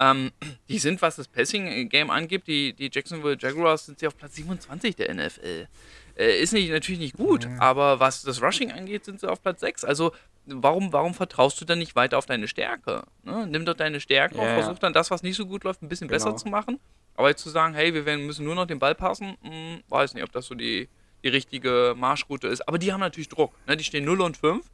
Ähm, 0.00 0.32
die 0.68 0.78
sind, 0.78 1.00
was 1.02 1.16
das 1.16 1.28
Passing-Game 1.28 2.10
angeht, 2.10 2.46
die, 2.46 2.72
die 2.72 2.90
Jacksonville 2.92 3.36
Jaguars 3.38 3.86
sind 3.86 4.00
sie 4.00 4.06
auf 4.06 4.16
Platz 4.16 4.36
27 4.36 4.96
der 4.96 5.14
NFL. 5.14 5.68
Äh, 6.16 6.40
ist 6.40 6.52
nicht, 6.52 6.70
natürlich 6.70 7.00
nicht 7.00 7.16
gut, 7.16 7.48
mhm. 7.48 7.60
aber 7.60 8.00
was 8.00 8.22
das 8.22 8.42
Rushing 8.42 8.72
angeht, 8.72 9.04
sind 9.04 9.20
sie 9.20 9.30
auf 9.30 9.42
Platz 9.42 9.60
6. 9.60 9.84
Also, 9.84 10.12
warum, 10.46 10.92
warum 10.92 11.14
vertraust 11.14 11.60
du 11.60 11.64
dann 11.64 11.78
nicht 11.78 11.96
weiter 11.96 12.18
auf 12.18 12.26
deine 12.26 12.48
Stärke? 12.48 13.04
Ne? 13.22 13.46
Nimm 13.46 13.64
doch 13.64 13.74
deine 13.74 14.00
Stärke 14.00 14.36
ja, 14.36 14.42
und 14.42 14.62
versuch 14.62 14.78
dann 14.78 14.92
das, 14.92 15.10
was 15.10 15.22
nicht 15.22 15.36
so 15.36 15.46
gut 15.46 15.64
läuft, 15.64 15.82
ein 15.82 15.88
bisschen 15.88 16.08
genau. 16.08 16.24
besser 16.24 16.36
zu 16.36 16.48
machen 16.48 16.78
aber 17.20 17.28
jetzt 17.28 17.42
zu 17.42 17.50
sagen, 17.50 17.74
hey, 17.74 17.92
wir 17.92 18.06
werden, 18.06 18.24
müssen 18.24 18.46
nur 18.46 18.54
noch 18.54 18.66
den 18.66 18.78
Ball 18.78 18.94
passen, 18.94 19.36
mh, 19.42 19.50
hm, 19.50 19.82
weiß 19.88 20.14
nicht, 20.14 20.24
ob 20.24 20.32
das 20.32 20.46
so 20.46 20.54
die, 20.54 20.88
die 21.22 21.28
richtige 21.28 21.94
Marschroute 21.94 22.48
ist. 22.48 22.66
Aber 22.66 22.78
die 22.78 22.92
haben 22.94 23.00
natürlich 23.00 23.28
Druck. 23.28 23.52
Ne? 23.66 23.76
Die 23.76 23.84
stehen 23.84 24.06
0 24.06 24.22
und 24.22 24.38
5, 24.38 24.64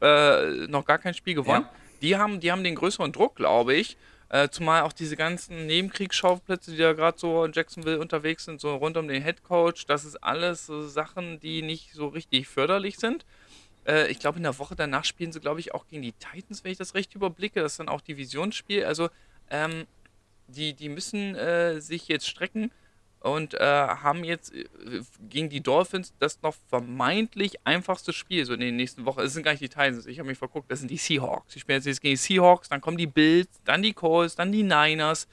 äh, 0.00 0.66
noch 0.68 0.84
gar 0.84 0.98
kein 0.98 1.14
Spiel 1.14 1.34
gewonnen. 1.34 1.64
Ja. 1.64 1.72
Die, 2.00 2.16
haben, 2.16 2.38
die 2.38 2.52
haben 2.52 2.62
den 2.62 2.76
größeren 2.76 3.10
Druck, 3.10 3.34
glaube 3.34 3.74
ich. 3.74 3.96
Äh, 4.30 4.48
zumal 4.48 4.82
auch 4.82 4.92
diese 4.92 5.16
ganzen 5.16 5.66
Nebenkriegsschauplätze, 5.66 6.70
die 6.70 6.76
da 6.76 6.92
gerade 6.92 7.18
so 7.18 7.44
in 7.44 7.52
Jacksonville 7.52 7.98
unterwegs 7.98 8.44
sind, 8.44 8.60
so 8.60 8.76
rund 8.76 8.96
um 8.96 9.08
den 9.08 9.24
Head 9.24 9.42
Coach, 9.42 9.86
das 9.86 10.04
ist 10.04 10.22
alles 10.22 10.66
so 10.66 10.86
Sachen, 10.86 11.40
die 11.40 11.62
nicht 11.62 11.92
so 11.94 12.06
richtig 12.06 12.46
förderlich 12.46 12.96
sind. 12.98 13.26
Äh, 13.86 14.06
ich 14.06 14.20
glaube, 14.20 14.36
in 14.36 14.44
der 14.44 14.56
Woche 14.58 14.76
danach 14.76 15.04
spielen 15.04 15.32
sie, 15.32 15.40
glaube 15.40 15.58
ich, 15.58 15.74
auch 15.74 15.88
gegen 15.88 16.02
die 16.02 16.12
Titans, 16.12 16.62
wenn 16.62 16.70
ich 16.70 16.78
das 16.78 16.94
recht 16.94 17.14
überblicke. 17.16 17.60
Das 17.60 17.72
ist 17.72 17.80
dann 17.80 17.88
auch 17.88 18.00
Divisionsspiel. 18.00 18.84
Also 18.84 19.10
ähm, 19.50 19.86
die, 20.46 20.74
die 20.74 20.88
müssen 20.88 21.34
äh, 21.34 21.80
sich 21.80 22.06
jetzt 22.06 22.28
strecken 22.28 22.70
und 23.20 23.54
äh, 23.54 23.60
haben 23.60 24.24
jetzt 24.24 24.54
äh, 24.54 24.64
gegen 25.28 25.50
die 25.50 25.60
Dolphins 25.60 26.14
das 26.18 26.40
noch 26.42 26.54
vermeintlich 26.68 27.54
einfachste 27.64 28.12
Spiel 28.12 28.44
so 28.46 28.54
in 28.54 28.60
den 28.60 28.76
nächsten 28.76 29.04
Wochen. 29.04 29.20
Es 29.20 29.34
sind 29.34 29.42
gar 29.42 29.52
nicht 29.52 29.62
die 29.62 29.68
Titans, 29.68 30.06
ich 30.06 30.18
habe 30.18 30.28
mich 30.28 30.38
verguckt, 30.38 30.70
das 30.70 30.80
sind 30.80 30.90
die 30.90 30.96
Seahawks. 30.96 31.54
Ich 31.54 31.62
spiele 31.62 31.78
jetzt 31.78 32.00
gegen 32.00 32.12
die 32.12 32.16
Seahawks, 32.16 32.68
dann 32.68 32.80
kommen 32.80 32.96
die 32.96 33.06
Bills, 33.06 33.48
dann 33.64 33.82
die 33.82 33.92
Colts, 33.92 34.36
dann 34.36 34.52
die 34.52 34.62
Niners, 34.62 35.28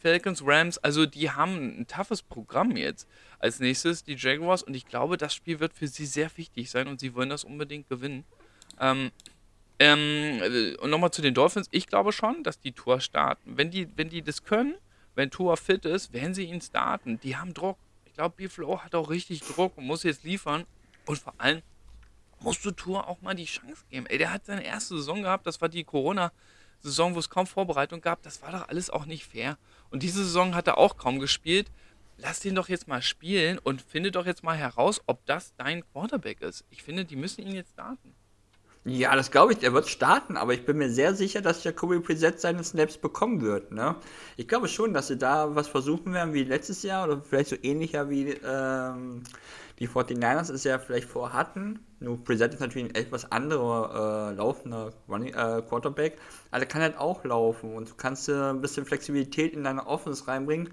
Falcons, 0.00 0.42
Rams. 0.44 0.78
Also 0.78 1.06
die 1.06 1.30
haben 1.30 1.80
ein 1.80 1.86
toughes 1.86 2.22
Programm 2.22 2.76
jetzt. 2.76 3.08
Als 3.38 3.60
nächstes 3.60 4.04
die 4.04 4.14
Jaguars 4.14 4.62
und 4.62 4.74
ich 4.74 4.86
glaube, 4.86 5.16
das 5.16 5.34
Spiel 5.34 5.58
wird 5.58 5.72
für 5.72 5.88
sie 5.88 6.06
sehr 6.06 6.30
wichtig 6.36 6.70
sein 6.70 6.86
und 6.86 7.00
sie 7.00 7.14
wollen 7.14 7.30
das 7.30 7.44
unbedingt 7.44 7.88
gewinnen. 7.88 8.24
Ähm, 8.78 9.10
ähm, 9.78 10.40
äh, 10.42 10.76
und 10.76 10.90
nochmal 10.90 11.10
zu 11.10 11.22
den 11.22 11.34
Dolphins. 11.34 11.68
Ich 11.70 11.86
glaube 11.86 12.12
schon, 12.12 12.42
dass 12.42 12.60
die 12.60 12.72
Tour 12.72 13.00
starten. 13.00 13.56
Wenn 13.56 13.70
die, 13.70 13.88
wenn 13.96 14.08
die 14.08 14.22
das 14.22 14.44
können, 14.44 14.74
wenn 15.16 15.30
Tour 15.30 15.56
fit 15.56 15.84
ist, 15.84 16.12
werden 16.12 16.34
sie 16.34 16.44
ihn 16.44 16.60
starten. 16.60 17.18
Die 17.20 17.36
haben 17.36 17.54
Druck. 17.54 17.78
Ich 18.04 18.12
glaube, 18.12 18.34
B-Flow 18.36 18.80
hat 18.80 18.94
auch 18.94 19.10
richtig 19.10 19.40
Druck 19.40 19.76
und 19.76 19.86
muss 19.86 20.02
jetzt 20.02 20.24
liefern. 20.24 20.64
Und 21.06 21.18
vor 21.18 21.34
allem 21.38 21.62
musst 22.40 22.64
du 22.64 22.70
Tour 22.70 23.08
auch 23.08 23.22
mal 23.22 23.34
die 23.34 23.46
Chance 23.46 23.84
geben. 23.90 24.06
Ey, 24.06 24.18
der 24.18 24.32
hat 24.32 24.44
seine 24.44 24.64
erste 24.64 24.96
Saison 24.96 25.22
gehabt. 25.22 25.46
Das 25.46 25.60
war 25.60 25.70
die 25.70 25.84
Corona-Saison, 25.84 27.14
wo 27.14 27.18
es 27.18 27.30
kaum 27.30 27.46
Vorbereitung 27.46 28.02
gab. 28.02 28.22
Das 28.22 28.42
war 28.42 28.52
doch 28.52 28.68
alles 28.68 28.90
auch 28.90 29.06
nicht 29.06 29.24
fair. 29.24 29.56
Und 29.90 30.02
diese 30.02 30.22
Saison 30.22 30.54
hat 30.54 30.66
er 30.66 30.76
auch 30.76 30.98
kaum 30.98 31.18
gespielt. 31.18 31.70
Lass 32.18 32.40
den 32.40 32.54
doch 32.54 32.68
jetzt 32.68 32.86
mal 32.86 33.00
spielen 33.00 33.58
und 33.58 33.80
finde 33.80 34.10
doch 34.10 34.26
jetzt 34.26 34.42
mal 34.42 34.56
heraus, 34.56 35.00
ob 35.06 35.24
das 35.24 35.54
dein 35.56 35.82
Quarterback 35.92 36.42
ist. 36.42 36.64
Ich 36.70 36.82
finde, 36.82 37.06
die 37.06 37.16
müssen 37.16 37.40
ihn 37.40 37.54
jetzt 37.54 37.72
starten. 37.72 38.14
Ja, 38.88 39.16
das 39.16 39.32
glaube 39.32 39.52
ich, 39.52 39.64
er 39.64 39.72
wird 39.72 39.88
starten, 39.88 40.36
aber 40.36 40.54
ich 40.54 40.64
bin 40.64 40.78
mir 40.78 40.88
sehr 40.88 41.12
sicher, 41.16 41.40
dass 41.40 41.64
Jacoby 41.64 41.98
Preset 41.98 42.40
seine 42.40 42.62
Snaps 42.62 42.96
bekommen 42.96 43.40
wird. 43.40 43.72
Ne? 43.72 43.96
Ich 44.36 44.46
glaube 44.46 44.68
schon, 44.68 44.94
dass 44.94 45.08
sie 45.08 45.18
da 45.18 45.56
was 45.56 45.66
versuchen 45.66 46.12
werden 46.14 46.34
wie 46.34 46.44
letztes 46.44 46.84
Jahr 46.84 47.04
oder 47.04 47.20
vielleicht 47.20 47.48
so 47.48 47.56
ähnlicher 47.62 48.08
wie 48.10 48.30
ähm, 48.44 49.24
die 49.80 49.88
49ers 49.88 50.52
es 50.52 50.62
ja 50.62 50.78
vielleicht 50.78 51.08
vorhatten. 51.08 51.80
Nur 51.98 52.22
Preset 52.24 52.54
ist 52.54 52.60
natürlich 52.60 52.90
ein 52.90 52.94
etwas 52.94 53.32
anderer 53.32 54.30
äh, 54.30 54.34
laufender 54.36 54.92
Running, 55.08 55.34
äh, 55.34 55.62
Quarterback, 55.68 56.16
aber 56.52 56.60
der 56.60 56.68
kann 56.68 56.82
halt 56.82 56.96
auch 56.96 57.24
laufen 57.24 57.74
und 57.74 57.90
du 57.90 57.94
kannst 57.96 58.28
äh, 58.28 58.34
ein 58.34 58.60
bisschen 58.60 58.86
Flexibilität 58.86 59.52
in 59.52 59.64
deine 59.64 59.84
Offense 59.88 60.28
reinbringen. 60.28 60.72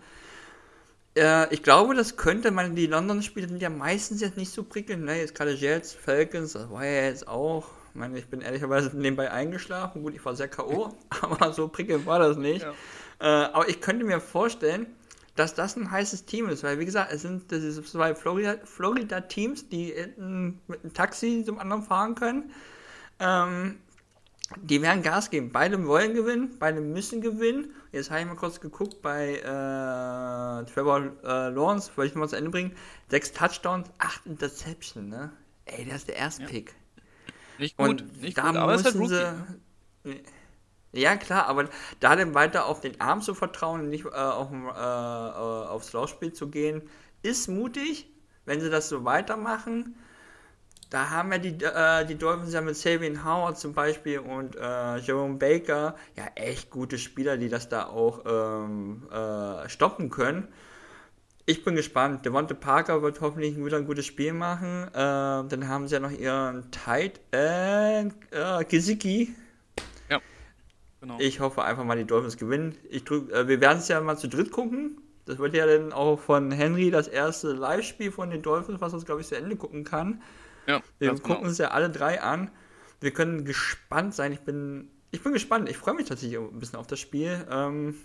Äh, 1.18 1.52
ich 1.52 1.64
glaube, 1.64 1.96
das 1.96 2.16
könnte 2.16 2.52
man, 2.52 2.76
die 2.76 2.86
London-Spiele 2.86 3.48
sind 3.48 3.60
ja 3.60 3.72
meistens 3.72 4.22
jetzt 4.22 4.38
nicht 4.38 4.52
so 4.52 4.62
prickelnd, 4.62 5.04
ne? 5.04 5.18
Jetzt 5.18 5.34
gerade 5.34 5.54
Jets, 5.54 5.94
Falcons, 5.94 6.54
das 6.54 6.70
war 6.70 6.86
ja 6.86 7.06
jetzt 7.06 7.28
auch 7.28 7.66
ich 7.94 8.00
meine, 8.00 8.18
ich 8.18 8.28
bin 8.28 8.42
ehrlicherweise 8.42 8.90
nebenbei 8.98 9.30
eingeschlafen. 9.30 10.02
Gut, 10.02 10.16
ich 10.16 10.26
war 10.26 10.36
sehr 10.36 10.48
K.O., 10.48 10.98
aber 11.22 11.54
so 11.54 11.68
prickelnd 11.68 12.08
war 12.08 12.18
das 12.18 12.38
nicht. 12.38 12.66
Ja. 12.66 12.74
Äh, 13.20 13.46
aber 13.54 13.70
ich 13.70 13.82
könnte 13.82 14.04
mir 14.04 14.20
vorstellen, 14.20 14.88
dass 15.36 15.54
das 15.54 15.76
ein 15.76 15.92
heißes 15.92 16.26
Team 16.26 16.50
ist, 16.50 16.64
weil 16.64 16.80
wie 16.80 16.86
gesagt, 16.86 17.14
es 17.14 17.22
sind 17.22 17.52
diese 17.52 17.84
zwei 17.84 18.16
Florida-Teams, 18.16 18.70
Florida 18.70 19.22
die 19.22 19.94
mit 20.68 20.84
einem 20.84 20.94
Taxi 20.94 21.44
zum 21.46 21.60
anderen 21.60 21.84
fahren 21.84 22.16
können. 22.16 22.52
Ähm, 23.20 23.78
die 24.58 24.82
werden 24.82 25.04
Gas 25.04 25.30
geben. 25.30 25.52
Beide 25.52 25.86
wollen 25.86 26.16
gewinnen, 26.16 26.56
beide 26.60 26.82
müssen 26.82 27.22
gewinnen. 27.22 27.76
Jetzt 27.92 28.10
habe 28.10 28.22
ich 28.22 28.26
mal 28.28 28.36
kurz 28.36 28.60
geguckt 28.60 29.04
bei 29.04 29.36
äh, 29.36 30.72
Trevor 30.72 31.12
äh, 31.24 31.50
Lawrence, 31.50 31.92
wollte 31.96 32.10
ich 32.10 32.16
mal 32.16 32.28
zu 32.28 32.38
Ende 32.38 32.50
bringen. 32.50 32.76
Sechs 33.10 33.32
Touchdowns, 33.32 33.88
acht 34.00 34.26
Interceptions, 34.26 35.08
ne? 35.08 35.32
Ey, 35.66 35.86
der 35.86 35.96
ist 35.96 36.08
der 36.08 36.16
erste 36.16 36.44
ja. 36.44 36.50
Nicht 37.58 37.78
gut, 37.78 38.04
Und 38.04 38.22
nicht 38.22 38.38
da 38.38 38.44
gut, 38.44 38.56
aber 38.56 38.74
müssen 38.74 38.86
es 38.86 38.86
ist 38.86 38.96
halt 38.96 39.10
sie? 39.10 40.24
Ja, 40.92 41.16
klar, 41.18 41.48
aber 41.48 41.70
da 42.00 42.16
dann 42.16 42.36
weiter 42.36 42.66
auf 42.68 42.80
den 42.82 43.02
Arm 43.02 43.22
zu 43.22 43.34
vertrauen 43.34 43.82
und 43.82 43.90
nicht 43.90 44.06
äh, 44.06 44.10
auf, 44.10 44.52
äh, 44.52 44.56
äh, 44.58 45.68
aufs 45.70 45.92
Laufspiel 45.94 46.34
zu 46.34 46.50
gehen, 46.50 46.84
ist 47.24 47.48
mutig, 47.48 48.08
wenn 48.46 48.62
sie 48.62 48.70
das 48.70 48.90
so 48.90 49.04
weitermachen. 49.04 49.96
Da 50.90 51.10
haben 51.10 51.32
ja 51.32 51.40
die, 51.40 51.64
äh, 51.64 52.06
die 52.06 52.16
Dolphins 52.18 52.54
ja 52.54 52.62
mit 52.62 52.78
Sabian 52.78 53.26
Howard 53.26 53.58
zum 53.60 53.74
Beispiel 53.74 54.20
und 54.20 54.56
äh, 54.56 54.98
Jerome 54.98 55.38
Baker 55.38 55.96
ja 56.16 56.26
echt 56.36 56.70
gute 56.72 56.98
Spieler, 57.00 57.38
die 57.38 57.50
das 57.50 57.70
da 57.70 57.88
auch 57.88 58.24
ähm, 58.26 59.08
äh, 59.12 59.70
stoppen 59.70 60.10
können. 60.12 60.48
Ich 61.46 61.64
bin 61.64 61.76
gespannt. 61.76 62.26
Devonte 62.26 62.56
Parker 62.56 63.02
wird 63.02 63.20
hoffentlich 63.20 63.58
wieder 63.58 63.78
ein 63.78 63.86
gutes 63.86 64.06
Spiel 64.06 64.34
machen. 64.34 64.88
Äh, 64.90 64.94
dann 64.94 65.68
haben 65.68 65.88
sie 65.88 65.96
ja 65.96 66.00
noch 66.00 66.12
ihren 66.12 66.72
Tight 66.72 67.20
End, 67.32 68.14
äh, 68.32 68.64
Gesicki, 68.64 69.36
Genau. 71.04 71.20
Ich 71.20 71.42
hoffe 71.42 71.66
einfach 71.66 71.84
mal, 71.84 71.98
die 71.98 72.06
Dolphins 72.06 72.38
gewinnen. 72.38 72.78
Ich 72.90 73.04
drück, 73.04 73.30
äh, 73.30 73.46
wir 73.50 73.60
werden 73.60 73.80
es 73.80 73.90
ja 73.90 74.00
mal 74.00 74.18
zu 74.18 74.30
dritt 74.30 74.52
gucken. 74.52 75.02
Das 75.26 75.38
wird 75.38 75.54
ja 75.54 75.66
dann 75.66 75.92
auch 75.92 76.18
von 76.18 76.50
Henry 76.50 76.92
das 76.92 77.10
erste 77.10 77.52
Live-Spiel 77.52 78.10
von 78.10 78.30
den 78.30 78.42
Dolphins, 78.42 78.80
was 78.80 78.94
uns, 78.94 79.04
glaube 79.04 79.20
ich, 79.20 79.28
zu 79.28 79.36
Ende 79.36 79.58
gucken 79.58 79.84
kann. 79.84 80.22
Ja, 80.66 80.82
wir 81.00 81.10
gucken 81.10 81.28
genau. 81.28 81.48
uns 81.50 81.58
ja 81.58 81.72
alle 81.72 81.90
drei 81.90 82.22
an. 82.22 82.52
Wir 83.02 83.12
können 83.12 83.44
gespannt 83.44 84.16
sein. 84.16 84.32
Ich 84.32 84.40
bin, 84.40 84.88
ich 85.12 85.22
bin 85.22 85.34
gespannt. 85.34 85.68
Ich 85.68 85.76
freue 85.76 85.94
mich 85.94 86.08
tatsächlich 86.08 86.40
ein 86.40 86.58
bisschen 86.58 86.80
auf 86.80 86.88
das 86.88 87.02
Spiel. 87.02 87.46
Ähm, 87.52 87.96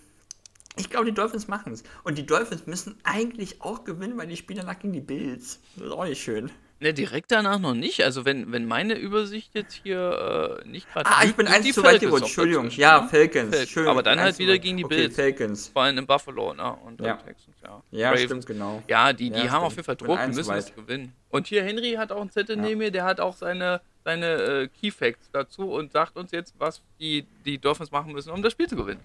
ich 0.79 0.91
glaube, 0.91 1.07
die 1.07 1.12
Dolphins 1.12 1.49
machen 1.49 1.72
es. 1.72 1.83
Und 2.05 2.18
die 2.18 2.26
Dolphins 2.26 2.66
müssen 2.66 2.97
eigentlich 3.05 3.61
auch 3.61 3.85
gewinnen, 3.85 4.16
weil 4.16 4.26
die 4.26 4.37
spielen 4.37 4.59
danach 4.59 4.79
gegen 4.79 4.93
die 4.93 5.01
Bills. 5.01 5.61
Das 5.76 5.87
ist 5.87 5.93
auch 5.93 6.05
nicht 6.05 6.22
schön. 6.22 6.51
Ne, 6.81 6.95
direkt 6.95 7.33
danach 7.33 7.59
noch 7.59 7.74
nicht. 7.74 8.05
Also 8.05 8.24
wenn, 8.24 8.53
wenn 8.53 8.64
meine 8.64 8.95
Übersicht 8.95 9.53
jetzt 9.55 9.81
hier 9.83 10.61
äh, 10.64 10.68
nicht 10.68 10.89
gerade. 10.93 11.11
Ah, 11.11 11.24
ich 11.24 11.35
bin 11.35 11.49
eins 11.49 11.72
zu 11.72 11.83
weit 11.83 12.01
gerutscht, 12.01 12.26
Entschuldigung. 12.26 12.70
Ja, 12.70 13.01
ne? 13.01 13.09
Falcons. 13.09 13.57
Falcons. 13.57 13.89
Aber 13.89 14.05
dann 14.05 14.20
halt 14.20 14.39
wieder 14.39 14.59
gegen 14.59 14.76
die 14.76 14.85
okay, 14.85 14.97
Bills. 14.97 15.16
Falcons. 15.16 15.68
Vor 15.68 15.83
allem 15.83 15.99
in 15.99 16.07
Buffalo, 16.07 16.55
ne? 16.55 16.76
Und 16.87 17.01
ja. 17.01 17.14
Texans, 17.14 17.57
ja. 17.64 17.83
Ja, 17.91 18.11
Ravens. 18.11 18.24
stimmt, 18.26 18.47
genau. 18.47 18.83
Ja, 18.87 19.12
die, 19.12 19.31
die 19.31 19.41
ja, 19.41 19.51
haben 19.51 19.64
auf 19.64 19.72
jeden 19.72 19.85
Fall 19.85 19.97
Druck, 19.97 20.20
die 20.24 20.37
müssen 20.37 20.55
es 20.55 20.72
gewinnen. 20.72 21.12
Und 21.31 21.49
hier 21.49 21.64
Henry 21.64 21.95
hat 21.95 22.12
auch 22.12 22.20
einen 22.20 22.31
Zettel 22.31 22.57
ja. 22.57 22.62
neben 22.62 22.79
mir, 22.79 22.93
der 22.93 23.05
hat 23.05 23.18
auch 23.18 23.35
seine, 23.35 23.81
seine 24.05 24.26
äh, 24.26 24.68
Key 24.68 24.93
Facts 24.93 25.31
dazu 25.33 25.72
und 25.72 25.91
sagt 25.91 26.16
uns 26.16 26.31
jetzt, 26.31 26.55
was 26.59 26.81
die, 27.01 27.26
die 27.45 27.59
Dolphins 27.59 27.91
machen 27.91 28.12
müssen, 28.12 28.31
um 28.31 28.41
das 28.41 28.53
Spiel 28.53 28.68
zu 28.68 28.76
gewinnen. 28.76 29.01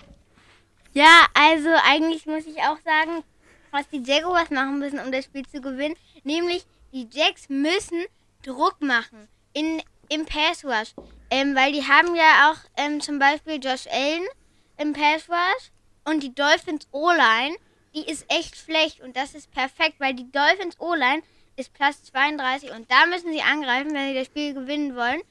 Ja, 0.93 1.25
also 1.33 1.69
eigentlich 1.83 2.27
muss 2.27 2.45
ich 2.45 2.57
auch 2.59 2.77
sagen, 2.85 3.23
was 3.71 3.89
die 3.89 4.03
Jaguars 4.03 4.51
machen 4.51 4.77
müssen, 4.77 4.99
um 4.99 5.11
das 5.11 5.25
Spiel 5.25 5.45
zu 5.47 5.59
gewinnen. 5.59 5.95
Nämlich, 6.23 6.65
die 6.91 7.07
Jacks 7.11 7.49
müssen 7.49 8.05
Druck 8.43 8.79
machen 8.79 9.27
in, 9.53 9.81
im 10.09 10.25
Pass 10.25 10.63
Rush. 10.63 10.93
Ähm, 11.31 11.55
weil 11.55 11.71
die 11.71 11.87
haben 11.87 12.15
ja 12.15 12.51
auch 12.51 12.57
ähm, 12.77 13.01
zum 13.01 13.17
Beispiel 13.17 13.55
Josh 13.55 13.87
Allen 13.87 14.23
im 14.77 14.93
Pass 14.93 15.27
Rush 15.29 15.71
und 16.05 16.21
die 16.21 16.35
Dolphins 16.35 16.87
O-Line, 16.91 17.55
die 17.95 18.07
ist 18.07 18.25
echt 18.29 18.55
schlecht 18.55 19.01
und 19.01 19.17
das 19.17 19.33
ist 19.33 19.51
perfekt, 19.51 19.95
weil 19.99 20.13
die 20.13 20.31
Dolphins 20.31 20.79
O-Line 20.79 21.23
ist 21.55 21.73
Platz 21.73 22.03
32 22.03 22.71
und 22.71 22.91
da 22.91 23.07
müssen 23.07 23.31
sie 23.31 23.41
angreifen, 23.41 23.93
wenn 23.93 24.09
sie 24.09 24.19
das 24.19 24.27
Spiel 24.27 24.53
gewinnen 24.53 24.95
wollen. 24.95 25.21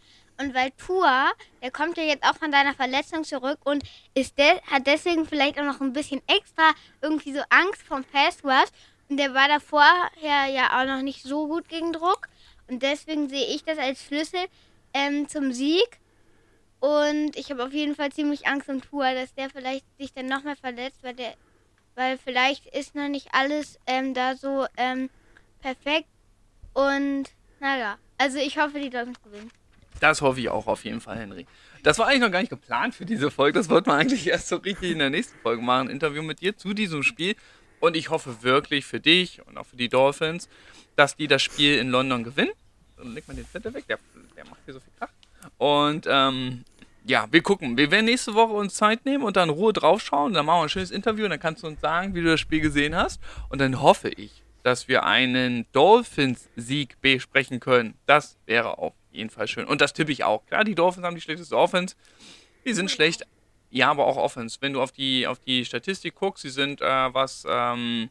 Und 0.42 0.54
weil 0.54 0.72
Tua, 0.72 1.30
der 1.62 1.70
kommt 1.70 1.96
ja 1.96 2.02
jetzt 2.02 2.24
auch 2.24 2.34
von 2.34 2.50
seiner 2.50 2.74
Verletzung 2.74 3.22
zurück 3.22 3.60
und 3.62 3.84
ist 4.14 4.36
de 4.36 4.60
hat 4.62 4.88
deswegen 4.88 5.24
vielleicht 5.24 5.56
auch 5.60 5.64
noch 5.64 5.80
ein 5.80 5.92
bisschen 5.92 6.20
extra 6.26 6.72
irgendwie 7.00 7.32
so 7.32 7.42
Angst 7.48 7.82
vom 7.82 8.02
Pass 8.02 8.42
Rush. 8.42 8.70
Und 9.08 9.18
der 9.18 9.34
war 9.34 9.46
da 9.46 9.60
vorher 9.60 10.46
ja 10.46 10.80
auch 10.80 10.86
noch 10.86 11.02
nicht 11.02 11.22
so 11.22 11.46
gut 11.46 11.68
gegen 11.68 11.92
Druck. 11.92 12.28
Und 12.68 12.82
deswegen 12.82 13.28
sehe 13.28 13.46
ich 13.54 13.62
das 13.62 13.78
als 13.78 14.02
Schlüssel 14.02 14.40
ähm, 14.94 15.28
zum 15.28 15.52
Sieg. 15.52 16.00
Und 16.80 17.36
ich 17.36 17.48
habe 17.52 17.64
auf 17.64 17.72
jeden 17.72 17.94
Fall 17.94 18.10
ziemlich 18.10 18.48
Angst 18.48 18.68
um 18.68 18.82
Tua, 18.82 19.14
dass 19.14 19.34
der 19.34 19.48
vielleicht 19.48 19.86
sich 19.96 20.12
dann 20.12 20.26
noch 20.26 20.42
mehr 20.42 20.56
verletzt, 20.56 21.04
weil 21.04 21.14
der, 21.14 21.34
weil 21.94 22.18
vielleicht 22.18 22.66
ist 22.66 22.96
noch 22.96 23.08
nicht 23.08 23.28
alles 23.32 23.78
ähm, 23.86 24.12
da 24.12 24.34
so 24.34 24.66
ähm, 24.76 25.08
perfekt. 25.60 26.08
Und 26.74 27.30
naja, 27.60 27.98
also 28.18 28.38
ich 28.38 28.58
hoffe, 28.58 28.80
die 28.80 28.90
Dolphins 28.90 29.22
gewinnen. 29.22 29.52
Das 30.02 30.20
hoffe 30.20 30.40
ich 30.40 30.48
auch 30.48 30.66
auf 30.66 30.84
jeden 30.84 31.00
Fall, 31.00 31.16
Henry. 31.16 31.46
Das 31.84 31.96
war 32.00 32.08
eigentlich 32.08 32.22
noch 32.22 32.32
gar 32.32 32.40
nicht 32.40 32.50
geplant 32.50 32.92
für 32.92 33.06
diese 33.06 33.30
Folge. 33.30 33.56
Das 33.56 33.68
wollten 33.68 33.86
wir 33.88 33.94
eigentlich 33.94 34.26
erst 34.26 34.48
so 34.48 34.56
richtig 34.56 34.90
in 34.90 34.98
der 34.98 35.10
nächsten 35.10 35.38
Folge 35.38 35.62
machen. 35.62 35.86
Ein 35.86 35.92
Interview 35.92 36.24
mit 36.24 36.40
dir 36.40 36.56
zu 36.56 36.74
diesem 36.74 37.04
Spiel. 37.04 37.36
Und 37.78 37.96
ich 37.96 38.10
hoffe 38.10 38.42
wirklich 38.42 38.84
für 38.84 38.98
dich 38.98 39.46
und 39.46 39.56
auch 39.56 39.66
für 39.66 39.76
die 39.76 39.88
Dolphins, 39.88 40.48
dass 40.96 41.14
die 41.14 41.28
das 41.28 41.40
Spiel 41.40 41.78
in 41.78 41.88
London 41.90 42.24
gewinnen. 42.24 42.50
Dann 42.96 43.14
legt 43.14 43.28
man 43.28 43.36
den 43.36 43.46
Zettel 43.46 43.72
weg, 43.74 43.86
der, 43.86 44.00
der 44.36 44.44
macht 44.46 44.58
hier 44.64 44.74
so 44.74 44.80
viel 44.80 44.92
Krach. 44.98 45.10
Und 45.58 46.08
ähm, 46.10 46.64
ja, 47.04 47.28
wir 47.30 47.40
gucken. 47.40 47.76
Wir 47.76 47.92
werden 47.92 48.06
nächste 48.06 48.34
Woche 48.34 48.54
uns 48.54 48.74
Zeit 48.74 49.04
nehmen 49.04 49.22
und 49.22 49.36
dann 49.36 49.50
Ruhe 49.50 49.72
draufschauen. 49.72 50.32
Dann 50.32 50.46
machen 50.46 50.58
wir 50.58 50.62
ein 50.64 50.68
schönes 50.68 50.90
Interview 50.90 51.26
und 51.26 51.30
dann 51.30 51.38
kannst 51.38 51.62
du 51.62 51.68
uns 51.68 51.80
sagen, 51.80 52.12
wie 52.16 52.22
du 52.22 52.26
das 52.26 52.40
Spiel 52.40 52.60
gesehen 52.60 52.96
hast. 52.96 53.20
Und 53.50 53.60
dann 53.60 53.80
hoffe 53.80 54.08
ich, 54.08 54.42
dass 54.64 54.88
wir 54.88 55.04
einen 55.04 55.64
Dolphins-Sieg 55.70 57.00
besprechen 57.00 57.60
können. 57.60 57.94
Das 58.06 58.36
wäre 58.46 58.78
auf 58.78 58.94
jeden 59.12 59.30
Fall 59.30 59.48
schön. 59.48 59.66
Und 59.66 59.80
das 59.80 59.92
tippe 59.92 60.12
ich 60.12 60.24
auch. 60.24 60.44
Klar, 60.46 60.64
die 60.64 60.74
Dolphins 60.74 61.04
haben 61.04 61.14
die 61.14 61.20
schlechteste 61.20 61.56
Offense. 61.56 61.96
Die 62.64 62.74
sind 62.74 62.90
schlecht. 62.90 63.26
Ja, 63.70 63.90
aber 63.90 64.06
auch 64.06 64.16
Offense. 64.16 64.58
Wenn 64.60 64.74
du 64.74 64.82
auf 64.82 64.92
die, 64.92 65.26
auf 65.26 65.38
die 65.38 65.64
Statistik 65.64 66.14
guckst, 66.14 66.42
sie 66.42 66.50
sind, 66.50 66.80
äh, 66.82 67.14
was 67.14 67.44
ähm, 67.48 68.10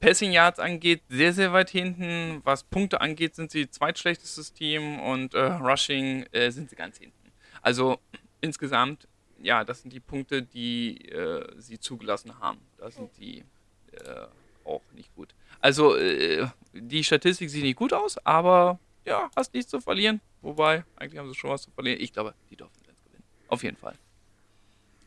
Passing 0.00 0.32
Yards 0.32 0.58
angeht, 0.58 1.02
sehr, 1.08 1.32
sehr 1.32 1.52
weit 1.52 1.70
hinten. 1.70 2.40
Was 2.44 2.64
Punkte 2.64 3.00
angeht, 3.00 3.34
sind 3.34 3.50
sie 3.50 3.70
zweitschlechtestes 3.70 4.52
Team 4.52 4.98
und 5.00 5.34
äh, 5.34 5.44
Rushing 5.44 6.24
äh, 6.32 6.50
sind 6.50 6.70
sie 6.70 6.76
ganz 6.76 6.98
hinten. 6.98 7.32
Also 7.60 8.00
insgesamt, 8.40 9.06
ja, 9.40 9.62
das 9.62 9.82
sind 9.82 9.92
die 9.92 10.00
Punkte, 10.00 10.42
die 10.42 11.08
äh, 11.08 11.46
sie 11.58 11.78
zugelassen 11.78 12.40
haben. 12.40 12.58
Da 12.78 12.90
sind 12.90 13.10
die 13.18 13.44
äh, 13.92 14.26
auch 14.64 14.82
nicht 14.92 15.14
gut. 15.14 15.34
Also 15.60 15.96
äh, 15.96 16.48
die 16.72 17.04
Statistik 17.04 17.50
sieht 17.50 17.62
nicht 17.62 17.76
gut 17.76 17.92
aus, 17.92 18.18
aber 18.26 18.80
ja, 19.04 19.30
hast 19.36 19.54
nichts 19.54 19.70
zu 19.70 19.80
verlieren. 19.80 20.20
Wobei, 20.40 20.84
eigentlich 20.96 21.18
haben 21.18 21.28
sie 21.28 21.34
schon 21.34 21.50
was 21.50 21.62
zu 21.62 21.70
verlieren. 21.70 22.00
Ich 22.00 22.12
glaube, 22.12 22.34
die 22.50 22.56
Dolphins 22.56 22.86
werden 22.86 22.98
gewinnen. 23.04 23.24
Auf 23.48 23.62
jeden 23.62 23.76
Fall. 23.76 23.94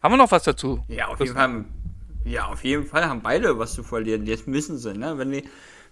Haben 0.02 0.14
wir 0.14 0.18
noch 0.18 0.32
was 0.32 0.43
dazu? 0.43 0.84
Ja, 0.88 1.08
auf 1.08 1.20
jeden 1.20 1.34
Fall 1.34 1.66
ja, 2.26 2.48
auf 2.48 2.64
jeden 2.64 2.86
Fall 2.86 3.06
haben 3.06 3.22
beide 3.22 3.58
was 3.60 3.76
zu 3.76 3.84
verlieren. 3.84 4.26
Jetzt 4.26 4.48
müssen 4.48 4.78
sie, 4.78 4.98
ne? 4.98 5.18
Wenn 5.18 5.32
die, 5.32 5.43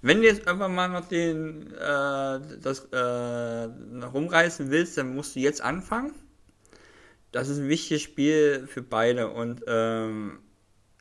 wenn 0.02 0.22
du 0.22 0.28
jetzt 0.28 0.48
irgendwann 0.48 0.74
mal 0.74 0.90
noch 0.90 1.08
den 1.08 1.72
äh, 1.74 2.40
das 2.60 2.86
äh, 2.92 4.06
rumreißen 4.06 4.72
willst, 4.72 4.98
dann 4.98 5.16
musst 5.16 5.36
du 5.36 5.40
jetzt 5.40 5.62
anfangen. 5.62 6.14
Das 7.32 7.50
ist 7.50 7.60
ein 7.60 7.70
wichtiges 7.70 8.02
Spiel 8.02 8.68
für 8.68 8.82
beide. 8.82 9.30
Und 9.30 9.64
ähm, 9.68 10.40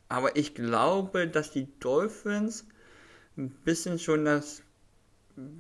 aber 0.09 0.36
ich 0.36 0.55
glaube, 0.55 1.26
dass 1.26 1.50
die 1.50 1.68
Dolphins 1.80 2.66
ein 3.38 3.48
bisschen 3.50 3.98
schon 3.98 4.26
das 4.26 4.62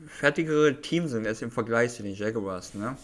fertigere 0.06 0.80
Team 0.80 1.08
sind 1.08 1.26
als 1.26 1.42
im 1.42 1.50
Vergleich 1.50 1.94
zu 1.94 2.02
den 2.02 2.14
Jaguars. 2.14 2.74
Ne? 2.74 2.96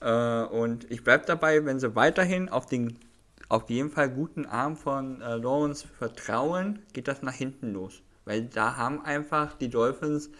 Äh, 0.00 0.44
und 0.44 0.90
ich 0.90 1.04
bleibe 1.04 1.26
dabei, 1.26 1.64
wenn 1.64 1.80
sie 1.80 1.94
weiterhin 1.94 2.48
auf 2.48 2.66
den 2.66 2.98
auf 3.48 3.70
jeden 3.70 3.90
Fall 3.90 4.10
guten 4.10 4.44
Arm 4.44 4.76
von 4.76 5.20
äh, 5.20 5.36
Lawrence 5.36 5.86
vertrauen, 5.86 6.80
geht 6.92 7.06
das 7.06 7.22
nach 7.22 7.32
hinten 7.32 7.72
los. 7.72 8.02
Weil 8.24 8.42
da 8.42 8.76
haben 8.76 9.04
einfach 9.04 9.54
die 9.54 9.68
Dolphins 9.68 10.30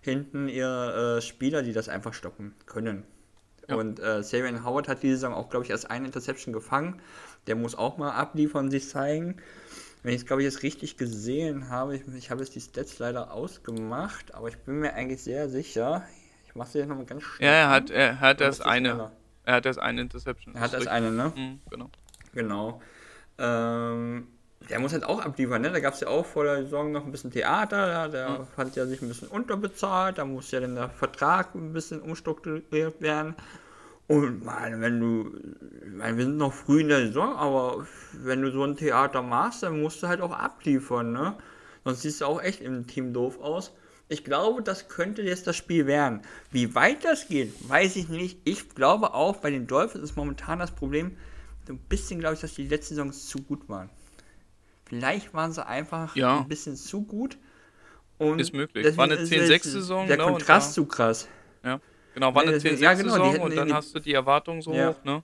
hinten 0.00 0.48
ihre 0.48 1.18
äh, 1.18 1.20
Spieler, 1.20 1.62
die 1.62 1.72
das 1.72 1.88
einfach 1.88 2.14
stoppen 2.14 2.54
können. 2.66 3.04
Ja. 3.68 3.76
Und 3.76 4.00
äh, 4.00 4.22
Sabian 4.22 4.64
Howard 4.64 4.88
hat 4.88 5.02
diese 5.02 5.16
Saison 5.16 5.34
auch, 5.34 5.50
glaube 5.50 5.64
ich, 5.64 5.70
erst 5.70 5.90
eine 5.90 6.06
Interception 6.06 6.52
gefangen. 6.52 7.00
Der 7.46 7.56
muss 7.56 7.74
auch 7.74 7.98
mal 7.98 8.12
abliefern, 8.12 8.70
sich 8.70 8.88
zeigen. 8.88 9.36
Wenn 10.04 10.12
ich 10.12 10.20
es, 10.20 10.26
glaube 10.26 10.42
ich, 10.42 10.52
jetzt 10.52 10.62
richtig 10.62 10.98
gesehen 10.98 11.70
habe, 11.70 11.96
ich, 11.96 12.02
ich 12.14 12.30
habe 12.30 12.42
jetzt 12.42 12.54
die 12.54 12.60
Stats 12.60 12.98
leider 12.98 13.32
ausgemacht, 13.32 14.34
aber 14.34 14.48
ich 14.48 14.58
bin 14.58 14.80
mir 14.80 14.92
eigentlich 14.92 15.22
sehr 15.22 15.48
sicher. 15.48 16.06
Ich 16.46 16.54
mache 16.54 16.68
es 16.68 16.74
jetzt 16.74 16.88
nochmal 16.88 17.06
ganz 17.06 17.22
schnell. 17.22 17.48
Ja, 17.48 17.54
er 17.54 17.70
hat, 17.70 17.90
er 17.90 18.20
hat 18.20 18.42
das 18.42 18.60
eine. 18.60 19.10
Er 19.44 19.54
hat 19.54 19.64
das 19.64 19.78
eine 19.78 20.02
Interception. 20.02 20.54
Er 20.54 20.60
hat 20.60 20.74
das 20.74 20.86
eine, 20.86 21.10
ne? 21.10 21.32
Mhm, 21.34 21.60
genau. 21.70 21.90
Genau. 22.34 22.82
Ähm, 23.38 24.28
der 24.68 24.78
muss 24.78 24.92
halt 24.92 25.04
auch 25.04 25.24
abliefern, 25.24 25.62
ne? 25.62 25.70
Da 25.70 25.80
gab 25.80 25.94
es 25.94 26.00
ja 26.00 26.08
auch 26.08 26.26
vor 26.26 26.44
der 26.44 26.64
Saison 26.64 26.92
noch 26.92 27.06
ein 27.06 27.10
bisschen 27.10 27.30
Theater, 27.30 28.08
der 28.08 28.28
mhm. 28.28 28.46
hat 28.58 28.76
ja 28.76 28.84
sich 28.84 29.00
ein 29.00 29.08
bisschen 29.08 29.28
unterbezahlt, 29.28 30.18
da 30.18 30.26
muss 30.26 30.50
ja 30.50 30.60
dann 30.60 30.74
der 30.74 30.90
Vertrag 30.90 31.54
ein 31.54 31.72
bisschen 31.72 32.02
umstrukturiert 32.02 33.00
werden. 33.00 33.34
Und 34.06 34.44
meine, 34.44 34.80
wenn 34.80 35.00
du, 35.00 35.32
meine, 35.96 36.18
wir 36.18 36.24
sind 36.24 36.36
noch 36.36 36.52
früh 36.52 36.82
in 36.82 36.88
der 36.88 37.06
Saison, 37.06 37.34
aber 37.36 37.86
wenn 38.12 38.42
du 38.42 38.50
so 38.50 38.62
ein 38.64 38.76
Theater 38.76 39.22
machst, 39.22 39.62
dann 39.62 39.80
musst 39.80 40.02
du 40.02 40.08
halt 40.08 40.20
auch 40.20 40.32
abliefern, 40.32 41.12
ne? 41.12 41.36
sonst 41.84 42.02
siehst 42.02 42.20
du 42.20 42.26
auch 42.26 42.42
echt 42.42 42.60
im 42.60 42.86
Team 42.86 43.14
doof 43.14 43.40
aus. 43.40 43.72
Ich 44.08 44.22
glaube, 44.22 44.62
das 44.62 44.88
könnte 44.88 45.22
jetzt 45.22 45.46
das 45.46 45.56
Spiel 45.56 45.86
werden. 45.86 46.20
Wie 46.50 46.74
weit 46.74 47.04
das 47.04 47.28
geht, 47.28 47.52
weiß 47.68 47.96
ich 47.96 48.10
nicht. 48.10 48.38
Ich 48.44 48.74
glaube 48.74 49.14
auch, 49.14 49.36
bei 49.36 49.50
den 49.50 49.66
Dolphins 49.66 50.04
ist 50.04 50.16
momentan 50.16 50.58
das 50.58 50.72
Problem, 50.72 51.16
so 51.66 51.72
ein 51.72 51.78
bisschen 51.78 52.20
glaube 52.20 52.34
ich, 52.34 52.40
dass 52.40 52.54
die 52.54 52.66
letzten 52.66 52.96
Saisons 52.96 53.26
zu 53.28 53.38
gut 53.38 53.66
waren. 53.70 53.88
Vielleicht 54.84 55.32
waren 55.32 55.52
sie 55.52 55.66
einfach 55.66 56.14
ja. 56.14 56.40
ein 56.40 56.48
bisschen 56.48 56.76
zu 56.76 57.02
gut. 57.04 57.38
Und 58.18 58.38
ist 58.38 58.52
möglich. 58.52 58.96
War 58.98 59.04
eine 59.04 59.16
10-6-Saison. 59.16 60.06
Der 60.06 60.18
ne, 60.18 60.24
Kontrast 60.24 60.74
zu 60.74 60.84
krass. 60.84 61.26
Ja, 61.64 61.80
genau, 62.14 62.34
war 62.34 62.42
eine 62.42 62.56
10-6-Saison 62.56 62.80
ja, 62.80 62.94
genau, 62.94 63.44
und 63.44 63.56
dann 63.56 63.72
hast 63.72 63.94
du 63.94 64.00
die 64.00 64.14
Erwartung 64.14 64.62
so 64.62 64.72
ja. 64.72 64.90
hoch, 64.90 65.04
ne? 65.04 65.22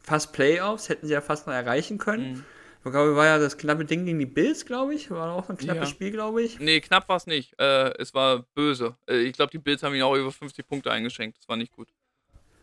Fast 0.00 0.32
Playoffs 0.32 0.88
hätten 0.88 1.06
sie 1.06 1.12
ja 1.12 1.20
fast 1.20 1.46
noch 1.46 1.54
erreichen 1.54 1.98
können. 1.98 2.34
Mhm. 2.34 2.44
Ich 2.84 2.92
glaube, 2.92 3.16
war 3.16 3.26
ja 3.26 3.38
das 3.38 3.58
knappe 3.58 3.84
Ding 3.84 4.04
gegen 4.04 4.20
die 4.20 4.26
Bills, 4.26 4.64
glaube 4.64 4.94
ich. 4.94 5.10
War 5.10 5.32
auch 5.32 5.50
ein 5.50 5.56
knappes 5.56 5.80
ja. 5.80 5.86
Spiel, 5.86 6.12
glaube 6.12 6.44
ich. 6.44 6.60
Nee, 6.60 6.80
knapp 6.80 7.08
war 7.08 7.16
es 7.16 7.26
nicht. 7.26 7.58
Äh, 7.58 7.92
es 7.98 8.14
war 8.14 8.44
böse. 8.54 8.96
Äh, 9.10 9.22
ich 9.22 9.32
glaube, 9.32 9.50
die 9.50 9.58
Bills 9.58 9.82
haben 9.82 9.92
ihn 9.96 10.02
auch 10.02 10.14
über 10.14 10.30
50 10.30 10.64
Punkte 10.64 10.92
eingeschenkt. 10.92 11.36
Das 11.36 11.48
war 11.48 11.56
nicht 11.56 11.72
gut. 11.72 11.88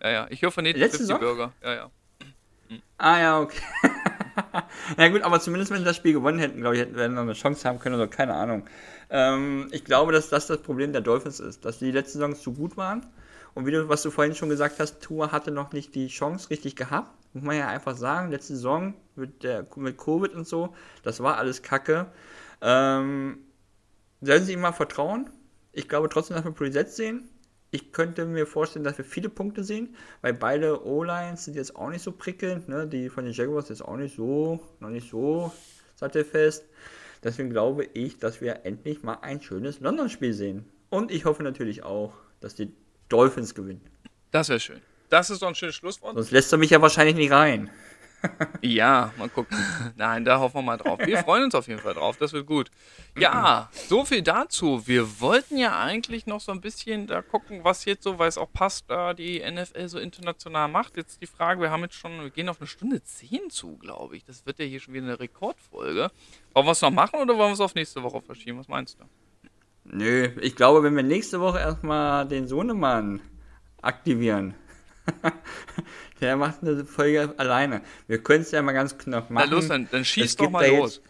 Ja, 0.01 0.09
ja. 0.09 0.27
Ich 0.29 0.41
höre 0.41 0.51
von 0.51 0.63
den 0.63 0.77
50 0.77 1.09
Burger. 1.17 1.51
Ja, 1.61 1.73
ja. 1.73 1.91
Mhm. 2.69 2.81
Ah, 2.97 3.19
ja, 3.19 3.41
okay. 3.41 3.61
ja 4.97 5.07
gut, 5.09 5.21
aber 5.21 5.39
zumindest 5.39 5.71
wenn 5.71 5.79
sie 5.79 5.85
das 5.85 5.95
Spiel 5.95 6.13
gewonnen 6.13 6.39
hätten, 6.39 6.61
glaube 6.61 6.75
ich, 6.75 6.81
hätten 6.81 6.95
wir 6.95 7.03
eine 7.05 7.33
Chance 7.33 7.67
haben 7.67 7.79
können 7.79 7.95
oder 7.95 8.07
keine 8.07 8.33
Ahnung. 8.35 8.65
Ähm, 9.09 9.67
ich 9.71 9.83
glaube, 9.83 10.11
dass 10.11 10.29
das 10.29 10.47
das 10.47 10.61
Problem 10.61 10.93
der 10.93 11.01
Dolphins 11.01 11.39
ist, 11.39 11.65
dass 11.65 11.79
die 11.79 11.91
letzten 11.91 12.19
Saisons 12.19 12.41
zu 12.41 12.53
gut 12.53 12.77
waren. 12.77 13.05
Und 13.53 13.65
wie 13.65 13.71
du, 13.71 13.89
was 13.89 14.01
du 14.01 14.11
vorhin 14.11 14.35
schon 14.35 14.49
gesagt 14.49 14.79
hast, 14.79 15.01
Tour 15.01 15.31
hatte 15.31 15.51
noch 15.51 15.73
nicht 15.73 15.93
die 15.95 16.07
Chance 16.07 16.49
richtig 16.49 16.75
gehabt 16.75 17.11
muss 17.33 17.43
man 17.43 17.57
ja 17.57 17.67
einfach 17.67 17.97
sagen, 17.97 18.31
letzte 18.31 18.53
Saison 18.53 18.93
mit, 19.15 19.43
der, 19.43 19.65
mit 19.75 19.97
Covid 19.97 20.33
und 20.33 20.47
so, 20.47 20.73
das 21.03 21.21
war 21.21 21.37
alles 21.37 21.61
Kacke. 21.61 22.07
Ähm, 22.61 23.39
sollen 24.21 24.43
sie 24.45 24.53
ihm 24.53 24.61
mal 24.61 24.71
vertrauen? 24.71 25.29
Ich 25.71 25.89
glaube 25.89 26.09
trotzdem, 26.09 26.35
dass 26.35 26.45
wir 26.45 26.51
Preset 26.51 26.91
sehen. 26.91 27.29
Ich 27.73 27.91
könnte 27.91 28.25
mir 28.25 28.45
vorstellen, 28.45 28.85
dass 28.85 28.99
wir 28.99 29.03
viele 29.03 29.29
Punkte 29.29 29.63
sehen, 29.63 29.95
weil 30.21 30.35
beide 30.35 30.85
O-Lines 30.85 31.45
sind 31.45 31.55
jetzt 31.55 31.75
auch 31.75 31.89
nicht 31.89 32.03
so 32.03 32.11
prickelnd. 32.11 32.69
Ne? 32.69 32.85
Die 32.85 33.09
von 33.09 33.25
den 33.25 33.33
Jaguars 33.33 33.71
ist 33.71 33.81
auch 33.81 33.97
nicht 33.97 34.15
so, 34.15 34.59
noch 34.79 34.89
nicht 34.89 35.09
so 35.09 35.51
sattelfest. 35.95 36.65
Deswegen 37.23 37.49
glaube 37.49 37.85
ich, 37.85 38.19
dass 38.19 38.41
wir 38.41 38.63
endlich 38.63 39.01
mal 39.01 39.17
ein 39.23 39.41
schönes 39.41 39.79
London-Spiel 39.79 40.33
sehen. 40.33 40.65
Und 40.91 41.09
ich 41.09 41.25
hoffe 41.25 41.41
natürlich 41.41 41.81
auch, 41.81 42.13
dass 42.41 42.53
die 42.53 42.71
Dolphins 43.09 43.55
gewinnen. 43.55 43.81
Das 44.29 44.49
wäre 44.49 44.59
schön. 44.59 44.79
Das 45.09 45.31
ist 45.31 45.41
doch 45.41 45.47
ein 45.47 45.55
schönes 45.55 45.73
Schlusswort. 45.73 46.13
Sonst 46.13 46.29
lässt 46.29 46.53
du 46.53 46.59
mich 46.59 46.69
ja 46.69 46.79
wahrscheinlich 46.79 47.15
nicht 47.15 47.31
rein. 47.31 47.71
Ja, 48.61 49.11
mal 49.17 49.29
gucken. 49.29 49.57
Nein, 49.95 50.23
da 50.23 50.39
hoffen 50.39 50.57
wir 50.57 50.61
mal 50.61 50.77
drauf. 50.77 50.99
Wir 50.99 51.17
freuen 51.19 51.45
uns 51.45 51.55
auf 51.55 51.67
jeden 51.67 51.79
Fall 51.79 51.93
drauf. 51.93 52.17
Das 52.17 52.33
wird 52.33 52.45
gut. 52.45 52.71
Ja, 53.17 53.69
so 53.73 54.05
viel 54.05 54.21
dazu. 54.21 54.87
Wir 54.87 55.19
wollten 55.19 55.57
ja 55.57 55.79
eigentlich 55.79 56.25
noch 56.25 56.41
so 56.41 56.51
ein 56.51 56.61
bisschen 56.61 57.07
da 57.07 57.21
gucken, 57.21 57.63
was 57.63 57.85
jetzt 57.85 58.03
so, 58.03 58.19
weil 58.19 58.29
es 58.29 58.37
auch 58.37 58.51
passt, 58.51 58.89
da 58.89 59.13
die 59.13 59.39
NFL 59.39 59.87
so 59.87 59.99
international 59.99 60.67
macht. 60.67 60.97
Jetzt 60.97 61.21
die 61.21 61.27
Frage, 61.27 61.61
wir 61.61 61.71
haben 61.71 61.83
jetzt 61.83 61.95
schon, 61.95 62.21
wir 62.21 62.29
gehen 62.29 62.49
auf 62.49 62.59
eine 62.59 62.67
Stunde 62.67 63.03
10 63.03 63.49
zu, 63.49 63.77
glaube 63.77 64.15
ich. 64.15 64.23
Das 64.23 64.45
wird 64.45 64.59
ja 64.59 64.65
hier 64.65 64.79
schon 64.79 64.93
wieder 64.93 65.05
eine 65.05 65.19
Rekordfolge. 65.19 66.11
Wollen 66.53 66.65
wir 66.65 66.71
es 66.71 66.81
noch 66.81 66.91
machen 66.91 67.19
oder 67.19 67.37
wollen 67.37 67.49
wir 67.49 67.53
es 67.53 67.61
auf 67.61 67.75
nächste 67.75 68.03
Woche 68.03 68.21
verschieben? 68.21 68.59
Was 68.59 68.67
meinst 68.67 68.99
du? 68.99 69.05
Nö, 69.85 70.29
ich 70.39 70.55
glaube, 70.55 70.81
wenn 70.83 70.95
wir 70.95 71.03
nächste 71.03 71.41
Woche 71.41 71.59
erstmal 71.59 72.25
den 72.27 72.47
Sohnemann 72.47 73.21
aktivieren, 73.81 74.55
der 76.21 76.37
macht 76.37 76.61
eine 76.61 76.85
Folge 76.85 77.33
alleine. 77.37 77.81
Wir 78.07 78.21
können 78.21 78.41
es 78.41 78.51
ja 78.51 78.61
mal 78.61 78.71
ganz 78.71 78.97
knapp 78.97 79.29
machen. 79.29 79.47
Na 79.49 79.55
los, 79.55 79.67
dann, 79.67 79.87
dann 79.91 80.05
schieß 80.05 80.35
doch 80.37 80.49
mal 80.49 80.67
los. 80.67 80.95
Jetzt, 80.95 81.01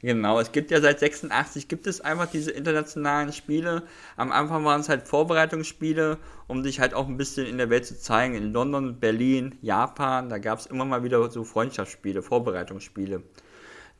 genau, 0.00 0.40
es 0.40 0.52
gibt 0.52 0.70
ja 0.70 0.80
seit 0.80 1.00
86 1.00 1.68
gibt 1.68 1.86
es 1.86 2.00
einfach 2.00 2.26
diese 2.26 2.50
internationalen 2.50 3.32
Spiele. 3.32 3.84
Am 4.16 4.32
Anfang 4.32 4.64
waren 4.64 4.80
es 4.80 4.88
halt 4.88 5.06
Vorbereitungsspiele, 5.06 6.18
um 6.46 6.62
sich 6.62 6.80
halt 6.80 6.94
auch 6.94 7.08
ein 7.08 7.16
bisschen 7.16 7.46
in 7.46 7.58
der 7.58 7.70
Welt 7.70 7.86
zu 7.86 7.98
zeigen. 7.98 8.34
In 8.34 8.52
London, 8.52 8.98
Berlin, 8.98 9.56
Japan, 9.62 10.28
da 10.28 10.38
gab 10.38 10.58
es 10.58 10.66
immer 10.66 10.84
mal 10.84 11.04
wieder 11.04 11.30
so 11.30 11.44
Freundschaftsspiele, 11.44 12.22
Vorbereitungsspiele. 12.22 13.22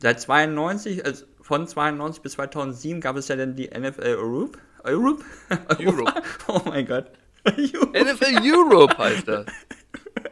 Seit 0.01 0.21
92, 0.21 1.05
also 1.05 1.25
von 1.41 1.67
92 1.67 2.21
bis 2.21 2.33
2007 2.33 3.01
gab 3.01 3.17
es 3.17 3.27
ja 3.27 3.35
dann 3.35 3.55
die 3.55 3.67
NFL 3.67 4.15
Europe. 4.17 4.59
Europe? 4.83 5.23
Europe. 5.79 6.13
oh 6.47 6.61
mein 6.65 6.85
Gott. 6.85 7.11
NFL 7.57 8.39
Europe 8.43 8.97
heißt 8.97 9.27
das. 9.27 9.45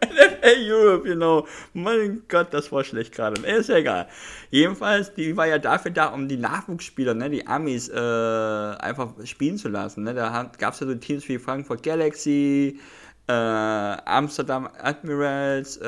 NFL 0.01 0.72
Europe, 0.72 1.03
genau. 1.07 1.47
Mein 1.74 2.24
Gott, 2.28 2.53
das 2.53 2.72
war 2.72 2.84
schlecht 2.84 3.13
gerade. 3.13 3.41
Ist 3.41 3.70
ja 3.70 3.78
egal. 3.78 4.07
Jedenfalls, 4.49 5.13
die 5.13 5.36
war 5.36 5.47
ja 5.47 5.57
dafür 5.57 5.91
da, 5.91 6.07
um 6.07 6.28
die 6.28 6.38
Nachwuchsspieler, 6.38 7.13
ne, 7.13 7.30
die 7.30 7.47
Amis, 7.47 7.89
äh, 7.89 7.95
einfach 7.95 9.13
spielen 9.26 9.57
zu 9.57 9.70
lassen. 9.70 10.03
Ne? 10.03 10.13
Da 10.13 10.51
gab 10.57 10.74
es 10.74 10.80
ja 10.80 10.88
so 10.88 10.95
Teams 10.95 11.28
wie 11.28 11.38
Frankfurt 11.38 11.84
Galaxy, 11.84 12.80
äh, 13.28 13.34
Amsterdam 13.34 14.70
Admirals, 14.82 15.78
äh, 15.78 15.86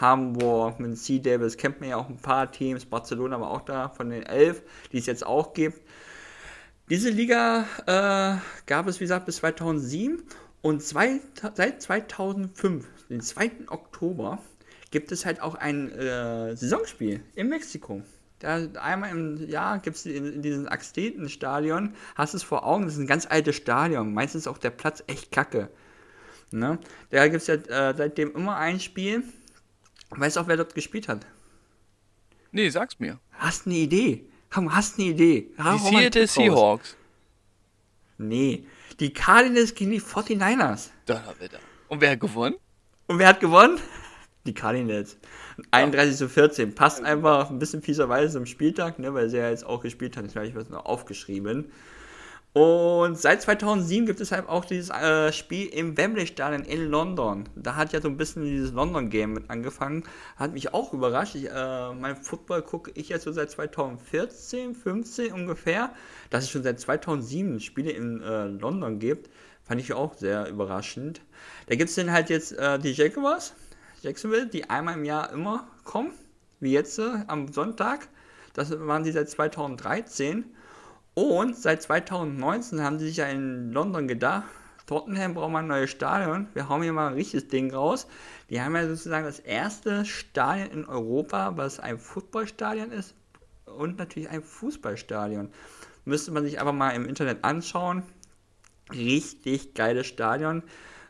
Hamburg 0.00 0.80
mit 0.80 0.98
Sea 0.98 1.20
Devils, 1.20 1.56
kennt 1.56 1.80
man 1.80 1.90
ja 1.90 1.96
auch 1.96 2.08
ein 2.08 2.16
paar 2.16 2.50
Teams. 2.50 2.84
Barcelona 2.84 3.40
war 3.40 3.50
auch 3.50 3.62
da 3.62 3.88
von 3.88 4.10
den 4.10 4.24
elf, 4.24 4.62
die 4.92 4.98
es 4.98 5.06
jetzt 5.06 5.24
auch 5.24 5.54
gibt. 5.54 5.80
Diese 6.88 7.10
Liga 7.10 7.66
äh, 7.86 8.38
gab 8.66 8.86
es, 8.86 9.00
wie 9.00 9.04
gesagt, 9.04 9.26
bis 9.26 9.36
2007 9.36 10.22
und 10.62 10.82
zwei, 10.82 11.20
seit 11.54 11.82
2005, 11.82 12.86
den 13.10 13.20
2. 13.20 13.50
Oktober, 13.68 14.38
gibt 14.92 15.10
es 15.10 15.26
halt 15.26 15.40
auch 15.40 15.56
ein 15.56 15.90
äh, 15.90 16.54
Saisonspiel 16.56 17.20
in 17.34 17.48
Mexiko. 17.48 18.02
Da 18.38 18.68
einmal 18.80 19.10
im 19.10 19.48
Jahr 19.48 19.80
gibt 19.80 19.96
es 19.96 20.06
in, 20.06 20.32
in 20.32 20.42
diesem 20.42 20.68
Axteten-Stadion, 20.68 21.94
hast 22.14 22.34
es 22.34 22.44
vor 22.44 22.64
Augen, 22.64 22.84
das 22.84 22.94
ist 22.94 23.00
ein 23.00 23.08
ganz 23.08 23.26
altes 23.26 23.56
Stadion, 23.56 24.14
meistens 24.14 24.42
ist 24.42 24.48
auch 24.48 24.58
der 24.58 24.70
Platz 24.70 25.02
echt 25.08 25.32
kacke. 25.32 25.70
Ne? 26.52 26.78
Da 27.10 27.26
gibt 27.26 27.42
es 27.42 27.48
ja 27.48 27.54
äh, 27.54 27.94
seitdem 27.96 28.32
immer 28.32 28.56
ein 28.58 28.78
Spiel. 28.78 29.24
Weißt 30.10 30.36
du 30.36 30.40
auch, 30.40 30.46
wer 30.46 30.56
dort 30.56 30.76
gespielt 30.76 31.08
hat? 31.08 31.26
Nee, 32.52 32.70
sag's 32.70 33.00
mir. 33.00 33.18
Hast 33.32 33.66
eine 33.66 33.74
Idee? 33.74 34.28
Komm, 34.56 34.74
hast 34.74 34.98
eine 34.98 35.08
Idee. 35.08 35.50
Die 35.58 35.78
Seattle 35.78 36.26
Seahawks. 36.26 36.96
Nee, 38.16 38.64
die 38.98 39.12
Cardinals 39.12 39.74
gegen 39.74 39.90
die 39.90 40.00
49ers. 40.00 40.88
Donnerwetter. 41.04 41.58
Und 41.88 42.00
wer 42.00 42.12
hat 42.12 42.20
gewonnen? 42.20 42.54
Und 43.06 43.18
wer 43.18 43.28
hat 43.28 43.40
gewonnen? 43.40 43.78
Die 44.46 44.54
Cardinals. 44.54 45.18
31 45.72 46.16
zu 46.16 46.30
14. 46.30 46.74
Passt 46.74 47.02
einfach 47.02 47.50
ein 47.50 47.58
bisschen 47.58 47.82
fieserweise 47.82 48.32
zum 48.32 48.46
Spieltag, 48.46 48.98
ne, 48.98 49.12
weil 49.12 49.28
sie 49.28 49.36
ja 49.36 49.50
jetzt 49.50 49.66
auch 49.66 49.82
gespielt 49.82 50.16
haben. 50.16 50.24
Ich 50.24 50.34
habe 50.34 50.58
es 50.58 50.70
noch 50.70 50.86
aufgeschrieben. 50.86 51.70
Und 52.56 53.18
seit 53.18 53.42
2007 53.42 54.06
gibt 54.06 54.18
es 54.22 54.32
halt 54.32 54.48
auch 54.48 54.64
dieses 54.64 54.88
äh, 54.88 55.30
Spiel 55.30 55.66
im 55.66 55.94
Wembley 55.98 56.26
Stadion 56.26 56.62
in 56.62 56.88
London. 56.88 57.46
Da 57.54 57.76
hat 57.76 57.92
ja 57.92 58.00
so 58.00 58.08
ein 58.08 58.16
bisschen 58.16 58.44
dieses 58.44 58.72
London 58.72 59.10
Game 59.10 59.34
mit 59.34 59.50
angefangen. 59.50 60.04
Hat 60.36 60.54
mich 60.54 60.72
auch 60.72 60.94
überrascht. 60.94 61.34
Ich, 61.34 61.50
äh, 61.50 61.92
mein 61.92 62.16
Football 62.16 62.62
gucke 62.62 62.92
ich 62.94 63.10
jetzt 63.10 63.24
so 63.24 63.32
seit 63.32 63.50
2014, 63.50 64.74
15 64.74 65.34
ungefähr. 65.34 65.90
Dass 66.30 66.44
es 66.44 66.50
schon 66.50 66.62
seit 66.62 66.80
2007 66.80 67.60
Spiele 67.60 67.90
in 67.90 68.22
äh, 68.22 68.46
London 68.46 69.00
gibt, 69.00 69.28
fand 69.62 69.82
ich 69.82 69.92
auch 69.92 70.14
sehr 70.14 70.48
überraschend. 70.48 71.20
Da 71.66 71.74
gibt 71.74 71.90
es 71.90 71.96
dann 71.96 72.10
halt 72.10 72.30
jetzt 72.30 72.52
äh, 72.52 72.78
die 72.78 72.92
Jaguars, 72.92 73.52
Jacksonville, 74.00 74.46
die 74.46 74.70
einmal 74.70 74.94
im 74.94 75.04
Jahr 75.04 75.30
immer 75.30 75.68
kommen. 75.84 76.12
Wie 76.60 76.72
jetzt 76.72 76.98
äh, 77.00 77.18
am 77.26 77.52
Sonntag. 77.52 78.08
Das 78.54 78.70
waren 78.80 79.04
die 79.04 79.12
seit 79.12 79.28
2013. 79.28 80.55
Und 81.16 81.56
seit 81.56 81.80
2019 81.80 82.82
haben 82.82 82.98
sie 82.98 83.06
sich 83.06 83.16
ja 83.16 83.26
in 83.26 83.72
London 83.72 84.06
gedacht, 84.06 84.44
Tottenham 84.86 85.32
braucht 85.32 85.50
mal 85.50 85.60
ein 85.60 85.66
neues 85.66 85.88
Stadion. 85.88 86.46
Wir 86.52 86.68
hauen 86.68 86.82
hier 86.82 86.92
mal 86.92 87.06
ein 87.06 87.14
richtiges 87.14 87.48
Ding 87.48 87.72
raus. 87.72 88.06
Die 88.50 88.60
haben 88.60 88.76
ja 88.76 88.86
sozusagen 88.86 89.24
das 89.24 89.38
erste 89.38 90.04
Stadion 90.04 90.70
in 90.70 90.84
Europa, 90.84 91.56
was 91.56 91.80
ein 91.80 91.98
Footballstadion 91.98 92.92
ist 92.92 93.14
und 93.64 93.96
natürlich 93.96 94.28
ein 94.28 94.42
Fußballstadion. 94.42 95.48
Müsste 96.04 96.32
man 96.32 96.44
sich 96.44 96.60
aber 96.60 96.74
mal 96.74 96.90
im 96.90 97.06
Internet 97.06 97.44
anschauen. 97.44 98.02
Richtig 98.92 99.72
geiles 99.72 100.06
Stadion. 100.06 100.64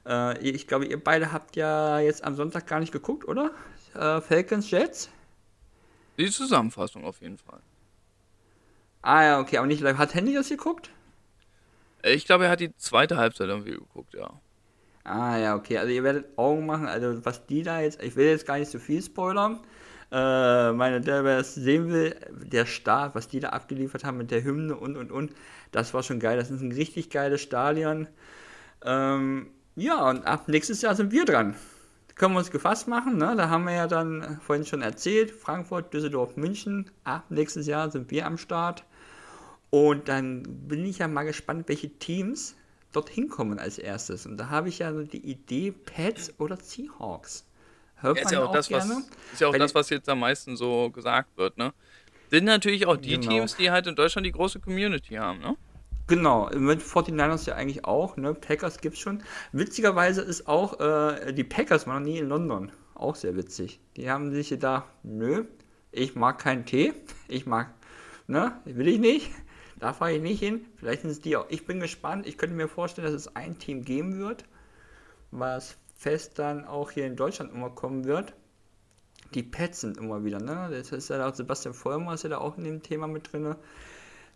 Äh, 0.07 0.39
ich 0.39 0.69
glaube, 0.69 0.87
ihr 0.87 1.03
beide 1.03 1.33
habt 1.33 1.57
ja 1.57 1.99
jetzt 1.99 2.23
am 2.23 2.37
Sonntag 2.37 2.69
gar 2.69 2.79
nicht 2.79 2.93
geguckt, 2.93 3.27
oder? 3.27 3.51
Äh, 3.95 4.21
Falcons 4.21 4.71
Jets? 4.71 5.11
Die 6.17 6.31
Zusammenfassung 6.31 7.05
auf 7.05 7.21
jeden 7.21 7.39
Fall. 7.39 7.59
Ah 9.07 9.23
ja, 9.25 9.41
okay, 9.41 9.57
aber 9.57 9.67
nicht 9.69 9.81
live. 9.81 9.97
Hat 9.97 10.13
Handy 10.15 10.35
das 10.35 10.49
geguckt? 10.51 10.91
Ich 12.03 12.25
glaube, 12.27 12.45
er 12.47 12.51
hat 12.51 12.61
die 12.61 12.75
zweite 12.77 13.17
Halbzeit 13.19 13.49
irgendwie 13.49 13.73
geguckt, 13.73 14.15
ja. 14.15 14.41
Ah 15.05 15.37
ja, 15.39 15.55
okay. 15.55 15.79
Also 15.79 15.93
ihr 15.93 16.03
werdet 16.03 16.27
Augen 16.37 16.67
machen, 16.67 16.87
also 16.89 17.25
was 17.25 17.47
die 17.47 17.63
da 17.63 17.81
jetzt, 17.81 18.03
ich 18.03 18.17
will 18.17 18.27
jetzt 18.27 18.47
gar 18.47 18.59
nicht 18.59 18.71
so 18.71 18.79
viel 18.79 19.03
spoilern. 19.03 19.61
Äh, 20.11 20.73
meine, 20.73 21.01
der 21.01 21.25
wer 21.25 21.39
es 21.39 21.55
sehen 21.55 21.89
will, 21.91 22.17
der 22.31 22.67
Start, 22.67 23.15
was 23.15 23.29
die 23.29 23.41
da 23.41 23.51
abgeliefert 23.51 24.05
haben 24.05 24.19
mit 24.19 24.31
der 24.31 24.43
Hymne 24.45 24.77
und 24.77 24.97
und 24.97 25.13
und, 25.13 25.33
das 25.73 25.95
war 25.95 26.03
schon 26.03 26.21
geil. 26.21 26.37
Das 26.39 26.51
ist 26.51 26.61
ein 26.61 26.73
richtig 26.73 27.11
geiles 27.11 27.41
Stadion. 27.43 28.09
Ähm, 28.85 29.49
ja, 29.77 30.09
und 30.11 30.27
ab 30.27 30.49
nächstes 30.49 30.83
Jahr 30.83 30.97
sind 30.97 31.13
wir 31.13 31.25
dran. 31.25 31.57
können 32.17 32.35
wir 32.35 32.39
uns 32.41 32.51
gefasst 32.51 32.89
machen. 32.89 33.19
Ne? 33.19 33.35
Da 33.37 33.49
haben 33.51 33.65
wir 33.65 33.75
ja 33.75 33.87
dann 33.87 34.41
vorhin 34.41 34.65
schon 34.65 34.83
erzählt, 34.83 35.31
Frankfurt, 35.31 35.93
Düsseldorf, 35.93 36.37
München. 36.37 36.91
Ab 37.05 37.27
nächstes 37.31 37.67
Jahr 37.67 37.91
sind 37.91 38.11
wir 38.11 38.27
am 38.27 38.39
Start. 38.39 38.85
Und 39.71 40.09
dann 40.09 40.43
bin 40.69 40.85
ich 40.85 40.99
ja 40.99 41.09
mal 41.09 41.25
gespannt, 41.25 41.69
welche 41.69 41.91
Teams 41.99 42.57
dorthin 42.93 43.29
kommen 43.29 43.59
als 43.59 43.79
erstes. 43.79 44.27
Und 44.27 44.37
da 44.39 44.49
habe 44.49 44.69
ich 44.69 44.79
ja 44.79 44.93
so 44.93 45.03
die 45.03 45.19
Idee, 45.31 45.73
Pets 45.73 46.35
oder 46.39 46.57
Seahawks. 46.57 47.45
Hört 47.97 48.19
ja, 48.19 48.25
ist 48.25 48.31
ja 48.31 48.43
auch, 48.43 48.49
auch 48.49 48.53
das, 48.53 48.69
gerne. 48.69 48.91
Was, 48.91 49.33
ist 49.33 49.41
ja 49.41 49.49
auch 49.49 49.57
das, 49.57 49.75
was 49.75 49.91
jetzt 49.91 50.09
am 50.09 50.21
meisten 50.21 50.57
so 50.57 50.91
gesagt 50.91 51.37
wird, 51.37 51.57
ne? 51.57 51.73
Sind 52.31 52.45
natürlich 52.45 52.87
auch 52.87 52.97
die 52.97 53.19
genau. 53.19 53.31
Teams, 53.31 53.57
die 53.57 53.71
halt 53.71 53.87
in 53.87 53.95
Deutschland 53.95 54.27
die 54.27 54.33
große 54.33 54.61
Community 54.61 55.15
haben, 55.15 55.41
ne? 55.41 55.57
Genau, 56.09 56.49
mit 56.55 56.83
49ers 56.83 57.49
ja 57.49 57.55
eigentlich 57.55 57.85
auch, 57.85 58.17
ne? 58.17 58.35
Packers 58.35 58.81
gibt's 58.81 59.01
schon. 59.01 59.23
Witzigerweise 59.53 60.23
ist 60.23 60.47
auch, 60.47 60.79
äh, 60.79 61.33
die 61.33 61.45
Packers 61.45 61.87
waren 61.87 62.03
noch 62.03 62.09
nie 62.09 62.19
in 62.19 62.29
London. 62.29 62.71
Auch 62.95 63.17
sehr 63.17 63.37
witzig. 63.37 63.81
Die 63.97 64.11
haben 64.11 64.33
sich 64.33 64.51
gedacht, 64.51 64.87
nö, 65.03 65.45
ich 65.91 66.15
mag 66.15 66.39
keinen 66.39 66.65
Tee, 66.65 66.93
ich 67.29 67.47
mag, 67.47 67.75
ne, 68.27 68.53
will 68.65 68.89
ich 68.89 68.99
nicht. 68.99 69.31
Da 69.79 69.93
fahre 69.93 70.15
ich 70.15 70.23
nicht 70.23 70.41
hin. 70.41 70.65
Vielleicht 70.77 71.03
sind 71.03 71.11
es 71.11 71.21
die 71.21 71.37
auch. 71.37 71.47
Ich 71.49 71.67
bin 71.67 71.81
gespannt. 71.81 72.27
Ich 72.27 72.39
könnte 72.39 72.57
mir 72.57 72.69
vorstellen, 72.69 73.07
dass 73.07 73.15
es 73.15 73.37
ein 73.37 73.59
Team 73.59 73.85
geben 73.85 74.19
wird, 74.19 74.45
was 75.31 75.77
fest 75.97 76.39
dann 76.39 76.65
auch 76.65 76.91
hier 76.91 77.07
in 77.07 77.17
Deutschland 77.17 77.53
immer 77.53 77.71
kommen 77.71 78.05
wird. 78.05 78.35
Die 79.35 79.43
Pets 79.43 79.81
sind 79.81 79.97
immer 79.97 80.25
wieder, 80.25 80.41
ne? 80.41 80.69
Das 80.71 80.93
ist 80.93 81.11
ja 81.11 81.29
auch 81.29 81.35
Sebastian 81.35 81.75
Vollmer 81.75 82.15
ist 82.15 82.23
ja 82.23 82.31
da 82.31 82.39
auch 82.39 82.57
in 82.59 82.65
dem 82.65 82.83
Thema 82.83 83.07
mit 83.07 83.33
drin. 83.33 83.55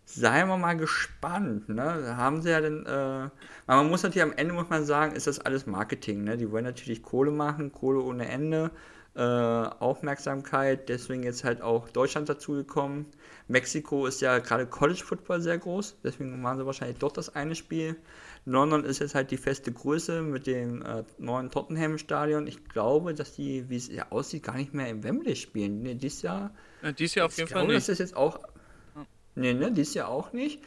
Seien 0.05 0.47
wir 0.47 0.57
mal 0.57 0.75
gespannt, 0.75 1.69
ne? 1.69 2.17
Haben 2.17 2.41
sie 2.41 2.49
ja 2.49 2.59
dann, 2.59 2.85
äh, 2.85 3.29
man 3.67 3.89
muss 3.89 4.03
natürlich 4.03 4.23
am 4.23 4.33
Ende 4.33 4.53
muss 4.53 4.69
man 4.69 4.83
sagen, 4.83 5.15
ist 5.15 5.27
das 5.27 5.39
alles 5.39 5.65
Marketing, 5.65 6.23
ne? 6.23 6.37
Die 6.37 6.51
wollen 6.51 6.65
natürlich 6.65 7.03
Kohle 7.03 7.31
machen, 7.31 7.71
Kohle 7.71 8.01
ohne 8.01 8.27
Ende 8.27 8.71
äh, 9.15 9.21
Aufmerksamkeit, 9.21 10.87
deswegen 10.87 11.23
jetzt 11.23 11.43
halt 11.43 11.61
auch 11.61 11.89
Deutschland 11.89 12.29
dazugekommen. 12.29 13.05
Mexiko 13.47 14.05
ist 14.05 14.21
ja 14.21 14.39
gerade 14.39 14.65
College 14.65 15.03
Football 15.03 15.41
sehr 15.41 15.57
groß, 15.57 15.97
deswegen 16.03 16.41
machen 16.41 16.59
sie 16.59 16.65
wahrscheinlich 16.65 16.97
dort 16.97 17.17
das 17.17 17.35
eine 17.35 17.55
Spiel. 17.55 17.97
London 18.45 18.85
ist 18.85 18.99
jetzt 18.99 19.13
halt 19.13 19.29
die 19.31 19.37
feste 19.37 19.71
Größe 19.71 20.21
mit 20.21 20.47
dem 20.47 20.81
äh, 20.81 21.03
neuen 21.17 21.51
Tottenham 21.51 21.97
Stadion. 21.97 22.47
Ich 22.47 22.63
glaube, 22.65 23.13
dass 23.13 23.33
die, 23.33 23.69
wie 23.69 23.75
es 23.75 23.89
ja 23.89 24.07
aussieht, 24.09 24.43
gar 24.43 24.55
nicht 24.55 24.73
mehr 24.73 24.87
im 24.87 25.03
Wembley 25.03 25.35
spielen. 25.35 25.83
Ne, 25.83 25.95
dieses 25.95 26.21
Jahr. 26.23 26.51
Ja, 26.81 26.91
dieses 26.91 27.15
Jahr 27.15 27.25
auf 27.27 27.37
jeden 27.37 27.49
glaube, 27.49 27.67
Fall 27.67 27.75
nicht. 27.75 27.87
Das 27.87 27.89
ist 27.89 27.99
jetzt 27.99 28.15
auch. 28.15 28.39
Ne, 29.35 29.53
ne, 29.53 29.71
dieses 29.71 29.93
Jahr 29.93 30.07
auch 30.07 30.33
nicht. 30.33 30.61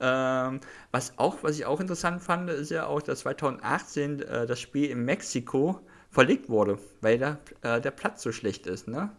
Ähm, 0.00 0.60
was 0.90 1.18
auch, 1.18 1.42
was 1.42 1.56
ich 1.56 1.66
auch 1.66 1.78
interessant 1.78 2.22
fand, 2.22 2.48
ist 2.50 2.70
ja 2.70 2.86
auch, 2.86 3.02
dass 3.02 3.20
2018 3.20 4.22
äh, 4.22 4.46
das 4.46 4.58
Spiel 4.58 4.90
in 4.90 5.04
Mexiko 5.04 5.80
verlegt 6.10 6.48
wurde, 6.48 6.78
weil 7.00 7.18
da, 7.18 7.38
äh, 7.62 7.80
der 7.80 7.92
Platz 7.92 8.22
so 8.22 8.32
schlecht 8.32 8.66
ist. 8.66 8.88
Ne? 8.88 9.10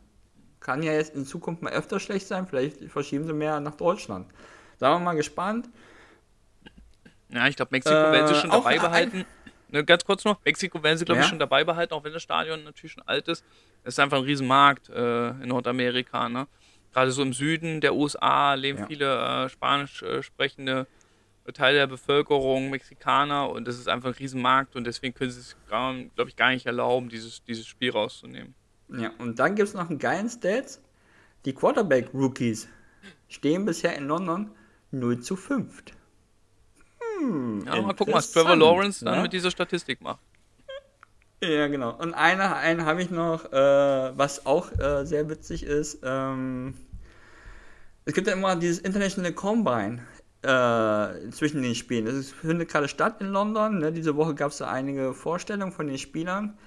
Kann 0.59 0.84
ja 0.84 0.93
jetzt 0.93 1.15
in 1.15 1.26
Zukunft 1.26 1.61
mal 1.61 1.73
öfter 1.73 1.99
schlecht 1.99 2.27
sein, 2.27 2.47
vielleicht 2.47 2.84
verschieben 2.91 3.26
sie 3.26 3.34
mehr 3.34 3.59
nach 3.59 3.76
Deutschland. 3.76 4.27
Sagen 4.77 4.95
wir 4.95 5.05
mal 5.05 5.15
gespannt. 5.15 5.69
Ja, 7.30 7.47
ich 7.47 7.55
glaube, 7.55 7.69
Mexiko 7.72 7.95
äh, 7.95 8.11
werden 8.11 8.27
sie 8.27 8.35
schon 8.35 8.49
dabei 8.49 8.77
behalten. 8.77 9.26
Ne, 9.69 9.85
ganz 9.85 10.03
kurz 10.03 10.26
noch, 10.26 10.43
Mexiko 10.43 10.84
werden 10.84 10.97
sie, 10.97 11.05
glaube 11.05 11.19
ja. 11.19 11.23
ich, 11.23 11.30
schon 11.30 11.39
dabei 11.39 11.63
behalten, 11.63 11.93
auch 11.93 12.03
wenn 12.03 12.11
das 12.11 12.22
Stadion 12.22 12.65
natürlich 12.65 12.91
schon 12.91 13.07
alt 13.07 13.30
ist. 13.30 13.45
Es 13.84 13.93
ist 13.93 13.99
einfach 13.99 14.18
ein 14.18 14.26
Riesenmarkt 14.26 14.89
äh, 14.89 15.30
in 15.30 15.47
Nordamerika. 15.47 16.27
Ne? 16.27 16.47
Gerade 16.91 17.11
so 17.11 17.22
im 17.22 17.31
Süden 17.31 17.80
der 17.80 17.95
USA 17.95 18.53
leben 18.55 18.80
ja. 18.80 18.85
viele 18.88 19.45
äh, 19.45 19.49
spanisch 19.49 20.03
äh, 20.03 20.22
sprechende 20.22 20.88
Teil 21.53 21.73
der 21.73 21.88
Bevölkerung 21.88 22.69
Mexikaner 22.69 23.49
und 23.49 23.68
das 23.68 23.77
ist 23.77 23.88
einfach 23.88 24.09
ein 24.09 24.15
Riesenmarkt 24.15 24.76
und 24.76 24.85
deswegen 24.85 25.13
können 25.13 25.31
sie 25.31 25.39
es, 25.39 25.55
glaube 25.68 26.30
ich, 26.30 26.35
gar 26.35 26.51
nicht 26.51 26.65
erlauben, 26.65 27.09
dieses, 27.09 27.43
dieses 27.43 27.65
Spiel 27.65 27.91
rauszunehmen. 27.91 28.53
Ja, 28.89 29.11
und 29.18 29.39
dann 29.39 29.55
gibt 29.55 29.69
es 29.69 29.73
noch 29.73 29.89
einen 29.89 29.99
geilen 29.99 30.30
Stats. 30.30 30.81
Die 31.45 31.53
Quarterback-Rookies 31.53 32.68
stehen 33.27 33.65
bisher 33.65 33.95
in 33.95 34.07
London 34.07 34.51
0 34.91 35.22
zu 35.22 35.35
5. 35.35 35.84
Hm, 37.19 37.63
ja, 37.65 37.81
mal 37.81 37.93
gucken, 37.93 38.13
was 38.13 38.31
Trevor 38.31 38.55
Lawrence 38.55 39.03
dann 39.03 39.15
ja? 39.15 39.22
mit 39.22 39.34
dieser 39.34 39.51
Statistik 39.51 40.01
macht. 40.01 40.19
Ja, 41.43 41.68
genau. 41.68 41.95
Und 41.97 42.13
eine, 42.13 42.55
einen 42.55 42.85
habe 42.85 43.01
ich 43.01 43.09
noch, 43.09 43.51
äh, 43.51 44.18
was 44.18 44.45
auch 44.45 44.72
äh, 44.80 45.05
sehr 45.05 45.27
witzig 45.27 45.63
ist. 45.63 45.99
Ähm, 46.03 46.76
es 48.05 48.13
gibt 48.13 48.27
ja 48.27 48.34
immer 48.34 48.55
dieses 48.55 48.80
International 48.80 49.31
Combine 49.31 50.03
äh, 50.43 51.30
zwischen 51.31 51.61
den 51.61 51.76
Spielen. 51.76 52.07
Es 52.07 52.31
findet 52.31 52.69
gerade 52.69 52.88
statt 52.88 53.22
in 53.22 53.27
London. 53.27 53.80
Ne? 53.80 53.91
Diese 53.91 54.15
Woche 54.15 54.35
gab 54.35 54.51
es 54.51 54.57
da 54.57 54.69
einige 54.69 55.13
Vorstellungen 55.13 55.72
von 55.72 55.88
den 55.88 55.97
Spielern. 55.97 56.57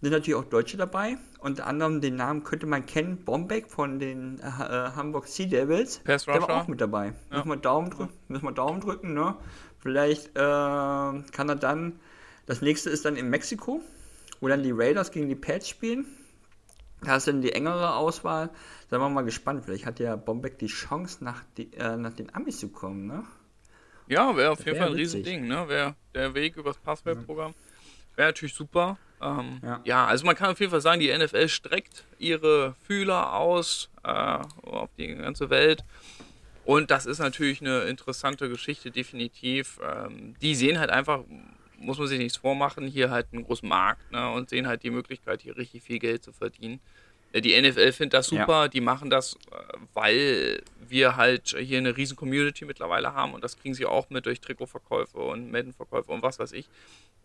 Sind 0.00 0.12
natürlich 0.12 0.36
auch 0.36 0.44
Deutsche 0.44 0.76
dabei. 0.76 1.18
Unter 1.40 1.66
anderem 1.66 2.00
den 2.00 2.16
Namen 2.16 2.44
könnte 2.44 2.66
man 2.66 2.86
kennen, 2.86 3.24
Bombeck 3.24 3.68
von 3.68 3.98
den 3.98 4.38
äh, 4.38 4.42
Hamburg 4.42 5.26
Sea 5.26 5.46
Devils. 5.46 5.98
Pass 5.98 6.24
Der 6.24 6.40
war 6.40 6.62
auch 6.62 6.68
mit 6.68 6.80
dabei. 6.80 7.14
Ja. 7.30 7.38
Müssen, 7.38 7.48
wir 7.48 7.56
Daumen 7.56 7.90
drücken, 7.90 8.12
müssen 8.28 8.44
wir 8.44 8.52
Daumen 8.52 8.80
drücken. 8.80 9.12
Ne? 9.14 9.34
Vielleicht 9.80 10.28
äh, 10.28 10.40
kann 10.40 11.48
er 11.48 11.56
dann. 11.56 11.98
Das 12.46 12.62
nächste 12.62 12.90
ist 12.90 13.04
dann 13.04 13.16
in 13.16 13.28
Mexiko, 13.28 13.82
wo 14.40 14.48
dann 14.48 14.62
die 14.62 14.70
Raiders 14.70 15.10
gegen 15.10 15.28
die 15.28 15.34
Pats 15.34 15.68
spielen. 15.68 16.06
Da 17.02 17.16
ist 17.16 17.26
dann 17.26 17.42
die 17.42 17.52
engere 17.52 17.94
Auswahl. 17.94 18.50
Seien 18.90 19.00
wir 19.00 19.08
mal 19.08 19.22
gespannt. 19.22 19.64
Vielleicht 19.64 19.86
hat 19.86 20.00
ja 20.00 20.16
Bombeck 20.16 20.58
die 20.58 20.66
Chance, 20.66 21.22
nach, 21.22 21.42
die, 21.56 21.72
äh, 21.74 21.96
nach 21.96 22.12
den 22.12 22.34
Amis 22.34 22.58
zu 22.58 22.68
kommen, 22.68 23.06
ne? 23.06 23.24
Ja, 24.06 24.34
wäre 24.34 24.52
auf 24.52 24.64
jeden 24.64 24.78
Fall 24.78 24.88
ein 24.88 24.94
Riesending, 24.94 25.46
ne? 25.46 25.68
Wäre 25.68 25.94
der 26.14 26.32
Weg 26.34 26.56
übers 26.56 26.78
Passwort-Programm. 26.78 27.54
Wäre 28.16 28.28
natürlich 28.28 28.54
super. 28.54 28.96
Ähm, 29.20 29.60
ja. 29.62 29.80
ja. 29.84 30.06
also 30.06 30.24
man 30.24 30.34
kann 30.34 30.50
auf 30.50 30.60
jeden 30.60 30.70
Fall 30.70 30.80
sagen, 30.80 31.00
die 31.00 31.16
NFL 31.16 31.48
streckt 31.48 32.04
ihre 32.18 32.74
Fühler 32.82 33.34
aus 33.34 33.90
äh, 34.04 34.08
auf 34.08 34.90
die 34.96 35.14
ganze 35.14 35.50
Welt. 35.50 35.84
Und 36.64 36.90
das 36.90 37.06
ist 37.06 37.18
natürlich 37.18 37.60
eine 37.60 37.82
interessante 37.82 38.48
Geschichte, 38.48 38.90
definitiv. 38.90 39.78
Ähm, 39.82 40.34
die 40.42 40.54
sehen 40.54 40.78
halt 40.78 40.90
einfach, 40.90 41.20
muss 41.78 41.98
man 41.98 42.08
sich 42.08 42.18
nichts 42.18 42.38
vormachen, 42.38 42.86
hier 42.86 43.10
halt 43.10 43.28
einen 43.32 43.44
großen 43.44 43.68
Markt 43.68 44.10
ne, 44.12 44.30
und 44.32 44.50
sehen 44.50 44.66
halt 44.66 44.82
die 44.82 44.90
Möglichkeit, 44.90 45.42
hier 45.42 45.56
richtig 45.56 45.82
viel 45.82 45.98
Geld 45.98 46.22
zu 46.22 46.32
verdienen. 46.32 46.80
Äh, 47.32 47.40
die 47.40 47.60
NFL 47.60 47.92
findet 47.92 48.14
das 48.14 48.26
super, 48.26 48.62
ja. 48.62 48.68
die 48.68 48.80
machen 48.80 49.10
das, 49.10 49.34
äh, 49.50 49.76
weil 49.94 50.62
wir 50.88 51.16
halt 51.16 51.56
hier 51.58 51.78
eine 51.78 51.96
riesen 51.96 52.16
Community 52.16 52.64
mittlerweile 52.64 53.12
haben 53.14 53.34
und 53.34 53.44
das 53.44 53.58
kriegen 53.58 53.74
sie 53.74 53.86
auch 53.86 54.10
mit 54.10 54.26
durch 54.26 54.40
Trikotverkäufe 54.40 55.18
und 55.18 55.50
Madden-Verkäufe 55.50 56.10
und 56.12 56.22
was 56.22 56.38
weiß 56.38 56.52
ich. 56.52 56.68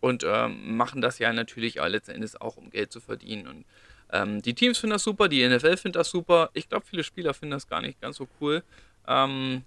Und 0.00 0.22
ähm, 0.26 0.76
machen 0.76 1.00
das 1.00 1.18
ja 1.18 1.32
natürlich 1.32 1.80
auch 1.80 1.88
letzten 1.88 2.10
Endes 2.12 2.38
auch, 2.38 2.58
um 2.58 2.68
Geld 2.68 2.92
zu 2.92 3.00
verdienen. 3.00 3.46
Und 3.46 3.64
ähm, 4.12 4.42
die 4.42 4.52
Teams 4.52 4.76
finden 4.76 4.92
das 4.92 5.02
super, 5.02 5.28
die 5.28 5.48
NFL 5.48 5.78
findet 5.78 5.96
das 5.96 6.10
super. 6.10 6.50
Ich 6.52 6.68
glaube, 6.68 6.84
viele 6.84 7.04
Spieler 7.04 7.32
finden 7.32 7.52
das 7.52 7.68
gar 7.68 7.80
nicht 7.80 8.00
ganz 8.02 8.16
so 8.16 8.28
cool. 8.38 8.62
Ähm, 9.08 9.64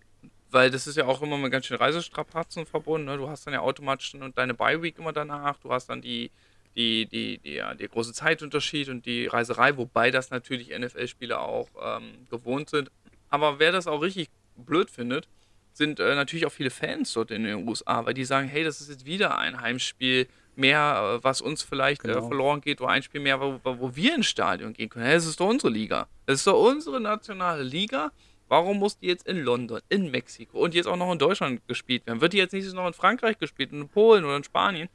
weil 0.51 0.69
das 0.72 0.88
ist 0.88 0.95
ja 0.95 1.05
auch 1.05 1.22
immer 1.22 1.38
mit 1.38 1.51
ganz 1.51 1.65
schön 1.65 1.77
Reisestrapazen 1.77 2.65
verbunden. 2.65 3.07
Ne? 3.07 3.18
Du 3.18 3.30
hast 3.30 3.45
dann 3.45 3.53
ja 3.53 3.61
automatisch 3.61 4.15
deine 4.35 4.53
Bye-Week 4.53 4.97
immer 4.97 5.14
danach, 5.14 5.57
du 5.59 5.72
hast 5.72 5.89
dann 5.89 6.01
die, 6.01 6.31
die, 6.77 7.07
die, 7.07 7.39
die, 7.39 7.53
ja, 7.55 7.73
der 7.73 7.87
große 7.87 8.13
Zeitunterschied 8.13 8.89
und 8.89 9.05
die 9.05 9.25
Reiserei, 9.25 9.75
wobei 9.77 10.11
das 10.11 10.29
natürlich 10.29 10.77
NFL-Spieler 10.77 11.41
auch 11.41 11.69
ähm, 11.81 12.27
gewohnt 12.29 12.69
sind. 12.69 12.91
Aber 13.29 13.59
wer 13.59 13.71
das 13.71 13.87
auch 13.87 14.01
richtig 14.01 14.29
blöd 14.55 14.91
findet, 14.91 15.27
sind 15.73 15.99
äh, 15.99 16.15
natürlich 16.15 16.45
auch 16.45 16.51
viele 16.51 16.69
Fans 16.69 17.13
dort 17.13 17.31
in 17.31 17.43
den 17.43 17.67
USA, 17.67 18.05
weil 18.05 18.13
die 18.13 18.25
sagen, 18.25 18.47
hey, 18.47 18.63
das 18.63 18.79
ist 18.79 18.89
jetzt 18.89 19.05
wieder 19.05 19.37
ein 19.37 19.59
Heimspiel 19.59 20.27
mehr, 20.55 21.17
äh, 21.17 21.23
was 21.23 21.41
uns 21.41 21.63
vielleicht 21.63 22.03
äh, 22.03 22.09
genau. 22.09 22.25
äh, 22.25 22.27
verloren 22.27 22.61
geht, 22.61 22.79
oder 22.79 22.91
ein 22.91 23.03
Spiel 23.03 23.21
mehr, 23.21 23.41
wo, 23.41 23.59
wo 23.63 23.95
wir 23.95 24.15
ins 24.15 24.27
Stadion 24.27 24.73
gehen 24.73 24.89
können. 24.89 25.05
Hey, 25.05 25.15
das 25.15 25.25
ist 25.25 25.39
doch 25.39 25.49
unsere 25.49 25.71
Liga. 25.71 26.07
Das 26.25 26.39
ist 26.39 26.47
doch 26.47 26.61
unsere 26.61 26.99
nationale 26.99 27.63
Liga. 27.63 28.11
Warum 28.49 28.77
muss 28.77 28.97
die 28.99 29.07
jetzt 29.07 29.27
in 29.27 29.43
London, 29.43 29.81
in 29.89 30.09
Mexiko 30.09 30.59
und 30.59 30.73
jetzt 30.73 30.87
auch 30.87 30.95
noch 30.95 31.11
in 31.11 31.19
Deutschland 31.19 31.67
gespielt 31.67 32.05
werden? 32.07 32.21
Wird 32.21 32.33
die 32.33 32.37
jetzt 32.37 32.53
nicht 32.53 32.71
noch 32.73 32.87
in 32.87 32.93
Frankreich 32.93 33.37
gespielt, 33.37 33.71
in 33.71 33.89
Polen 33.89 34.23
oder 34.23 34.37
in 34.37 34.43
Spanien? 34.43 34.89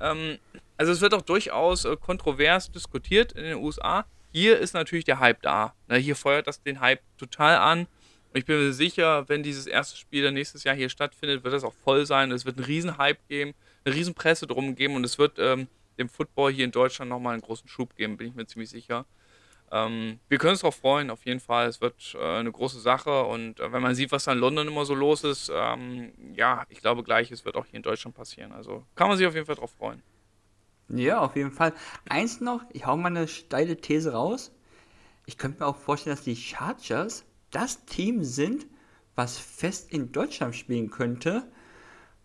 Ähm, 0.00 0.38
also 0.76 0.92
es 0.92 1.00
wird 1.00 1.14
auch 1.14 1.22
durchaus 1.22 1.84
äh, 1.84 1.96
kontrovers 1.96 2.70
diskutiert 2.70 3.32
in 3.32 3.44
den 3.44 3.56
USA. 3.56 4.06
Hier 4.32 4.58
ist 4.58 4.74
natürlich 4.74 5.04
der 5.04 5.20
Hype 5.20 5.42
da. 5.42 5.74
Na, 5.86 5.96
hier 5.96 6.16
feuert 6.16 6.46
das 6.46 6.62
den 6.62 6.80
Hype 6.80 7.00
total 7.16 7.56
an. 7.56 7.86
Und 8.34 8.38
ich 8.38 8.46
bin 8.46 8.58
mir 8.58 8.72
sicher, 8.72 9.28
wenn 9.28 9.44
dieses 9.44 9.68
erste 9.68 9.96
Spiel 9.96 10.24
dann 10.24 10.34
nächstes 10.34 10.64
Jahr 10.64 10.74
hier 10.74 10.88
stattfindet, 10.88 11.44
wird 11.44 11.54
das 11.54 11.62
auch 11.62 11.74
voll 11.84 12.04
sein. 12.04 12.32
Es 12.32 12.44
wird 12.44 12.56
einen 12.56 12.66
riesen 12.66 12.98
Hype 12.98 13.28
geben, 13.28 13.54
eine 13.84 13.94
riesen 13.94 14.14
Presse 14.14 14.48
drum 14.48 14.74
geben 14.74 14.96
und 14.96 15.04
es 15.04 15.18
wird 15.18 15.38
ähm, 15.38 15.68
dem 15.98 16.08
Football 16.08 16.52
hier 16.52 16.64
in 16.64 16.72
Deutschland 16.72 17.08
nochmal 17.08 17.34
einen 17.34 17.42
großen 17.42 17.68
Schub 17.68 17.94
geben, 17.94 18.16
bin 18.16 18.26
ich 18.26 18.34
mir 18.34 18.44
ziemlich 18.46 18.70
sicher. 18.70 19.06
Ähm, 19.70 20.18
wir 20.28 20.38
können 20.38 20.50
uns 20.50 20.60
darauf 20.60 20.76
freuen, 20.76 21.10
auf 21.10 21.24
jeden 21.24 21.38
Fall. 21.38 21.68
Es 21.68 21.80
wird 21.80 22.16
äh, 22.18 22.38
eine 22.38 22.50
große 22.50 22.80
Sache 22.80 23.22
und 23.24 23.60
äh, 23.60 23.72
wenn 23.72 23.82
man 23.82 23.94
sieht, 23.94 24.10
was 24.10 24.24
da 24.24 24.32
in 24.32 24.38
London 24.38 24.66
immer 24.66 24.84
so 24.84 24.94
los 24.94 25.22
ist, 25.22 25.50
ähm, 25.54 26.12
ja, 26.34 26.64
ich 26.68 26.80
glaube, 26.80 27.04
gleiches 27.04 27.44
wird 27.44 27.54
auch 27.54 27.66
hier 27.66 27.76
in 27.76 27.82
Deutschland 27.82 28.16
passieren. 28.16 28.50
Also 28.50 28.84
kann 28.96 29.08
man 29.08 29.16
sich 29.16 29.26
auf 29.26 29.34
jeden 29.34 29.46
Fall 29.46 29.54
darauf 29.54 29.72
freuen. 29.72 30.02
Ja, 30.88 31.20
auf 31.20 31.36
jeden 31.36 31.52
Fall. 31.52 31.72
Eins 32.08 32.40
noch, 32.40 32.64
ich 32.72 32.86
hau 32.86 32.96
mal 32.96 33.08
eine 33.08 33.28
steile 33.28 33.76
These 33.76 34.12
raus. 34.12 34.52
Ich 35.26 35.38
könnte 35.38 35.60
mir 35.60 35.66
auch 35.66 35.76
vorstellen, 35.76 36.16
dass 36.16 36.24
die 36.24 36.36
Chargers 36.36 37.24
das 37.50 37.84
Team 37.86 38.24
sind, 38.24 38.66
was 39.14 39.38
fest 39.38 39.92
in 39.92 40.12
Deutschland 40.12 40.54
spielen 40.54 40.90
könnte, 40.90 41.44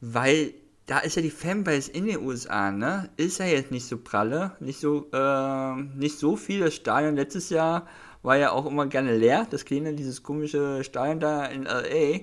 weil 0.02 0.53
da 0.88 0.99
ist 0.99 1.15
ja 1.15 1.22
die 1.22 1.30
Fanbase 1.30 1.91
in 1.91 2.07
den 2.07 2.19
USA, 2.19 2.72
ne? 2.72 3.11
Ist 3.15 3.38
ja 3.38 3.45
jetzt 3.45 3.69
nicht 3.69 3.86
so 3.86 3.98
pralle, 3.99 4.56
nicht 4.60 4.80
so, 4.80 5.10
äh, 5.11 5.76
nicht 5.76 6.18
so 6.18 6.36
viel. 6.36 6.61
Das 6.61 6.73
Stadion 6.73 7.15
letztes 7.15 7.52
Jahr 7.52 7.88
war 8.23 8.38
ja 8.38 8.52
auch 8.52 8.65
immer 8.65 8.88
gerne 8.88 9.15
leer, 9.15 9.45
das 9.49 9.65
kleine, 9.65 9.94
dieses 9.94 10.23
komische 10.23 10.84
Stadion 10.84 11.19
da 11.19 11.45
in 11.45 11.64
LA. 11.64 12.22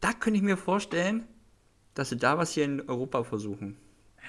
Da 0.00 0.12
könnte 0.12 0.36
ich 0.38 0.44
mir 0.44 0.56
vorstellen, 0.56 1.26
dass 1.94 2.10
sie 2.10 2.16
da 2.16 2.38
was 2.38 2.52
hier 2.52 2.64
in 2.64 2.88
Europa 2.88 3.24
versuchen. 3.24 3.76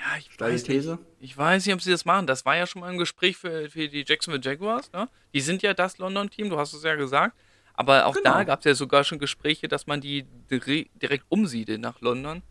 Ja, 0.03 0.17
ich 0.17 0.29
Steile 0.33 0.53
weiß 0.53 0.63
These. 0.63 0.91
Nicht. 0.91 1.31
Ich 1.31 1.37
weiß 1.37 1.65
nicht, 1.65 1.73
ob 1.73 1.81
sie 1.81 1.91
das 1.91 2.03
machen. 2.03 2.27
Das 2.27 2.45
war 2.45 2.57
ja 2.57 2.67
schon 2.67 2.81
mal 2.81 2.91
ein 2.91 2.97
Gespräch 2.97 3.37
für, 3.37 3.69
für 3.69 3.87
die 3.87 4.03
Jacksonville 4.05 4.43
Jaguars. 4.43 4.91
Ne? 4.91 5.07
Die 5.33 5.39
sind 5.39 5.61
ja 5.61 5.73
das 5.73 5.97
London-Team, 5.97 6.49
du 6.49 6.57
hast 6.57 6.73
es 6.73 6.83
ja 6.83 6.95
gesagt. 6.95 7.35
Aber 7.73 8.05
auch 8.05 8.13
genau. 8.13 8.33
da 8.33 8.43
gab 8.43 8.59
es 8.59 8.65
ja 8.65 8.75
sogar 8.75 9.03
schon 9.03 9.17
Gespräche, 9.17 9.67
dass 9.67 9.87
man 9.87 10.01
die 10.01 10.25
direkt 10.51 11.25
umsiedelt 11.29 11.79
nach 11.81 12.01
London. 12.01 12.43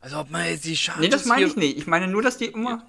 Also 0.00 0.18
ob 0.18 0.30
man 0.30 0.44
jetzt 0.46 0.64
die 0.64 0.74
Chance 0.74 1.00
Nee, 1.00 1.08
das 1.08 1.24
meine 1.24 1.46
ich 1.46 1.56
nicht. 1.56 1.78
Ich 1.78 1.86
meine 1.86 2.08
nur, 2.08 2.20
dass 2.20 2.36
die 2.36 2.46
immer. 2.46 2.84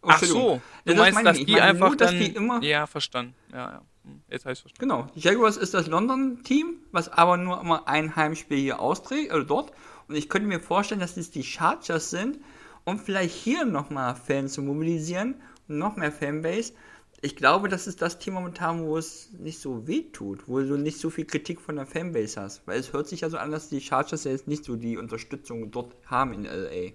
Oh, 0.00 0.08
Ach 0.10 0.22
so, 0.22 0.62
du 0.84 0.92
ja, 0.92 0.98
meinst, 0.98 1.24
dass 1.24 1.38
die 1.38 1.60
einfach 1.60 1.88
nur, 1.88 1.96
dann... 1.96 2.18
Die 2.18 2.28
immer... 2.28 2.62
Ja, 2.62 2.86
verstanden. 2.86 3.34
Ja, 3.52 3.56
ja. 3.56 3.82
Hm, 4.04 4.20
jetzt 4.28 4.44
habe 4.44 4.52
ich 4.52 4.60
verstanden. 4.60 4.78
Genau. 4.78 5.08
Die 5.14 5.20
Jaguars 5.20 5.56
ist 5.56 5.74
das 5.74 5.86
London-Team, 5.86 6.76
was 6.92 7.08
aber 7.08 7.38
nur 7.38 7.60
immer 7.60 7.88
ein 7.88 8.14
Heimspiel 8.14 8.58
hier 8.58 8.80
austrägt, 8.80 9.32
oder 9.32 9.44
dort. 9.44 9.72
Und 10.06 10.14
ich 10.14 10.28
könnte 10.28 10.46
mir 10.46 10.60
vorstellen, 10.60 11.00
dass 11.00 11.16
es 11.16 11.30
die 11.30 11.42
Chargers 11.42 12.10
sind, 12.10 12.38
um 12.84 12.98
vielleicht 12.98 13.34
hier 13.34 13.64
nochmal 13.64 14.14
Fans 14.16 14.54
zu 14.54 14.62
mobilisieren 14.62 15.34
und 15.68 15.78
noch 15.78 15.96
mehr 15.96 16.12
Fanbase 16.12 16.72
ich 17.24 17.36
glaube, 17.36 17.70
das 17.70 17.86
ist 17.86 18.02
das 18.02 18.18
Team 18.18 18.34
momentan, 18.34 18.84
wo 18.84 18.98
es 18.98 19.30
nicht 19.32 19.58
so 19.58 19.86
weh 19.86 20.02
tut, 20.12 20.46
wo 20.46 20.60
du 20.60 20.76
nicht 20.76 20.98
so 20.98 21.08
viel 21.08 21.24
Kritik 21.24 21.58
von 21.58 21.76
der 21.76 21.86
Fanbase 21.86 22.38
hast. 22.38 22.66
Weil 22.66 22.78
es 22.78 22.92
hört 22.92 23.08
sich 23.08 23.22
ja 23.22 23.30
so 23.30 23.38
an, 23.38 23.50
dass 23.50 23.70
die 23.70 23.80
Chargers 23.80 24.24
ja 24.24 24.32
jetzt 24.32 24.46
nicht 24.46 24.62
so 24.62 24.76
die 24.76 24.98
Unterstützung 24.98 25.70
dort 25.70 25.94
haben 26.04 26.34
in 26.34 26.44
LA. 26.44 26.92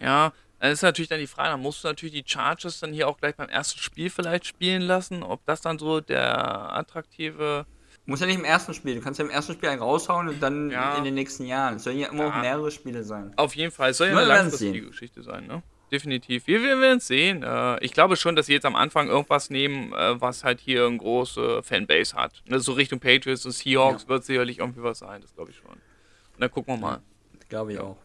Ja, 0.00 0.32
das 0.60 0.74
ist 0.74 0.82
natürlich 0.82 1.08
dann 1.08 1.18
die 1.18 1.26
Frage, 1.26 1.50
dann 1.50 1.60
musst 1.60 1.82
du 1.82 1.88
natürlich 1.88 2.14
die 2.14 2.30
Chargers 2.30 2.78
dann 2.78 2.92
hier 2.92 3.08
auch 3.08 3.18
gleich 3.18 3.34
beim 3.34 3.48
ersten 3.48 3.80
Spiel 3.80 4.10
vielleicht 4.10 4.46
spielen 4.46 4.82
lassen, 4.82 5.24
ob 5.24 5.44
das 5.44 5.60
dann 5.60 5.80
so 5.80 6.00
der 6.00 6.72
attraktive. 6.72 7.66
Muss 8.06 8.20
ja 8.20 8.26
nicht 8.26 8.38
im 8.38 8.44
ersten 8.44 8.74
Spiel, 8.74 8.96
du 8.96 9.00
kannst 9.00 9.18
ja 9.18 9.24
im 9.24 9.30
ersten 9.30 9.54
Spiel 9.54 9.70
einen 9.70 9.80
raushauen 9.80 10.28
und 10.28 10.42
dann 10.42 10.70
ja. 10.70 10.96
in 10.96 11.04
den 11.04 11.14
nächsten 11.14 11.46
Jahren. 11.46 11.76
Es 11.76 11.84
sollen 11.84 11.98
ja 11.98 12.08
immer 12.08 12.24
ja. 12.24 12.30
auch 12.30 12.40
mehrere 12.40 12.70
Spiele 12.70 13.02
sein. 13.02 13.32
Auf 13.36 13.56
jeden 13.56 13.72
Fall, 13.72 13.90
es 13.90 13.96
soll 13.96 14.08
ja 14.08 14.16
eine 14.16 14.26
langfristige 14.26 14.88
Geschichte 14.88 15.22
sein, 15.22 15.46
ne? 15.46 15.62
definitiv. 15.94 16.46
Wir, 16.46 16.62
wir 16.62 16.80
werden 16.80 16.98
es 16.98 17.06
sehen. 17.06 17.42
Äh, 17.42 17.82
ich 17.84 17.92
glaube 17.92 18.16
schon, 18.16 18.36
dass 18.36 18.46
sie 18.46 18.52
jetzt 18.52 18.66
am 18.66 18.76
Anfang 18.76 19.08
irgendwas 19.08 19.48
nehmen, 19.50 19.92
äh, 19.92 20.20
was 20.20 20.44
halt 20.44 20.60
hier 20.60 20.86
eine 20.86 20.98
große 20.98 21.62
Fanbase 21.62 22.16
hat. 22.16 22.42
Ne, 22.46 22.60
so 22.60 22.72
Richtung 22.72 23.00
Patriots 23.00 23.46
und 23.46 23.52
Seahawks 23.52 24.02
ja. 24.02 24.08
wird 24.08 24.24
sicherlich 24.24 24.58
irgendwie 24.58 24.82
was 24.82 24.98
sein, 24.98 25.20
das 25.22 25.34
glaube 25.34 25.50
ich 25.52 25.56
schon. 25.56 25.70
Und 25.70 26.40
dann 26.40 26.50
gucken 26.50 26.74
wir 26.74 26.80
mal. 26.80 27.00
Glaube 27.48 27.72
ich 27.72 27.78
auch. 27.78 27.96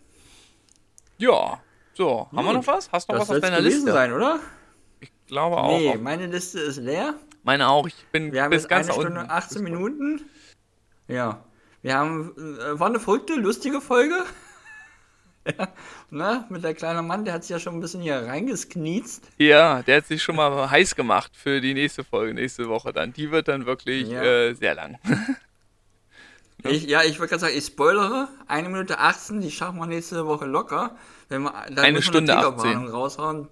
Ja, 1.17 1.61
so, 1.93 2.27
Gut. 2.29 2.37
haben 2.37 2.45
wir 2.45 2.53
noch 2.53 2.67
was? 2.67 2.91
Hast 2.91 3.09
du 3.09 3.13
noch 3.13 3.19
das 3.21 3.29
was 3.29 3.37
auf 3.37 3.41
deiner 3.41 3.59
Liste? 3.59 3.91
sein, 3.91 4.13
oder? 4.13 4.39
Ich 4.99 5.11
glaube 5.27 5.57
auch. 5.57 5.77
Nee, 5.77 5.97
meine 5.97 6.27
Liste 6.27 6.59
ist 6.59 6.77
leer. 6.77 7.15
Meine 7.43 7.69
auch. 7.69 7.87
Ich 7.87 8.05
bin 8.11 8.31
Wir 8.31 8.43
haben 8.43 8.51
bis 8.51 8.63
jetzt 8.63 8.69
ganz 8.69 8.89
eine 8.89 9.01
Stunde 9.01 9.29
18 9.29 9.63
Minuten. 9.63 10.21
Ja. 11.07 11.43
Wir 11.81 11.95
haben, 11.95 12.33
äh, 12.37 12.79
war 12.79 12.87
eine 12.87 12.99
verrückte, 12.99 13.33
lustige 13.35 13.81
Folge. 13.81 14.15
Ja, 15.57 15.69
ne? 16.11 16.45
Mit 16.49 16.63
der 16.63 16.73
kleine 16.75 17.01
Mann, 17.01 17.25
der 17.25 17.33
hat 17.33 17.43
sich 17.43 17.51
ja 17.51 17.59
schon 17.59 17.73
ein 17.73 17.79
bisschen 17.79 18.01
hier 18.01 18.27
reingesknietzt. 18.27 19.31
Ja, 19.37 19.81
der 19.81 19.97
hat 19.97 20.05
sich 20.05 20.21
schon 20.21 20.35
mal 20.35 20.69
heiß 20.69 20.95
gemacht 20.95 21.31
für 21.35 21.61
die 21.61 21.73
nächste 21.73 22.03
Folge, 22.03 22.33
nächste 22.33 22.67
Woche 22.67 22.93
dann. 22.93 23.13
Die 23.13 23.31
wird 23.31 23.47
dann 23.47 23.65
wirklich 23.65 24.09
ja. 24.09 24.21
äh, 24.21 24.53
sehr 24.53 24.75
lang. 24.75 24.99
ich, 26.63 26.83
ja, 26.83 27.03
ich 27.03 27.17
würde 27.19 27.29
gerade 27.29 27.39
sagen, 27.39 27.53
ich 27.57 27.65
spoilere. 27.65 28.27
Eine 28.47 28.69
Minute 28.69 28.99
18, 28.99 29.41
die 29.41 29.49
schaffen 29.49 29.79
wir 29.79 29.87
nächste 29.87 30.27
Woche 30.27 30.45
locker. 30.45 30.97
Wenn 31.29 31.43
wir 31.43 31.53
dann 31.69 31.85
eine 31.85 32.01
Stunde 32.01 32.37
eine 32.37 32.45
18. 32.45 32.87
raushauen. 32.87 33.47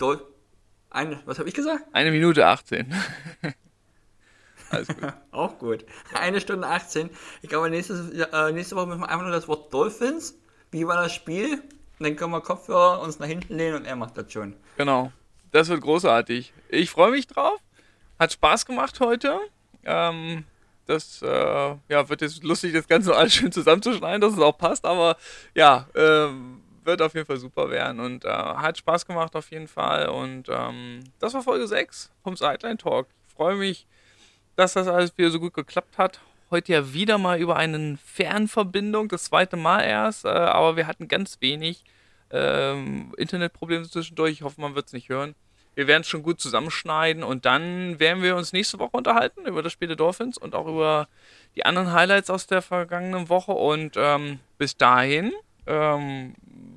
Eine, 0.90 1.22
was 1.26 1.40
habe 1.40 1.50
ich 1.50 1.56
gesagt? 1.56 1.84
Eine 1.94 2.12
Minute 2.12 2.46
18. 2.46 2.94
Alles 4.70 4.88
gut. 4.88 5.14
Auch 5.32 5.58
gut. 5.60 5.86
Eine 6.14 6.42
Stunde 6.42 6.68
18. 6.68 7.10
Ich 7.42 7.50
glaube, 7.50 7.70
nächste, 7.70 7.94
äh, 8.32 8.52
nächste 8.52 8.76
Woche 8.76 8.88
müssen 8.88 9.02
wir 9.02 9.10
einfach 9.10 9.24
nur 9.24 9.32
das 9.32 9.48
Wort 9.48 9.74
Dolphins. 9.74 10.36
Wie 10.72 10.86
war 10.86 11.02
das 11.02 11.14
Spiel? 11.14 11.62
dann 12.00 12.16
können 12.16 12.32
wir 12.32 12.42
Kopfhörer 12.42 13.02
uns 13.02 13.20
nach 13.20 13.28
hinten 13.28 13.56
lehnen 13.56 13.78
und 13.78 13.86
er 13.86 13.96
macht 13.96 14.18
das 14.18 14.32
schon. 14.32 14.56
Genau. 14.78 15.12
Das 15.52 15.70
wird 15.70 15.82
großartig. 15.82 16.54
Ich 16.70 16.92
freue 16.92 17.12
mich 17.12 17.28
drauf. 17.28 17.60
Hat 18.20 18.34
Spaß 18.34 18.66
gemacht 18.66 19.00
heute. 19.00 19.40
Ähm, 19.84 20.44
das 20.86 21.22
äh, 21.22 21.76
ja, 21.90 22.10
wird 22.10 22.22
jetzt 22.22 22.44
lustig, 22.44 22.74
das 22.74 22.88
Ganze 22.88 23.16
alles 23.16 23.34
schön 23.34 23.52
zusammenzuschneiden, 23.52 24.22
dass 24.22 24.34
es 24.34 24.40
auch 24.40 24.58
passt, 24.58 24.86
aber 24.86 25.18
ja, 25.54 25.88
äh, 25.94 26.30
wird 26.84 27.02
auf 27.02 27.14
jeden 27.14 27.26
Fall 27.26 27.38
super 27.38 27.70
werden 27.70 28.00
und 28.00 28.26
äh, 28.26 28.30
hat 28.30 28.78
Spaß 28.78 29.06
gemacht 29.06 29.36
auf 29.36 29.52
jeden 29.52 29.68
Fall. 29.68 30.10
Und 30.10 30.48
ähm, 30.50 31.04
das 31.20 31.34
war 31.34 31.44
Folge 31.44 31.68
6 31.68 32.12
vom 32.24 32.36
Sideline 32.36 32.78
Talk. 32.78 33.08
Ich 33.28 33.34
freue 33.34 33.56
mich, 33.56 33.88
dass 34.58 34.74
das 34.74 34.90
alles 34.90 35.18
wieder 35.18 35.32
so 35.32 35.40
gut 35.40 35.54
geklappt 35.54 35.98
hat 35.98 36.20
heute 36.50 36.74
ja 36.74 36.94
wieder 36.94 37.18
mal 37.18 37.40
über 37.40 37.56
eine 37.56 37.98
Fernverbindung, 38.04 39.10
das 39.10 39.26
zweite 39.26 39.58
Mal 39.58 39.82
erst, 39.82 40.26
äh, 40.26 40.30
aber 40.30 40.76
wir 40.76 40.88
hatten 40.88 41.08
ganz 41.08 41.38
wenig 41.42 41.84
ähm, 42.32 43.14
Internetprobleme 43.18 43.88
zwischendurch. 43.90 44.34
Ich 44.34 44.42
hoffe, 44.42 44.62
man 44.62 44.76
wird 44.76 44.88
es 44.88 44.94
nicht 44.94 45.10
hören. 45.10 45.36
Wir 45.76 45.88
werden 45.88 46.02
es 46.02 46.08
schon 46.08 46.24
gut 46.24 46.42
zusammenschneiden 46.42 47.24
und 47.24 47.46
dann 47.46 48.00
werden 48.00 48.24
wir 48.24 48.36
uns 48.36 48.52
nächste 48.52 48.80
Woche 48.80 48.98
unterhalten 48.98 49.46
über 49.46 49.62
das 49.62 49.72
Spiel 49.74 49.88
der 49.88 49.98
Dolphins 49.98 50.38
und 50.38 50.56
auch 50.56 50.68
über 50.68 51.08
die 51.56 51.66
anderen 51.66 51.92
Highlights 51.92 52.32
aus 52.32 52.48
der 52.48 52.64
vergangenen 52.64 53.30
Woche. 53.30 53.52
Und 53.52 53.94
ähm, 53.96 54.40
bis 54.58 54.76
dahin 54.76 55.34
ähm, 55.68 56.34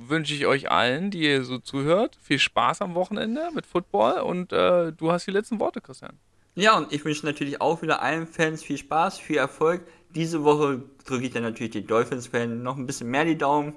wünsche 0.07 0.35
ich 0.35 0.47
euch 0.47 0.71
allen, 0.71 1.11
die 1.11 1.23
ihr 1.23 1.45
so 1.45 1.59
zuhört, 1.59 2.19
viel 2.21 2.39
Spaß 2.39 2.83
am 2.83 2.95
Wochenende 2.95 3.49
mit 3.55 3.65
Football 3.65 4.21
und 4.21 4.53
äh, 4.53 4.93
du 4.93 5.11
hast 5.11 5.27
die 5.27 5.31
letzten 5.31 5.61
Worte, 5.61 5.81
Christian. 5.81 6.19
Ja, 6.55 6.77
und 6.77 6.93
ich 6.93 7.05
wünsche 7.05 7.27
natürlich 7.27 7.61
auch 7.61 7.83
wieder 7.83 8.03
allen 8.03 8.27
Fans 8.27 8.63
viel 8.63 8.77
Spaß, 8.79 9.19
viel 9.19 9.37
Erfolg. 9.37 9.87
Diese 10.15 10.43
Woche 10.43 10.83
drücke 11.05 11.27
ich 11.27 11.33
dann 11.33 11.45
natürlich 11.45 11.73
den 11.73 11.87
Dolphins-Fan 11.87 12.63
noch 12.63 12.77
ein 12.77 12.87
bisschen 12.87 13.09
mehr 13.09 13.25
die 13.25 13.39
Daumen. 13.39 13.75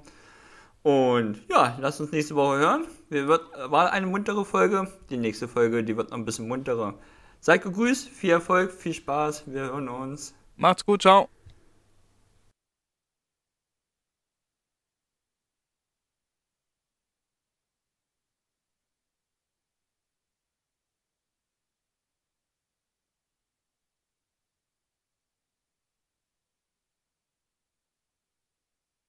Und 0.82 1.42
ja, 1.50 1.78
lasst 1.80 2.02
uns 2.02 2.12
nächste 2.12 2.36
Woche 2.36 2.58
hören. 2.58 2.86
Wir 3.10 3.28
wird, 3.28 3.42
war 3.68 3.92
eine 3.92 4.08
muntere 4.08 4.44
Folge. 4.44 4.92
Die 5.10 5.18
nächste 5.18 5.48
Folge, 5.48 5.84
die 5.84 5.96
wird 5.96 6.12
noch 6.12 6.18
ein 6.18 6.26
bisschen 6.26 6.48
munterer. 6.48 6.96
Seid 7.40 7.64
gegrüßt, 7.64 8.10
viel 8.10 8.32
Erfolg, 8.32 8.72
viel 8.72 8.94
Spaß. 8.94 9.44
Wir 9.48 9.62
hören 9.62 9.88
uns. 9.88 10.34
Macht's 10.58 10.86
gut, 10.86 11.02
ciao. 11.02 11.30